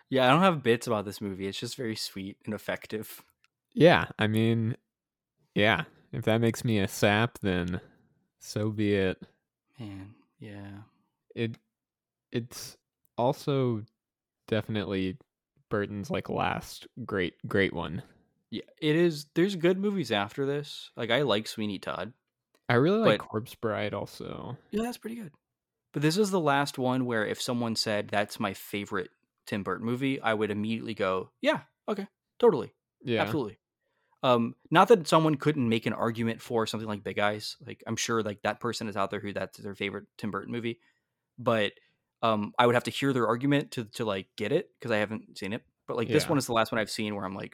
Yeah, 0.10 0.26
I 0.26 0.30
don't 0.32 0.42
have 0.42 0.64
bits 0.64 0.88
about 0.88 1.06
this 1.06 1.22
movie. 1.22 1.48
It's 1.48 1.60
just 1.60 1.76
very 1.78 1.96
sweet 1.96 2.38
and 2.46 2.54
effective. 2.54 3.24
Yeah, 3.74 4.08
I 4.20 4.28
mean, 4.28 4.76
yeah, 5.56 5.84
if 6.12 6.24
that 6.26 6.42
makes 6.42 6.64
me 6.64 6.80
a 6.80 6.88
sap, 6.88 7.40
then 7.40 7.80
so 8.40 8.70
be 8.70 8.94
it. 8.96 9.22
Man, 9.80 10.14
yeah. 10.40 10.82
It 11.36 11.58
it's 12.32 12.78
also 13.18 13.84
definitely 14.48 15.18
Burton's 15.70 16.10
like 16.10 16.30
last 16.30 16.88
great 17.06 17.36
great 17.48 17.74
one. 17.74 18.04
Yeah, 18.50 18.64
it 18.82 18.96
is. 18.96 19.28
There's 19.34 19.56
good 19.56 19.78
movies 19.78 20.12
after 20.12 20.46
this. 20.46 20.92
Like 20.98 21.10
I 21.12 21.22
like 21.22 21.48
Sweeney 21.48 21.80
Todd. 21.80 22.14
I 22.68 22.74
really 22.76 23.00
like 23.00 23.20
But- 23.20 23.28
Corpse 23.30 23.56
Bride 23.56 23.94
also. 23.94 24.58
Yeah, 24.72 24.84
that's 24.84 24.98
pretty 24.98 25.16
good. 25.16 25.32
But 25.94 26.02
this 26.02 26.18
is 26.18 26.32
the 26.32 26.40
last 26.40 26.78
one 26.78 27.06
where 27.06 27.26
if 27.26 27.42
someone 27.42 27.76
said 27.76 28.08
that's 28.08 28.40
my 28.40 28.54
favorite 28.54 29.10
Tim 29.46 29.64
Burton 29.64 29.86
movie, 29.86 30.22
I 30.22 30.34
would 30.34 30.50
immediately 30.52 30.94
go, 30.94 31.32
"Yeah, 31.42 31.62
okay, 31.88 32.08
totally." 32.40 32.74
Yeah. 33.02 33.22
Absolutely. 33.24 33.58
Um, 34.24 34.56
not 34.70 34.88
that 34.90 35.08
someone 35.08 35.36
couldn't 35.36 35.68
make 35.68 35.86
an 35.86 35.94
argument 35.94 36.42
for 36.42 36.68
something 36.68 36.88
like 36.88 37.04
Big 37.04 37.20
Eyes. 37.20 37.58
Like 37.66 37.84
I'm 37.88 37.96
sure 37.96 38.22
like 38.22 38.44
that 38.44 38.60
person 38.60 38.88
is 38.88 38.96
out 38.96 39.10
there 39.10 39.20
who 39.20 39.34
that's 39.34 39.58
their 39.58 39.76
favorite 39.76 40.06
Tim 40.18 40.32
Burton 40.32 40.52
movie. 40.52 40.80
But 41.40 41.74
um, 42.22 42.54
I 42.60 42.68
would 42.68 42.76
have 42.76 42.84
to 42.84 42.92
hear 42.92 43.14
their 43.14 43.28
argument 43.28 43.72
to 43.72 43.86
to 43.86 44.06
like 44.06 44.28
get 44.38 44.52
it 44.52 44.70
because 44.80 44.92
I 44.92 44.98
haven't 44.98 45.38
seen 45.38 45.54
it. 45.54 45.64
But 45.88 45.98
like 45.98 46.08
this 46.08 46.30
one 46.30 46.38
is 46.38 46.46
the 46.46 46.54
last 46.54 46.72
one 46.72 46.80
I've 46.80 46.92
seen 46.92 47.16
where 47.16 47.26
I'm 47.26 47.36
like, 47.36 47.54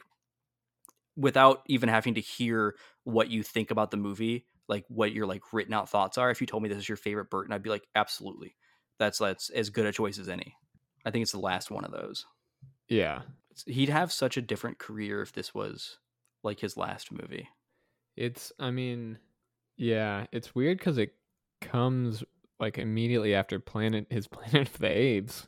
without 1.16 1.62
even 1.66 1.88
having 1.88 2.14
to 2.14 2.20
hear 2.20 2.76
what 3.04 3.30
you 3.30 3.42
think 3.42 3.70
about 3.70 3.90
the 3.90 3.96
movie, 3.96 4.46
like 4.68 4.84
what 4.88 5.12
your 5.12 5.26
like 5.26 5.42
written 5.52 5.72
out 5.74 5.88
thoughts 5.88 6.18
are. 6.18 6.30
If 6.30 6.40
you 6.40 6.46
told 6.46 6.62
me 6.62 6.68
this 6.68 6.78
is 6.78 6.88
your 6.88 6.96
favorite 6.96 7.30
Burton, 7.30 7.52
I'd 7.52 7.62
be 7.62 7.70
like, 7.70 7.86
absolutely. 7.94 8.56
That's 8.98 9.18
that's 9.18 9.50
as 9.50 9.70
good 9.70 9.86
a 9.86 9.92
choice 9.92 10.18
as 10.18 10.28
any. 10.28 10.54
I 11.04 11.10
think 11.10 11.22
it's 11.22 11.32
the 11.32 11.38
last 11.38 11.70
one 11.70 11.84
of 11.84 11.92
those 11.92 12.26
Yeah. 12.88 13.22
he'd 13.66 13.88
have 13.88 14.12
such 14.12 14.36
a 14.36 14.42
different 14.42 14.78
career 14.78 15.22
if 15.22 15.32
this 15.32 15.54
was 15.54 15.98
like 16.48 16.60
his 16.60 16.76
last 16.76 17.12
movie. 17.12 17.48
It's, 18.16 18.52
I 18.58 18.70
mean, 18.70 19.18
yeah, 19.76 20.26
it's 20.32 20.54
weird 20.54 20.78
because 20.78 20.98
it 20.98 21.14
comes 21.60 22.24
like 22.58 22.78
immediately 22.78 23.34
after 23.34 23.60
Planet, 23.60 24.06
his 24.10 24.26
Planet 24.28 24.68
of 24.68 24.78
the 24.78 24.88
Apes, 24.88 25.46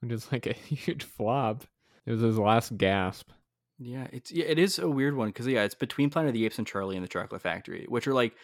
which 0.00 0.12
is 0.12 0.30
like 0.30 0.46
a 0.46 0.52
huge 0.52 1.04
flop. 1.04 1.64
It 2.06 2.12
was 2.12 2.20
his 2.20 2.38
last 2.38 2.76
gasp. 2.76 3.30
Yeah, 3.78 4.06
it's 4.12 4.30
yeah, 4.30 4.44
it 4.44 4.58
is 4.58 4.78
a 4.78 4.88
weird 4.88 5.16
one 5.16 5.28
because 5.28 5.46
yeah, 5.46 5.62
it's 5.62 5.74
between 5.74 6.10
Planet 6.10 6.28
of 6.28 6.34
the 6.34 6.46
Apes 6.46 6.58
and 6.58 6.66
Charlie 6.66 6.96
and 6.96 7.04
the 7.04 7.08
Chocolate 7.08 7.42
Factory, 7.42 7.86
which 7.88 8.06
are 8.06 8.14
like 8.14 8.34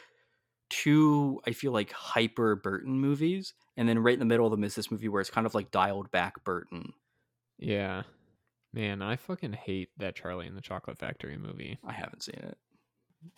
two 0.70 1.40
I 1.46 1.52
feel 1.52 1.72
like 1.72 1.92
hyper 1.92 2.56
Burton 2.56 2.98
movies, 2.98 3.54
and 3.76 3.88
then 3.88 3.98
right 4.00 4.14
in 4.14 4.18
the 4.18 4.24
middle 4.24 4.46
of 4.46 4.50
them 4.50 4.64
is 4.64 4.74
this 4.74 4.90
movie 4.90 5.08
where 5.08 5.20
it's 5.20 5.30
kind 5.30 5.46
of 5.46 5.54
like 5.54 5.70
dialed 5.70 6.10
back 6.10 6.42
Burton. 6.44 6.94
Yeah. 7.58 8.02
Man, 8.72 9.02
I 9.02 9.16
fucking 9.16 9.52
hate 9.52 9.90
that 9.98 10.14
Charlie 10.14 10.46
and 10.46 10.56
the 10.56 10.62
Chocolate 10.62 10.98
Factory 10.98 11.36
movie. 11.36 11.78
I 11.84 11.92
haven't 11.92 12.22
seen 12.22 12.38
it. 12.38 12.56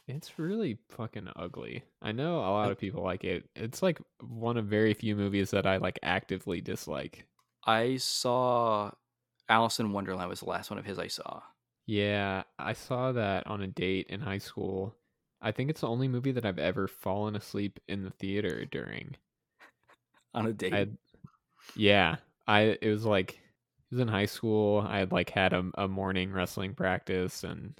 It's 0.06 0.38
really 0.38 0.78
fucking 0.90 1.28
ugly. 1.36 1.82
I 2.00 2.12
know 2.12 2.38
a 2.38 2.52
lot 2.52 2.70
of 2.70 2.78
people 2.78 3.02
like 3.02 3.24
it. 3.24 3.48
It's 3.56 3.82
like 3.82 4.00
one 4.20 4.56
of 4.56 4.66
very 4.66 4.94
few 4.94 5.16
movies 5.16 5.50
that 5.50 5.66
I 5.66 5.78
like 5.78 5.98
actively 6.02 6.60
dislike. 6.60 7.26
I 7.64 7.96
saw 7.96 8.90
Alice 9.48 9.80
in 9.80 9.92
Wonderland 9.92 10.28
was 10.28 10.40
the 10.40 10.48
last 10.48 10.70
one 10.70 10.78
of 10.78 10.84
his 10.84 10.98
I 10.98 11.08
saw. 11.08 11.42
Yeah, 11.86 12.44
I 12.58 12.74
saw 12.74 13.12
that 13.12 13.46
on 13.46 13.62
a 13.62 13.66
date 13.66 14.06
in 14.08 14.20
high 14.20 14.38
school. 14.38 14.94
I 15.40 15.50
think 15.50 15.70
it's 15.70 15.80
the 15.80 15.88
only 15.88 16.06
movie 16.06 16.32
that 16.32 16.46
I've 16.46 16.58
ever 16.58 16.86
fallen 16.86 17.34
asleep 17.34 17.80
in 17.88 18.04
the 18.04 18.10
theater 18.10 18.64
during. 18.64 19.16
On 20.34 20.46
a 20.46 20.52
date. 20.52 20.72
I 20.72 20.86
yeah, 21.74 22.16
I 22.46 22.78
it 22.80 22.88
was 22.88 23.04
like 23.04 23.41
was 23.92 24.00
in 24.00 24.08
high 24.08 24.26
school. 24.26 24.84
I 24.86 24.98
had 24.98 25.12
like 25.12 25.30
had 25.30 25.52
a, 25.52 25.70
a 25.76 25.86
morning 25.86 26.32
wrestling 26.32 26.74
practice 26.74 27.44
and 27.44 27.74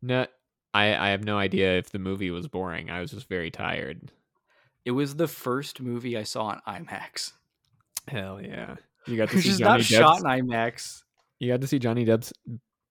no 0.00 0.26
I 0.72 0.94
I 0.94 1.08
have 1.10 1.24
no 1.24 1.38
idea 1.38 1.76
if 1.78 1.90
the 1.90 1.98
movie 1.98 2.30
was 2.30 2.48
boring. 2.48 2.90
I 2.90 3.00
was 3.00 3.10
just 3.10 3.28
very 3.28 3.50
tired. 3.50 4.12
It 4.84 4.92
was 4.92 5.16
the 5.16 5.28
first 5.28 5.80
movie 5.80 6.16
I 6.16 6.22
saw 6.22 6.44
on 6.44 6.60
IMAX. 6.66 7.32
Hell 8.08 8.40
yeah! 8.40 8.76
You 9.06 9.16
got 9.16 9.30
to 9.30 9.42
see 9.42 9.50
is 9.50 9.58
Johnny 9.58 9.78
not 9.78 9.84
shot 9.84 10.18
in 10.18 10.24
IMAX. 10.24 11.02
You 11.40 11.50
got 11.52 11.60
to 11.60 11.66
see 11.66 11.78
Johnny 11.78 12.04
Depp's 12.04 12.32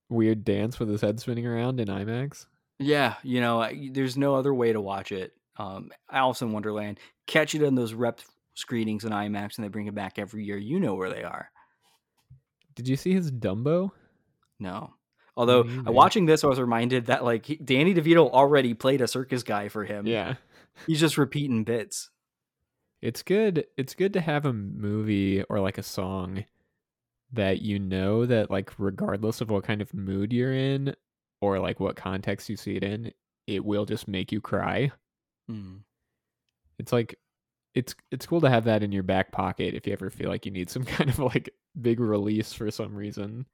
weird 0.10 0.44
dance 0.44 0.80
with 0.80 0.90
his 0.90 1.02
head 1.02 1.20
spinning 1.20 1.48
around 1.48 1.80
in 1.80 1.88
IMAX. 1.88 2.46
Yeah, 2.80 3.16
you 3.24 3.40
know, 3.40 3.68
there's 3.92 4.18
no 4.18 4.36
other 4.36 4.54
way 4.54 4.74
to 4.74 4.82
watch 4.82 5.12
it. 5.12 5.34
Um, 5.58 5.92
Alice 6.12 6.42
in 6.42 6.52
Wonderland, 6.52 7.00
catch 7.28 7.56
it 7.56 7.64
on 7.64 7.76
those 7.76 7.94
rep 7.94 8.20
screenings 8.56 9.06
in 9.06 9.12
IMAX, 9.12 9.58
and 9.58 9.64
they 9.64 9.70
bring 9.70 9.88
it 9.88 9.96
back 9.96 10.20
every 10.20 10.44
year. 10.44 10.58
You 10.58 10.80
know 10.80 10.96
where 10.96 11.10
they 11.10 11.24
are. 11.24 11.50
Did 12.76 12.88
you 12.88 12.96
see 12.96 13.14
his 13.14 13.32
Dumbo? 13.32 13.92
No. 14.60 14.94
Although 15.38 15.64
neither. 15.64 15.92
watching 15.92 16.26
this, 16.26 16.44
I 16.44 16.48
was 16.48 16.60
reminded 16.60 17.08
that 17.08 17.24
like 17.24 17.46
he, 17.46 17.56
Danny 17.56 17.94
DeVito 17.94 18.30
already 18.30 18.74
played 18.74 19.02
a 19.02 19.08
circus 19.08 19.44
guy 19.44 19.70
for 19.70 19.84
him. 19.84 20.08
Yeah. 20.08 20.36
he's 20.88 21.00
just 21.00 21.18
repeating 21.18 21.64
bits. 21.64 22.10
It's 23.02 23.22
good. 23.22 23.66
It's 23.78 23.94
good 23.96 24.14
to 24.14 24.22
have 24.22 24.46
a 24.46 24.54
movie 24.54 25.44
or 25.44 25.60
like 25.60 25.78
a 25.78 25.84
song 25.84 26.46
that 27.34 27.62
you 27.62 27.80
know 27.80 28.26
that 28.26 28.50
like 28.50 28.72
regardless 28.78 29.42
of 29.42 29.50
what 29.50 29.64
kind 29.64 29.82
of 29.82 29.94
mood 29.94 30.32
you're 30.32 30.54
in 30.54 30.96
or 31.42 31.60
like 31.60 31.80
what 31.80 31.96
context 31.96 32.50
you 32.50 32.56
see 32.56 32.76
it 32.76 32.84
in, 32.84 33.12
it 33.46 33.64
will 33.64 33.86
just 33.86 34.08
make 34.08 34.32
you 34.32 34.42
cry. 34.42 34.92
Mm. 35.52 35.82
It's 36.80 36.94
like 36.94 37.20
it's 37.76 37.94
it's 38.12 38.26
cool 38.26 38.42
to 38.42 38.50
have 38.50 38.64
that 38.64 38.82
in 38.82 38.92
your 38.92 39.04
back 39.04 39.32
pocket 39.32 39.74
if 39.76 39.86
you 39.86 39.94
ever 39.94 40.10
feel 40.10 40.30
like 40.30 40.46
you 40.46 40.52
need 40.52 40.70
some 40.70 40.84
kind 40.86 41.10
of 41.10 41.20
like 41.20 41.50
big 41.80 42.00
release 42.00 42.54
for 42.54 42.72
some 42.72 42.96
reason. 42.96 43.46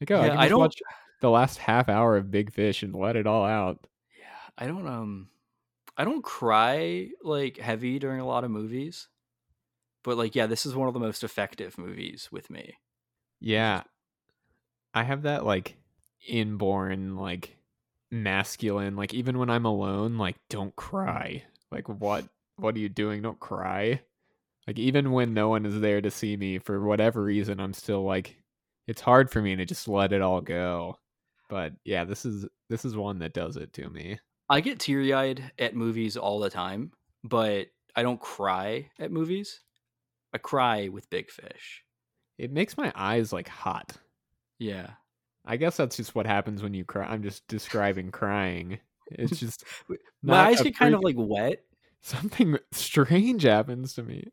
Like 0.00 0.10
oh, 0.10 0.16
I, 0.20 0.24
Yeah, 0.26 0.28
can 0.30 0.38
I 0.38 0.48
don't- 0.48 0.58
watch 0.60 0.82
the 1.20 1.30
last 1.30 1.58
half 1.58 1.88
hour 1.88 2.16
of 2.16 2.30
Big 2.30 2.52
Fish 2.52 2.82
and 2.82 2.94
let 2.94 3.14
it 3.16 3.26
all 3.26 3.44
out. 3.44 3.86
Yeah, 4.18 4.24
I 4.58 4.66
don't 4.66 4.86
um, 4.86 5.28
I 5.96 6.04
don't 6.04 6.22
cry 6.24 7.08
like 7.22 7.58
heavy 7.58 7.98
during 7.98 8.20
a 8.20 8.26
lot 8.26 8.44
of 8.44 8.50
movies, 8.50 9.08
but 10.02 10.16
like 10.18 10.34
yeah, 10.34 10.46
this 10.46 10.66
is 10.66 10.74
one 10.74 10.88
of 10.88 10.94
the 10.94 11.00
most 11.00 11.22
effective 11.24 11.78
movies 11.78 12.28
with 12.32 12.50
me. 12.50 12.74
Yeah. 13.40 13.82
I 14.92 15.04
have 15.04 15.22
that 15.22 15.44
like 15.44 15.76
inborn 16.26 17.16
like 17.16 17.56
masculine 18.10 18.96
like 18.96 19.14
even 19.14 19.38
when 19.38 19.48
I'm 19.48 19.64
alone 19.64 20.18
like 20.18 20.36
don't 20.48 20.74
cry. 20.74 21.44
Like 21.70 21.88
what 21.88 22.24
what 22.60 22.76
are 22.76 22.80
you 22.80 22.88
doing? 22.88 23.22
Don't 23.22 23.40
cry. 23.40 24.00
Like 24.66 24.78
even 24.78 25.12
when 25.12 25.34
no 25.34 25.48
one 25.48 25.66
is 25.66 25.80
there 25.80 26.00
to 26.00 26.10
see 26.10 26.36
me 26.36 26.58
for 26.58 26.80
whatever 26.80 27.22
reason 27.22 27.60
I'm 27.60 27.72
still 27.72 28.04
like 28.04 28.36
it's 28.86 29.00
hard 29.00 29.30
for 29.30 29.40
me 29.40 29.56
to 29.56 29.64
just 29.64 29.88
let 29.88 30.12
it 30.12 30.22
all 30.22 30.40
go. 30.40 30.98
But 31.48 31.72
yeah, 31.84 32.04
this 32.04 32.24
is 32.24 32.46
this 32.68 32.84
is 32.84 32.96
one 32.96 33.18
that 33.20 33.34
does 33.34 33.56
it 33.56 33.72
to 33.74 33.88
me. 33.88 34.18
I 34.48 34.60
get 34.60 34.80
teary 34.80 35.12
eyed 35.12 35.52
at 35.58 35.76
movies 35.76 36.16
all 36.16 36.40
the 36.40 36.50
time, 36.50 36.92
but 37.24 37.68
I 37.94 38.02
don't 38.02 38.20
cry 38.20 38.90
at 38.98 39.12
movies. 39.12 39.60
I 40.32 40.38
cry 40.38 40.88
with 40.88 41.10
Big 41.10 41.30
Fish. 41.30 41.84
It 42.38 42.52
makes 42.52 42.76
my 42.76 42.92
eyes 42.94 43.32
like 43.32 43.48
hot. 43.48 43.96
Yeah. 44.58 44.90
I 45.44 45.56
guess 45.56 45.76
that's 45.76 45.96
just 45.96 46.14
what 46.14 46.26
happens 46.26 46.62
when 46.62 46.74
you 46.74 46.84
cry. 46.84 47.06
I'm 47.06 47.22
just 47.22 47.46
describing 47.48 48.10
crying. 48.10 48.78
It's 49.10 49.38
just 49.40 49.64
My 50.22 50.48
eyes 50.48 50.62
get 50.62 50.76
kind 50.76 50.94
of 50.94 51.02
like 51.02 51.16
wet. 51.18 51.64
something 52.02 52.58
strange 52.72 53.42
happens 53.42 53.94
to 53.94 54.02
me. 54.02 54.28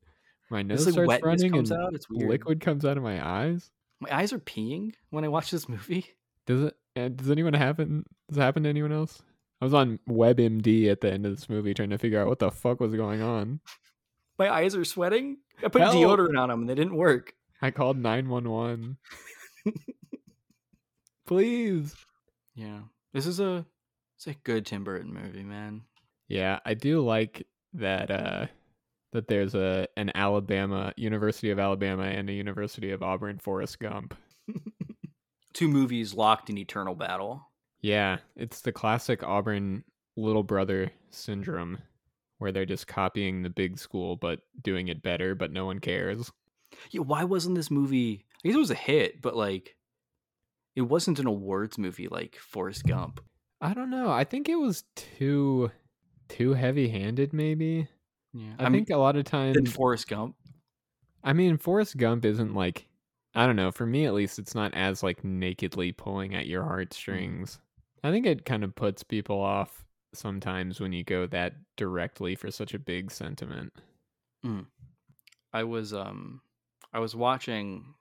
My 0.49 0.61
nose 0.61 0.85
like 0.85 0.93
starts 0.93 1.23
running 1.23 1.51
comes 1.51 1.71
and 1.71 1.81
out. 1.81 1.93
It's 1.93 2.09
weird. 2.09 2.29
liquid 2.29 2.61
comes 2.61 2.85
out 2.85 2.97
of 2.97 3.03
my 3.03 3.25
eyes. 3.25 3.69
My 3.99 4.15
eyes 4.15 4.31
are 4.31 4.39
peeing 4.39 4.93
when 5.09 5.25
I 5.25 5.27
watch 5.27 5.51
this 5.51 5.67
movie. 5.67 6.05
Does 6.45 6.63
it? 6.63 6.75
uh, 6.95 7.09
Does 7.09 7.29
anyone 7.29 7.53
happen? 7.53 8.05
Does 8.29 8.37
it 8.37 8.41
happen 8.41 8.63
to 8.63 8.69
anyone 8.69 8.91
else? 8.93 9.21
I 9.59 9.65
was 9.65 9.73
on 9.73 9.99
WebMD 10.07 10.89
at 10.91 11.01
the 11.01 11.11
end 11.11 11.25
of 11.25 11.35
this 11.35 11.49
movie 11.49 11.73
trying 11.73 11.89
to 11.89 11.97
figure 11.97 12.21
out 12.21 12.27
what 12.27 12.39
the 12.39 12.51
fuck 12.51 12.79
was 12.79 12.93
going 12.93 13.21
on. 13.21 13.59
My 14.37 14.49
eyes 14.49 14.75
are 14.75 14.85
sweating. 14.85 15.37
I 15.63 15.67
put 15.67 15.81
Help. 15.81 15.95
deodorant 15.95 16.39
on 16.39 16.49
them 16.49 16.61
and 16.61 16.69
they 16.69 16.75
didn't 16.75 16.95
work. 16.95 17.33
I 17.61 17.71
called 17.71 17.97
nine 17.97 18.29
one 18.29 18.47
one. 18.49 18.97
Please. 21.25 21.95
Yeah. 22.55 22.79
This 23.13 23.25
is 23.25 23.39
a 23.39 23.65
it's 24.15 24.27
a 24.27 24.33
good 24.33 24.65
Tim 24.65 24.83
Burton 24.83 25.13
movie, 25.13 25.43
man. 25.43 25.81
Yeah, 26.27 26.59
I 26.65 26.73
do 26.73 27.01
like 27.01 27.45
that. 27.73 28.11
uh 28.11 28.47
That 29.13 29.27
there's 29.27 29.55
a 29.55 29.87
an 29.95 30.11
Alabama 30.15 30.93
University 30.97 31.49
of 31.51 31.59
Alabama 31.59 32.03
and 32.03 32.29
a 32.29 32.33
University 32.33 32.91
of 32.91 33.01
Auburn 33.01 33.39
Forrest 33.39 33.79
Gump. 33.79 34.15
Two 35.53 35.67
movies 35.67 36.13
locked 36.13 36.49
in 36.49 36.57
eternal 36.57 36.93
battle. 36.93 37.49
Yeah, 37.81 38.17
it's 38.35 38.61
the 38.61 38.71
classic 38.71 39.23
Auburn 39.23 39.83
little 40.15 40.43
brother 40.43 40.91
syndrome 41.09 41.77
where 42.39 42.51
they're 42.51 42.65
just 42.65 42.87
copying 42.87 43.41
the 43.41 43.49
big 43.49 43.79
school 43.79 44.15
but 44.15 44.41
doing 44.61 44.87
it 44.89 45.01
better, 45.01 45.35
but 45.35 45.51
no 45.51 45.65
one 45.65 45.79
cares. 45.79 46.31
Yeah, 46.91 47.01
why 47.01 47.23
wasn't 47.23 47.55
this 47.55 47.71
movie? 47.71 48.25
I 48.43 48.47
guess 48.47 48.55
it 48.55 48.59
was 48.59 48.71
a 48.71 48.75
hit, 48.75 49.21
but 49.21 49.35
like, 49.35 49.75
it 50.75 50.81
wasn't 50.81 51.19
an 51.19 51.27
awards 51.27 51.77
movie 51.77 52.07
like 52.07 52.35
Forrest 52.35 52.83
Gump. 52.85 53.19
I 53.61 53.73
don't 53.73 53.89
know. 53.89 54.11
I 54.11 54.23
think 54.23 54.49
it 54.49 54.59
was 54.59 54.83
too 54.95 55.71
too 56.29 56.53
heavy-handed 56.53 57.33
maybe. 57.33 57.87
Yeah, 58.33 58.53
I, 58.59 58.65
I, 58.65 58.69
mean, 58.69 58.85
think 58.85 58.95
a 58.95 58.99
lot 58.99 59.15
of 59.15 59.25
times 59.25 59.55
than 59.55 59.65
Forrest 59.65 60.07
Gump. 60.07 60.35
I 61.23 61.33
mean 61.33 61.57
Forrest 61.57 61.97
Gump 61.97 62.25
isn't 62.25 62.53
like 62.53 62.87
I 63.35 63.45
don't 63.45 63.55
know, 63.55 63.71
for 63.71 63.85
me 63.85 64.05
at 64.05 64.13
least 64.13 64.39
it's 64.39 64.55
not 64.55 64.73
as 64.73 65.03
like 65.03 65.23
nakedly 65.23 65.91
pulling 65.91 66.35
at 66.35 66.47
your 66.47 66.63
heartstrings. 66.63 67.59
I 68.03 68.11
think 68.11 68.25
it 68.25 68.45
kind 68.45 68.63
of 68.63 68.75
puts 68.75 69.03
people 69.03 69.39
off 69.39 69.85
sometimes 70.13 70.79
when 70.79 70.93
you 70.93 71.03
go 71.03 71.27
that 71.27 71.53
directly 71.75 72.35
for 72.35 72.49
such 72.51 72.73
a 72.73 72.79
big 72.79 73.11
sentiment. 73.11 73.73
I 75.53 75.63
was 75.63 75.93
um, 75.93 76.41
I 76.93 76.99
was 76.99 77.15
watching 77.15 77.93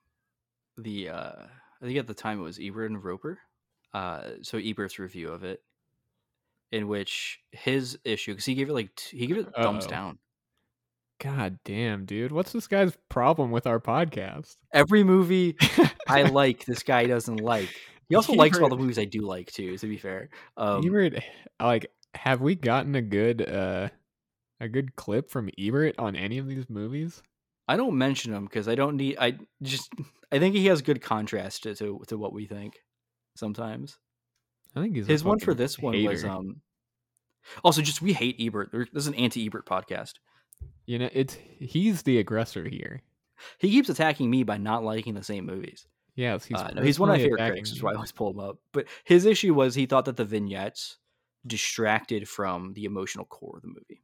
the 0.77 1.11
uh, 1.11 1.33
I 1.83 1.85
think 1.85 1.99
at 1.99 2.07
the 2.07 2.15
time 2.15 2.41
it 2.41 2.45
was 2.45 2.59
Ebert 2.61 2.91
and 2.91 3.03
Roeper. 3.03 3.39
Uh, 3.95 4.31
so 4.43 4.59
Ebert's 4.59 4.99
review 4.99 5.31
of 5.31 5.45
it, 5.45 5.63
in 6.73 6.89
which 6.89 7.41
his 7.53 7.99
issue 8.05 8.33
because 8.33 8.45
he 8.45 8.55
gave 8.55 8.69
it 8.69 8.75
like 8.75 8.95
t- 8.95 9.19
he 9.19 9.27
gave 9.27 9.39
it 9.39 9.55
thumbs 9.55 9.85
Uh-oh. 9.85 9.91
down. 9.91 10.19
God 11.21 11.59
damn, 11.65 12.05
dude. 12.05 12.33
What's 12.33 12.53
this 12.53 12.67
guy's 12.67 12.97
problem 13.09 13.51
with 13.51 13.67
our 13.67 13.81
podcast? 13.81 14.57
Every 14.73 15.03
movie 15.03 15.57
I 16.09 16.23
like, 16.25 16.67
this 16.67 16.83
guy 16.83 17.07
doesn't 17.07 17.41
like. 17.41 17.71
He 18.09 18.15
also 18.15 18.35
likes 18.35 18.59
all 18.59 18.69
the 18.69 18.77
movies 18.77 18.99
I 18.99 19.07
do 19.07 19.23
like 19.23 19.51
too. 19.51 19.79
To 19.79 19.87
be 19.87 19.97
fair, 19.97 20.29
um, 20.57 20.85
Ebert, 20.85 21.23
like, 21.61 21.87
have 22.15 22.41
we 22.41 22.55
gotten 22.55 22.95
a 22.95 23.03
good, 23.03 23.49
uh, 23.49 23.89
a 24.61 24.69
good 24.69 24.95
clip 24.97 25.31
from 25.31 25.51
Ebert 25.59 25.95
on 25.99 26.17
any 26.17 26.39
of 26.39 26.47
these 26.47 26.69
movies? 26.69 27.23
I 27.69 27.77
don't 27.77 27.99
mention 27.99 28.33
him 28.33 28.45
because 28.45 28.69
I 28.69 28.75
don't 28.75 28.97
need. 28.97 29.17
I 29.19 29.39
just 29.63 29.93
I 30.31 30.39
think 30.39 30.55
he 30.55 30.67
has 30.67 30.83
good 30.83 31.03
contrast 31.03 31.65
to 31.65 31.75
to, 31.77 32.03
to 32.09 32.19
what 32.19 32.33
we 32.33 32.47
think. 32.47 32.79
Sometimes 33.37 33.99
I 34.77 34.83
think 34.83 34.95
he's 34.95 35.07
his 35.07 35.25
one 35.25 35.39
for 35.39 35.55
this 35.55 35.79
one 35.79 36.03
was 36.05 36.25
um. 36.25 36.61
Also, 37.65 37.81
just 37.81 38.03
we 38.03 38.13
hate 38.13 38.37
Ebert. 38.41 38.71
This 38.73 38.89
is 38.93 39.07
an 39.07 39.15
anti-Ebert 39.15 39.67
podcast. 39.67 40.15
You 40.85 40.99
know, 40.99 41.09
it's 41.13 41.39
he's 41.59 42.03
the 42.03 42.19
aggressor 42.19 42.69
here. 42.69 43.03
He 43.59 43.71
keeps 43.71 43.89
attacking 43.89 44.31
me 44.31 44.43
by 44.43 44.59
not 44.59 44.85
liking 44.85 45.15
the 45.15 45.23
same 45.23 45.47
movies. 45.47 45.87
Yes, 46.15 46.45
he's 46.45 46.59
uh, 46.59 46.71
no, 46.75 46.83
he's 46.83 46.99
one 46.99 47.11
of 47.11 47.17
my 47.17 47.23
favorite 47.23 47.39
critics, 47.39 47.71
which 47.71 47.79
is 47.79 47.83
why 47.83 47.93
I 47.93 47.95
always 47.95 48.13
pull 48.13 48.31
him 48.31 48.41
up. 48.41 48.59
But 48.73 48.87
his 49.05 49.27
issue 49.27 49.55
was 49.55 49.75
he 49.75 49.87
thought 49.87 50.07
that 50.07 50.17
the 50.17 50.25
vignettes 50.25 50.97
distracted 51.47 52.29
from 52.29 52.73
the 52.73 52.85
emotional 52.85 53.25
core 53.25 53.57
of 53.57 53.63
the 53.63 53.69
movie. 53.69 54.03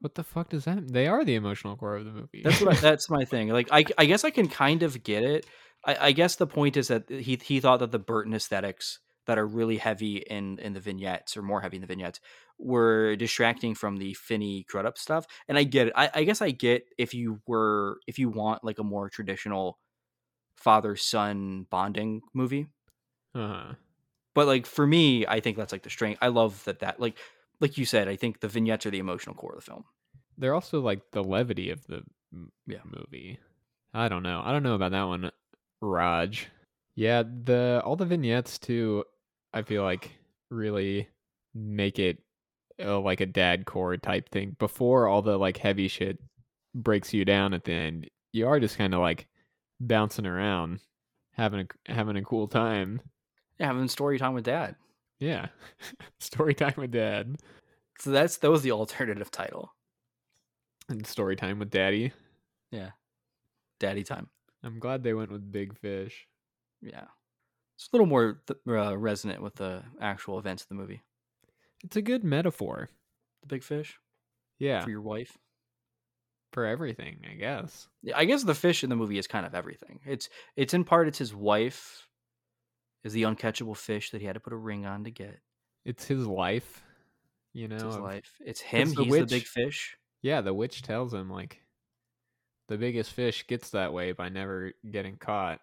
What 0.00 0.14
the 0.14 0.22
fuck 0.22 0.50
does 0.50 0.64
that? 0.64 0.76
mean? 0.76 0.92
They 0.92 1.08
are 1.08 1.24
the 1.24 1.34
emotional 1.34 1.76
core 1.76 1.96
of 1.96 2.04
the 2.04 2.12
movie. 2.12 2.42
That's 2.44 2.60
what 2.60 2.76
I, 2.76 2.80
that's 2.80 3.10
my 3.10 3.24
thing. 3.24 3.48
Like 3.48 3.68
I, 3.72 3.84
I 3.98 4.06
guess 4.06 4.24
I 4.24 4.30
can 4.30 4.48
kind 4.48 4.82
of 4.82 5.02
get 5.02 5.24
it. 5.24 5.46
I, 5.84 5.96
I 6.08 6.12
guess 6.12 6.36
the 6.36 6.46
point 6.46 6.76
is 6.76 6.88
that 6.88 7.08
he 7.10 7.38
he 7.42 7.60
thought 7.60 7.80
that 7.80 7.90
the 7.90 7.98
Burton 7.98 8.34
aesthetics 8.34 9.00
that 9.28 9.38
are 9.38 9.46
really 9.46 9.76
heavy 9.76 10.16
in 10.16 10.58
in 10.58 10.72
the 10.72 10.80
vignettes 10.80 11.36
or 11.36 11.42
more 11.42 11.60
heavy 11.60 11.76
in 11.76 11.82
the 11.82 11.86
vignettes 11.86 12.18
were 12.58 13.14
distracting 13.14 13.74
from 13.76 13.98
the 13.98 14.14
Finney 14.14 14.64
Crudup 14.64 14.98
stuff. 14.98 15.26
And 15.46 15.56
I 15.56 15.62
get 15.62 15.86
it. 15.88 15.92
I, 15.94 16.10
I 16.12 16.24
guess 16.24 16.42
I 16.42 16.50
get 16.50 16.84
if 16.98 17.14
you 17.14 17.40
were 17.46 18.00
if 18.08 18.18
you 18.18 18.28
want 18.30 18.64
like 18.64 18.80
a 18.80 18.84
more 18.84 19.08
traditional 19.08 19.78
father 20.56 20.96
son 20.96 21.66
bonding 21.70 22.22
movie. 22.34 22.66
uh-huh. 23.34 23.74
But 24.34 24.46
like 24.46 24.66
for 24.66 24.86
me, 24.86 25.26
I 25.26 25.40
think 25.40 25.56
that's 25.56 25.72
like 25.72 25.82
the 25.82 25.90
strength. 25.90 26.18
I 26.22 26.28
love 26.28 26.64
that 26.64 26.80
that 26.80 26.98
like 27.00 27.16
like 27.60 27.78
you 27.78 27.84
said. 27.84 28.08
I 28.08 28.16
think 28.16 28.40
the 28.40 28.48
vignettes 28.48 28.86
are 28.86 28.90
the 28.90 28.98
emotional 28.98 29.34
core 29.34 29.52
of 29.52 29.58
the 29.64 29.70
film. 29.70 29.84
They're 30.36 30.54
also 30.54 30.80
like 30.80 31.02
the 31.12 31.22
levity 31.24 31.70
of 31.70 31.86
the 31.86 32.02
m- 32.32 32.52
Yeah. 32.66 32.78
movie. 32.84 33.38
I 33.92 34.08
don't 34.08 34.22
know. 34.22 34.42
I 34.44 34.52
don't 34.52 34.62
know 34.62 34.74
about 34.74 34.92
that 34.92 35.04
one, 35.04 35.30
Raj. 35.80 36.48
Yeah, 36.94 37.22
the 37.22 37.82
all 37.84 37.96
the 37.96 38.04
vignettes 38.06 38.58
too. 38.58 39.04
I 39.58 39.62
feel 39.62 39.82
like 39.82 40.12
really 40.50 41.08
make 41.52 41.98
it 41.98 42.18
uh, 42.80 43.00
like 43.00 43.20
a 43.20 43.26
dad 43.26 43.66
core 43.66 43.96
type 43.96 44.28
thing. 44.28 44.54
Before 44.60 45.08
all 45.08 45.20
the 45.20 45.36
like 45.36 45.56
heavy 45.56 45.88
shit 45.88 46.20
breaks 46.76 47.12
you 47.12 47.24
down 47.24 47.52
at 47.54 47.64
the 47.64 47.72
end, 47.72 48.08
you 48.32 48.46
are 48.46 48.60
just 48.60 48.78
kind 48.78 48.94
of 48.94 49.00
like 49.00 49.26
bouncing 49.80 50.26
around, 50.26 50.78
having 51.32 51.66
a 51.88 51.92
having 51.92 52.16
a 52.16 52.22
cool 52.22 52.46
time. 52.46 53.00
Yeah, 53.58 53.66
having 53.66 53.88
story 53.88 54.16
time 54.16 54.34
with 54.34 54.44
dad. 54.44 54.76
Yeah. 55.18 55.48
story 56.20 56.54
time 56.54 56.74
with 56.76 56.92
dad. 56.92 57.34
So 57.98 58.10
that's 58.10 58.36
that 58.36 58.52
was 58.52 58.62
the 58.62 58.70
alternative 58.70 59.32
title. 59.32 59.74
And 60.88 61.04
story 61.04 61.34
time 61.34 61.58
with 61.58 61.70
daddy. 61.70 62.12
Yeah, 62.70 62.90
Daddy 63.80 64.04
Time. 64.04 64.28
I'm 64.62 64.78
glad 64.78 65.02
they 65.02 65.14
went 65.14 65.32
with 65.32 65.50
big 65.50 65.76
fish. 65.76 66.28
Yeah, 66.80 67.06
it's 67.78 67.88
a 67.92 67.96
little 67.96 68.06
more 68.08 68.40
th- 68.46 68.58
uh, 68.68 68.98
resonant 68.98 69.40
with 69.40 69.54
the 69.54 69.82
actual 70.00 70.38
events 70.38 70.64
of 70.64 70.68
the 70.68 70.74
movie. 70.74 71.02
It's 71.84 71.96
a 71.96 72.02
good 72.02 72.24
metaphor. 72.24 72.88
The 73.42 73.46
big 73.46 73.62
fish 73.62 73.96
Yeah. 74.58 74.82
for 74.82 74.90
your 74.90 75.00
wife. 75.00 75.38
For 76.52 76.64
everything, 76.64 77.20
I 77.30 77.34
guess. 77.34 77.86
Yeah, 78.02 78.16
I 78.16 78.24
guess 78.24 78.42
the 78.42 78.54
fish 78.54 78.82
in 78.82 78.90
the 78.90 78.96
movie 78.96 79.18
is 79.18 79.26
kind 79.26 79.44
of 79.46 79.54
everything. 79.54 80.00
It's 80.06 80.28
it's 80.56 80.74
in 80.74 80.82
part 80.84 81.06
it's 81.06 81.18
his 81.18 81.34
wife 81.34 82.08
is 83.04 83.12
the 83.12 83.22
uncatchable 83.22 83.76
fish 83.76 84.10
that 84.10 84.20
he 84.20 84.26
had 84.26 84.34
to 84.34 84.40
put 84.40 84.52
a 84.52 84.56
ring 84.56 84.84
on 84.86 85.04
to 85.04 85.10
get. 85.10 85.38
It's 85.84 86.06
his 86.06 86.26
life. 86.26 86.82
You 87.52 87.68
know, 87.68 87.76
It's 87.76 87.84
his 87.84 87.96
life. 87.98 88.32
It's 88.44 88.60
him. 88.60 88.92
the 88.94 89.04
He's 89.04 89.12
the 89.12 89.20
witch. 89.20 89.30
big 89.30 89.44
fish. 89.44 89.96
Yeah, 90.22 90.40
the 90.40 90.52
witch 90.54 90.82
tells 90.82 91.14
him 91.14 91.30
like 91.30 91.60
the 92.68 92.76
biggest 92.78 93.12
fish 93.12 93.46
gets 93.46 93.70
that 93.70 93.92
way 93.92 94.12
by 94.12 94.28
never 94.30 94.72
getting 94.90 95.16
caught. 95.16 95.60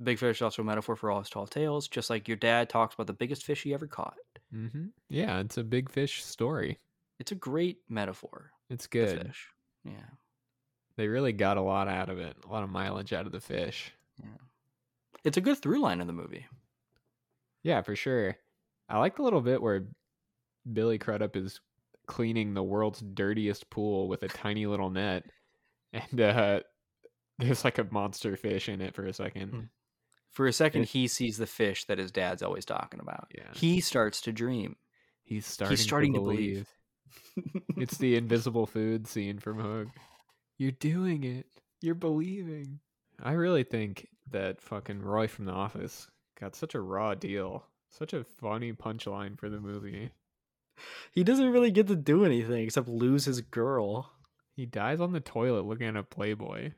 The 0.00 0.04
big 0.04 0.18
fish 0.18 0.38
is 0.38 0.42
also 0.42 0.62
a 0.62 0.64
metaphor 0.64 0.96
for 0.96 1.10
all 1.10 1.18
his 1.20 1.28
tall 1.30 1.46
tales, 1.46 1.86
just 1.86 2.08
like 2.10 2.26
your 2.26 2.38
dad 2.38 2.70
talks 2.70 2.94
about 2.94 3.06
the 3.06 3.12
biggest 3.12 3.44
fish 3.44 3.62
he 3.62 3.74
ever 3.74 3.86
caught. 3.86 4.16
hmm 4.50 4.86
Yeah, 5.10 5.40
it's 5.40 5.58
a 5.58 5.62
big 5.62 5.90
fish 5.90 6.24
story. 6.24 6.78
It's 7.18 7.32
a 7.32 7.36
great 7.36 7.80
metaphor. 7.88 8.50
It's 8.70 8.86
good. 8.86 9.26
fish. 9.26 9.48
Yeah. 9.84 10.08
They 10.96 11.06
really 11.06 11.32
got 11.34 11.58
a 11.58 11.62
lot 11.62 11.86
out 11.86 12.08
of 12.08 12.18
it, 12.18 12.34
a 12.44 12.48
lot 12.48 12.62
of 12.64 12.70
mileage 12.70 13.12
out 13.12 13.26
of 13.26 13.32
the 13.32 13.40
fish. 13.40 13.92
Yeah. 14.22 14.38
It's 15.22 15.36
a 15.36 15.42
good 15.42 15.58
through 15.58 15.80
line 15.80 16.00
in 16.00 16.06
the 16.06 16.12
movie. 16.14 16.46
Yeah, 17.62 17.82
for 17.82 17.94
sure. 17.94 18.36
I 18.88 18.98
like 18.98 19.16
the 19.16 19.22
little 19.22 19.42
bit 19.42 19.60
where 19.60 19.86
Billy 20.72 20.98
Crudup 20.98 21.36
is 21.36 21.60
cleaning 22.06 22.54
the 22.54 22.62
world's 22.62 23.00
dirtiest 23.00 23.68
pool 23.70 24.08
with 24.08 24.22
a 24.22 24.28
tiny 24.28 24.64
little 24.66 24.88
net, 24.90 25.26
and 25.92 26.20
uh, 26.20 26.60
there's 27.38 27.64
like 27.64 27.78
a 27.78 27.86
monster 27.90 28.34
fish 28.36 28.68
in 28.68 28.80
it 28.80 28.94
for 28.94 29.04
a 29.04 29.12
second. 29.12 29.68
For 30.30 30.46
a 30.46 30.52
second, 30.52 30.86
he 30.86 31.08
sees 31.08 31.38
the 31.38 31.46
fish 31.46 31.84
that 31.86 31.98
his 31.98 32.12
dad's 32.12 32.42
always 32.42 32.64
talking 32.64 33.00
about. 33.00 33.28
Yeah. 33.36 33.52
He 33.52 33.80
starts 33.80 34.20
to 34.22 34.32
dream. 34.32 34.76
He's 35.24 35.46
starting, 35.46 35.76
starting 35.76 36.12
to, 36.12 36.18
to 36.18 36.24
believe. 36.24 36.66
believe. 37.36 37.64
it's 37.76 37.98
the 37.98 38.16
invisible 38.16 38.66
food 38.66 39.06
scene 39.06 39.38
from 39.38 39.58
Hook. 39.58 39.88
You're 40.58 40.72
doing 40.72 41.24
it. 41.24 41.46
You're 41.80 41.94
believing. 41.94 42.80
I 43.22 43.32
really 43.32 43.64
think 43.64 44.08
that 44.30 44.60
fucking 44.60 45.02
Roy 45.02 45.26
from 45.26 45.46
The 45.46 45.52
Office 45.52 46.08
got 46.38 46.54
such 46.54 46.74
a 46.74 46.80
raw 46.80 47.14
deal. 47.14 47.64
Such 47.90 48.12
a 48.12 48.24
funny 48.24 48.72
punchline 48.72 49.36
for 49.38 49.48
the 49.48 49.60
movie. 49.60 50.10
he 51.12 51.24
doesn't 51.24 51.50
really 51.50 51.70
get 51.70 51.88
to 51.88 51.96
do 51.96 52.24
anything 52.24 52.62
except 52.62 52.88
lose 52.88 53.24
his 53.24 53.40
girl. 53.40 54.12
He 54.54 54.66
dies 54.66 55.00
on 55.00 55.12
the 55.12 55.20
toilet 55.20 55.66
looking 55.66 55.88
at 55.88 55.96
a 55.96 56.02
Playboy 56.02 56.72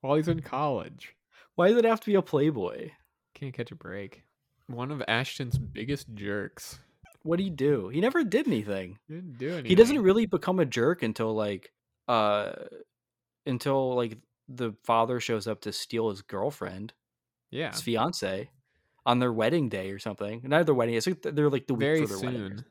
while 0.00 0.16
he's 0.16 0.28
in 0.28 0.40
college. 0.40 1.14
Why 1.56 1.68
does 1.68 1.78
it 1.78 1.84
have 1.84 2.00
to 2.00 2.06
be 2.06 2.14
a 2.14 2.22
playboy? 2.22 2.90
Can't 3.34 3.52
catch 3.54 3.70
a 3.70 3.74
break. 3.76 4.24
One 4.66 4.90
of 4.90 5.02
Ashton's 5.08 5.58
biggest 5.58 6.14
jerks. 6.14 6.78
What 7.22 7.36
do 7.38 7.42
you 7.44 7.50
do? 7.50 7.88
He 7.88 8.00
never 8.00 8.24
did 8.24 8.46
anything. 8.46 8.98
Didn't 9.08 9.38
do 9.38 9.48
anything. 9.48 9.66
He 9.66 9.74
doesn't 9.74 10.00
really 10.02 10.26
become 10.26 10.58
a 10.58 10.64
jerk 10.64 11.02
until 11.02 11.34
like 11.34 11.70
uh 12.08 12.52
until 13.46 13.94
like 13.94 14.18
the 14.48 14.72
father 14.84 15.20
shows 15.20 15.46
up 15.46 15.60
to 15.62 15.72
steal 15.72 16.10
his 16.10 16.22
girlfriend, 16.22 16.92
Yeah. 17.50 17.70
his 17.72 17.80
fiance, 17.82 18.50
on 19.06 19.18
their 19.18 19.32
wedding 19.32 19.68
day 19.68 19.90
or 19.90 19.98
something. 19.98 20.42
Not 20.44 20.66
their 20.66 20.74
wedding. 20.74 20.94
It's 20.94 21.06
like 21.06 21.22
th- 21.22 21.34
they're 21.34 21.50
like 21.50 21.66
the 21.66 21.74
week 21.74 21.80
Very 21.80 22.06
for 22.06 22.16
their 22.16 22.30
wedding. 22.30 22.64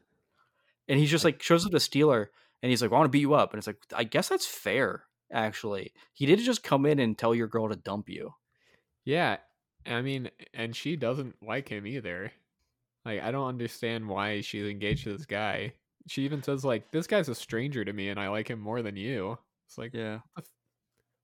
and 0.87 0.99
he's 0.99 1.11
just 1.11 1.23
like 1.25 1.41
shows 1.41 1.65
up 1.65 1.71
to 1.71 1.79
steal 1.79 2.11
her 2.11 2.31
and 2.61 2.69
he's 2.69 2.81
like, 2.81 2.91
I 2.91 2.95
want 2.95 3.05
to 3.05 3.09
beat 3.09 3.19
you 3.21 3.33
up. 3.35 3.53
And 3.53 3.59
it's 3.59 3.67
like, 3.67 3.77
I 3.95 4.03
guess 4.03 4.27
that's 4.29 4.45
fair, 4.45 5.03
actually. 5.31 5.93
He 6.13 6.25
didn't 6.25 6.43
just 6.45 6.63
come 6.63 6.85
in 6.85 6.99
and 6.99 7.17
tell 7.17 7.33
your 7.33 7.47
girl 7.47 7.69
to 7.69 7.75
dump 7.75 8.09
you. 8.09 8.33
Yeah, 9.09 9.37
I 9.87 10.03
mean, 10.03 10.29
and 10.53 10.75
she 10.75 10.95
doesn't 10.95 11.35
like 11.41 11.67
him 11.67 11.87
either. 11.87 12.31
Like, 13.05 13.23
I 13.23 13.31
don't 13.31 13.47
understand 13.47 14.07
why 14.07 14.41
she's 14.41 14.67
engaged 14.67 15.05
to 15.05 15.17
this 15.17 15.25
guy. 15.25 15.73
She 16.07 16.25
even 16.25 16.43
says 16.43 16.63
like, 16.63 16.91
"This 16.91 17.07
guy's 17.07 17.27
a 17.27 17.33
stranger 17.33 17.83
to 17.83 17.91
me, 17.91 18.09
and 18.09 18.19
I 18.19 18.29
like 18.29 18.47
him 18.49 18.59
more 18.59 18.83
than 18.83 18.95
you." 18.95 19.39
It's 19.65 19.79
like, 19.79 19.95
Yeah. 19.95 20.19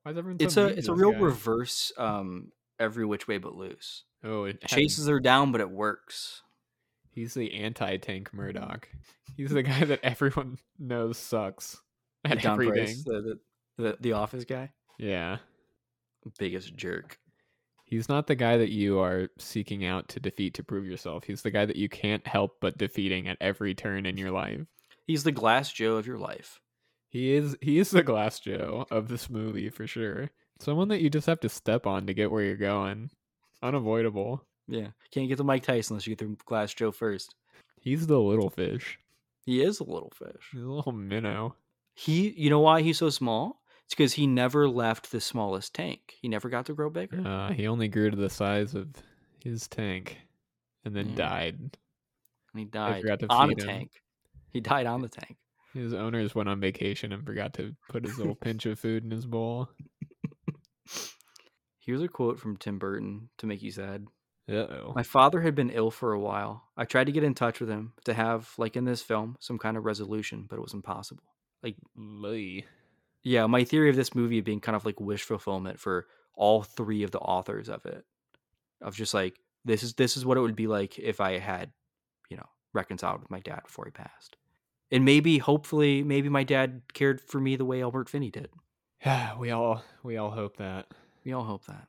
why 0.01 0.11
is 0.11 0.17
everyone? 0.17 0.37
It's 0.39 0.55
so 0.55 0.65
a 0.65 0.69
to 0.71 0.77
it's 0.79 0.87
a 0.87 0.93
real 0.95 1.11
guy? 1.11 1.19
reverse 1.19 1.91
um 1.97 2.51
every 2.79 3.05
which 3.05 3.27
way 3.27 3.37
but 3.37 3.55
loose. 3.55 4.03
Oh, 4.23 4.45
it 4.45 4.57
had- 4.63 4.69
Chases 4.71 5.07
her 5.07 5.19
down, 5.19 5.51
but 5.51 5.61
it 5.61 5.69
works. 5.69 6.41
He's 7.11 7.35
the 7.35 7.53
anti-tank 7.53 8.33
Murdoch. 8.33 8.89
He's 9.37 9.51
the 9.51 9.61
guy 9.63 9.83
that 9.85 9.99
everyone 10.01 10.57
knows 10.79 11.17
sucks 11.19 11.79
at 12.23 12.43
everything. 12.43 12.73
Price, 12.85 13.03
the, 13.03 13.37
the 13.77 13.83
the 13.83 13.97
the 13.99 14.11
office 14.13 14.43
guy. 14.45 14.71
Yeah, 14.97 15.37
Biggest 16.39 16.75
jerk. 16.75 17.19
He's 17.85 18.09
not 18.09 18.27
the 18.27 18.35
guy 18.35 18.57
that 18.57 18.71
you 18.71 18.99
are 18.99 19.29
seeking 19.37 19.85
out 19.85 20.09
to 20.09 20.19
defeat 20.19 20.53
to 20.55 20.63
prove 20.63 20.85
yourself. 20.85 21.23
He's 21.23 21.41
the 21.41 21.51
guy 21.51 21.65
that 21.65 21.77
you 21.77 21.87
can't 21.87 22.25
help 22.27 22.57
but 22.59 22.77
defeating 22.77 23.27
at 23.27 23.37
every 23.39 23.73
turn 23.73 24.05
in 24.05 24.17
your 24.17 24.31
life. 24.31 24.61
He's 25.07 25.23
the 25.23 25.31
glass 25.31 25.71
Joe 25.71 25.95
of 25.95 26.07
your 26.07 26.17
life. 26.17 26.59
He 27.09 27.33
is 27.33 27.55
he 27.61 27.79
is 27.79 27.91
the 27.91 28.03
glass 28.03 28.39
Joe 28.39 28.85
of 28.91 29.07
this 29.07 29.29
movie 29.29 29.69
for 29.69 29.87
sure. 29.87 30.31
Someone 30.59 30.89
that 30.89 31.01
you 31.01 31.09
just 31.09 31.27
have 31.27 31.39
to 31.41 31.49
step 31.49 31.85
on 31.85 32.07
to 32.07 32.13
get 32.13 32.31
where 32.31 32.43
you're 32.43 32.57
going. 32.57 33.09
Unavoidable. 33.61 34.43
Yeah. 34.67 34.87
Can't 35.11 35.29
get 35.29 35.37
to 35.37 35.43
Mike 35.43 35.63
Tyson 35.63 35.93
unless 35.93 36.07
you 36.07 36.11
get 36.15 36.19
through 36.19 36.37
glass 36.45 36.73
Joe 36.73 36.91
first. 36.91 37.35
He's 37.79 38.07
the 38.07 38.19
little 38.19 38.49
fish. 38.49 38.99
He 39.45 39.61
is 39.61 39.79
a 39.79 39.83
little 39.83 40.11
fish. 40.15 40.49
He's 40.51 40.63
a 40.63 40.69
little 40.69 40.91
minnow. 40.91 41.55
He 41.93 42.31
you 42.31 42.49
know 42.49 42.59
why 42.59 42.81
he's 42.81 42.97
so 42.97 43.09
small? 43.09 43.61
It's 43.85 43.93
because 43.95 44.13
he 44.13 44.27
never 44.27 44.67
left 44.67 45.11
the 45.11 45.21
smallest 45.21 45.73
tank. 45.73 46.15
He 46.21 46.27
never 46.27 46.49
got 46.49 46.65
to 46.67 46.73
grow 46.73 46.89
bigger. 46.89 47.25
Uh, 47.25 47.51
he 47.53 47.67
only 47.67 47.87
grew 47.87 48.09
to 48.09 48.17
the 48.17 48.29
size 48.29 48.73
of 48.73 48.87
his 49.43 49.67
tank 49.67 50.17
and 50.83 50.95
then 50.95 51.09
Yeah. 51.09 51.15
died. 51.15 51.59
And 51.59 52.59
he 52.59 52.65
died 52.65 53.01
forgot 53.01 53.19
to 53.19 53.27
on 53.29 53.45
a 53.45 53.47
feed 53.49 53.59
him. 53.61 53.67
tank. 53.67 53.91
He 54.51 54.59
died 54.61 54.87
on 54.87 55.01
the 55.01 55.09
tank. 55.09 55.37
His 55.73 55.93
owners 55.93 56.33
went 56.33 56.49
on 56.49 56.59
vacation 56.59 57.11
and 57.11 57.25
forgot 57.25 57.53
to 57.55 57.75
put 57.89 58.05
his 58.05 58.17
little 58.17 58.35
pinch 58.41 58.65
of 58.65 58.79
food 58.79 59.03
in 59.03 59.11
his 59.11 59.25
bowl. 59.25 59.69
Here's 61.79 62.01
a 62.01 62.07
quote 62.07 62.39
from 62.39 62.57
Tim 62.57 62.79
Burton 62.79 63.29
to 63.37 63.45
make 63.45 63.61
you 63.61 63.71
sad. 63.71 64.07
Uh 64.49 64.53
oh. 64.53 64.93
My 64.95 65.03
father 65.03 65.41
had 65.41 65.55
been 65.55 65.69
ill 65.69 65.91
for 65.91 66.13
a 66.13 66.19
while. 66.19 66.63
I 66.77 66.85
tried 66.85 67.05
to 67.05 67.11
get 67.11 67.23
in 67.23 67.35
touch 67.35 67.59
with 67.59 67.69
him 67.69 67.93
to 68.05 68.13
have, 68.13 68.51
like 68.57 68.75
in 68.75 68.85
this 68.85 69.01
film, 69.01 69.35
some 69.39 69.57
kind 69.59 69.77
of 69.77 69.85
resolution, 69.85 70.45
but 70.49 70.57
it 70.57 70.61
was 70.61 70.73
impossible. 70.73 71.23
Yeah, 73.25 73.47
my 73.47 73.63
theory 73.63 73.89
of 73.89 73.95
this 73.95 74.13
movie 74.13 74.39
being 74.41 74.59
kind 74.61 74.75
of 74.75 74.85
like 74.85 74.99
wish 74.99 75.23
fulfillment 75.23 75.79
for 75.79 76.05
all 76.35 76.61
three 76.61 77.01
of 77.03 77.09
the 77.11 77.19
authors 77.19 77.67
of 77.69 77.85
it. 77.85 78.05
Of 78.81 78.95
just 78.95 79.13
like 79.15 79.39
this 79.65 79.81
is 79.81 79.95
this 79.95 80.15
is 80.15 80.25
what 80.25 80.37
it 80.37 80.41
would 80.41 80.55
be 80.55 80.67
like 80.67 80.99
if 80.99 81.19
I 81.19 81.39
had, 81.39 81.71
you 82.29 82.37
know, 82.37 82.45
reconciled 82.71 83.21
with 83.21 83.31
my 83.31 83.39
dad 83.39 83.61
before 83.65 83.85
he 83.85 83.91
passed. 83.91 84.37
And 84.91 85.03
maybe 85.03 85.39
hopefully 85.39 86.03
maybe 86.03 86.29
my 86.29 86.43
dad 86.43 86.83
cared 86.93 87.19
for 87.19 87.41
me 87.41 87.55
the 87.55 87.65
way 87.65 87.81
Albert 87.81 88.09
Finney 88.09 88.29
did. 88.29 88.49
Yeah, 89.03 89.35
we 89.37 89.49
all 89.49 89.83
we 90.03 90.17
all 90.17 90.29
hope 90.31 90.57
that. 90.57 90.87
We 91.23 91.33
all 91.33 91.45
hope 91.45 91.65
that. 91.65 91.87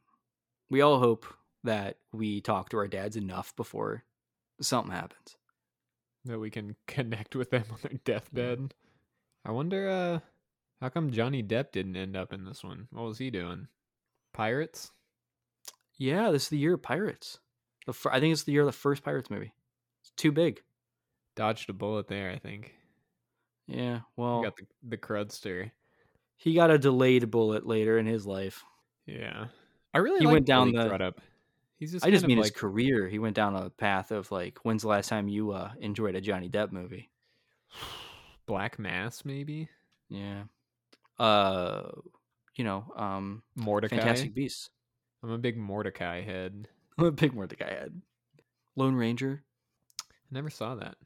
We 0.70 0.80
all 0.80 0.98
hope 0.98 1.26
that 1.64 1.98
we 2.12 2.40
talk 2.40 2.70
to 2.70 2.78
our 2.78 2.88
dads 2.88 3.16
enough 3.16 3.54
before 3.56 4.04
something 4.62 4.92
happens. 4.92 5.36
that 6.24 6.38
we 6.38 6.50
can 6.50 6.76
connect 6.86 7.36
with 7.36 7.50
them 7.50 7.64
on 7.70 7.78
their 7.82 8.00
deathbed. 8.04 8.72
I 9.44 9.50
wonder 9.50 9.88
uh 9.90 10.20
how 10.80 10.88
come 10.88 11.10
Johnny 11.10 11.42
Depp 11.42 11.72
didn't 11.72 11.96
end 11.96 12.16
up 12.16 12.32
in 12.32 12.44
this 12.44 12.62
one? 12.64 12.88
What 12.90 13.04
was 13.04 13.18
he 13.18 13.30
doing? 13.30 13.68
Pirates? 14.32 14.90
Yeah, 15.98 16.30
this 16.30 16.44
is 16.44 16.48
the 16.50 16.58
year 16.58 16.74
of 16.74 16.82
Pirates. 16.82 17.38
The 17.86 17.92
fir- 17.92 18.10
I 18.12 18.20
think 18.20 18.32
it's 18.32 18.42
the 18.42 18.52
year 18.52 18.62
of 18.62 18.66
the 18.66 18.72
first 18.72 19.02
Pirates 19.02 19.30
movie. 19.30 19.52
It's 20.02 20.10
too 20.16 20.32
big. 20.32 20.62
Dodged 21.36 21.70
a 21.70 21.72
bullet 21.72 22.08
there, 22.08 22.30
I 22.30 22.38
think. 22.38 22.74
Yeah, 23.66 24.00
well, 24.16 24.38
He 24.40 24.44
got 24.44 24.56
the 24.56 24.66
the 24.88 24.96
crudster. 24.96 25.70
he 26.36 26.54
got 26.54 26.70
a 26.70 26.78
delayed 26.78 27.30
bullet 27.30 27.66
later 27.66 27.98
in 27.98 28.06
his 28.06 28.26
life. 28.26 28.62
Yeah. 29.06 29.46
I 29.94 29.98
really 29.98 30.20
He 30.20 30.26
went 30.26 30.46
down 30.46 30.72
the- 30.72 30.88
Crudup. 30.88 31.20
He's 31.78 31.92
just 31.92 32.06
I 32.06 32.10
just 32.10 32.26
mean 32.26 32.38
like 32.38 32.52
his 32.52 32.60
career. 32.60 33.06
He 33.08 33.18
went 33.18 33.36
down 33.36 33.54
a 33.54 33.68
path 33.68 34.10
of 34.10 34.30
like, 34.32 34.58
when's 34.62 34.82
the 34.82 34.88
last 34.88 35.08
time 35.08 35.28
you 35.28 35.50
uh, 35.52 35.72
enjoyed 35.78 36.14
a 36.14 36.20
Johnny 36.22 36.48
Depp 36.48 36.72
movie? 36.72 37.10
Black 38.46 38.78
Mass 38.78 39.24
maybe? 39.24 39.68
Yeah. 40.08 40.44
Uh, 41.18 41.90
you 42.56 42.64
know, 42.64 42.84
um, 42.96 43.42
Mortdecai. 43.58 43.90
Fantastic 43.90 44.34
Beasts. 44.34 44.70
I'm 45.22 45.30
a 45.30 45.38
big 45.38 45.58
Mortdecai 45.58 46.24
head. 46.24 46.68
I'm 46.98 47.04
a 47.06 47.12
big 47.12 47.32
Mortdecai 47.32 47.68
head. 47.68 48.00
Lone 48.76 48.94
Ranger. 48.94 49.42
I 50.00 50.04
never 50.30 50.50
saw 50.50 50.74
that. 50.76 50.96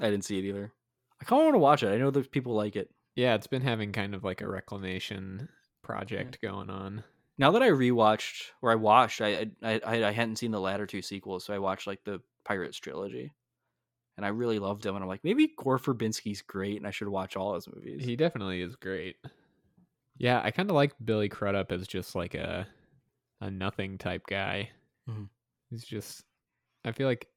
I 0.00 0.10
didn't 0.10 0.24
see 0.24 0.38
it 0.38 0.44
either. 0.44 0.72
I 1.20 1.24
kind 1.24 1.40
of 1.40 1.44
want 1.46 1.54
to 1.54 1.58
watch 1.58 1.82
it. 1.82 1.88
I 1.92 1.98
know 1.98 2.10
there's 2.10 2.26
people 2.26 2.54
like 2.54 2.74
it. 2.76 2.90
Yeah, 3.14 3.34
it's 3.34 3.46
been 3.46 3.62
having 3.62 3.92
kind 3.92 4.14
of 4.14 4.24
like 4.24 4.40
a 4.40 4.48
reclamation 4.48 5.48
project 5.82 6.40
going 6.40 6.70
on. 6.70 7.04
Now 7.38 7.50
that 7.52 7.62
I 7.62 7.68
rewatched, 7.68 8.50
or 8.62 8.70
I 8.72 8.76
watched, 8.76 9.20
I 9.20 9.50
I 9.62 9.80
I, 9.84 10.04
I 10.04 10.10
hadn't 10.12 10.36
seen 10.36 10.50
the 10.50 10.60
latter 10.60 10.86
two 10.86 11.02
sequels, 11.02 11.44
so 11.44 11.54
I 11.54 11.58
watched 11.58 11.86
like 11.86 12.02
the 12.04 12.20
Pirates 12.44 12.78
trilogy. 12.78 13.32
and 14.16 14.26
I 14.26 14.30
really 14.30 14.58
loved 14.58 14.84
him. 14.84 14.94
And 14.94 15.02
I'm 15.02 15.08
like, 15.08 15.24
maybe 15.24 15.52
Gore 15.56 15.78
Verbinski's 15.78 16.42
great, 16.42 16.76
and 16.78 16.86
I 16.86 16.90
should 16.90 17.08
watch 17.08 17.36
all 17.36 17.54
his 17.54 17.68
movies. 17.72 18.04
He 18.04 18.16
definitely 18.16 18.62
is 18.62 18.76
great. 18.76 19.16
Yeah, 20.18 20.40
I 20.42 20.50
kind 20.50 20.70
of 20.70 20.76
like 20.76 20.94
Billy 21.04 21.28
Crudup 21.28 21.72
as 21.72 21.86
just 21.86 22.14
like 22.14 22.34
a 22.34 22.66
a 23.40 23.50
nothing 23.50 23.98
type 23.98 24.26
guy. 24.26 24.70
Mhm. 25.08 25.28
He's 25.70 25.84
just 25.84 26.24
I 26.84 26.92
feel 26.92 27.06
like 27.08 27.28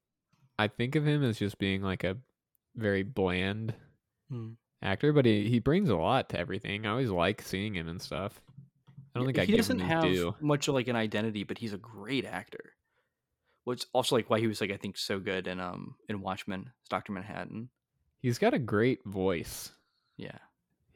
I 0.59 0.67
think 0.67 0.95
of 0.95 1.05
him 1.07 1.23
as 1.23 1.37
just 1.39 1.57
being 1.57 1.81
like 1.81 2.03
a 2.03 2.17
very 2.75 3.03
bland 3.03 3.73
Hmm. 4.29 4.53
actor, 4.81 5.13
but 5.13 5.25
he, 5.25 5.47
he 5.49 5.59
brings 5.59 5.89
a 5.89 5.95
lot 5.95 6.29
to 6.29 6.39
everything. 6.39 6.85
I 6.85 6.89
always 6.91 7.09
like 7.11 7.41
seeing 7.41 7.75
him 7.75 7.87
and 7.87 8.01
stuff. 8.01 8.41
I 9.13 9.19
don't 9.19 9.25
think 9.27 9.37
he 9.39 9.45
give 9.47 9.57
doesn't 9.57 9.79
have 9.79 10.01
due. 10.03 10.35
much 10.41 10.67
of 10.67 10.73
like 10.73 10.87
an 10.87 10.95
identity, 10.95 11.43
but 11.43 11.57
he's 11.59 11.73
a 11.73 11.77
great 11.77 12.25
actor. 12.25 12.73
Which 13.63 13.85
also 13.93 14.15
like 14.15 14.29
why 14.29 14.39
he 14.39 14.47
was 14.47 14.61
like 14.61 14.71
I 14.71 14.77
think 14.77 14.97
so 14.97 15.19
good 15.19 15.47
in 15.47 15.59
um 15.59 15.95
in 16.09 16.21
Watchmen, 16.21 16.71
Doctor 16.89 17.13
Manhattan. 17.13 17.69
He's 18.19 18.37
got 18.39 18.53
a 18.53 18.59
great 18.59 19.03
voice. 19.05 19.71
Yeah, 20.17 20.37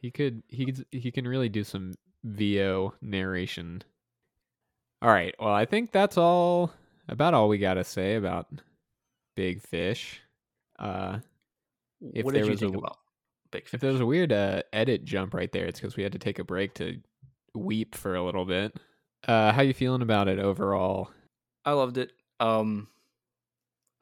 He 0.02 0.12
could 0.12 0.44
he 0.48 0.66
could, 0.66 0.86
he 0.92 1.12
can 1.12 1.28
really 1.28 1.50
do 1.50 1.64
some 1.64 1.94
VO 2.24 2.94
narration. 3.02 3.84
All 5.02 5.10
right. 5.10 5.34
Well, 5.40 5.54
I 5.54 5.66
think 5.66 5.92
that's 5.92 6.18
all 6.18 6.72
about 7.08 7.34
all 7.34 7.48
we 7.50 7.58
got 7.58 7.76
to 7.76 7.84
say 7.84 8.16
about 8.16 8.48
Big 9.36 9.62
Fish. 9.62 10.22
Uh 10.78 11.20
If 12.14 12.26
what 12.26 12.34
there 12.34 12.44
did 12.44 12.48
you 12.48 12.52
was 12.52 12.62
a 12.62 12.66
think 12.66 12.74
w- 12.74 12.86
about 12.86 12.98
Big 13.52 13.64
Fish? 13.64 13.74
if 13.74 13.82
there 13.82 13.92
was 13.92 14.02
a 14.02 14.06
weird 14.06 14.32
uh, 14.32 14.64
edit 14.74 15.04
jump 15.06 15.34
right 15.34 15.52
there, 15.52 15.66
it's 15.66 15.80
because 15.80 15.98
we 15.98 16.04
had 16.04 16.14
to 16.14 16.20
take 16.20 16.40
a 16.40 16.44
break 16.44 16.74
to 16.76 17.00
weep 17.54 17.96
for 17.96 18.16
a 18.16 18.24
little 18.24 18.46
bit. 18.46 18.76
Uh, 19.28 19.52
how 19.52 19.62
you 19.62 19.74
feeling 19.74 20.02
about 20.02 20.28
it 20.28 20.40
overall? 20.40 21.10
I 21.66 21.74
loved 21.74 21.98
it. 21.98 22.12
Um, 22.40 22.88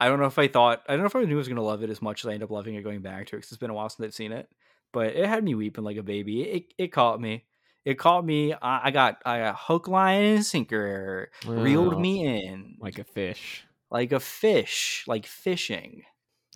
I 0.00 0.06
don't 0.08 0.20
know 0.20 0.26
if 0.26 0.38
I 0.38 0.46
thought 0.46 0.82
I 0.88 0.92
don't 0.92 1.00
know 1.00 1.06
if 1.06 1.16
I 1.16 1.24
knew 1.24 1.34
I 1.34 1.38
was 1.38 1.48
gonna 1.48 1.62
love 1.62 1.82
it 1.82 1.90
as 1.90 2.00
much 2.00 2.24
as 2.24 2.28
I 2.28 2.34
ended 2.34 2.44
up 2.44 2.50
loving 2.50 2.76
it 2.76 2.82
going 2.82 3.00
back 3.00 3.26
to 3.28 3.36
it 3.36 3.38
because 3.38 3.50
it's 3.50 3.58
been 3.58 3.70
a 3.70 3.74
while 3.74 3.88
since 3.88 4.06
I've 4.06 4.14
seen 4.14 4.30
it. 4.32 4.48
But 4.92 5.08
it 5.16 5.26
had 5.26 5.44
me 5.44 5.54
weeping 5.54 5.84
like 5.84 5.96
a 5.96 6.02
baby. 6.02 6.42
It 6.42 6.74
it 6.78 6.88
caught 6.88 7.20
me. 7.20 7.44
It 7.84 7.98
caught 7.98 8.24
me. 8.24 8.52
I, 8.52 8.88
I 8.88 8.90
got 8.90 9.22
I 9.24 9.38
got 9.40 9.56
hook, 9.58 9.88
line, 9.88 10.22
and 10.22 10.46
sinker. 10.46 11.30
Reeled 11.46 12.00
me 12.00 12.24
in 12.26 12.76
like 12.80 12.98
a 12.98 13.04
fish. 13.04 13.64
like 13.90 14.12
a 14.12 14.20
fish, 14.20 15.04
like 15.06 15.26
fishing. 15.26 16.02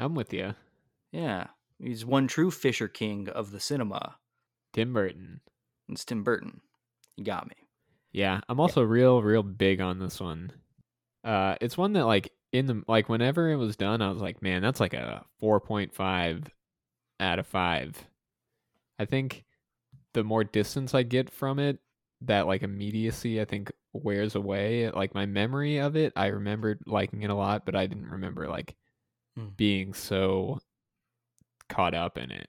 I'm 0.00 0.14
with 0.14 0.32
you, 0.32 0.54
Yeah, 1.12 1.48
he's 1.78 2.04
one 2.04 2.26
true 2.26 2.50
Fisher 2.50 2.88
King 2.88 3.28
of 3.28 3.50
the 3.50 3.60
cinema. 3.60 4.16
Tim 4.72 4.92
Burton. 4.94 5.40
It's 5.88 6.04
Tim 6.04 6.24
Burton. 6.24 6.62
He 7.16 7.22
got 7.22 7.46
me. 7.46 7.54
Yeah, 8.12 8.40
I'm 8.48 8.58
also 8.60 8.82
real, 8.82 9.22
real 9.22 9.42
big 9.42 9.80
on 9.80 9.98
this 9.98 10.18
one. 10.18 10.52
Uh, 11.24 11.56
it's 11.60 11.76
one 11.76 11.92
that 11.92 12.06
like 12.06 12.32
in 12.52 12.66
the 12.66 12.82
like 12.88 13.08
whenever 13.08 13.50
it 13.50 13.56
was 13.56 13.76
done, 13.76 14.00
I 14.02 14.10
was 14.10 14.22
like, 14.22 14.42
man, 14.42 14.62
that's 14.62 14.80
like 14.80 14.94
a 14.94 15.24
4.5 15.42 16.46
out 17.20 17.38
of 17.38 17.46
five. 17.46 17.96
I 18.98 19.04
think 19.04 19.44
the 20.14 20.24
more 20.24 20.44
distance 20.44 20.94
I 20.94 21.02
get 21.02 21.30
from 21.30 21.58
it, 21.58 21.78
that 22.22 22.46
like 22.46 22.62
immediacy, 22.62 23.40
I 23.40 23.44
think 23.44 23.72
wears 23.92 24.34
away. 24.34 24.90
Like 24.90 25.14
my 25.14 25.26
memory 25.26 25.78
of 25.78 25.96
it, 25.96 26.12
I 26.16 26.26
remembered 26.28 26.80
liking 26.86 27.22
it 27.22 27.30
a 27.30 27.34
lot, 27.34 27.64
but 27.66 27.74
I 27.74 27.86
didn't 27.86 28.10
remember 28.10 28.48
like 28.48 28.76
Hmm. 29.36 29.46
being 29.56 29.94
so 29.94 30.60
caught 31.70 31.94
up 31.94 32.18
in 32.18 32.30
it. 32.30 32.48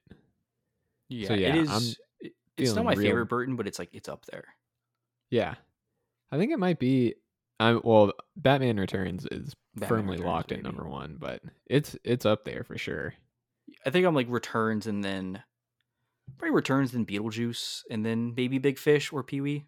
Yeah, 1.09 1.33
yeah, 1.33 1.55
it 1.55 1.55
is. 1.69 1.97
It's 2.57 2.73
not 2.75 2.85
my 2.85 2.93
real- 2.93 3.01
favorite 3.09 3.27
Burton, 3.27 3.55
but 3.55 3.67
it's 3.67 3.79
like 3.79 3.89
it's 3.93 4.09
up 4.09 4.25
there. 4.25 4.45
Yeah, 5.29 5.55
I 6.31 6.37
think 6.37 6.51
it 6.51 6.59
might 6.59 6.79
be. 6.79 7.15
I 7.59 7.73
well, 7.75 8.11
Batman 8.35 8.77
Returns 8.79 9.25
is 9.31 9.55
Batman 9.75 9.89
firmly 9.89 10.11
Returns, 10.17 10.27
locked 10.27 10.51
at 10.51 10.61
number 10.63 10.87
one, 10.87 11.15
but 11.19 11.41
it's 11.67 11.95
it's 12.03 12.25
up 12.25 12.43
there 12.43 12.63
for 12.63 12.77
sure. 12.77 13.13
I 13.85 13.89
think 13.89 14.05
I'm 14.05 14.15
like 14.15 14.27
Returns 14.29 14.85
and 14.87 15.03
then 15.03 15.41
probably 16.37 16.55
Returns, 16.55 16.91
than 16.91 17.05
Beetlejuice, 17.05 17.83
and 17.89 18.05
then 18.05 18.33
maybe 18.35 18.57
Big 18.57 18.77
Fish 18.77 19.11
or 19.13 19.23
Pee 19.23 19.41
Wee. 19.41 19.65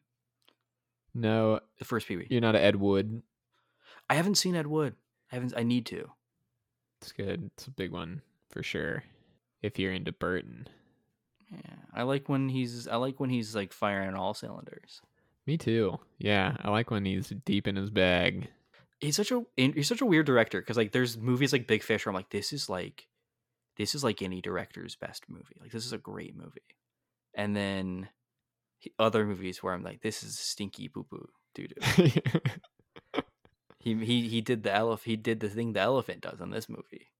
No, 1.13 1.59
The 1.79 1.85
first 1.85 2.07
Pee 2.07 2.17
Wee. 2.17 2.27
you're 2.29 2.41
not 2.41 2.55
an 2.55 2.61
Ed 2.61 2.75
Wood. 2.75 3.21
I 4.09 4.15
haven't 4.15 4.35
seen 4.35 4.55
Ed 4.55 4.67
Wood. 4.67 4.95
I 5.31 5.35
haven't. 5.35 5.53
I 5.57 5.63
need 5.63 5.85
to. 5.87 6.09
It's 7.01 7.11
good. 7.11 7.49
It's 7.55 7.67
a 7.67 7.71
big 7.71 7.91
one 7.91 8.21
for 8.49 8.61
sure. 8.63 9.03
If 9.61 9.79
you're 9.79 9.93
into 9.93 10.11
Burton, 10.11 10.67
Yeah, 11.51 11.75
I 11.93 12.03
like 12.03 12.29
when 12.29 12.49
he's. 12.49 12.87
I 12.87 12.97
like 12.97 13.19
when 13.19 13.29
he's 13.29 13.55
like 13.55 13.73
firing 13.73 14.13
all 14.15 14.33
cylinders. 14.33 15.01
me 15.47 15.57
too. 15.57 15.99
Yeah, 16.19 16.55
I 16.61 16.69
like 16.69 16.91
when 16.91 17.05
he's 17.05 17.29
deep 17.45 17.67
in 17.67 17.75
his 17.75 17.89
bag. 17.89 18.49
He's 18.99 19.15
such 19.15 19.31
a 19.31 19.43
he's 19.55 19.87
such 19.87 20.01
a 20.01 20.05
weird 20.05 20.25
director 20.25 20.59
because 20.61 20.77
like 20.77 20.91
there's 20.91 21.17
movies 21.17 21.51
like 21.53 21.67
Big 21.67 21.81
Fish 21.83 22.05
where 22.05 22.11
I'm 22.11 22.15
like 22.15 22.29
this 22.29 22.53
is 22.53 22.69
like 22.69 23.07
this 23.77 23.95
is 23.95 24.03
like 24.03 24.21
any 24.21 24.41
director's 24.41 24.95
best 24.95 25.25
movie. 25.29 25.55
Like 25.59 25.71
this 25.71 25.85
is 25.85 25.93
a 25.93 25.97
great 25.97 26.35
movie, 26.35 26.61
and 27.33 27.55
then 27.55 28.09
other 28.99 29.25
movies 29.25 29.63
where 29.63 29.73
I'm 29.73 29.83
like 29.83 30.01
this 30.01 30.21
is 30.23 30.37
stinky 30.37 30.87
poo 30.89 31.03
poo 31.03 31.27
doo 31.53 31.67
doo. 31.67 32.09
He 33.79 33.93
he 34.03 34.27
he 34.27 34.41
did 34.41 34.63
the 34.63 34.73
elephant. 34.73 35.05
He 35.11 35.15
did 35.15 35.39
the 35.39 35.49
thing 35.49 35.73
the 35.73 35.79
elephant 35.79 36.21
does 36.21 36.41
in 36.41 36.49
this 36.49 36.67
movie. 36.67 37.11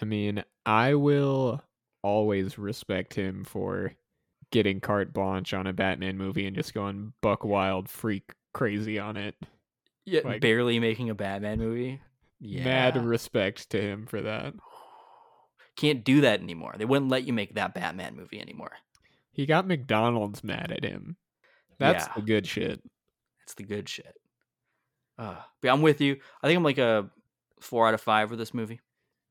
I 0.00 0.04
mean, 0.04 0.44
I 0.64 0.94
will 0.94 1.62
always 2.00 2.58
respect 2.58 3.14
him 3.14 3.42
for 3.44 3.92
getting 4.52 4.78
carte 4.80 5.12
blanche 5.12 5.52
on 5.52 5.66
a 5.66 5.72
Batman 5.72 6.16
movie 6.16 6.46
and 6.46 6.54
just 6.54 6.74
going 6.74 7.12
buck 7.22 7.44
wild, 7.44 7.88
freak 7.88 8.34
crazy 8.52 9.00
on 9.00 9.16
it. 9.16 9.34
Yeah, 10.06 10.20
Like- 10.24 10.40
barely 10.40 10.78
making 10.78 11.10
a 11.10 11.14
Batman 11.14 11.58
movie. 11.58 12.00
Yeah, 12.38 12.64
Mad 12.64 12.96
respect 13.04 13.70
to 13.70 13.80
him 13.80 14.06
for 14.06 14.20
that. 14.22 14.54
Can't 15.76 16.04
do 16.04 16.20
that 16.22 16.40
anymore. 16.40 16.74
They 16.76 16.84
wouldn't 16.84 17.10
let 17.10 17.24
you 17.24 17.32
make 17.32 17.54
that 17.54 17.74
Batman 17.74 18.16
movie 18.16 18.40
anymore. 18.40 18.72
He 19.32 19.46
got 19.46 19.66
McDonald's 19.66 20.44
mad 20.44 20.70
at 20.70 20.84
him. 20.84 21.16
That's 21.78 22.06
Yeah. 22.06 22.12
the 22.14 22.22
good 22.22 22.46
shit. 22.46 22.82
That's 23.40 23.54
the 23.54 23.64
good 23.64 23.88
shit. 23.88 24.14
Uh, 25.18 25.36
but 25.60 25.70
I'm 25.70 25.82
with 25.82 26.00
you. 26.00 26.16
I 26.42 26.46
think 26.46 26.56
I'm 26.56 26.62
like 26.64 26.78
a 26.78 27.10
four 27.60 27.88
out 27.88 27.94
of 27.94 28.00
five 28.00 28.28
for 28.28 28.36
this 28.36 28.54
movie. 28.54 28.80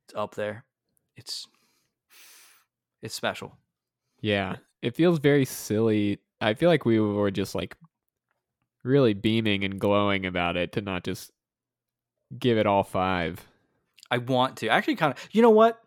It's 0.05 0.15
up 0.15 0.35
there. 0.35 0.65
It's 1.15 1.47
it's 3.01 3.13
special. 3.15 3.57
Yeah. 4.21 4.57
It 4.81 4.95
feels 4.95 5.19
very 5.19 5.45
silly. 5.45 6.19
I 6.41 6.53
feel 6.53 6.69
like 6.69 6.85
we 6.85 6.99
were 6.99 7.31
just 7.31 7.55
like 7.55 7.75
really 8.83 9.13
beaming 9.13 9.63
and 9.63 9.79
glowing 9.79 10.25
about 10.25 10.57
it 10.57 10.73
to 10.73 10.81
not 10.81 11.03
just 11.03 11.31
give 12.37 12.57
it 12.57 12.65
all 12.65 12.83
five. 12.83 13.45
I 14.11 14.17
want 14.19 14.57
to 14.57 14.67
actually 14.69 14.95
kind 14.95 15.13
of. 15.13 15.29
You 15.31 15.41
know 15.41 15.49
what? 15.49 15.81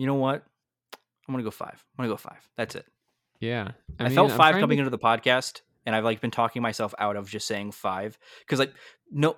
You 0.00 0.06
know 0.06 0.14
what? 0.14 0.42
I'm 1.28 1.34
gonna 1.34 1.44
go 1.44 1.50
five. 1.50 1.84
I'm 1.98 2.04
gonna 2.04 2.08
go 2.14 2.16
five. 2.16 2.48
That's 2.56 2.74
it. 2.74 2.86
Yeah. 3.38 3.72
I, 3.98 4.04
mean, 4.04 4.14
felt 4.14 4.32
five 4.32 4.54
coming 4.54 4.78
to- 4.78 4.84
into 4.84 4.90
the 4.90 4.98
podcast, 4.98 5.60
and 5.84 5.94
I've 5.94 6.04
like 6.04 6.22
been 6.22 6.30
talking 6.30 6.62
myself 6.62 6.94
out 6.98 7.16
of 7.16 7.28
just 7.28 7.46
saying 7.46 7.72
five 7.72 8.18
because 8.40 8.58
like 8.58 8.72
no, 9.10 9.36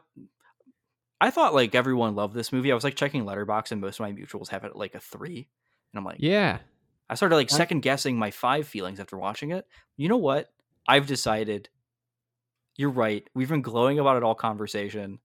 I 1.20 1.30
thought 1.30 1.52
like 1.52 1.74
everyone 1.74 2.14
loved 2.14 2.34
this 2.34 2.52
movie. 2.52 2.70
I 2.70 2.76
was 2.76 2.84
like 2.84 2.94
checking 2.94 3.24
Letterboxd, 3.24 3.72
and 3.72 3.80
most 3.80 3.98
of 3.98 4.05
my 4.06 4.12
mutuals 4.12 4.51
have 4.51 4.62
it 4.62 4.68
at 4.68 4.76
like 4.76 4.94
a 4.94 5.01
three, 5.01 5.48
and 5.93 5.98
I'm 5.98 6.05
like, 6.05 6.18
Yeah. 6.20 6.59
I 7.10 7.16
started 7.16 7.34
like 7.34 7.51
second 7.51 7.80
guessing 7.80 8.16
my 8.16 8.30
five 8.30 8.68
feelings 8.68 9.01
after 9.01 9.18
watching 9.18 9.51
it. 9.51 9.66
You 9.97 10.09
know 10.09 10.16
what? 10.16 10.48
I've 10.86 11.09
decided. 11.09 11.68
You're 12.76 12.90
right. 12.90 13.28
We've 13.34 13.48
been 13.48 13.62
glowing 13.62 13.98
about 13.98 14.16
it 14.16 14.22
all 14.22 14.36
conversation. 14.36 15.18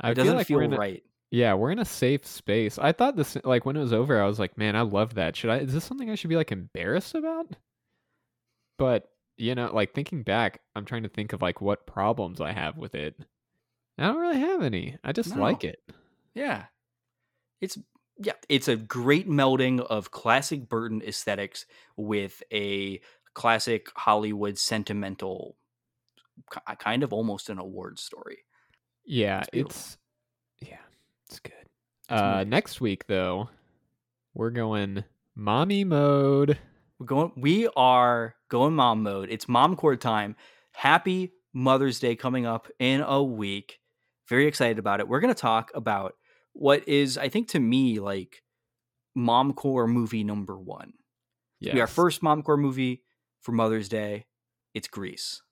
I 0.00 0.10
It 0.10 0.14
doesn't 0.14 0.36
like 0.36 0.46
feel 0.46 0.60
a- 0.60 0.68
right. 0.68 1.02
Yeah, 1.34 1.54
we're 1.54 1.72
in 1.72 1.80
a 1.80 1.84
safe 1.84 2.24
space. 2.24 2.78
I 2.78 2.92
thought 2.92 3.16
this 3.16 3.36
like 3.42 3.66
when 3.66 3.76
it 3.76 3.80
was 3.80 3.92
over, 3.92 4.22
I 4.22 4.26
was 4.26 4.38
like, 4.38 4.56
man, 4.56 4.76
I 4.76 4.82
love 4.82 5.14
that. 5.14 5.34
Should 5.34 5.50
I 5.50 5.56
is 5.58 5.72
this 5.72 5.84
something 5.84 6.08
I 6.08 6.14
should 6.14 6.30
be 6.30 6.36
like 6.36 6.52
embarrassed 6.52 7.16
about? 7.16 7.56
But 8.78 9.10
you 9.36 9.56
know, 9.56 9.68
like 9.74 9.94
thinking 9.94 10.22
back, 10.22 10.60
I'm 10.76 10.84
trying 10.84 11.02
to 11.02 11.08
think 11.08 11.32
of 11.32 11.42
like 11.42 11.60
what 11.60 11.88
problems 11.88 12.40
I 12.40 12.52
have 12.52 12.76
with 12.76 12.94
it. 12.94 13.16
I 13.98 14.06
don't 14.06 14.20
really 14.20 14.38
have 14.38 14.62
any. 14.62 14.96
I 15.02 15.10
just 15.10 15.34
No. 15.34 15.42
like 15.42 15.64
it. 15.64 15.80
Yeah. 16.34 16.66
It's 17.60 17.78
yeah, 18.16 18.34
it's 18.48 18.68
a 18.68 18.76
great 18.76 19.28
melding 19.28 19.80
of 19.80 20.12
classic 20.12 20.68
Burton 20.68 21.02
aesthetics 21.04 21.66
with 21.96 22.44
a 22.52 23.00
classic 23.34 23.88
Hollywood 23.96 24.56
sentimental 24.56 25.56
kind 26.78 27.02
of 27.02 27.12
almost 27.12 27.50
an 27.50 27.58
award 27.58 27.98
story. 27.98 28.44
Yeah, 29.04 29.42
It's 29.52 29.74
it's 29.74 29.98
it's 31.34 31.40
good. 31.40 31.68
It's 32.10 32.20
uh 32.20 32.44
next 32.44 32.80
week 32.80 33.06
though, 33.06 33.48
we're 34.34 34.50
going 34.50 35.04
mommy 35.34 35.84
mode. 35.84 36.58
We're 36.98 37.06
going 37.06 37.32
we 37.36 37.68
are 37.76 38.36
going 38.48 38.74
mom 38.74 39.02
mode. 39.02 39.28
It's 39.30 39.48
mom 39.48 39.74
core 39.76 39.96
time. 39.96 40.36
Happy 40.72 41.32
Mother's 41.52 41.98
Day 41.98 42.14
coming 42.14 42.46
up 42.46 42.68
in 42.78 43.00
a 43.00 43.22
week. 43.22 43.80
Very 44.28 44.46
excited 44.46 44.78
about 44.78 45.00
it. 45.00 45.08
We're 45.08 45.20
going 45.20 45.34
to 45.34 45.40
talk 45.40 45.70
about 45.74 46.14
what 46.52 46.86
is 46.88 47.18
I 47.18 47.28
think 47.28 47.48
to 47.48 47.60
me 47.60 47.98
like 47.98 48.42
mom 49.14 49.52
core 49.52 49.86
movie 49.88 50.24
number 50.24 50.56
1. 50.56 50.92
Yeah. 51.60 51.74
We 51.74 51.80
our 51.80 51.86
first 51.86 52.22
mom 52.22 52.42
core 52.42 52.56
movie 52.56 53.02
for 53.40 53.52
Mother's 53.52 53.88
Day. 53.88 54.26
It's 54.72 54.88
Grease. 54.88 55.42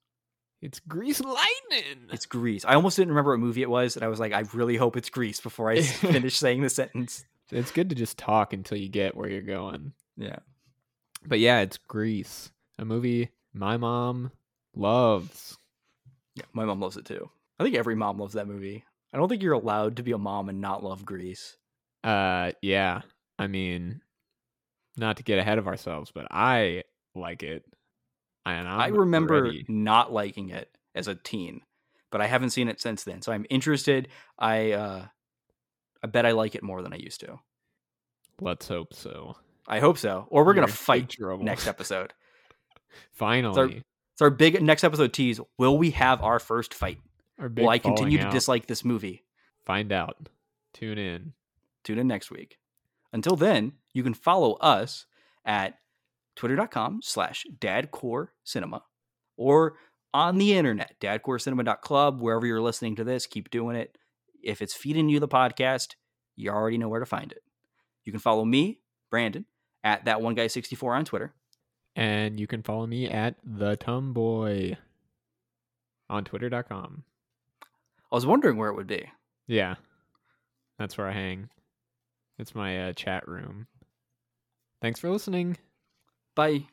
It's 0.63 0.79
Grease 0.79 1.21
Lightning. 1.21 2.07
It's 2.13 2.25
Grease. 2.25 2.65
I 2.65 2.75
almost 2.75 2.97
didn't 2.97 3.11
remember 3.11 3.33
what 3.33 3.41
movie 3.41 3.63
it 3.63 3.71
was, 3.71 3.97
and 3.97 4.05
I 4.05 4.09
was 4.09 4.21
like, 4.21 4.33
I 4.33 4.45
really 4.55 4.77
hope 4.77 4.97
it's 4.97 5.11
Grease 5.11 5.41
before 5.41 5.71
I 5.71 5.83
finish 5.83 6.39
saying 6.39 6.63
the 6.63 6.71
sentence. 6.71 7.25
it's 7.51 7.73
good 7.73 7.89
to 7.91 7.97
just 7.97 8.17
talk 8.17 8.53
until 8.53 8.79
you 8.79 8.89
get 8.89 9.17
where 9.17 9.29
you're 9.29 9.43
going. 9.43 9.93
Yeah. 10.17 10.39
But 11.27 11.41
yeah, 11.41 11.61
it's 11.61 11.79
Grease, 11.79 12.53
a 12.79 12.85
movie 12.85 13.31
my 13.53 13.77
mom 13.77 14.31
loves. 14.75 15.59
Yeah, 16.37 16.45
my 16.53 16.65
mom 16.65 16.81
loves 16.81 16.97
it 16.97 17.05
too. 17.05 17.29
I 17.59 17.65
think 17.65 17.75
every 17.75 17.97
mom 17.97 18.19
loves 18.19 18.35
that 18.35 18.49
movie. 18.49 18.85
I 19.13 19.19
don't 19.19 19.29
think 19.29 19.43
you're 19.43 19.53
allowed 19.53 19.97
to 19.97 20.03
be 20.03 20.13
a 20.13 20.19
mom 20.19 20.49
and 20.49 20.61
not 20.61 20.83
love 20.83 21.05
Grease. 21.05 21.57
Uh, 22.05 22.53
yeah. 22.63 23.03
I 23.39 23.49
mean, 23.49 24.01
not 24.97 25.17
to 25.17 25.23
get 25.23 25.39
ahead 25.39 25.59
of 25.59 25.67
ourselves, 25.67 26.13
but 26.13 26.29
I 26.31 26.85
like 27.15 27.43
it. 27.43 27.65
And 28.45 28.67
I'm 28.69 28.81
i 28.81 28.87
remember 28.89 29.45
ready. 29.45 29.65
not 29.69 30.13
liking 30.13 30.49
it 30.51 30.77
as 30.95 31.09
a 31.09 31.15
teen, 31.15 31.61
but 32.11 32.21
I 32.21 32.27
haven't 32.27 32.51
seen 32.51 32.69
it 32.69 32.81
since 32.81 33.05
then. 33.05 33.23
So 33.23 33.33
I'm 33.33 33.47
interested. 33.51 34.09
I 34.39 34.73
uh 34.73 35.07
I 36.03 36.07
bet 36.09 36.27
I 36.27 36.33
like 36.33 36.55
it 36.55 36.63
more 36.63 36.83
than 36.83 36.93
I 36.93 36.97
used 36.97 37.21
to. 37.21 37.39
Let's 38.41 38.67
hope 38.67 38.95
so. 38.95 39.37
I 39.69 39.79
hope 39.79 39.99
so. 39.99 40.27
Or 40.29 40.45
we're 40.45 40.55
You're 40.55 40.63
gonna 40.63 40.73
fight 40.73 41.17
next 41.41 41.67
episode. 41.67 42.13
Finally, 43.13 43.85
It's 44.13 44.23
our 44.23 44.31
big 44.31 44.61
next 44.61 44.85
episode 44.85 45.13
tease. 45.13 45.41
Will 45.59 45.79
we 45.79 45.91
have 45.93 46.21
our 46.23 46.39
first 46.39 46.75
fight? 46.75 46.99
our 47.39 47.49
big 47.49 47.63
Will 47.65 47.71
I 47.71 47.79
continue 47.79 48.19
to 48.19 48.27
out. 48.27 48.33
dislike 48.33 48.67
this 48.67 48.85
movie? 48.85 49.25
Find 49.65 49.93
out. 49.93 50.29
Tune 50.75 50.99
in. 50.99 51.33
Tune 51.85 51.99
in 51.99 52.07
next 52.07 52.31
week. 52.31 52.59
Until 53.13 53.37
then, 53.37 53.73
you 53.93 54.03
can 54.03 54.15
follow 54.15 54.55
us 54.55 55.07
at 55.45 55.79
twitter.com 56.37 57.01
slash 57.03 57.45
dadcorecinema 57.59 58.81
or 59.37 59.75
on 60.15 60.39
the 60.39 60.55
internet, 60.55 60.95
dadcorecinema.club, 61.01 62.21
wherever 62.21 62.47
you're 62.47 62.61
listening 62.61 62.97
to 62.97 63.05
this, 63.05 63.27
keep 63.27 63.51
doing 63.51 63.77
it. 63.77 63.97
If 64.43 64.61
it's 64.61 64.75
feeding 64.75 65.09
you 65.09 65.21
the 65.21 65.29
podcast, 65.29 65.95
you 66.37 66.51
already 66.51 66.79
know 66.79 66.89
where 66.89 67.01
to 67.01 67.07
find 67.07 67.33
it. 67.33 67.43
You 68.05 68.13
can 68.13 68.21
follow 68.21 68.45
me, 68.45 68.81
Brandon, 69.11 69.47
at 69.85 70.05
that 70.05 70.21
one 70.21 70.35
guy 70.35 70.49
64 70.49 70.95
on 70.95 71.05
Twitter. 71.05 71.35
And 71.95 72.41
you 72.41 72.47
can 72.47 72.63
follow 72.63 72.87
me 72.87 73.09
at 73.09 73.37
the 73.45 73.77
Tumboy 73.77 74.77
on 76.11 76.25
twitter.com. 76.25 77.05
I 78.11 78.15
was 78.15 78.27
wondering 78.27 78.57
where 78.57 78.71
it 78.71 78.77
would 78.77 78.87
be. 78.87 79.07
Yeah. 79.47 79.77
That's 80.79 80.99
where 80.99 81.09
I 81.09 81.13
hang. 81.13 81.49
It's 82.39 82.55
my 82.55 82.89
uh, 82.89 82.93
chat 82.93 83.29
room. 83.29 83.67
Thanks 84.81 85.01
for 85.01 85.11
listening. 85.11 85.57
Bye. 86.35 86.67